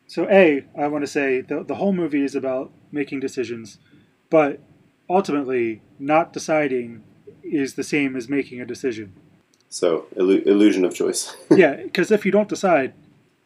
So 0.07 0.29
a, 0.31 0.65
I 0.79 0.87
want 0.87 1.03
to 1.03 1.09
say 1.09 1.41
the 1.41 1.65
the 1.65 1.77
whole 1.77 1.93
movie 1.93 2.23
is 2.23 2.37
about 2.37 2.71
making 2.93 3.21
decisions, 3.21 3.79
but 4.31 4.61
ultimately 5.09 5.83
not 5.99 6.33
deciding 6.33 7.03
is 7.43 7.75
the 7.75 7.83
same 7.85 8.17
as 8.17 8.29
making 8.29 8.61
a 8.61 8.67
decision. 8.67 9.13
So 9.69 10.07
illu- 10.17 10.47
illusion 10.47 10.85
of 10.85 10.95
choice. 10.95 11.37
yeah, 11.51 11.75
because 11.77 12.11
if 12.11 12.25
you 12.25 12.33
don't 12.33 12.49
decide, 12.49 12.95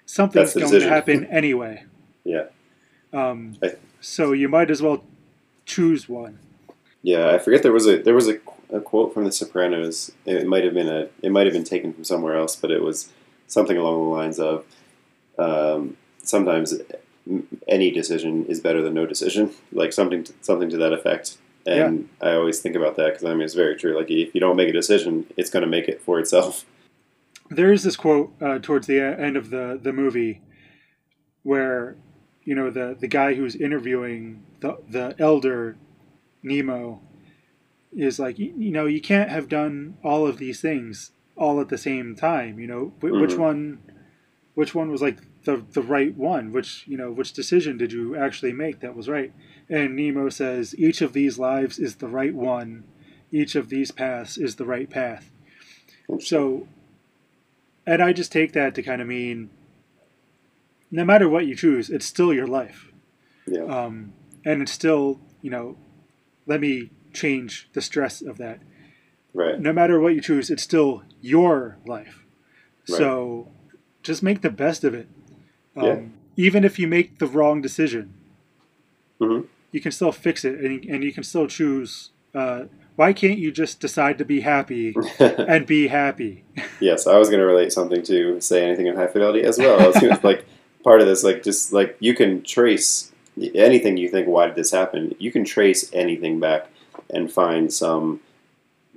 something's 0.05 0.55
going 0.55 0.66
decision. 0.66 0.88
to 0.88 0.95
happen 0.95 1.24
anyway. 1.26 1.84
Yeah. 2.22 2.49
Um, 3.12 3.56
I- 3.62 3.74
so 4.00 4.32
you 4.32 4.48
might 4.48 4.70
as 4.70 4.80
well 4.82 5.04
choose 5.66 6.08
one. 6.08 6.38
Yeah, 7.02 7.30
I 7.30 7.38
forget 7.38 7.62
there 7.62 7.72
was 7.72 7.86
a 7.86 8.00
there 8.02 8.14
was 8.14 8.28
a, 8.28 8.38
a 8.72 8.80
quote 8.80 9.12
from 9.14 9.24
The 9.24 9.32
Sopranos. 9.32 10.12
It 10.26 10.46
might 10.46 10.64
have 10.64 10.74
been 10.74 10.88
a 10.88 11.08
it 11.22 11.30
might 11.32 11.46
have 11.46 11.52
been 11.54 11.64
taken 11.64 11.92
from 11.92 12.04
somewhere 12.04 12.36
else, 12.36 12.56
but 12.56 12.70
it 12.70 12.82
was 12.82 13.11
something 13.46 13.76
along 13.76 13.94
the 14.02 14.08
lines 14.11 14.38
of 14.38 14.64
um, 15.38 15.96
sometimes 16.22 16.74
any 17.68 17.90
decision 17.90 18.44
is 18.46 18.61
better 18.61 18.82
than 18.82 18.94
no 18.94 19.06
decision, 19.06 19.50
like 19.72 19.92
something 19.92 20.24
to, 20.24 20.32
something 20.40 20.68
to 20.70 20.76
that 20.78 20.92
effect. 20.92 21.38
And 21.66 22.08
I 22.22 22.32
always 22.32 22.58
think 22.61 22.74
about 22.74 22.96
that 22.96 23.06
because 23.14 23.24
I 23.24 23.32
mean 23.32 23.42
it's 23.42 23.54
very 23.54 23.76
true. 23.76 23.96
Like 23.96 24.11
if 24.11 24.34
you 24.34 24.40
don't 24.40 24.56
make 24.56 24.68
a 24.68 24.72
decision, 24.72 25.26
it's 25.36 25.50
going 25.50 25.62
to 25.62 25.68
make 25.68 25.88
it 25.88 26.00
for 26.02 26.18
itself. 26.20 26.64
There 27.52 27.72
is 27.72 27.82
this 27.82 27.96
quote 27.96 28.32
uh, 28.40 28.61
towards 28.61 28.86
the 28.86 29.00
end 29.00 29.36
of 29.36 29.50
the 29.50 29.76
the 29.82 29.92
movie 29.92 30.40
where 31.42 31.96
you 32.45 32.55
know 32.55 32.70
the 32.70 32.97
the 32.99 33.09
guy 33.09 33.34
who's 33.34 33.55
interviewing 33.55 34.43
the 34.61 34.78
the 34.88 35.14
elder 35.18 35.76
Nemo 36.43 37.01
is 37.95 38.18
like 38.18 38.38
you, 38.38 38.53
you 38.57 38.70
know 38.70 38.86
you 38.86 39.01
can't 39.01 39.30
have 39.30 39.49
done 39.49 39.97
all 40.03 40.26
of 40.26 40.38
these 40.38 40.61
things 40.61 41.12
all 41.36 41.61
at 41.61 41.68
the 41.68 41.78
same 41.78 42.14
time. 42.16 42.59
You 42.59 42.66
know 42.66 42.84
Wh- 43.01 43.20
which 43.20 43.32
Mhm. 43.32 43.38
one, 43.38 43.78
which 44.55 44.74
one 44.74 44.91
was 44.91 45.03
like 45.03 45.18
the 45.45 45.64
the 45.72 45.82
right 45.82 46.16
one? 46.16 46.53
Which 46.53 46.84
you 46.86 46.97
know 46.97 47.11
which 47.12 47.32
decision 47.32 47.76
did 47.78 47.93
you 47.93 48.16
actually 48.16 48.53
make 48.53 48.80
that 48.80 48.97
was 48.97 49.09
right? 49.09 49.32
And 49.68 49.97
Nemo 49.97 50.28
says 50.28 50.74
each 50.78 51.01
of 51.03 51.12
these 51.12 51.38
lives 51.38 51.78
is 51.78 51.97
the 51.97 52.09
right 52.09 52.34
one. 52.34 52.84
Each 53.32 53.55
of 53.55 53.68
these 53.68 53.91
paths 53.93 54.36
is 54.36 54.57
the 54.57 54.64
right 54.66 54.91
path. 54.91 55.30
So, 56.18 56.66
and 57.86 58.03
I 58.03 58.12
just 58.12 58.32
take 58.32 58.53
that 58.53 58.74
to 58.74 58.82
kind 58.82 59.01
of 59.01 59.07
mean 59.09 59.51
no 60.91 61.05
matter 61.05 61.28
what 61.28 61.47
you 61.47 61.55
choose, 61.55 61.91
it's 61.91 62.07
still 62.07 62.32
your 62.32 62.47
life. 62.47 62.91
Yeah. 63.47 63.64
Um, 63.64 64.12
and 64.45 64.62
it's 64.62 64.72
still, 64.72 65.20
you 65.43 65.51
know, 65.51 65.76
let 66.47 66.61
me 66.61 66.91
change 67.12 67.68
the 67.72 67.80
stress 67.80 68.22
of 68.22 68.38
that. 68.38 68.61
right. 69.34 69.61
No 69.61 69.72
matter 69.72 70.01
what 70.01 70.14
you 70.14 70.20
choose, 70.20 70.51
it's 70.51 70.62
still 70.62 71.03
your 71.20 71.78
life. 71.86 72.24
Right. 72.88 72.99
So 72.99 73.49
just 74.03 74.22
make 74.22 74.41
the 74.43 74.51
best 74.51 74.82
of 74.84 74.95
it. 74.95 75.09
Um, 75.76 75.84
Yeah. 75.86 76.01
Even 76.36 76.64
if 76.64 76.78
you 76.78 76.88
make 76.88 77.18
the 77.18 77.26
wrong 77.26 77.61
decision, 77.61 78.14
Mhm. 79.20 79.47
you 79.72 79.80
can 79.80 79.93
still 79.93 80.11
fix 80.12 80.45
it 80.45 80.59
and, 80.61 80.84
and 80.86 81.05
you 81.05 81.12
can 81.12 81.22
still 81.22 81.47
choose. 81.47 82.11
Uh, 82.34 82.64
why 82.97 83.12
can't 83.12 83.38
you 83.38 83.51
just 83.53 83.78
decide 83.80 84.16
to 84.18 84.24
be 84.24 84.41
happy 84.41 84.95
and 85.18 85.66
be 85.66 85.88
happy? 85.88 86.45
Yes, 86.80 87.07
I 87.07 87.18
was 87.18 87.28
going 87.28 87.41
to 87.41 87.47
relate 87.47 87.72
something 87.72 88.03
to 88.05 88.41
say 88.41 88.64
anything 88.64 88.86
in 88.86 88.97
high 88.97 89.07
fidelity 89.09 89.43
as 89.45 89.59
well. 89.59 89.78
I 89.80 89.86
was 89.88 90.24
like 90.24 90.45
part 90.82 91.00
of 91.00 91.06
this, 91.06 91.22
like 91.24 91.42
just 91.42 91.72
like 91.72 91.96
you 92.00 92.14
can 92.14 92.42
trace 92.42 93.12
anything 93.54 93.96
you 93.96 94.08
think. 94.08 94.26
Why 94.28 94.46
did 94.46 94.56
this 94.56 94.70
happen? 94.70 95.14
You 95.18 95.32
can 95.32 95.44
trace 95.44 95.90
anything 95.92 96.40
back 96.40 96.66
and 97.08 97.30
find 97.32 97.72
some 97.72 98.20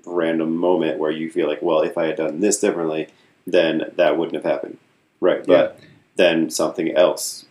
random 0.05 0.55
moment 0.57 0.99
where 0.99 1.11
you 1.11 1.29
feel 1.29 1.47
like, 1.47 1.61
well, 1.61 1.81
if 1.81 1.97
I 1.97 2.07
had 2.07 2.17
done 2.17 2.39
this 2.41 2.59
differently, 2.59 3.07
then 3.47 3.91
that 3.95 4.17
wouldn't 4.17 4.35
have 4.35 4.43
happened, 4.51 4.77
right? 5.19 5.45
But 5.45 5.79
then 6.15 6.49
something 6.49 6.91
else 6.95 7.45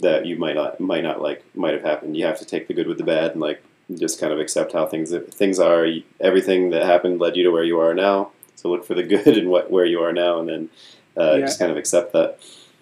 that 0.00 0.26
you 0.26 0.36
might 0.38 0.54
not 0.54 0.80
might 0.80 1.02
not 1.02 1.20
like 1.20 1.44
might 1.54 1.74
have 1.74 1.82
happened. 1.82 2.16
You 2.16 2.24
have 2.26 2.38
to 2.38 2.44
take 2.44 2.68
the 2.68 2.74
good 2.74 2.86
with 2.86 2.98
the 2.98 3.04
bad 3.04 3.32
and 3.32 3.40
like 3.40 3.62
just 3.96 4.20
kind 4.20 4.32
of 4.32 4.38
accept 4.38 4.72
how 4.72 4.86
things 4.86 5.12
things 5.30 5.58
are. 5.58 5.86
Everything 6.20 6.70
that 6.70 6.82
happened 6.82 7.20
led 7.20 7.36
you 7.36 7.44
to 7.44 7.50
where 7.50 7.64
you 7.64 7.78
are 7.80 7.94
now. 7.94 8.30
So 8.56 8.68
look 8.70 8.84
for 8.84 8.94
the 8.94 9.02
good 9.14 9.36
in 9.36 9.48
what 9.50 9.70
where 9.70 9.84
you 9.86 10.00
are 10.00 10.12
now, 10.12 10.40
and 10.40 10.48
then 10.48 10.68
uh, 11.16 11.34
Yeah. 11.36 11.46
just 11.46 11.58
kind 11.58 11.70
of 11.70 11.76
accept 11.76 12.12
that. 12.12 12.38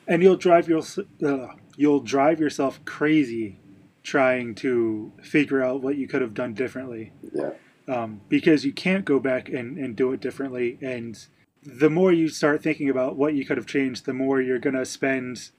And 0.06 0.22
you'll 0.22 0.36
drive 0.36 0.68
your 0.68 0.82
uh, 1.24 1.48
you'll 1.76 2.00
drive 2.00 2.40
yourself 2.40 2.84
crazy 2.84 3.60
trying 4.02 4.54
to 4.54 5.12
figure 5.22 5.62
out 5.62 5.82
what 5.82 5.96
you 5.96 6.06
could 6.06 6.22
have 6.22 6.34
done 6.34 6.54
differently. 6.54 7.12
Yeah, 7.32 7.50
um, 7.88 8.20
because 8.28 8.64
you 8.64 8.72
can't 8.72 9.04
go 9.04 9.18
back 9.18 9.48
and, 9.48 9.76
and 9.78 9.96
do 9.96 10.12
it 10.12 10.20
differently. 10.20 10.78
And 10.80 11.18
the 11.62 11.90
more 11.90 12.12
you 12.12 12.28
start 12.28 12.62
thinking 12.62 12.88
about 12.88 13.16
what 13.16 13.34
you 13.34 13.44
could 13.44 13.56
have 13.56 13.66
changed 13.66 14.06
the 14.06 14.14
more 14.14 14.40
you're 14.40 14.58
going 14.58 14.76
to 14.76 14.84
spend 14.84 15.50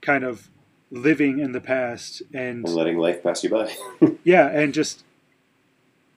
kind 0.00 0.24
of 0.24 0.50
living 0.90 1.38
in 1.38 1.52
the 1.52 1.60
past 1.60 2.22
and 2.32 2.66
and 2.66 2.74
letting 2.74 2.98
life 2.98 3.22
pass 3.22 3.44
you 3.44 3.50
by. 3.50 3.74
yeah 4.24 4.48
and 4.48 4.74
just 4.74 5.04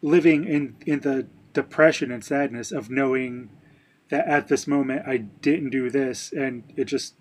living 0.02 0.46
in 0.46 0.76
in 0.86 1.02
the 1.02 1.28
depression 1.54 2.12
and 2.12 2.24
sadness 2.24 2.72
of 2.72 2.90
knowing 2.90 3.50
that 4.10 4.28
at 4.28 4.48
this 4.48 4.68
moment 4.68 5.08
I 5.08 5.18
didn't 5.18 5.72
do 5.72 5.90
this. 5.90 6.32
And 6.32 6.64
it 6.76 6.86
just 6.86 7.16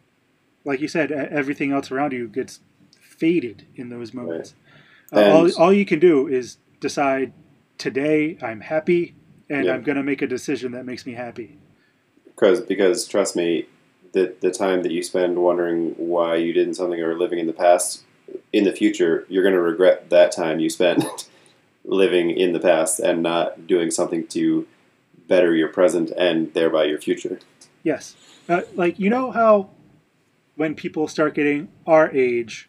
like 0.65 0.81
you 0.81 0.89
said 0.89 1.13
everything 1.13 1.73
else 1.73 1.91
around 1.91 2.13
you 2.13 2.29
gets 2.29 2.61
faded 3.01 3.67
in 3.77 3.89
those 3.89 4.13
moments 4.13 4.55
uh, 5.13 5.31
all, 5.31 5.51
all 5.57 5.73
you 5.73 5.85
can 5.85 5.99
do 5.99 6.27
is 6.27 6.59
decide 6.81 7.33
today 7.79 8.37
I'm 8.43 8.61
happy 8.61 9.15
and 9.49 9.67
Yeah. 9.67 9.75
I'm 9.75 9.83
going 9.83 9.97
to 9.97 10.03
make 10.03 10.23
a 10.23 10.27
decision 10.27 10.73
that 10.73 10.85
makes 10.87 11.07
me 11.07 11.13
happy 11.13 11.59
because 12.35 12.61
because 12.61 13.07
trust 13.07 13.37
me, 13.37 13.67
the 14.13 14.35
the 14.41 14.51
time 14.51 14.83
that 14.83 14.93
you 14.93 15.03
spend 15.03 15.39
wondering 15.39 15.95
why 15.97 16.37
you 16.37 16.53
didn't 16.53 16.75
something 16.75 17.01
or 17.01 17.17
living 17.17 17.39
in 17.39 17.47
the 17.47 17.53
past, 17.53 18.03
in 18.53 18.65
the 18.65 18.73
future, 18.73 19.27
you're 19.29 19.43
going 19.43 19.55
to 19.55 19.61
regret 19.61 20.11
that 20.11 20.33
time 20.33 20.61
you 20.61 20.71
spent 20.71 21.29
living 21.85 22.31
in 22.31 22.53
the 22.53 22.61
past 22.61 23.01
and 23.01 23.23
not 23.23 23.67
doing 23.67 23.91
something 23.91 24.27
to 24.29 24.67
better 25.29 25.55
your 25.55 25.69
present 25.69 26.11
and 26.17 26.53
thereby 26.55 26.85
your 26.85 27.01
future. 27.01 27.39
Yes. 27.83 28.17
Uh, 28.49 28.63
like, 28.75 28.99
you 28.99 29.09
know 29.09 29.31
how 29.31 29.71
when 30.57 30.75
people 30.75 31.09
start 31.09 31.35
getting 31.35 31.69
our 31.87 32.11
age, 32.11 32.69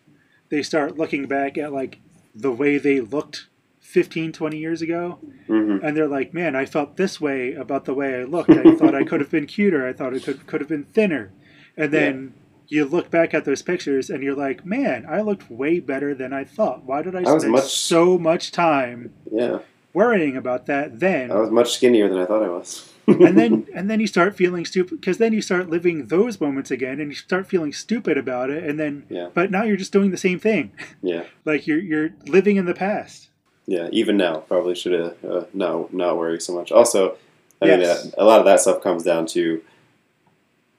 they 0.49 0.61
start 0.63 0.97
looking 0.97 1.25
back 1.27 1.57
at 1.57 1.73
like 1.73 1.99
the 2.33 2.51
way 2.51 2.77
they 2.77 2.99
looked 2.99 3.47
15, 3.79 4.31
20 4.33 4.57
years 4.57 4.81
ago? 4.81 5.19
hmm 5.47 5.77
And 5.83 5.95
they're 5.95 6.07
like, 6.07 6.33
man, 6.33 6.55
I 6.55 6.65
felt 6.65 6.97
this 6.97 7.21
way 7.21 7.53
about 7.53 7.86
the 7.86 7.93
way 7.93 8.15
I 8.19 8.23
looked. 8.23 8.49
I 8.51 8.75
thought 8.75 8.95
I 8.95 9.03
could 9.03 9.19
have 9.21 9.31
been 9.31 9.45
cuter. 9.45 9.88
I 9.88 9.93
thought 9.93 10.13
I 10.15 10.19
could, 10.19 10.45
could 10.47 10.61
have 10.61 10.69
been 10.69 10.83
thinner. 10.86 11.31
And 11.77 11.91
then 11.91 12.33
you 12.67 12.83
look 12.86 13.11
back 13.11 13.33
at 13.33 13.45
those 13.45 13.61
pictures 13.61 14.09
and 14.09 14.23
you're 14.23 14.36
like, 14.36 14.65
man, 14.65 15.05
I 15.07 15.21
looked 15.21 15.49
way 15.51 15.79
better 15.79 16.15
than 16.15 16.33
I 16.33 16.43
thought. 16.43 16.83
Why 16.83 17.01
did 17.03 17.15
I 17.15 17.19
I 17.21 17.38
spend 17.38 17.51
much- 17.51 17.75
so 17.75 18.17
much 18.17 18.51
time 18.51 19.13
Yeah, 19.31 19.59
worrying 19.93 20.36
about 20.36 20.65
that 20.65 20.99
then? 20.99 21.31
I 21.31 21.36
was 21.39 21.51
much 21.51 21.73
skinnier 21.73 22.09
than 22.09 22.17
I 22.17 22.25
thought 22.25 22.41
I 22.43 22.49
was. 22.49 22.91
And 23.08 23.38
then 23.38 23.68
and 23.74 23.89
then 23.89 23.99
you 23.99 24.08
start 24.08 24.36
feeling 24.36 24.66
stupid 24.66 24.99
because 24.99 25.18
then 25.18 25.32
you 25.34 25.41
start 25.41 25.70
living 25.70 26.08
those 26.08 26.39
moments 26.41 26.72
again 26.72 26.99
and 26.99 27.10
you 27.10 27.16
start 27.16 27.47
feeling 27.47 27.72
stupid 27.74 28.18
about 28.18 28.49
it 28.49 28.64
and 28.64 28.80
then 28.80 29.06
Yeah. 29.10 29.30
but 29.34 29.51
now 29.51 29.64
you're 29.64 29.78
just 29.78 29.93
doing 29.93 30.12
the 30.12 30.18
same 30.18 30.39
thing 30.39 30.72
yeah, 31.01 31.24
like 31.45 31.68
you're 31.68 31.80
you're 31.80 32.10
living 32.28 32.56
in 32.58 32.66
the 32.66 32.74
past 32.74 33.30
yeah. 33.68 33.89
Even 33.91 34.16
now, 34.16 34.36
probably 34.41 34.76
should 34.76 34.93
have 34.93 35.26
uh, 35.26 35.45
not 35.51 35.91
not 35.91 36.18
worry 36.18 36.39
so 36.39 36.53
much. 36.53 36.72
Also, 36.72 37.18
I 37.60 37.66
mean, 37.66 37.82
uh, 37.84 37.97
a 38.16 38.24
lot 38.24 38.38
of 38.39 38.45
that 38.45 38.60
stuff 38.60 38.84
comes 38.84 39.01
down 39.01 39.26
to 39.28 39.60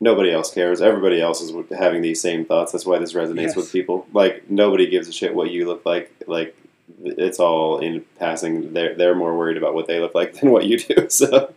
nobody 0.00 0.30
else 0.32 0.52
cares. 0.54 0.80
Everybody 0.80 1.20
else 1.20 1.40
is 1.40 1.52
having 1.76 2.00
these 2.02 2.20
same 2.20 2.44
thoughts. 2.44 2.70
That's 2.70 2.86
why 2.86 2.98
this 3.00 3.12
resonates 3.12 3.48
Yes. 3.48 3.56
with 3.56 3.72
people. 3.72 4.06
Like 4.12 4.48
nobody 4.50 4.86
gives 4.88 5.08
a 5.08 5.12
shit 5.12 5.34
what 5.34 5.50
you 5.50 5.66
look 5.66 5.84
like. 5.84 6.12
Like 6.28 6.56
it's 7.02 7.40
all 7.40 7.78
in 7.80 8.04
passing. 8.20 8.72
They're 8.72 8.94
they're 8.94 9.16
more 9.16 9.36
worried 9.36 9.56
about 9.56 9.74
what 9.74 9.88
they 9.88 9.98
look 9.98 10.14
like 10.14 10.34
than 10.40 10.50
what 10.52 10.66
you 10.66 10.78
do. 10.78 11.08
So, 11.10 11.52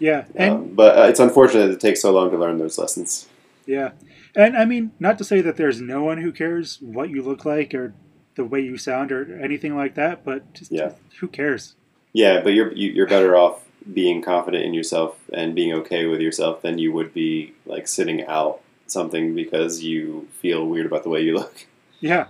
yeah 0.00 0.24
and 0.34 0.52
um, 0.54 0.74
but 0.74 0.98
uh, 0.98 1.02
it's 1.02 1.20
unfortunate 1.20 1.66
that 1.68 1.74
it 1.74 1.80
takes 1.80 2.02
so 2.02 2.10
long 2.12 2.30
to 2.30 2.36
learn 2.38 2.58
those 2.58 2.78
lessons. 2.78 3.28
yeah 3.66 3.90
and 4.34 4.56
i 4.56 4.64
mean 4.64 4.90
not 4.98 5.18
to 5.18 5.24
say 5.24 5.40
that 5.40 5.56
there's 5.56 5.80
no 5.80 6.02
one 6.02 6.18
who 6.18 6.32
cares 6.32 6.78
what 6.80 7.10
you 7.10 7.22
look 7.22 7.44
like 7.44 7.72
or 7.74 7.94
the 8.36 8.44
way 8.44 8.60
you 8.60 8.76
sound 8.78 9.12
or 9.12 9.38
anything 9.42 9.76
like 9.76 9.94
that 9.94 10.24
but 10.24 10.52
just 10.54 10.72
Yeah. 10.72 10.92
who 11.20 11.28
cares 11.28 11.74
Yeah, 12.12 12.40
but 12.42 12.52
you're 12.54 12.72
you- 12.72 12.90
you're 12.96 13.06
better 13.06 13.36
off 13.36 13.56
being 14.00 14.20
confident 14.22 14.64
in 14.64 14.74
yourself 14.74 15.16
and 15.32 15.54
being 15.54 15.72
okay 15.80 16.06
with 16.06 16.20
yourself 16.20 16.60
than 16.62 16.78
you 16.78 16.90
would 16.92 17.12
be 17.14 17.52
like 17.66 17.86
sitting 17.88 18.24
out 18.26 18.60
something 18.86 19.34
because 19.34 19.82
you 19.82 20.26
feel 20.42 20.66
weird 20.66 20.86
about 20.86 21.02
the 21.04 21.08
way 21.14 21.20
you 21.22 21.34
look. 21.34 21.66
yeah 22.00 22.24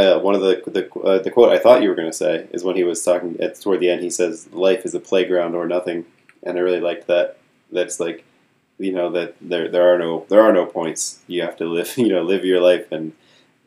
Uh, 0.00 0.18
one 0.20 0.34
of 0.34 0.42
the 0.42 0.54
the, 0.76 0.84
uh, 1.00 1.18
the 1.22 1.30
quote 1.30 1.52
I 1.52 1.58
thought 1.58 1.82
you 1.82 1.88
were 1.90 1.94
going 2.00 2.10
to 2.14 2.16
say 2.24 2.46
is 2.52 2.64
when 2.64 2.76
he 2.76 2.84
was 2.84 3.02
talking 3.02 3.36
at 3.40 3.60
toward 3.60 3.80
the 3.80 3.88
end. 3.92 4.02
He 4.02 4.10
says, 4.10 4.48
"Life 4.52 4.82
is 4.88 4.94
a 4.94 5.00
playground 5.10 5.54
or 5.54 5.66
nothing," 5.76 6.04
and 6.42 6.56
I 6.58 6.60
really 6.60 6.80
liked 6.80 7.06
that. 7.08 7.38
That's 7.72 8.00
like, 8.00 8.24
you 8.78 8.92
know, 8.92 9.10
that 9.12 9.36
there 9.40 9.68
there 9.68 9.94
are 9.94 9.98
no 9.98 10.26
there 10.28 10.42
are 10.42 10.52
no 10.52 10.66
points. 10.66 11.20
You 11.26 11.42
have 11.42 11.56
to 11.58 11.64
live, 11.66 11.94
you 11.96 12.08
know, 12.08 12.22
live 12.22 12.44
your 12.44 12.60
life 12.60 12.90
and 12.92 13.12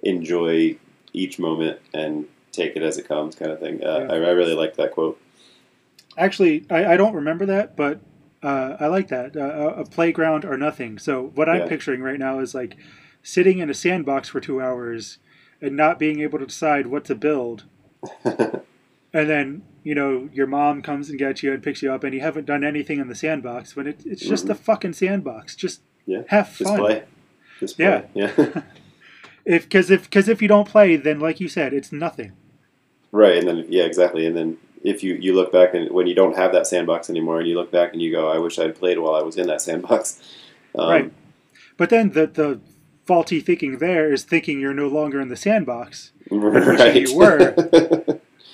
enjoy 0.03 0.77
each 1.13 1.39
moment 1.39 1.79
and 1.93 2.27
take 2.51 2.75
it 2.75 2.83
as 2.83 2.97
it 2.97 3.07
comes, 3.07 3.35
kind 3.35 3.51
of 3.51 3.59
thing. 3.59 3.83
Uh, 3.83 3.99
Yeah. 3.99 4.13
I, 4.13 4.15
I 4.15 4.29
really 4.31 4.55
like 4.55 4.75
that 4.75 4.91
quote. 4.91 5.19
Actually, 6.17 6.65
I, 6.69 6.93
I 6.93 6.97
don't 6.97 7.15
remember 7.15 7.45
that, 7.47 7.75
but 7.75 7.99
uh, 8.43 8.77
I 8.79 8.87
like 8.87 9.07
that. 9.07 9.35
Uh, 9.35 9.73
a 9.77 9.85
playground 9.85 10.45
or 10.45 10.57
nothing. 10.57 10.99
So 10.99 11.31
what 11.35 11.49
I'm 11.49 11.61
Yeah. 11.61 11.67
picturing 11.67 12.01
right 12.01 12.19
now 12.19 12.39
is 12.39 12.53
like 12.53 12.75
sitting 13.23 13.59
in 13.59 13.69
a 13.69 13.73
sandbox 13.73 14.29
for 14.29 14.39
two 14.39 14.61
hours 14.61 15.17
and 15.61 15.75
not 15.77 15.97
being 15.97 16.19
able 16.19 16.39
to 16.39 16.45
decide 16.45 16.87
what 16.87 17.05
to 17.05 17.15
build. 17.15 17.63
And 19.15 19.29
then, 19.29 19.61
you 19.83 19.93
know, 19.95 20.29
your 20.33 20.47
mom 20.47 20.81
comes 20.81 21.09
and 21.09 21.19
gets 21.19 21.43
you 21.43 21.53
and 21.53 21.61
picks 21.63 21.81
you 21.81 21.91
up 21.93 22.03
and 22.03 22.13
you 22.13 22.21
haven't 22.21 22.45
done 22.45 22.63
anything 22.63 22.99
in 22.99 23.07
the 23.07 23.15
sandbox 23.15 23.75
when 23.75 23.87
it, 23.87 24.01
it's 24.05 24.21
just 24.25 24.49
a 24.49 24.55
fucking 24.55 24.93
sandbox. 24.93 25.55
Just 25.55 25.81
Mm-hmm. 25.81 26.11
Yeah, 26.11 26.21
have 26.27 26.57
Just 26.57 26.69
fun. 26.69 26.79
play. 26.79 27.03
Just 27.61 27.77
play. 27.77 28.05
Yeah. 28.13 28.31
Yeah. 28.37 28.61
If 29.45 29.63
because 29.63 29.89
if 29.89 30.03
because 30.03 30.27
if 30.29 30.41
you 30.41 30.47
don't 30.47 30.67
play, 30.67 30.95
then 30.95 31.19
like 31.19 31.39
you 31.41 31.47
said, 31.49 31.73
it's 31.73 31.91
nothing. 31.91 32.31
right. 33.11 33.37
And 33.37 33.47
then 33.47 33.65
yeah, 33.69 33.83
exactly. 33.83 34.25
And 34.25 34.35
then 34.37 34.57
if 34.83 35.03
you 35.03 35.15
you 35.15 35.33
look 35.33 35.51
back 35.51 35.73
and 35.73 35.91
when 35.91 36.07
you 36.07 36.15
don't 36.15 36.35
have 36.37 36.51
that 36.53 36.65
sandbox 36.67 37.09
anymore, 37.09 37.39
and 37.39 37.47
you 37.47 37.55
look 37.55 37.71
back 37.71 37.91
and 37.93 38.01
you 38.01 38.09
go, 38.11 38.29
I 38.29 38.37
wish 38.37 38.57
I'd 38.59 38.75
played 38.75 38.99
while 38.99 39.15
I 39.15 39.21
was 39.21 39.37
in 39.37 39.47
that 39.47 39.61
sandbox. 39.61 40.19
Um, 40.75 40.89
right. 40.89 41.13
But 41.77 41.89
then 41.91 42.13
the 42.13 42.25
the 42.25 42.59
faulty 43.05 43.39
thinking 43.39 43.77
there 43.77 44.11
is 44.11 44.23
thinking 44.23 44.59
you're 44.59 44.73
no 44.73 44.87
longer 44.87 45.21
in 45.21 45.27
the 45.29 45.35
sandbox. 45.37 46.11
Right. 46.31 47.07
you 47.07 47.15
were. 47.15 47.53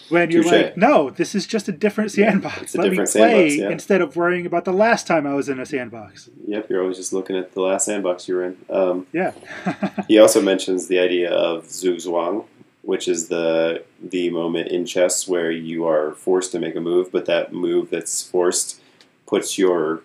When 0.09 0.31
you're 0.31 0.43
Touche. 0.43 0.51
like, 0.51 0.77
no, 0.77 1.09
this 1.09 1.35
is 1.35 1.45
just 1.47 1.67
a 1.67 1.71
different 1.71 2.11
sandbox. 2.11 2.61
it's 2.61 2.75
a 2.75 2.79
Let 2.81 2.91
me 2.91 2.97
play 2.97 3.05
sandbox, 3.05 3.55
yeah. 3.55 3.69
instead 3.69 4.01
of 4.01 4.15
worrying 4.15 4.45
about 4.45 4.65
the 4.65 4.73
last 4.73 5.07
time 5.07 5.25
I 5.27 5.33
was 5.33 5.49
in 5.49 5.59
a 5.59 5.65
sandbox. 5.65 6.29
yep. 6.47 6.69
You're 6.69 6.81
always 6.81 6.97
just 6.97 7.13
looking 7.13 7.35
at 7.37 7.53
the 7.53 7.61
last 7.61 7.85
sandbox 7.85 8.27
you 8.27 8.35
were 8.35 8.45
in. 8.45 8.57
Um, 8.69 9.07
Yeah. 9.13 9.33
he 10.07 10.17
also 10.19 10.41
mentions 10.41 10.87
the 10.87 10.99
idea 10.99 11.31
of 11.31 11.65
zugzwang, 11.65 12.45
which 12.81 13.07
is 13.07 13.27
the 13.27 13.83
the 14.01 14.29
moment 14.29 14.69
in 14.69 14.85
chess 14.85 15.27
where 15.27 15.51
you 15.51 15.85
are 15.85 16.13
forced 16.13 16.51
to 16.53 16.59
make 16.59 16.75
a 16.75 16.81
move, 16.81 17.11
but 17.11 17.25
that 17.25 17.53
move 17.53 17.89
that's 17.89 18.23
forced 18.23 18.81
puts 19.27 19.57
your 19.57 20.01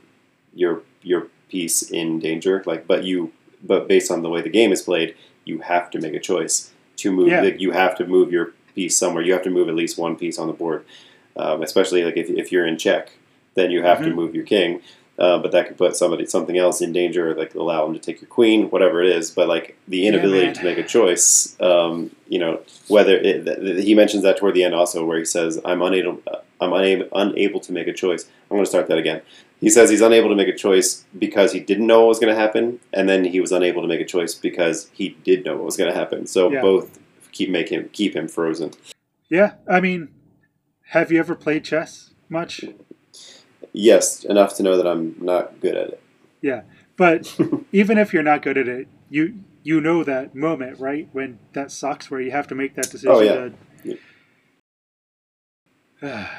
your 0.55 0.83
your 1.03 1.29
piece 1.49 1.83
in 1.83 2.19
danger. 2.19 2.63
Like, 2.67 2.87
but 2.87 3.05
you 3.05 3.33
but 3.63 3.89
based 3.89 4.11
on 4.11 4.23
the 4.23 4.29
way 4.29 4.43
the 4.43 4.51
game 4.51 4.73
is 4.73 4.83
played, 4.83 5.15
you 5.45 5.61
have 5.61 5.91
to 5.93 6.01
make 6.01 6.15
a 6.15 6.21
choice 6.21 6.73
to 6.97 7.11
move. 7.11 7.29
Yeah. 7.29 7.41
Like, 7.43 7.61
you 7.61 7.71
have 7.71 7.97
to 7.97 8.07
move 8.07 8.31
your 8.31 8.53
piece 8.75 8.97
somewhere. 8.97 9.23
You 9.23 9.33
have 9.33 9.43
to 9.43 9.51
move 9.51 9.69
at 9.69 9.75
least 9.75 9.99
one 9.99 10.17
piece 10.17 10.39
on 10.39 10.47
the 10.47 10.53
board. 10.53 10.85
Um, 11.37 11.63
especially 11.63 12.05
like 12.05 12.17
if, 12.17 12.29
if 12.31 12.53
you're 12.53 12.67
in 12.67 12.79
check, 12.79 13.13
then 13.55 13.71
you 13.71 13.83
have 13.83 13.99
to 14.01 14.07
Mhm. 14.11 14.15
move 14.15 14.35
your 14.35 14.45
king. 14.45 14.81
Uh, 15.17 15.39
but 15.39 15.53
that 15.53 15.69
could 15.69 15.77
put 15.77 15.95
somebody 15.95 16.27
something 16.27 16.59
else 16.59 16.81
in 16.81 16.93
danger, 16.93 17.31
or 17.31 17.35
like 17.35 17.55
allow 17.55 17.85
them 17.85 17.95
to 17.95 18.01
take 18.01 18.21
your 18.21 18.29
queen, 18.29 18.69
whatever 18.71 19.01
it 19.01 19.09
is. 19.15 19.31
But 19.31 19.47
like 19.49 19.77
the 19.87 20.07
inability 20.09 20.47
man. 20.47 20.55
to 20.55 20.65
make 20.65 20.79
a 20.79 20.83
choice, 20.83 21.57
um, 21.61 22.11
you 22.29 22.39
know, 22.41 22.61
whether 22.89 23.17
it, 23.17 23.45
th- 23.45 23.59
th- 23.61 23.85
he 23.85 23.95
mentions 23.95 24.25
that 24.25 24.37
toward 24.39 24.55
the 24.55 24.65
end 24.65 24.75
also, 24.75 25.05
where 25.05 25.19
he 25.19 25.25
says, 25.25 25.61
"I'm 25.65 25.83
unable, 25.83 26.21
I'm 26.61 26.73
unable, 26.73 27.07
unable 27.15 27.61
to 27.61 27.73
make 27.73 27.87
a 27.87 27.93
choice." 27.93 28.25
I'm 28.51 28.57
going 28.57 28.65
to 28.65 28.69
start 28.69 28.89
that 28.89 28.99
again. 28.99 29.21
He 29.61 29.71
says 29.71 29.89
he's 29.89 30.01
unable 30.01 30.31
to 30.31 30.35
make 30.35 30.49
a 30.49 30.57
choice 30.57 31.05
because 31.17 31.53
he 31.53 31.61
didn't 31.61 31.87
know 31.87 32.01
what 32.01 32.09
was 32.09 32.19
going 32.19 32.35
to 32.35 32.41
happen, 32.41 32.81
and 32.93 33.09
then 33.09 33.25
he 33.25 33.41
was 33.41 33.53
unable 33.53 33.83
to 33.83 33.89
make 33.89 34.01
a 34.01 34.05
choice 34.05 34.35
because 34.35 34.89
he 34.93 35.17
did 35.23 35.45
know 35.45 35.55
what 35.55 35.65
was 35.65 35.77
going 35.77 35.93
to 35.93 35.97
happen. 35.99 36.27
So 36.27 36.51
Yeah. 36.51 36.61
both 36.61 36.99
keep 37.35 37.51
make 37.51 37.69
him 37.69 37.91
keep 37.93 38.17
him 38.17 38.29
frozen. 38.29 38.71
Yeah, 39.29 39.55
I 39.69 39.81
mean, 39.81 40.09
have 40.89 41.13
you 41.13 41.19
ever 41.19 41.35
played 41.35 41.65
chess 41.65 42.15
much? 42.31 42.65
Yes, 43.73 44.25
enough 44.25 44.55
to 44.57 44.63
know 44.63 44.77
that 44.79 44.87
I'm 44.87 45.17
not 45.21 45.61
good 45.61 45.77
at 45.77 45.89
it. 45.89 46.01
Yeah, 46.41 46.63
but 46.97 47.37
even 47.73 47.99
if 47.99 48.15
you're 48.15 48.23
not 48.23 48.41
good 48.43 48.57
at 48.57 48.69
it, 48.69 48.89
you 49.11 49.41
you 49.63 49.81
know 49.81 50.05
that 50.05 50.35
moment, 50.35 50.79
right? 50.79 51.09
When 51.13 51.39
that 51.53 51.71
sucks, 51.71 52.11
where 52.11 52.21
you 52.21 52.31
have 52.31 52.47
to 52.49 52.55
make 52.55 52.75
that 52.77 52.91
decision. 52.91 53.11
Oh, 53.11 53.21
yeah. 53.21 53.49
to- 56.03 56.31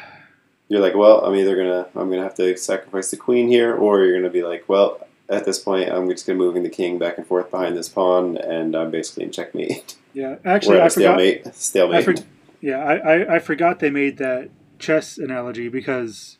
You're 0.67 0.81
like, 0.81 0.95
well, 0.95 1.26
I'm 1.26 1.35
either 1.35 1.55
gonna 1.55 1.88
I'm 1.95 2.09
gonna 2.09 2.23
have 2.23 2.35
to 2.35 2.55
sacrifice 2.57 3.11
the 3.11 3.17
queen 3.17 3.47
here, 3.47 3.76
or 3.76 4.03
you're 4.03 4.17
gonna 4.17 4.31
be 4.31 4.43
like, 4.43 4.67
well, 4.67 5.05
at 5.30 5.45
this 5.45 5.60
point, 5.60 5.89
I'm 5.91 6.10
just 6.10 6.26
gonna 6.27 6.38
moving 6.38 6.64
the 6.64 6.69
king 6.69 6.97
back 6.99 7.18
and 7.18 7.26
forth 7.26 7.49
behind 7.52 7.76
this 7.76 7.89
pawn, 7.89 8.38
and 8.38 8.76
I'm 8.76 8.91
basically 8.91 9.23
in 9.23 9.31
checkmate. 9.31 9.95
yeah, 10.14 10.35
actually, 10.45 10.81
I 10.81 10.89
forgot. 10.89 10.91
stalemate. 10.91 11.47
I 11.47 11.52
Stalemate. 11.52 12.06
for, 12.06 12.15
yeah, 12.61 12.77
I, 12.77 12.95
I, 12.95 13.35
I 13.35 13.39
forgot 13.39 13.80
they 13.80 13.89
made 13.89 14.18
that 14.18 14.49
chess 14.80 15.18
analogy 15.18 15.68
because 15.69 16.38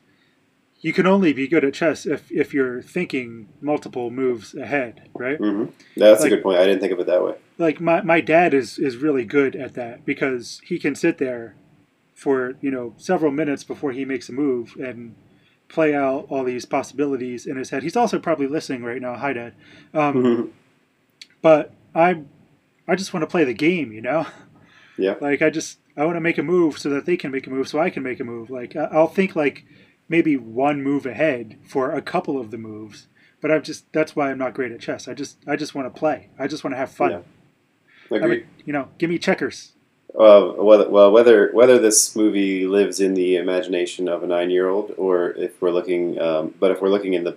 you 0.82 0.94
can 0.94 1.08
only 1.08 1.34
be 1.34 1.48
good 1.48 1.64
at 1.66 1.74
chess 1.74 2.06
if, 2.06 2.32
if 2.32 2.54
you're 2.54 2.82
thinking 2.82 3.48
multiple 3.62 4.12
moves 4.12 4.54
ahead, 4.54 5.10
right? 5.16 5.38
hmm 5.38 5.66
That's 5.98 6.22
Like- 6.22 6.32
a 6.32 6.36
good 6.36 6.44
point. 6.44 6.60
I 6.60 6.66
didn't 6.66 6.82
think 6.82 6.94
of 6.94 7.00
it 7.00 7.08
that 7.08 7.24
way. 7.24 7.36
Like 7.58 7.80
my, 7.80 8.02
my 8.02 8.22
dad 8.22 8.54
is, 8.54 8.78
is 8.78 8.98
really 8.98 9.24
good 9.24 9.56
at 9.56 9.74
that 9.76 10.06
because 10.06 10.62
he 10.66 10.78
can 10.78 10.94
sit 10.94 11.18
there 11.18 11.56
for, 12.14 12.56
you 12.62 12.70
know, 12.70 12.94
several 12.98 13.32
minutes 13.32 13.64
before 13.64 13.94
he 13.94 14.06
makes 14.06 14.28
a 14.30 14.34
move 14.34 14.76
and 14.80 15.16
play 15.68 15.94
out 15.96 16.26
all 16.30 16.44
these 16.44 16.66
possibilities 16.66 17.46
in 17.46 17.58
his 17.58 17.70
head. 17.72 17.84
He's 17.84 17.96
also 17.96 18.20
probably 18.20 18.48
listening 18.48 18.84
right 18.84 19.02
now. 19.02 19.16
Hi, 19.16 19.34
Dad. 19.34 19.54
Um, 19.94 20.14
Mhm. 20.24 20.50
but 21.42 21.74
I 21.94 22.22
I 22.88 22.96
just 22.96 23.14
want 23.14 23.24
to 23.24 23.28
play 23.28 23.44
the 23.44 23.54
game, 23.54 23.92
you 23.92 24.02
know. 24.02 24.26
Yeah. 24.98 25.16
Like 25.20 25.42
I 25.42 25.50
just 25.50 25.80
I 25.98 26.06
want 26.06 26.16
to 26.16 26.22
make 26.22 26.38
a 26.38 26.44
move 26.44 26.78
so 26.78 26.88
that 26.92 27.06
they 27.06 27.18
can 27.18 27.30
make 27.30 27.46
a 27.48 27.50
move, 27.50 27.68
so 27.68 27.80
I 27.80 27.90
can 27.90 28.02
make 28.02 28.22
a 28.22 28.24
move. 28.24 28.50
Like 28.50 28.78
I- 28.78 28.86
I'll 28.94 29.10
think 29.10 29.36
like 29.36 29.66
maybe 30.08 30.38
one 30.38 30.82
move 30.82 31.06
ahead 31.06 31.58
for 31.68 31.92
a 31.92 32.02
couple 32.02 32.40
of 32.40 32.50
the 32.50 32.58
moves, 32.58 33.08
but 33.42 33.52
I'm 33.52 33.62
just 33.62 33.92
that's 33.92 34.16
why 34.16 34.32
I'm 34.32 34.38
not 34.38 34.54
great 34.54 34.72
at 34.72 34.80
chess. 34.80 35.10
I 35.10 35.14
just 35.14 35.38
I 35.46 35.58
just 35.58 35.76
want 35.76 35.94
to 35.94 36.00
play. 36.00 36.30
I 36.40 36.48
just 36.48 36.64
want 36.64 36.76
to 36.76 36.78
have 36.78 36.92
fun. 36.92 37.12
Yeah. 37.12 37.20
I 38.10 38.16
Agreed. 38.16 38.30
mean, 38.30 38.48
you 38.66 38.72
know, 38.72 38.88
give 38.98 39.10
me 39.10 39.18
checkers. 39.18 39.74
Uh, 40.18 40.52
whether, 40.54 40.90
well, 40.90 41.12
whether 41.12 41.50
whether 41.52 41.78
this 41.78 42.16
movie 42.16 42.66
lives 42.66 43.02
in 43.02 43.16
the 43.16 43.36
imagination 43.36 44.08
of 44.08 44.24
a 44.24 44.28
nine-year-old, 44.28 44.94
or 44.98 45.32
if 45.32 45.62
we're 45.62 45.72
looking, 45.72 46.20
um, 46.22 46.54
but 46.60 46.72
if 46.72 46.82
we're 46.82 46.90
looking 46.90 47.14
in 47.16 47.26
the 47.26 47.36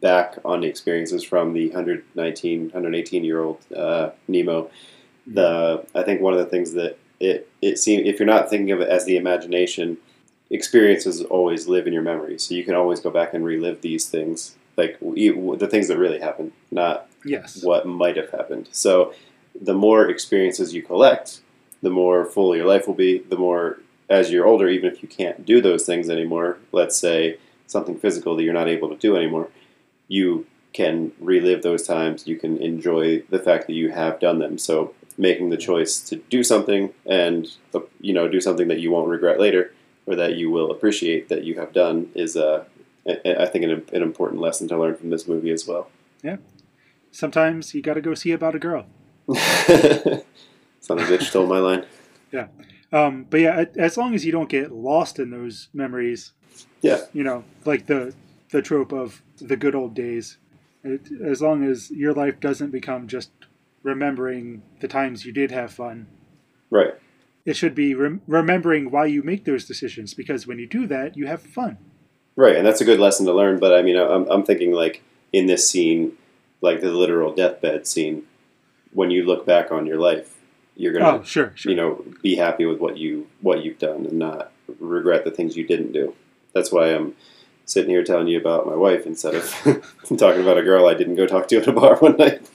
back 0.00 0.36
on 0.44 0.60
the 0.60 0.66
experiences 0.66 1.22
from 1.22 1.52
the 1.52 1.66
119, 1.68 2.70
118-year-old 2.70 3.58
uh, 3.76 4.10
Nemo, 4.26 4.70
the 5.26 5.84
I 5.94 6.02
think 6.02 6.20
one 6.20 6.32
of 6.32 6.40
the 6.40 6.46
things 6.46 6.72
that 6.72 6.98
it 7.20 7.48
it 7.60 7.78
seems 7.78 8.06
if 8.08 8.18
you're 8.18 8.26
not 8.26 8.50
thinking 8.50 8.72
of 8.72 8.80
it 8.80 8.88
as 8.88 9.04
the 9.04 9.16
imagination, 9.16 9.98
experiences 10.50 11.22
always 11.22 11.68
live 11.68 11.86
in 11.86 11.92
your 11.92 12.02
memory, 12.02 12.36
so 12.38 12.54
you 12.54 12.64
can 12.64 12.74
always 12.74 12.98
go 12.98 13.10
back 13.10 13.32
and 13.32 13.44
relive 13.44 13.80
these 13.80 14.08
things, 14.08 14.56
like 14.76 14.98
the 15.00 15.68
things 15.70 15.86
that 15.86 15.98
really 15.98 16.18
happened, 16.18 16.52
not 16.72 17.06
Yes. 17.24 17.62
what 17.62 17.86
might 17.86 18.16
have 18.16 18.30
happened. 18.30 18.68
So, 18.72 19.14
the 19.54 19.74
more 19.74 20.08
experiences 20.08 20.74
you 20.74 20.82
collect, 20.82 21.41
the 21.82 21.90
more 21.90 22.24
full 22.24 22.56
your 22.56 22.66
life 22.66 22.86
will 22.86 22.94
be. 22.94 23.18
The 23.18 23.36
more, 23.36 23.80
as 24.08 24.30
you're 24.30 24.46
older, 24.46 24.68
even 24.68 24.90
if 24.90 25.02
you 25.02 25.08
can't 25.08 25.44
do 25.44 25.60
those 25.60 25.84
things 25.84 26.08
anymore, 26.08 26.58
let's 26.70 26.96
say 26.96 27.38
something 27.66 27.98
physical 27.98 28.36
that 28.36 28.42
you're 28.42 28.54
not 28.54 28.68
able 28.68 28.88
to 28.88 28.96
do 28.96 29.16
anymore, 29.16 29.48
you 30.08 30.46
can 30.72 31.12
relive 31.20 31.62
those 31.62 31.86
times. 31.86 32.26
You 32.26 32.38
can 32.38 32.56
enjoy 32.58 33.22
the 33.30 33.38
fact 33.38 33.66
that 33.66 33.74
you 33.74 33.90
have 33.90 34.20
done 34.20 34.38
them. 34.38 34.58
So, 34.58 34.94
making 35.18 35.50
the 35.50 35.58
choice 35.58 36.00
to 36.00 36.16
do 36.16 36.42
something 36.42 36.92
and 37.04 37.46
you 38.00 38.14
know 38.14 38.28
do 38.28 38.40
something 38.40 38.68
that 38.68 38.80
you 38.80 38.90
won't 38.90 39.08
regret 39.08 39.38
later, 39.38 39.74
or 40.06 40.16
that 40.16 40.36
you 40.36 40.50
will 40.50 40.70
appreciate 40.70 41.28
that 41.28 41.44
you 41.44 41.58
have 41.58 41.72
done, 41.72 42.10
is 42.14 42.36
uh, 42.36 42.64
I 43.06 43.36
I 43.40 43.46
think 43.46 43.64
an, 43.64 43.84
an 43.92 44.02
important 44.02 44.40
lesson 44.40 44.68
to 44.68 44.78
learn 44.78 44.96
from 44.96 45.10
this 45.10 45.28
movie 45.28 45.50
as 45.50 45.66
well. 45.66 45.90
Yeah, 46.22 46.36
sometimes 47.10 47.74
you 47.74 47.82
got 47.82 47.94
to 47.94 48.00
go 48.00 48.14
see 48.14 48.32
about 48.32 48.54
a 48.54 48.58
girl. 48.58 48.86
Son 50.82 50.98
of 50.98 51.08
a 51.08 51.16
bitch 51.16 51.22
stole 51.22 51.46
my 51.46 51.58
line. 51.58 51.86
Yeah. 52.32 52.46
Um, 52.92 53.26
but 53.28 53.40
yeah, 53.40 53.64
as 53.76 53.98
long 53.98 54.14
as 54.14 54.24
you 54.24 54.32
don't 54.32 54.48
get 54.48 54.72
lost 54.72 55.18
in 55.18 55.28
those 55.30 55.68
memories, 55.74 56.32
Yeah. 56.80 57.02
you 57.12 57.22
know, 57.24 57.44
like 57.66 57.86
the 57.86 58.14
the 58.52 58.62
trope 58.62 58.90
of 58.92 59.22
the 59.38 59.56
good 59.56 59.74
old 59.74 59.94
days. 59.94 60.38
It, 60.82 61.08
as 61.22 61.42
long 61.42 61.62
as 61.62 61.90
your 61.90 62.14
life 62.14 62.40
doesn't 62.40 62.70
become 62.70 63.06
just 63.06 63.30
remembering 63.82 64.62
the 64.80 64.88
times 64.88 65.24
you 65.26 65.32
did 65.32 65.50
have 65.50 65.72
fun, 65.72 66.06
Right. 66.70 66.94
it 67.44 67.54
should 67.56 67.74
be 67.74 67.94
rem- 67.94 68.22
remembering 68.26 68.90
why 68.90 69.06
you 69.06 69.22
make 69.22 69.44
those 69.44 69.66
decisions. 69.66 70.14
Because 70.14 70.46
when 70.46 70.58
you 70.58 70.66
do 70.66 70.86
that, 70.86 71.16
you 71.16 71.26
have 71.26 71.42
fun. 71.42 71.76
Right. 72.36 72.56
And 72.56 72.66
that's 72.66 72.80
a 72.80 72.84
good 72.86 73.00
lesson 73.00 73.26
to 73.26 73.32
learn. 73.34 73.58
But 73.58 73.74
I 73.74 73.82
mean, 73.82 73.96
I'm, 73.96 74.26
I'm 74.30 74.42
thinking 74.44 74.72
like 74.72 75.02
in 75.34 75.46
this 75.46 75.68
scene, 75.68 76.12
like 76.62 76.80
the 76.80 76.90
literal 76.92 77.34
deathbed 77.34 77.86
scene, 77.86 78.24
when 78.94 79.10
you 79.10 79.24
look 79.24 79.44
back 79.44 79.70
on 79.70 79.86
your 79.86 79.98
life, 79.98 80.38
you're 80.76 80.92
gonna, 80.92 81.18
Oh, 81.18 81.22
sure, 81.22 81.52
sure. 81.54 81.70
you 81.70 81.76
know, 81.76 82.04
be 82.22 82.36
happy 82.36 82.64
with 82.66 82.78
what 82.78 82.96
you 82.96 83.28
what 83.40 83.64
you've 83.64 83.78
done 83.78 84.06
and 84.06 84.14
not 84.14 84.50
regret 84.80 85.24
the 85.24 85.30
things 85.30 85.56
you 85.56 85.66
didn't 85.66 85.92
do. 85.92 86.14
That's 86.54 86.70
why 86.72 86.88
I'm 86.88 87.14
sitting 87.64 87.90
here 87.90 88.02
telling 88.04 88.26
you 88.28 88.38
about 88.38 88.66
my 88.66 88.74
wife 88.74 89.06
instead 89.06 89.34
of 89.34 89.50
talking 90.18 90.42
about 90.42 90.58
a 90.58 90.62
girl 90.62 90.86
I 90.86 90.94
didn't 90.94 91.14
go 91.16 91.26
talk 91.26 91.48
to 91.48 91.56
at 91.58 91.66
a 91.68 91.72
bar 91.72 91.96
one 92.00 92.16
night. 92.16 92.48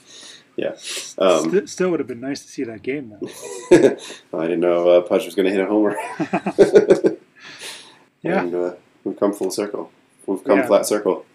Yeah. 0.55 0.75
Um, 1.19 1.51
St- 1.51 1.69
still 1.69 1.91
would 1.91 1.99
have 1.99 2.07
been 2.07 2.19
nice 2.19 2.41
to 2.41 2.47
see 2.47 2.63
that 2.63 2.81
game 2.81 3.09
though. 3.21 3.97
I 4.39 4.43
didn't 4.43 4.59
know 4.61 4.89
uh, 4.89 5.01
Pudge 5.01 5.25
was 5.25 5.35
going 5.35 5.45
to 5.45 5.51
hit 5.51 5.61
a 5.61 5.67
homer. 5.67 5.95
Yeah. 8.23 8.41
And 8.41 8.55
uh, 8.55 8.73
we've 9.03 9.17
come 9.19 9.33
full 9.33 9.51
circle. 9.51 9.91
We've 10.25 10.43
come 10.43 10.57
Yeah. 10.59 10.67
flat 10.67 10.85
circle. 10.85 11.25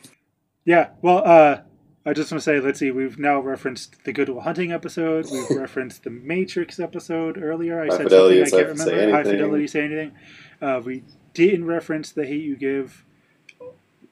Yeah, 0.65 0.91
well, 1.01 1.23
uh, 1.25 1.61
I 2.05 2.13
just 2.13 2.33
want 2.33 2.41
to 2.41 2.45
say, 2.45 2.59
let's 2.59 2.81
see, 2.81 2.91
we've 2.91 3.19
now 3.19 3.39
referenced 3.39 4.03
the 4.05 4.13
Good 4.13 4.29
Will 4.29 4.41
Hunting 4.41 4.73
episode. 4.73 5.31
We've 5.31 5.51
referenced 5.57 6.03
the 6.03 6.11
Matrix 6.11 6.81
episode 6.81 7.41
earlier. 7.41 7.81
I 7.81 7.87
High 7.87 7.97
said 7.97 8.11
something 8.11 8.43
I 8.43 8.51
can't 8.51 8.69
remember. 8.69 9.13
High 9.13 9.23
Fidelity, 9.23 9.67
say 9.69 9.85
anything. 9.85 10.13
Uh, 10.61 10.81
we 10.85 11.05
didn't 11.33 11.67
reference 11.67 12.11
the 12.11 12.27
Hate 12.27 12.43
You 12.43 12.57
Give, 12.57 13.05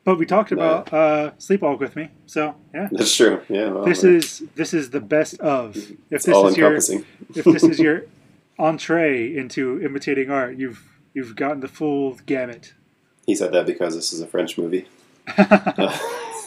but 0.04 0.18
we 0.18 0.26
talked 0.26 0.52
about 0.52 0.92
uh, 0.92 1.32
Sleepwalk 1.38 1.80
with 1.80 1.96
Me. 1.96 2.10
So 2.26 2.54
yeah, 2.72 2.88
That's 2.92 3.14
true. 3.14 3.42
Yeah. 3.48 3.70
Well, 3.70 3.84
this 3.84 4.04
is 4.04 4.44
this 4.54 4.72
is 4.72 4.90
the 4.90 5.00
best 5.00 5.40
of. 5.40 5.76
If 5.76 5.92
it's 6.10 6.26
this 6.26 6.36
is 6.36 6.56
your 6.56 6.74
if 6.76 7.44
this 7.44 7.64
is 7.64 7.78
your 7.80 8.04
entree 8.58 9.34
into 9.36 9.82
imitating 9.82 10.30
art, 10.30 10.56
you've 10.56 10.84
you've 11.12 11.34
gotten 11.34 11.60
the 11.60 11.68
full 11.68 12.14
gamut. 12.26 12.74
He 13.26 13.34
said 13.34 13.52
that 13.52 13.66
because 13.66 13.94
this 13.96 14.12
is 14.12 14.20
a 14.20 14.26
French 14.26 14.56
movie. 14.56 14.86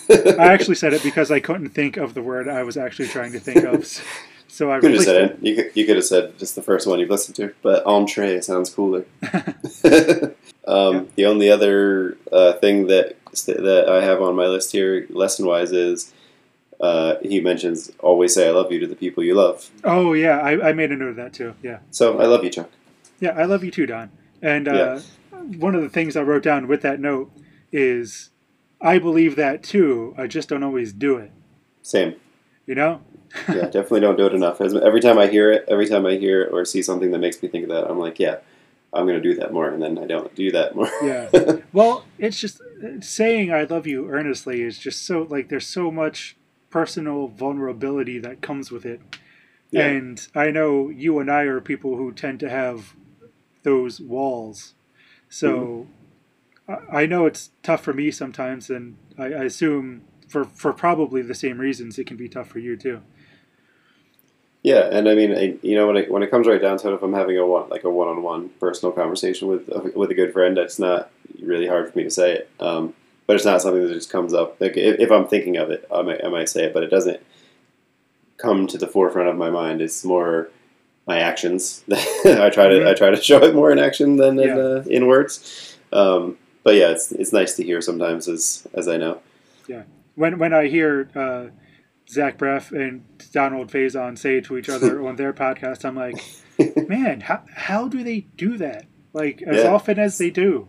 I 0.10 0.36
actually 0.54 0.76
said 0.76 0.94
it 0.94 1.04
because 1.04 1.32
I 1.32 1.40
couldn't 1.40 1.70
think 1.70 1.98
of 1.98 2.14
the 2.14 2.22
word 2.22 2.48
I 2.48 2.64
was 2.64 2.78
actually 2.78 3.08
trying 3.08 3.32
to 3.34 3.40
think 3.40 3.64
of. 3.66 3.86
So 4.50 4.70
I 4.70 4.76
You 4.76 4.82
could 4.82 4.92
have 4.94 5.02
said 5.04 5.16
it. 5.16 5.32
it. 5.32 5.40
You 5.42 5.56
could, 5.56 5.72
you 5.74 5.86
could 5.88 5.96
have 5.96 6.06
said 6.06 6.38
just 6.38 6.54
the 6.54 6.62
first 6.62 6.86
one 6.86 7.00
you've 7.00 7.10
listened 7.10 7.36
to, 7.38 7.56
but 7.64 7.84
entree 7.88 8.40
sounds 8.40 8.70
cooler. 8.70 9.04
um, 10.68 10.94
Yeah. 10.96 11.04
The 11.16 11.26
only 11.26 11.50
other 11.50 12.18
uh, 12.32 12.54
thing 12.54 12.86
that 12.86 13.16
that 13.48 13.90
I 13.90 14.04
have 14.04 14.22
on 14.22 14.36
my 14.36 14.46
list 14.46 14.72
here, 14.72 15.08
lesson 15.10 15.48
wise, 15.48 15.72
is 15.72 16.14
uh, 16.80 17.16
he 17.24 17.42
mentions 17.42 17.92
always 17.98 18.36
say 18.36 18.48
I 18.48 18.52
love 18.52 18.72
you 18.72 18.78
to 18.80 18.86
the 18.86 18.96
people 18.96 19.24
you 19.24 19.34
love. 19.34 19.72
Oh 19.84 20.14
yeah, 20.14 20.38
I, 20.40 20.70
I 20.70 20.74
made 20.74 20.92
a 20.92 20.96
note 20.98 21.10
of 21.10 21.16
that 21.16 21.34
too. 21.34 21.56
Yeah, 21.64 21.80
So 21.90 22.20
I 22.20 22.26
love 22.26 22.44
you, 22.44 22.52
Chuck. 22.52 22.70
yeah, 23.20 23.32
I 23.32 23.46
love 23.46 23.64
you 23.64 23.72
too, 23.72 23.88
Don. 23.88 24.12
And 24.44 24.68
uh, 24.68 25.00
one 25.58 25.74
of 25.74 25.82
the 25.82 25.90
things 25.90 26.16
I 26.16 26.22
wrote 26.22 26.44
down 26.44 26.68
with 26.68 26.84
that 26.84 27.00
note 27.00 27.32
is, 27.72 28.30
I 28.84 29.00
believe 29.00 29.36
that 29.38 29.64
too. 29.64 30.14
I 30.18 30.28
just 30.28 30.50
don't 30.50 30.62
always 30.62 30.94
do 30.94 31.16
it. 31.18 31.32
Same. 31.82 32.16
You 32.68 32.76
know, 32.76 33.02
yeah, 33.50 33.66
definitely 33.72 34.02
don't 34.02 34.18
do 34.18 34.26
it 34.28 34.34
enough. 34.34 34.62
As, 34.62 34.76
every 34.76 35.02
time 35.02 35.18
I 35.18 35.28
hear 35.28 35.52
it, 35.52 35.66
every 35.68 35.88
time 35.88 36.06
I 36.06 36.16
hear 36.18 36.48
or 36.52 36.64
see 36.66 36.82
something 36.84 37.12
that 37.12 37.20
makes 37.20 37.42
me 37.42 37.50
think 37.50 37.64
of 37.64 37.70
that, 37.72 37.90
I'm 37.90 37.98
like, 38.00 38.20
yeah, 38.20 38.38
I'm 38.94 39.06
going 39.08 39.22
to 39.22 39.28
do 39.30 39.36
that 39.40 39.52
more, 39.52 39.68
and 39.70 39.82
then 39.82 39.98
I 39.98 40.06
don't 40.06 40.34
do 40.36 40.52
that 40.52 40.76
more. 40.76 40.90
yeah. 41.02 41.30
Well, 41.74 42.06
it's 42.20 42.40
just 42.40 42.62
saying 43.02 43.52
"I 43.52 43.64
love 43.64 43.88
you" 43.88 44.08
earnestly 44.10 44.62
is 44.62 44.78
just 44.78 45.06
so 45.06 45.24
like 45.24 45.50
there's 45.50 45.66
so 45.68 45.90
much 45.92 46.36
personal 46.70 47.28
vulnerability 47.28 48.20
that 48.20 48.42
comes 48.42 48.72
with 48.72 48.86
it, 48.86 49.02
Yeah. 49.72 49.88
and 49.88 50.28
I 50.36 50.52
know 50.52 50.90
you 50.90 51.20
and 51.20 51.30
I 51.32 51.42
are 51.44 51.60
people 51.62 51.96
who 51.98 52.12
tend 52.12 52.40
to 52.42 52.50
have 52.50 52.94
those 53.64 54.00
walls, 54.00 54.74
so 55.30 55.88
I 55.90 56.03
I 56.68 57.06
know 57.06 57.26
it's 57.26 57.52
tough 57.62 57.84
for 57.84 57.94
me 57.94 58.10
sometimes, 58.12 58.70
and 58.70 58.96
I, 59.18 59.26
I 59.26 59.44
assume 59.44 60.04
for 60.30 60.46
for 60.46 60.72
probably 60.74 61.22
the 61.22 61.36
same 61.36 61.60
reasons 61.60 62.00
it 62.00 62.08
can 62.08 62.18
be 62.18 62.30
tough 62.30 62.48
for 62.48 62.60
you 62.60 62.78
too. 62.78 63.02
Yeah, 64.64 64.88
and 64.90 65.10
I 65.10 65.16
mean, 65.16 65.36
I, 65.38 65.58
you 65.62 65.76
know, 65.76 65.88
when 65.88 65.98
it 65.98 66.10
when 66.10 66.24
it 66.24 66.32
comes 66.32 66.48
right 66.48 66.62
down 66.62 66.78
to 66.78 66.92
it, 66.92 66.96
if 66.96 67.04
I'm 67.04 67.14
having 67.14 67.38
a 67.38 67.46
one 67.46 67.70
like 67.70 67.84
a 67.84 67.90
one 67.90 68.08
on 68.08 68.24
one 68.24 68.50
personal 68.62 68.94
conversation 68.94 69.50
with 69.50 69.70
with 69.94 70.10
a 70.10 70.14
good 70.16 70.32
friend, 70.32 70.58
it's 70.58 70.80
not 70.80 71.10
really 71.42 71.68
hard 71.68 71.92
for 71.92 71.98
me 71.98 72.06
to 72.06 72.10
say 72.10 72.34
it. 72.34 72.50
Um, 72.62 72.94
but 73.28 73.36
it's 73.36 73.46
not 73.46 73.62
something 73.62 73.86
that 73.86 73.94
just 73.94 74.10
comes 74.10 74.34
up. 74.34 74.60
Like 74.62 74.78
if, 74.78 75.00
if 75.00 75.12
I'm 75.12 75.28
thinking 75.28 75.58
of 75.58 75.70
it, 75.70 75.86
I 75.94 76.02
might 76.02 76.24
I 76.24 76.30
might 76.30 76.48
say 76.48 76.64
it, 76.64 76.74
but 76.74 76.84
it 76.84 76.90
doesn't 76.90 77.20
come 78.38 78.68
to 78.68 78.78
the 78.78 78.88
forefront 78.88 79.28
of 79.28 79.36
my 79.36 79.50
mind. 79.50 79.82
It's 79.82 80.06
more 80.06 80.50
my 81.06 81.20
actions. 81.20 81.84
I 81.92 82.50
try 82.50 82.70
to 82.70 82.90
I 82.90 82.94
try 82.94 83.10
to 83.10 83.22
show 83.22 83.44
it 83.44 83.54
more 83.54 83.70
in 83.70 83.80
action 83.80 84.16
than 84.16 84.40
in, 84.40 84.48
Yeah. 84.48 84.56
uh, 84.58 84.84
in 84.90 85.08
words. 85.08 85.78
Um, 85.92 86.38
but 86.64 86.76
yeah, 86.76 86.90
it's 86.90 87.12
it's 87.12 87.34
nice 87.34 87.56
to 87.58 87.64
hear 87.64 87.82
sometimes, 87.82 88.28
as 88.28 88.68
as 88.74 88.88
I 88.88 88.98
know. 88.98 89.22
Yeah, 89.68 89.84
when 90.16 90.38
when 90.40 90.54
I 90.54 90.68
hear 90.68 91.10
uh, 91.16 91.48
Zach 92.10 92.38
Braff 92.38 92.72
and 92.72 93.04
Donald 93.32 93.72
Faison 93.72 94.18
say 94.18 94.42
to 94.42 94.58
each 94.58 94.70
other 94.70 95.02
on 95.08 95.16
their 95.16 95.34
podcast, 95.34 95.86
I'm 95.86 95.96
like, 95.96 96.24
man, 96.90 97.22
how 97.22 97.42
how 97.56 97.88
do 97.88 98.04
they 98.04 98.22
do 98.38 98.58
that? 98.58 98.86
Like 99.14 99.42
as 99.44 99.64
Yeah. 99.64 99.74
often 99.74 100.00
as 100.00 100.18
they 100.18 100.30
do. 100.30 100.68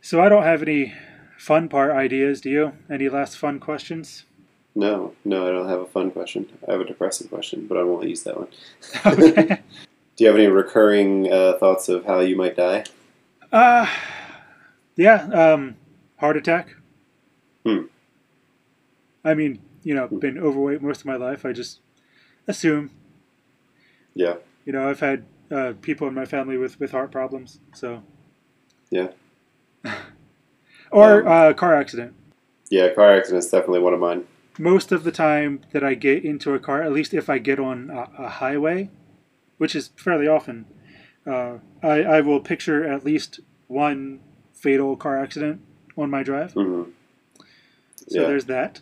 So 0.00 0.20
I 0.20 0.28
don't 0.28 0.42
have 0.42 0.62
any 0.62 0.92
fun 1.38 1.68
part 1.68 1.90
ideas. 1.92 2.40
Do 2.42 2.50
you? 2.50 2.72
Any 2.90 3.08
last 3.08 3.38
fun 3.38 3.58
questions? 3.58 4.24
No, 4.74 5.14
no, 5.24 5.46
I 5.46 5.50
don't 5.52 5.68
have 5.68 5.80
a 5.80 5.86
fun 5.86 6.10
question. 6.10 6.46
I 6.68 6.72
have 6.72 6.80
a 6.80 6.84
depressing 6.84 7.28
question, 7.28 7.66
but 7.68 7.78
I 7.78 7.84
won't 7.84 8.08
use 8.08 8.24
that 8.24 8.36
one. 8.36 8.48
okay. 9.06 9.60
Do 10.16 10.24
you 10.24 10.26
have 10.26 10.36
any 10.36 10.48
recurring 10.48 11.32
uh, 11.32 11.54
thoughts 11.58 11.88
of 11.88 12.04
how 12.04 12.20
you 12.20 12.36
might 12.36 12.56
die? 12.56 12.84
Uh 13.52 13.86
yeah. 14.96 15.24
Um, 15.32 15.76
heart 16.16 16.36
attack. 16.36 16.74
Hmm. 17.66 17.82
I 19.24 19.34
mean, 19.34 19.60
you 19.82 19.94
know, 19.94 20.06
been 20.08 20.38
overweight 20.38 20.82
most 20.82 21.00
of 21.00 21.06
my 21.06 21.16
life. 21.16 21.44
I 21.46 21.52
just 21.52 21.80
assume. 22.46 22.90
Yeah, 24.16 24.36
You 24.64 24.72
know, 24.72 24.88
I've 24.88 25.00
had 25.00 25.24
uh, 25.50 25.72
people 25.82 26.06
in 26.06 26.14
my 26.14 26.24
family 26.24 26.56
with, 26.56 26.78
with 26.78 26.92
heart 26.92 27.10
problems, 27.10 27.58
so. 27.74 28.04
Yeah. 28.90 29.08
or 30.92 31.22
Um, 31.22 31.26
uh, 31.26 31.52
car 31.54 31.74
accident. 31.74 32.14
yeah, 32.70 32.90
car 32.94 33.12
accident 33.12 33.44
is 33.44 33.50
definitely 33.50 33.80
one 33.80 33.92
of 33.92 33.98
mine. 33.98 34.24
Most 34.56 34.92
of 34.92 35.02
the 35.02 35.10
time 35.10 35.62
that 35.72 35.82
I 35.82 35.94
get 35.94 36.24
into 36.24 36.54
a 36.54 36.60
car, 36.60 36.80
at 36.82 36.92
least 36.92 37.12
if 37.12 37.28
I 37.28 37.38
get 37.38 37.58
on 37.58 37.90
a, 37.90 38.08
a 38.22 38.28
highway, 38.28 38.88
which 39.58 39.74
is 39.74 39.90
fairly 39.96 40.28
often, 40.28 40.66
uh, 41.26 41.54
I, 41.82 42.02
I 42.04 42.20
will 42.20 42.38
picture 42.38 42.84
at 42.86 43.04
least 43.04 43.40
one 43.66 44.20
fatal 44.64 44.96
car 44.96 45.16
accident 45.24 45.60
on 45.96 46.08
my 46.10 46.22
drive. 46.22 46.52
hmm 46.52 46.84
So 48.08 48.20
yeah, 48.20 48.26
there's 48.30 48.46
that. 48.46 48.80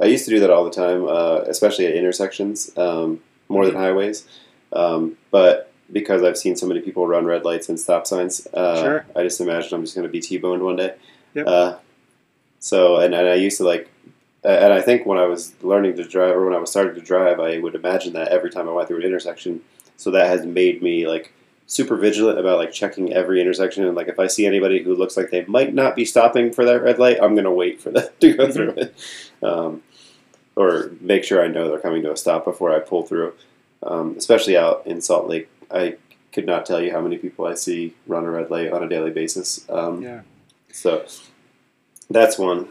I 0.00 0.06
used 0.06 0.24
to 0.26 0.30
do 0.34 0.40
that 0.40 0.50
all 0.50 0.64
the 0.64 0.76
time, 0.84 1.00
uh, 1.18 1.38
especially 1.54 1.86
at 1.86 1.94
intersections, 1.94 2.56
um, 2.76 3.20
more 3.48 3.64
than 3.66 3.74
highways. 3.74 4.18
Um, 4.72 5.16
but 5.30 5.72
because 5.92 6.22
I've 6.22 6.36
seen 6.44 6.56
so 6.56 6.66
many 6.66 6.80
people 6.80 7.06
run 7.06 7.24
red 7.24 7.44
lights 7.44 7.68
and 7.70 7.78
stop 7.78 8.06
signs, 8.06 8.46
uh, 8.52 8.82
Sure. 8.82 9.06
I 9.14 9.22
just 9.22 9.40
imagine 9.40 9.72
I'm 9.74 9.84
just 9.84 9.94
going 9.94 10.06
to 10.06 10.12
be 10.12 10.20
T-boned 10.20 10.62
one 10.62 10.76
day. 10.76 10.94
Yep. 11.34 11.46
Uh, 11.46 11.76
so, 12.58 12.96
and, 12.96 13.14
and 13.14 13.28
I 13.28 13.34
used 13.46 13.58
to 13.58 13.64
like, 13.64 13.88
and 14.44 14.72
I 14.72 14.80
think 14.82 15.06
when 15.06 15.18
I 15.18 15.26
was 15.26 15.54
learning 15.62 15.96
to 15.96 16.04
drive, 16.04 16.34
or 16.36 16.44
when 16.46 16.54
I 16.54 16.58
was 16.58 16.70
starting 16.70 16.94
to 16.94 17.00
drive, 17.12 17.38
I 17.40 17.58
would 17.58 17.74
imagine 17.74 18.12
that 18.14 18.28
every 18.28 18.50
time 18.50 18.68
I 18.68 18.72
went 18.72 18.88
through 18.88 18.98
an 19.02 19.08
intersection. 19.10 19.60
So 19.96 20.10
that 20.10 20.26
has 20.28 20.44
made 20.44 20.82
me 20.82 21.06
like 21.08 21.32
super 21.66 21.96
vigilant 21.96 22.38
about 22.38 22.58
like 22.58 22.72
checking 22.72 23.12
every 23.12 23.40
intersection 23.40 23.84
and 23.84 23.96
like 23.96 24.08
if 24.08 24.20
I 24.20 24.28
see 24.28 24.46
anybody 24.46 24.82
who 24.82 24.94
looks 24.94 25.16
like 25.16 25.30
they 25.30 25.44
might 25.46 25.74
not 25.74 25.96
be 25.96 26.04
stopping 26.04 26.52
for 26.52 26.64
that 26.64 26.82
red 26.82 26.98
light, 26.98 27.18
I'm 27.20 27.34
gonna 27.34 27.52
wait 27.52 27.80
for 27.80 27.90
them 27.90 28.08
to 28.20 28.36
go 28.36 28.50
through 28.50 28.70
it, 28.70 28.94
um, 29.42 29.82
or 30.54 30.92
make 31.00 31.24
sure 31.24 31.44
I 31.44 31.48
know 31.48 31.68
they're 31.68 31.80
coming 31.80 32.02
to 32.02 32.12
a 32.12 32.16
stop 32.16 32.44
before 32.44 32.74
I 32.74 32.80
pull 32.80 33.02
through. 33.02 33.34
Um, 33.82 34.14
especially 34.16 34.56
out 34.56 34.86
in 34.86 35.00
Salt 35.00 35.28
Lake, 35.28 35.48
I 35.70 35.96
could 36.32 36.46
not 36.46 36.66
tell 36.66 36.82
you 36.82 36.90
how 36.92 37.00
many 37.00 37.18
people 37.18 37.46
I 37.46 37.54
see 37.54 37.94
run 38.06 38.24
a 38.24 38.30
red 38.30 38.50
light 38.50 38.72
on 38.72 38.82
a 38.82 38.88
daily 38.88 39.10
basis. 39.10 39.64
Um, 39.68 40.02
Yeah. 40.02 40.22
So 40.72 41.06
that's 42.10 42.38
one. 42.38 42.68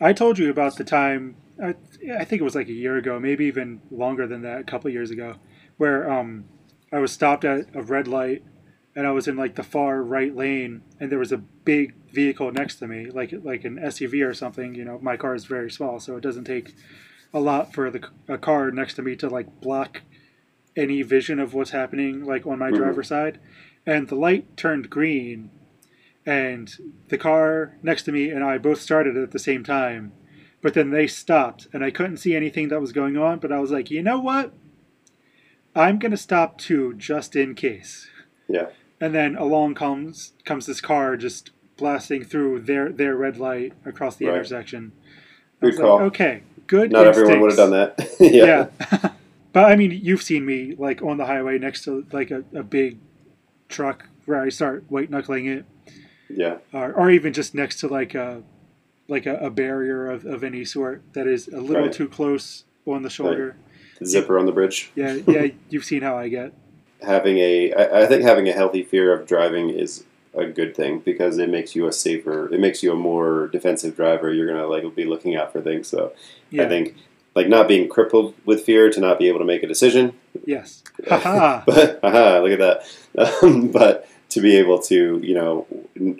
I 0.00 0.12
told 0.12 0.38
you 0.38 0.50
about 0.50 0.76
the 0.76 0.84
time. 0.84 1.36
I, 1.62 1.74
I 2.16 2.24
think 2.24 2.40
it 2.40 2.44
was 2.44 2.54
like 2.54 2.68
a 2.68 2.72
year 2.72 2.96
ago, 2.96 3.18
maybe 3.18 3.46
even 3.46 3.80
longer 3.90 4.26
than 4.26 4.42
that, 4.42 4.60
a 4.60 4.64
couple 4.64 4.88
of 4.88 4.94
years 4.94 5.10
ago, 5.10 5.34
where 5.76 6.10
um, 6.10 6.44
I 6.92 6.98
was 6.98 7.12
stopped 7.12 7.44
at 7.44 7.74
a 7.74 7.82
red 7.82 8.08
light, 8.08 8.42
and 8.96 9.06
I 9.06 9.12
was 9.12 9.28
in 9.28 9.36
like 9.36 9.54
the 9.54 9.62
far 9.62 10.02
right 10.02 10.34
lane, 10.34 10.82
and 10.98 11.10
there 11.10 11.18
was 11.18 11.32
a 11.32 11.38
big 11.38 11.94
vehicle 12.12 12.50
next 12.52 12.76
to 12.76 12.86
me, 12.88 13.06
like 13.10 13.32
like 13.42 13.64
an 13.64 13.78
SUV 13.78 14.26
or 14.26 14.34
something. 14.34 14.74
You 14.74 14.84
know, 14.84 14.98
my 15.00 15.16
car 15.16 15.34
is 15.34 15.44
very 15.44 15.70
small, 15.70 16.00
so 16.00 16.16
it 16.16 16.22
doesn't 16.22 16.44
take 16.44 16.74
a 17.32 17.40
lot 17.40 17.72
for 17.72 17.90
the 17.90 18.08
a 18.28 18.38
car 18.38 18.70
next 18.70 18.94
to 18.94 19.02
me 19.02 19.14
to 19.16 19.28
like 19.28 19.60
block 19.60 20.02
any 20.76 21.02
vision 21.02 21.38
of 21.38 21.54
what's 21.54 21.70
happening, 21.70 22.24
like 22.24 22.46
on 22.46 22.58
my 22.58 22.70
Mhm. 22.70 22.76
driver's 22.76 23.08
side. 23.08 23.38
And 23.86 24.08
the 24.08 24.14
light 24.14 24.56
turned 24.56 24.90
green, 24.90 25.50
and 26.26 26.76
the 27.08 27.18
car 27.18 27.76
next 27.82 28.02
to 28.04 28.12
me 28.12 28.30
and 28.30 28.44
I 28.44 28.58
both 28.58 28.80
started 28.80 29.16
at 29.16 29.30
the 29.30 29.38
same 29.38 29.64
time. 29.64 30.12
But 30.62 30.74
then 30.74 30.90
they 30.90 31.06
stopped, 31.06 31.68
and 31.72 31.82
I 31.82 31.90
couldn't 31.90 32.18
see 32.18 32.36
anything 32.36 32.68
that 32.68 32.80
was 32.80 32.92
going 32.92 33.16
on. 33.16 33.38
But 33.38 33.52
I 33.52 33.60
was 33.60 33.70
like, 33.70 33.90
you 33.90 34.02
know 34.02 34.20
what? 34.20 34.52
I'm 35.74 35.98
gonna 35.98 36.16
stop 36.16 36.58
too, 36.58 36.94
just 36.94 37.36
in 37.36 37.54
case. 37.54 38.08
Yeah. 38.48 38.66
And 39.00 39.14
then 39.14 39.36
along 39.36 39.74
comes 39.74 40.32
comes 40.44 40.66
this 40.66 40.80
car 40.80 41.16
just 41.16 41.50
blasting 41.76 42.24
through 42.24 42.60
their 42.60 42.90
their 42.90 43.16
red 43.16 43.38
light 43.38 43.72
across 43.84 44.16
the 44.16 44.26
Right. 44.26 44.34
intersection. 44.36 44.92
Good 45.60 45.66
was 45.68 45.78
like, 45.78 45.86
call. 45.86 46.00
okay, 46.02 46.42
good. 46.66 46.90
Not 46.92 47.06
everyone 47.06 47.40
would 47.40 47.50
have 47.50 47.56
done 47.56 47.70
that. 47.70 48.16
yeah. 48.20 48.68
Yeah. 48.80 49.10
but 49.52 49.70
I 49.70 49.76
mean, 49.76 49.90
you've 50.02 50.22
seen 50.22 50.44
me 50.44 50.74
like 50.76 51.02
on 51.02 51.16
the 51.16 51.26
highway 51.26 51.58
next 51.58 51.84
to 51.84 52.04
like 52.12 52.30
a, 52.30 52.44
a 52.54 52.62
big 52.62 52.98
truck 53.68 54.06
where 54.26 54.40
I 54.40 54.48
start 54.48 54.84
white 54.88 55.10
knuckling 55.10 55.46
it, 55.46 55.64
Yeah. 56.28 56.58
or, 56.72 56.92
or 56.92 57.10
even 57.10 57.32
just 57.32 57.54
next 57.54 57.80
to 57.80 57.88
like 57.88 58.14
a 58.14 58.42
like 59.08 59.26
a, 59.26 59.36
a 59.38 59.50
barrier 59.50 60.08
of, 60.08 60.24
of 60.24 60.44
any 60.44 60.64
sort 60.64 61.02
that 61.14 61.26
is 61.26 61.48
a 61.48 61.60
little 61.60 61.84
Right. 61.84 61.92
too 61.92 62.08
close 62.08 62.64
on 62.86 63.02
the 63.02 63.10
shoulder. 63.10 63.56
The 63.56 63.69
zipper 64.04 64.38
on 64.38 64.46
the 64.46 64.52
bridge. 64.52 64.90
Yeah, 64.96 65.14
yeah, 65.26 65.46
you've 65.68 65.84
seen 65.84 66.02
how 66.02 66.16
I 66.18 66.28
get. 66.28 66.52
having 67.02 67.38
a 67.38 67.72
I, 67.72 68.02
I 68.02 68.06
think 68.06 68.22
having 68.22 68.48
a 68.48 68.52
healthy 68.52 68.82
fear 68.82 69.12
of 69.12 69.26
driving 69.26 69.70
is 69.70 70.04
a 70.34 70.46
good 70.46 70.76
thing 70.76 71.00
because 71.00 71.38
it 71.38 71.48
makes 71.48 71.74
you 71.74 71.86
a 71.88 71.92
safer 71.92 72.52
it 72.54 72.60
makes 72.60 72.82
you 72.84 72.92
a 72.92 72.94
more 72.94 73.48
defensive 73.48 73.96
driver 73.96 74.32
you're 74.32 74.46
gonna 74.46 74.66
like 74.66 74.94
be 74.94 75.04
looking 75.04 75.34
out 75.34 75.50
for 75.52 75.60
things 75.60 75.88
so 75.88 76.12
Yeah. 76.50 76.64
i 76.64 76.68
think 76.68 76.94
like 77.34 77.48
not 77.48 77.66
being 77.66 77.88
crippled 77.88 78.34
with 78.44 78.62
fear 78.64 78.90
to 78.90 79.00
not 79.00 79.18
be 79.18 79.26
able 79.28 79.40
to 79.40 79.44
make 79.44 79.62
a 79.64 79.66
decision 79.66 80.12
Yes. 80.46 80.84
Haha. 81.08 81.62
but 81.66 81.98
aha, 82.04 82.38
look 82.44 82.52
at 82.60 82.60
that 83.16 83.42
um, 83.42 83.68
but 83.72 84.06
to 84.28 84.40
be 84.40 84.56
able 84.56 84.78
to 84.82 85.18
you 85.22 85.34
know 85.34 85.66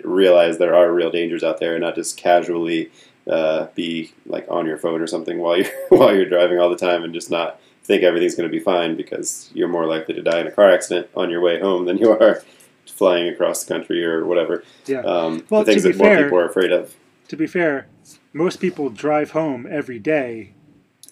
realize 0.03 0.57
there 0.57 0.75
are 0.75 0.91
real 0.91 1.11
dangers 1.11 1.43
out 1.43 1.59
there 1.59 1.75
and 1.75 1.81
not 1.81 1.95
just 1.95 2.17
casually 2.17 2.91
uh, 3.27 3.67
be 3.75 4.11
like 4.25 4.45
on 4.49 4.65
your 4.65 4.77
phone 4.77 4.99
or 5.01 5.07
something 5.07 5.37
while 5.39 5.55
you're 5.57 5.71
while 5.89 6.13
you're 6.13 6.25
driving 6.27 6.59
all 6.59 6.69
the 6.69 6.75
time 6.75 7.03
and 7.03 7.13
just 7.13 7.29
not 7.31 7.59
think 7.91 8.03
everything's 8.03 8.35
going 8.35 8.49
to 8.49 8.57
be 8.57 8.63
fine 8.63 8.95
because 8.95 9.49
you're 9.53 9.67
more 9.67 9.85
likely 9.85 10.13
to 10.15 10.21
die 10.21 10.39
in 10.39 10.47
a 10.47 10.51
car 10.51 10.69
accident 10.71 11.07
on 11.15 11.29
your 11.29 11.41
way 11.41 11.59
home 11.59 11.85
than 11.85 11.97
you 11.97 12.09
are 12.11 12.41
flying 12.87 13.27
across 13.33 13.63
the 13.63 13.73
country 13.73 14.03
or 14.05 14.25
whatever. 14.25 14.63
Yeah. 14.85 15.01
Um, 15.01 15.43
Well, 15.49 15.63
the 15.63 15.71
things 15.71 15.83
to 15.83 15.89
be 15.89 15.93
that 15.93 15.97
more 16.03 16.07
fair- 16.15 16.23
people 16.23 16.39
are 16.39 16.45
afraid 16.53 16.71
of. 16.71 16.95
to 17.27 17.35
be 17.35 17.47
fair, 17.47 17.87
most 18.33 18.57
people 18.61 18.89
drive 18.89 19.31
home 19.31 19.67
every 19.69 19.99
day. 19.99 20.53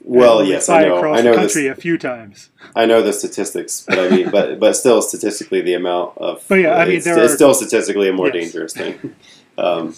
Well, 0.02 0.46
yes, 0.46 0.68
fly 0.68 0.84
I 0.84 0.88
know. 0.88 0.98
across 0.98 1.20
I 1.20 1.22
know 1.24 1.32
the 1.36 1.42
this. 1.42 1.54
country 1.54 1.68
a 1.68 1.76
few 1.76 1.98
times. 1.98 2.50
I 2.74 2.86
know 2.86 3.02
the 3.02 3.12
statistics, 3.12 3.84
but 3.86 4.00
I 4.00 4.08
mean, 4.10 4.30
but 4.32 4.58
but 4.58 4.74
still, 4.78 5.02
statistically, 5.02 5.60
the 5.62 5.74
amount 5.74 6.18
of 6.18 6.46
But 6.48 6.56
yeah, 6.64 6.76
I 6.76 6.86
mean, 6.86 6.96
it's, 6.98 7.06
there 7.06 7.22
it's 7.22 7.34
are- 7.34 7.36
still 7.36 7.54
statistically 7.54 8.08
a 8.08 8.14
more 8.14 8.28
Yes. 8.28 8.36
dangerous 8.44 8.74
thing. 8.74 9.16
Um, 9.58 9.94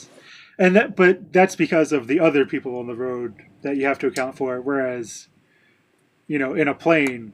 And 0.57 0.75
that, 0.75 0.95
but 0.95 1.31
that's 1.31 1.55
because 1.55 1.91
of 1.91 2.07
the 2.07 2.19
other 2.19 2.45
people 2.47 2.79
on 2.79 2.87
the 2.87 2.95
road 2.95 3.35
that 3.61 3.77
you 3.77 3.85
have 3.85 3.99
to 3.99 4.07
account 4.07 4.35
for. 4.37 4.59
Whereas, 4.59 5.27
you 6.31 6.39
know, 6.39 6.53
in 6.53 6.67
a 6.67 6.73
plane, 6.73 7.33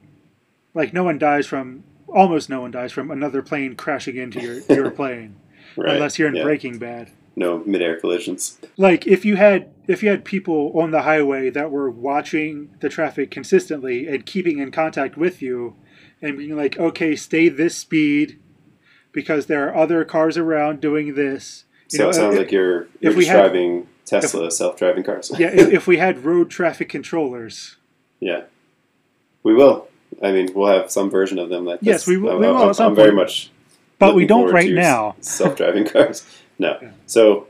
like 0.74 0.92
no 0.92 1.04
one 1.04 1.18
dies 1.18 1.46
from 1.46 1.84
almost 2.08 2.48
no 2.50 2.60
one 2.62 2.70
dies 2.70 2.90
from 2.92 3.10
another 3.10 3.42
plane 3.42 3.76
crashing 3.76 4.16
into 4.16 4.40
your 4.40 4.56
your 4.78 4.90
plane 4.90 5.36
right, 5.76 5.94
unless 5.94 6.18
you're 6.18 6.28
in 6.28 6.34
yeah. 6.34 6.42
Breaking 6.42 6.78
Bad. 6.78 7.10
no 7.36 7.58
midair 7.64 8.00
collisions. 8.00 8.58
Like 8.76 9.06
if 9.06 9.24
you 9.24 9.36
had 9.36 9.68
if 9.86 10.02
you 10.02 10.08
had 10.10 10.24
people 10.24 10.72
on 10.80 10.90
the 10.90 11.02
highway 11.02 11.50
that 11.50 11.70
were 11.70 11.90
watching 11.90 12.70
the 12.80 12.88
traffic 12.88 13.30
consistently 13.30 14.06
and 14.08 14.26
keeping 14.26 14.58
in 14.58 14.70
contact 14.70 15.16
with 15.16 15.40
you 15.40 15.76
and 16.20 16.36
being 16.36 16.56
like, 16.56 16.76
okay, 16.78 17.14
stay 17.14 17.48
this 17.48 17.76
speed 17.76 18.38
because 19.12 19.46
there 19.46 19.68
are 19.68 19.76
other 19.76 20.04
cars 20.04 20.36
around 20.36 20.80
doing 20.80 21.14
this. 21.14 21.64
You 21.92 21.98
So 21.98 22.02
know, 22.04 22.08
it 22.10 22.14
sounds 22.14 22.34
if- 22.34 22.40
like 22.40 22.52
you're 22.52 22.88
you're 23.00 23.12
if 23.12 23.16
we 23.16 23.24
just 23.24 23.30
had- 23.36 23.42
driving 23.42 23.86
Tesla 24.06 24.50
self-driving 24.50 25.04
cars. 25.04 25.30
yeah, 25.38 25.48
if, 25.52 25.68
if 25.72 25.86
we 25.86 25.98
had 25.98 26.24
road 26.24 26.50
traffic 26.50 26.88
controllers. 26.88 27.76
Yeah. 28.20 28.42
We 29.48 29.54
will. 29.54 29.88
I 30.22 30.30
mean, 30.32 30.52
we'll 30.54 30.68
have 30.68 30.90
some 30.90 31.08
version 31.10 31.38
of 31.38 31.48
them. 31.48 31.64
Like 31.64 31.78
Yes, 31.80 32.00
this. 32.00 32.06
we 32.08 32.18
will- 32.18 32.32
I'm, 32.32 32.38
we 32.40 32.46
will 32.46 32.56
I'm, 32.70 32.74
I'm 32.78 32.94
very 32.94 33.12
much. 33.12 33.50
But 33.98 34.14
we 34.14 34.26
don't 34.26 34.52
right 34.52 34.70
now. 34.70 35.16
Self-driving 35.20 35.86
cars. 35.88 36.24
No. 36.58 36.76
Yeah. 36.82 36.90
So 37.06 37.46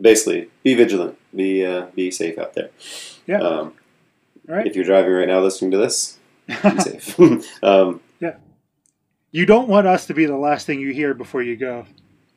basically, 0.00 0.48
be 0.62 0.72
vigilant. 0.74 1.18
Be 1.34 1.64
uh, 1.66 1.86
be 1.94 2.10
safe 2.10 2.38
out 2.38 2.54
there. 2.54 2.70
Yeah. 3.26 3.40
Um, 3.40 3.74
Right. 4.48 4.64
If 4.66 4.76
you're 4.76 4.84
driving 4.84 5.10
right 5.12 5.26
now, 5.26 5.40
listening 5.40 5.72
to 5.72 5.76
this, 5.76 6.18
be 6.46 6.54
safe. 6.80 7.18
um, 7.62 8.00
you 9.32 9.44
don't 9.44 9.68
want 9.68 9.86
us 9.88 10.06
to 10.06 10.14
be 10.14 10.24
the 10.24 10.36
last 10.36 10.66
thing 10.66 10.80
you 10.80 10.92
hear 10.92 11.12
before 11.14 11.42
you 11.42 11.56
go. 11.56 11.84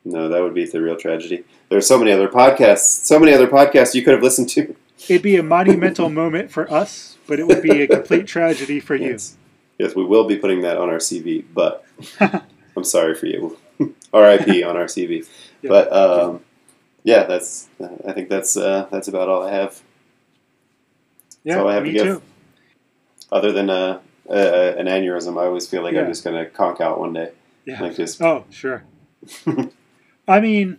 no, 0.04 0.28
that 0.28 0.42
would 0.42 0.52
be 0.54 0.66
the 0.66 0.82
real 0.82 0.96
tragedy. 0.96 1.44
There 1.68 1.78
are 1.78 1.80
so 1.92 1.98
many 1.98 2.10
other 2.12 2.28
podcasts. 2.28 3.06
So 3.06 3.18
many 3.18 3.32
other 3.32 3.46
podcasts 3.46 3.94
you 3.94 4.02
could 4.02 4.12
have 4.14 4.22
listened 4.24 4.48
to. 4.50 4.74
It'd 5.08 5.22
be 5.22 5.36
a 5.36 5.42
monumental 5.42 6.08
moment 6.22 6.50
for 6.50 6.70
us, 6.72 7.16
but 7.26 7.38
it 7.40 7.46
would 7.46 7.62
be 7.62 7.82
a 7.82 7.86
complete 7.88 8.26
tragedy 8.26 8.80
for 8.80 8.94
you. 8.94 9.10
Yes. 9.12 9.36
Yes, 9.78 9.94
we 9.96 10.04
will 10.04 10.24
be 10.26 10.36
putting 10.36 10.60
that 10.62 10.76
on 10.76 10.90
our 10.90 10.98
CV, 10.98 11.42
but 11.54 11.84
I'm 12.20 12.84
sorry 12.84 13.14
for 13.14 13.26
you. 13.26 13.56
R.I.P. 14.12 14.62
on 14.62 14.76
our 14.76 14.84
CV. 14.84 15.26
Yeah. 15.62 15.68
But 15.68 15.92
um, 15.92 16.40
yeah, 17.02 17.24
that's. 17.24 17.68
I 18.06 18.12
think 18.12 18.28
that's 18.28 18.56
uh, 18.58 18.88
that's 18.90 19.08
about 19.08 19.28
all 19.30 19.42
I 19.42 19.52
have. 19.52 19.80
Yeah, 21.44 21.60
all 21.60 21.68
I 21.68 21.74
have 21.74 21.84
me 21.84 21.92
to 21.92 21.94
give. 21.98 22.06
too. 22.06 22.22
Other 23.32 23.52
than 23.52 23.70
uh, 23.70 24.00
uh, 24.28 24.74
an 24.76 24.86
aneurysm, 24.86 25.40
I 25.40 25.46
always 25.46 25.66
feel 25.66 25.82
like 25.82 25.94
Yeah. 25.94 26.02
I'm 26.02 26.08
just 26.08 26.24
gonna 26.24 26.44
conk 26.44 26.80
out 26.82 27.00
one 27.00 27.14
day. 27.14 27.30
Yeah. 27.64 27.80
Like 27.80 27.96
just 27.96 28.20
Oh, 28.20 28.44
sure. 28.50 28.84
I 30.28 30.40
mean, 30.40 30.76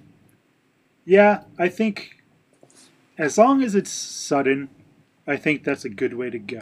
yeah, 1.05 1.43
I 1.57 1.69
think 1.69 2.20
as 3.21 3.37
long 3.37 3.63
as 3.63 3.75
it's 3.75 3.91
sudden, 3.91 4.69
I 5.27 5.37
think 5.37 5.63
that's 5.63 5.85
a 5.85 5.89
good 5.89 6.13
way 6.15 6.29
to 6.29 6.39
go. 6.39 6.61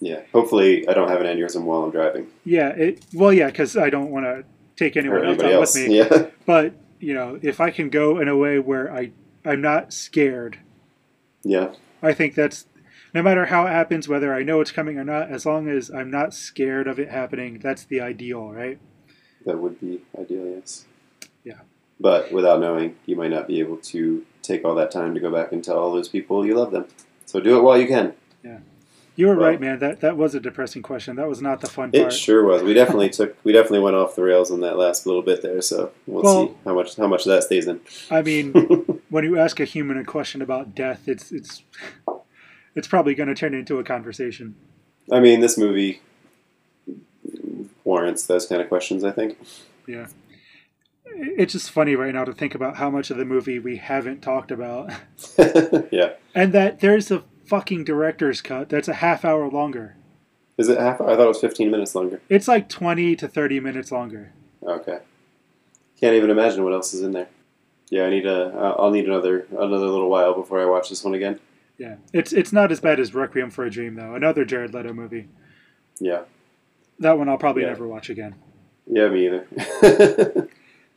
yeah. 0.00 0.22
Hopefully, 0.32 0.86
I 0.88 0.92
don't 0.92 1.08
have 1.08 1.20
an 1.20 1.26
aneurysm 1.26 1.62
while 1.62 1.84
I'm 1.84 1.90
driving. 1.90 2.26
Yeah, 2.44 2.70
it 2.70 3.04
well, 3.14 3.32
yeah, 3.32 3.46
because 3.46 3.76
I 3.76 3.90
don't 3.90 4.10
want 4.10 4.26
to 4.26 4.44
take 4.76 4.96
anyone 4.96 5.24
else 5.24 5.40
else. 5.42 5.74
with 5.74 5.88
me. 5.88 5.98
Yeah. 5.98 6.26
But 6.46 6.74
you 6.98 7.14
know, 7.14 7.38
if 7.42 7.60
I 7.60 7.70
can 7.70 7.88
go 7.90 8.18
in 8.18 8.28
a 8.28 8.36
way 8.36 8.58
where 8.58 8.92
I 8.92 9.12
I'm 9.44 9.60
not 9.60 9.92
scared, 9.92 10.58
Yeah. 11.42 11.74
I 12.02 12.12
think 12.12 12.34
that's 12.34 12.66
no 13.14 13.22
matter 13.22 13.46
how 13.46 13.66
it 13.66 13.70
happens, 13.70 14.08
whether 14.08 14.34
I 14.34 14.42
know 14.42 14.60
it's 14.60 14.72
coming 14.72 14.98
or 14.98 15.04
not, 15.04 15.30
as 15.30 15.46
long 15.46 15.68
as 15.68 15.90
I'm 15.90 16.10
not 16.10 16.34
scared 16.34 16.88
of 16.88 16.98
it 16.98 17.10
happening, 17.10 17.60
that's 17.60 17.84
the 17.84 18.00
ideal, 18.00 18.50
right? 18.50 18.78
That 19.46 19.58
would 19.58 19.80
be 19.80 20.00
ideal, 20.18 20.46
yes. 20.56 20.86
Yeah. 21.44 21.60
But 22.00 22.32
without 22.32 22.58
knowing, 22.60 22.96
you 23.06 23.14
might 23.16 23.30
not 23.30 23.46
be 23.46 23.60
able 23.60 23.76
to 23.94 24.24
take 24.44 24.64
all 24.64 24.74
that 24.76 24.90
time 24.90 25.14
to 25.14 25.20
go 25.20 25.30
back 25.30 25.52
and 25.52 25.62
tell 25.64 25.78
all 25.78 25.92
those 25.92 26.08
people 26.08 26.44
you 26.46 26.54
love 26.54 26.70
them. 26.70 26.86
So 27.26 27.40
do 27.40 27.56
it 27.58 27.62
while 27.62 27.78
you 27.78 27.86
can. 27.86 28.14
Yeah. 28.44 28.58
You 29.16 29.28
were 29.28 29.36
Well- 29.36 29.48
right, 29.50 29.60
man. 29.60 29.78
That 29.78 30.00
that 30.00 30.16
was 30.16 30.34
a 30.34 30.40
depressing 30.40 30.82
question. 30.82 31.16
That 31.16 31.28
was 31.28 31.40
not 31.40 31.60
the 31.60 31.68
fun 31.68 31.90
It 31.92 32.00
part. 32.02 32.12
sure 32.12 32.44
was. 32.44 32.62
We 32.62 32.74
definitely 32.74 33.10
took. 33.10 33.36
We 33.44 33.52
definitely 33.52 33.78
went 33.80 33.94
off 33.96 34.16
the 34.16 34.22
rails 34.24 34.50
on 34.50 34.60
that 34.62 34.76
last 34.76 35.06
little 35.06 35.22
bit 35.22 35.40
there. 35.40 35.62
So 35.62 35.92
we'll, 36.06 36.22
Well- 36.24 36.48
see 36.48 36.54
how 36.64 36.74
much 36.74 36.96
how 36.96 37.06
much 37.06 37.20
of 37.26 37.30
that 37.30 37.44
stays 37.44 37.66
in. 37.68 37.80
I 38.10 38.22
mean, 38.22 38.52
when 39.10 39.24
you 39.24 39.38
ask 39.38 39.60
a 39.60 39.64
human 39.64 39.96
a 39.98 40.04
question 40.04 40.42
about 40.42 40.74
death, 40.74 41.08
it's 41.08 41.30
it's 41.32 41.62
it's 42.74 42.88
probably 42.88 43.14
going 43.14 43.28
to 43.28 43.34
turn 43.36 43.54
into 43.54 43.78
a 43.78 43.84
conversation. 43.84 44.56
I 45.12 45.20
mean, 45.20 45.40
this 45.40 45.56
movie 45.56 46.00
warrants 47.84 48.26
those 48.26 48.46
kind 48.46 48.60
of 48.60 48.68
questions. 48.68 49.04
I 49.04 49.12
think. 49.12 49.38
Yeah. 49.86 50.06
It's 51.16 51.52
just 51.52 51.70
funny 51.70 51.94
right 51.94 52.12
now 52.14 52.24
to 52.24 52.32
think 52.32 52.54
about 52.54 52.76
how 52.76 52.90
much 52.90 53.10
of 53.10 53.16
the 53.16 53.24
movie 53.24 53.58
we 53.58 53.76
haven't 53.76 54.20
talked 54.20 54.50
about, 54.50 54.90
yeah. 55.92 56.14
and 56.34 56.52
that 56.52 56.80
there's 56.80 57.10
a 57.10 57.22
fucking 57.46 57.84
director's 57.84 58.40
cut 58.40 58.68
that's 58.68 58.88
a 58.88 58.94
half 58.94 59.24
hour 59.24 59.48
longer. 59.48 59.96
Is 60.58 60.68
it 60.68 60.78
half? 60.78 61.00
I 61.00 61.16
thought 61.16 61.24
it 61.24 61.28
was 61.28 61.40
fifteen 61.40 61.70
minutes 61.70 61.94
longer. 61.94 62.20
It's 62.28 62.48
like 62.48 62.68
twenty 62.68 63.14
to 63.16 63.28
thirty 63.28 63.60
minutes 63.60 63.90
longer. 63.92 64.32
Okay. 64.62 64.98
Can't 66.00 66.14
even 66.16 66.30
imagine 66.30 66.64
what 66.64 66.72
else 66.72 66.92
is 66.94 67.02
in 67.02 67.12
there. 67.12 67.28
Yeah, 67.90 68.04
I 68.06 68.10
need 68.10 68.26
a. 68.26 68.52
I'll 68.56 68.76
I'll 68.86 68.90
need 68.90 69.06
another 69.06 69.46
another 69.50 69.86
little 69.86 70.08
while 70.08 70.34
before 70.34 70.60
I 70.60 70.64
watch 70.64 70.88
this 70.88 71.04
one 71.04 71.14
again. 71.14 71.38
Yeah, 71.78 71.96
it's 72.12 72.32
it's 72.32 72.52
not 72.52 72.70
as 72.72 72.80
bad 72.80 72.98
as 73.00 73.14
Requiem 73.14 73.50
for 73.50 73.64
a 73.64 73.70
Dream 73.70 73.94
though. 73.94 74.14
Another 74.14 74.44
Jared 74.44 74.72
Leto 74.74 74.92
movie. 74.92 75.28
Yeah. 76.00 76.22
That 77.00 77.18
one 77.18 77.28
I'll 77.28 77.36
probably 77.38 77.62
Yeah. 77.62 77.68
never 77.70 77.86
watch 77.88 78.08
again. 78.10 78.36
Yeah, 78.86 79.08
me 79.08 79.26
either. 79.26 80.48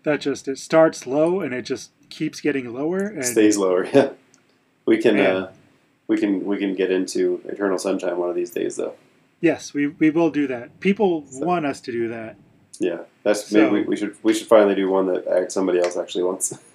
That 0.07 0.21
just 0.21 0.47
it 0.47 0.57
starts 0.57 1.05
low 1.05 1.41
and 1.41 1.53
it 1.53 1.63
just 1.63 1.91
keeps 2.09 2.39
getting 2.39 2.73
lower 2.73 2.99
and 2.99 3.25
Stays 3.25 3.57
lower. 3.57 3.85
Yeah. 3.93 4.11
We 4.85 4.99
can. 5.01 5.19
Uh, 5.19 5.51
we 6.07 6.17
can. 6.17 6.45
We 6.45 6.57
can 6.57 6.75
get 6.75 6.91
into 6.91 7.41
Eternal 7.43 7.77
Sunshine 7.77 8.15
one 8.17 8.29
of 8.29 8.35
these 8.37 8.51
days, 8.51 8.77
though. 8.77 8.93
yes, 9.41 9.73
we 9.73 9.87
we 9.87 10.09
will 10.09 10.29
do 10.29 10.47
that. 10.47 10.79
People 10.79 11.25
So- 11.29 11.45
want 11.45 11.65
us 11.65 11.81
to 11.81 11.91
do 11.91 12.07
that. 12.07 12.37
Yeah, 12.79 12.99
that's 13.23 13.47
So- 13.47 13.63
maybe 13.63 13.81
we, 13.81 13.87
we 13.89 13.95
should 13.97 14.15
we 14.23 14.33
should 14.33 14.47
finally 14.47 14.75
do 14.75 14.89
one 14.89 15.07
that 15.07 15.51
somebody 15.51 15.79
else 15.79 15.97
actually 15.97 16.23
wants. 16.23 16.57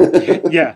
yeah. 0.51 0.75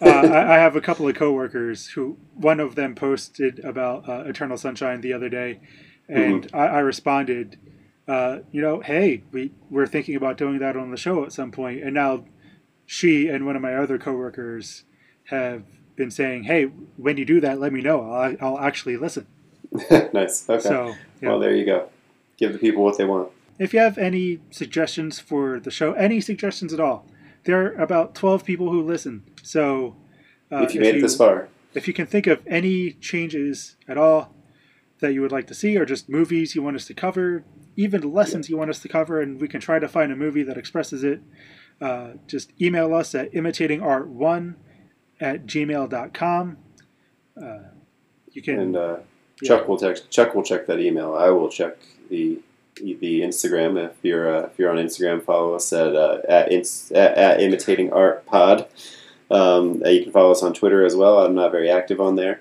Uh, 0.00 0.08
I, 0.08 0.54
I 0.54 0.58
have 0.58 0.76
a 0.76 0.80
couple 0.80 1.06
of 1.06 1.14
coworkers 1.14 1.88
who 1.88 2.16
one 2.34 2.58
of 2.58 2.74
them 2.74 2.94
posted 2.94 3.62
about 3.62 4.08
uh, 4.08 4.22
Eternal 4.26 4.56
Sunshine 4.56 5.02
the 5.02 5.12
other 5.12 5.28
day, 5.28 5.60
and 6.08 6.44
Mm-hmm. 6.46 6.56
I, 6.56 6.66
I 6.68 6.78
responded, 6.78 7.58
uh, 8.08 8.38
you 8.50 8.62
know, 8.62 8.80
hey, 8.80 9.22
we 9.30 9.52
we're 9.70 9.86
thinking 9.86 10.16
about 10.16 10.38
doing 10.38 10.58
that 10.58 10.76
on 10.76 10.90
the 10.90 10.96
show 10.96 11.24
at 11.24 11.32
some 11.32 11.52
point. 11.52 11.82
and 11.82 11.94
now 11.94 12.24
she 12.86 13.28
and 13.28 13.44
one 13.44 13.54
of 13.54 13.60
my 13.60 13.74
other 13.74 13.98
coworkers 13.98 14.84
have 15.24 15.62
been 15.94 16.10
saying, 16.10 16.44
hey, 16.44 16.64
when 16.96 17.18
you 17.18 17.24
do 17.26 17.38
that, 17.38 17.60
let 17.60 17.70
me 17.70 17.82
know. 17.82 18.10
I'll, 18.10 18.36
I'll 18.40 18.58
actually 18.58 18.96
listen. 18.96 19.26
nice. 20.14 20.48
Okay. 20.48 20.60
So 20.62 20.94
yeah. 21.20 21.28
Well, 21.28 21.38
there 21.38 21.54
you 21.54 21.66
go. 21.66 21.90
Give 22.38 22.52
the 22.52 22.58
people 22.58 22.82
what 22.82 22.96
they 22.96 23.04
want. 23.04 23.30
If 23.58 23.74
you 23.74 23.80
have 23.80 23.98
any 23.98 24.40
suggestions 24.50 25.20
for 25.20 25.60
the 25.60 25.70
show, 25.70 25.92
any 25.92 26.20
suggestions 26.22 26.72
at 26.72 26.80
all, 26.80 27.04
there 27.44 27.66
are 27.66 27.74
about 27.74 28.14
12 28.14 28.44
people 28.44 28.70
who 28.70 28.82
listen. 28.82 29.24
So 29.42 29.96
uh, 30.50 30.62
if 30.62 30.74
you 30.74 30.80
made 30.80 30.94
it 30.94 31.02
this 31.02 31.16
far, 31.16 31.48
if 31.74 31.86
you 31.86 31.92
can 31.92 32.06
think 32.06 32.26
of 32.26 32.40
any 32.46 32.92
changes 32.92 33.76
at 33.86 33.98
all 33.98 34.32
that 35.00 35.12
you 35.12 35.20
would 35.20 35.32
like 35.32 35.46
to 35.48 35.54
see, 35.54 35.76
or 35.76 35.84
just 35.84 36.08
movies 36.08 36.54
you 36.54 36.62
want 36.62 36.76
us 36.76 36.86
to 36.86 36.94
cover, 36.94 37.44
even 37.78 38.12
lessons 38.12 38.50
you 38.50 38.56
want 38.56 38.68
us 38.68 38.80
to 38.80 38.88
cover, 38.88 39.22
and 39.22 39.40
we 39.40 39.46
can 39.46 39.60
try 39.60 39.78
to 39.78 39.86
find 39.86 40.10
a 40.10 40.16
movie 40.16 40.42
that 40.42 40.58
expresses 40.58 41.04
it, 41.04 41.20
uh, 41.80 42.10
just 42.26 42.50
email 42.60 42.92
us 42.92 43.14
at 43.14 43.32
imitatingart1 43.32 44.56
at 45.20 45.46
gmail.com. 45.46 46.56
Uh, 47.40 47.58
you 48.32 48.42
can. 48.42 48.58
and 48.58 48.76
uh, 48.76 48.96
yeah. 49.40 49.48
Chuck 49.48 49.68
will 49.68 49.78
text. 49.78 50.10
Chuck 50.10 50.34
will 50.34 50.42
check 50.42 50.66
that 50.66 50.80
email. 50.80 51.14
I 51.14 51.30
will 51.30 51.48
check 51.48 51.76
the 52.10 52.40
the 52.80 53.20
Instagram. 53.20 53.82
If 53.82 53.96
you're 54.02 54.36
uh, 54.36 54.46
if 54.46 54.58
you're 54.58 54.70
on 54.70 54.76
Instagram, 54.76 55.22
follow 55.22 55.54
us 55.54 55.72
at 55.72 55.94
uh, 55.94 56.18
at, 56.28 56.50
ins, 56.50 56.90
at 56.90 57.16
at 57.16 57.40
imitating 57.40 57.92
art 57.92 58.26
pod. 58.26 58.66
Um, 59.30 59.82
uh, 59.84 59.90
you 59.90 60.02
can 60.02 60.10
follow 60.10 60.32
us 60.32 60.42
on 60.42 60.52
Twitter 60.52 60.84
as 60.84 60.96
well. 60.96 61.24
I'm 61.24 61.36
not 61.36 61.52
very 61.52 61.70
active 61.70 62.00
on 62.00 62.16
there 62.16 62.40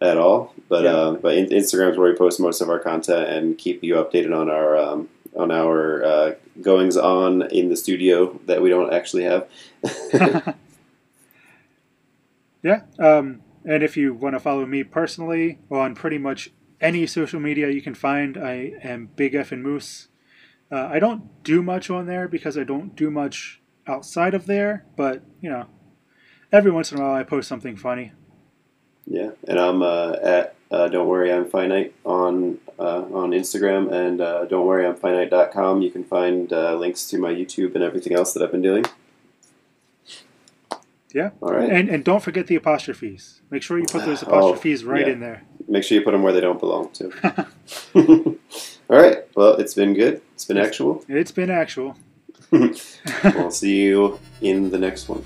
at 0.00 0.16
all, 0.18 0.54
but 0.68 0.84
Yeah. 0.84 0.90
uh, 0.94 1.12
but 1.12 1.34
Instagram 1.36 1.92
is 1.92 1.98
where 1.98 2.10
we 2.10 2.16
post 2.16 2.40
most 2.40 2.60
of 2.60 2.68
our 2.70 2.78
content 2.78 3.28
and 3.28 3.58
keep 3.58 3.82
you 3.82 3.94
updated 3.96 4.36
on 4.36 4.48
our 4.50 4.76
um, 4.76 5.08
on 5.36 5.50
our 5.50 6.04
uh, 6.04 6.34
goings 6.62 6.96
on 6.96 7.42
in 7.50 7.68
the 7.68 7.76
studio 7.76 8.38
that 8.46 8.62
we 8.62 8.68
don't 8.70 8.92
actually 8.92 9.24
have. 9.24 9.48
Yeah. 12.62 12.82
Um, 12.98 13.42
and 13.64 13.82
if 13.82 13.96
you 13.96 14.14
want 14.14 14.34
to 14.34 14.40
follow 14.40 14.66
me 14.66 14.82
personally 14.84 15.58
on 15.70 15.94
pretty 15.94 16.18
much 16.18 16.50
any 16.80 17.06
social 17.06 17.40
media 17.40 17.68
you 17.70 17.82
can 17.82 17.94
find, 17.94 18.36
I 18.36 18.72
am 18.82 19.10
Big 19.16 19.34
F 19.34 19.52
and 19.52 19.62
Moose. 19.62 20.08
Uh, 20.70 20.88
I 20.90 20.98
don't 20.98 21.42
do 21.42 21.62
much 21.62 21.88
on 21.90 22.06
there 22.06 22.28
because 22.28 22.58
I 22.58 22.64
don't 22.64 22.94
do 22.94 23.10
much 23.10 23.60
outside 23.86 24.34
of 24.34 24.46
there, 24.46 24.84
but 24.96 25.22
you 25.40 25.48
know, 25.50 25.66
every 26.52 26.70
once 26.70 26.92
in 26.92 26.98
a 26.98 27.02
while 27.02 27.14
I 27.14 27.22
post 27.22 27.48
something 27.48 27.76
funny. 27.76 28.12
Yeah, 29.10 29.30
and 29.46 29.58
I'm 29.58 29.82
uh, 29.82 30.16
at 30.22 30.54
uh, 30.70 30.88
Don't 30.88 31.08
Worry 31.08 31.32
I'm 31.32 31.48
Finite 31.48 31.94
on 32.04 32.58
uh, 32.78 33.04
on 33.12 33.30
Instagram, 33.30 33.90
and 33.90 34.20
uh, 34.20 34.44
Don't 34.44 34.66
Worry 34.66 34.86
I'm 34.86 34.96
Finite.com. 34.96 35.80
You 35.80 35.90
can 35.90 36.04
find 36.04 36.52
uh, 36.52 36.76
links 36.76 37.08
to 37.08 37.18
my 37.18 37.32
YouTube 37.32 37.74
and 37.74 37.82
everything 37.82 38.12
else 38.12 38.34
that 38.34 38.42
I've 38.42 38.52
been 38.52 38.62
doing. 38.62 38.84
Yeah. 41.14 41.30
All 41.40 41.52
right. 41.52 41.70
And 41.70 41.88
and 41.88 42.04
don't 42.04 42.22
forget 42.22 42.46
the 42.48 42.56
apostrophes. 42.56 43.40
Make 43.50 43.62
sure 43.62 43.78
you 43.78 43.86
put 43.86 44.04
those 44.04 44.22
Oh, 44.26 44.26
apostrophes 44.26 44.84
right 44.84 45.06
yeah. 45.06 45.12
in 45.14 45.20
there. 45.20 45.42
Make 45.66 45.84
sure 45.84 45.96
you 45.98 46.04
put 46.04 46.12
them 46.12 46.22
where 46.22 46.32
they 46.32 46.40
don't 46.40 46.60
belong 46.60 46.90
to. 46.92 47.46
All 48.90 48.96
right. 48.96 49.18
Well, 49.34 49.54
it's 49.54 49.74
been 49.74 49.94
good. 49.94 50.20
It's 50.34 50.44
been 50.44 50.58
actual. 50.58 51.04
It's 51.08 51.32
been 51.32 51.50
actual. 51.50 51.96
we'll 52.50 53.50
see 53.50 53.82
you 53.82 54.18
in 54.40 54.70
the 54.70 54.78
next 54.78 55.08
one. 55.08 55.24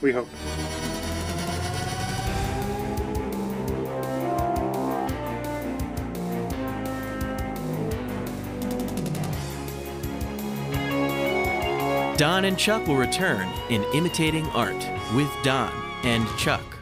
We 0.00 0.12
hope. 0.12 0.28
Don 12.18 12.46
and 12.46 12.58
Chuck 12.58 12.84
will 12.88 12.96
return 12.96 13.48
in 13.70 13.84
Imitating 13.94 14.44
Art 14.46 14.74
with 15.14 15.30
Don 15.44 15.72
and 16.02 16.26
Chuck. 16.36 16.77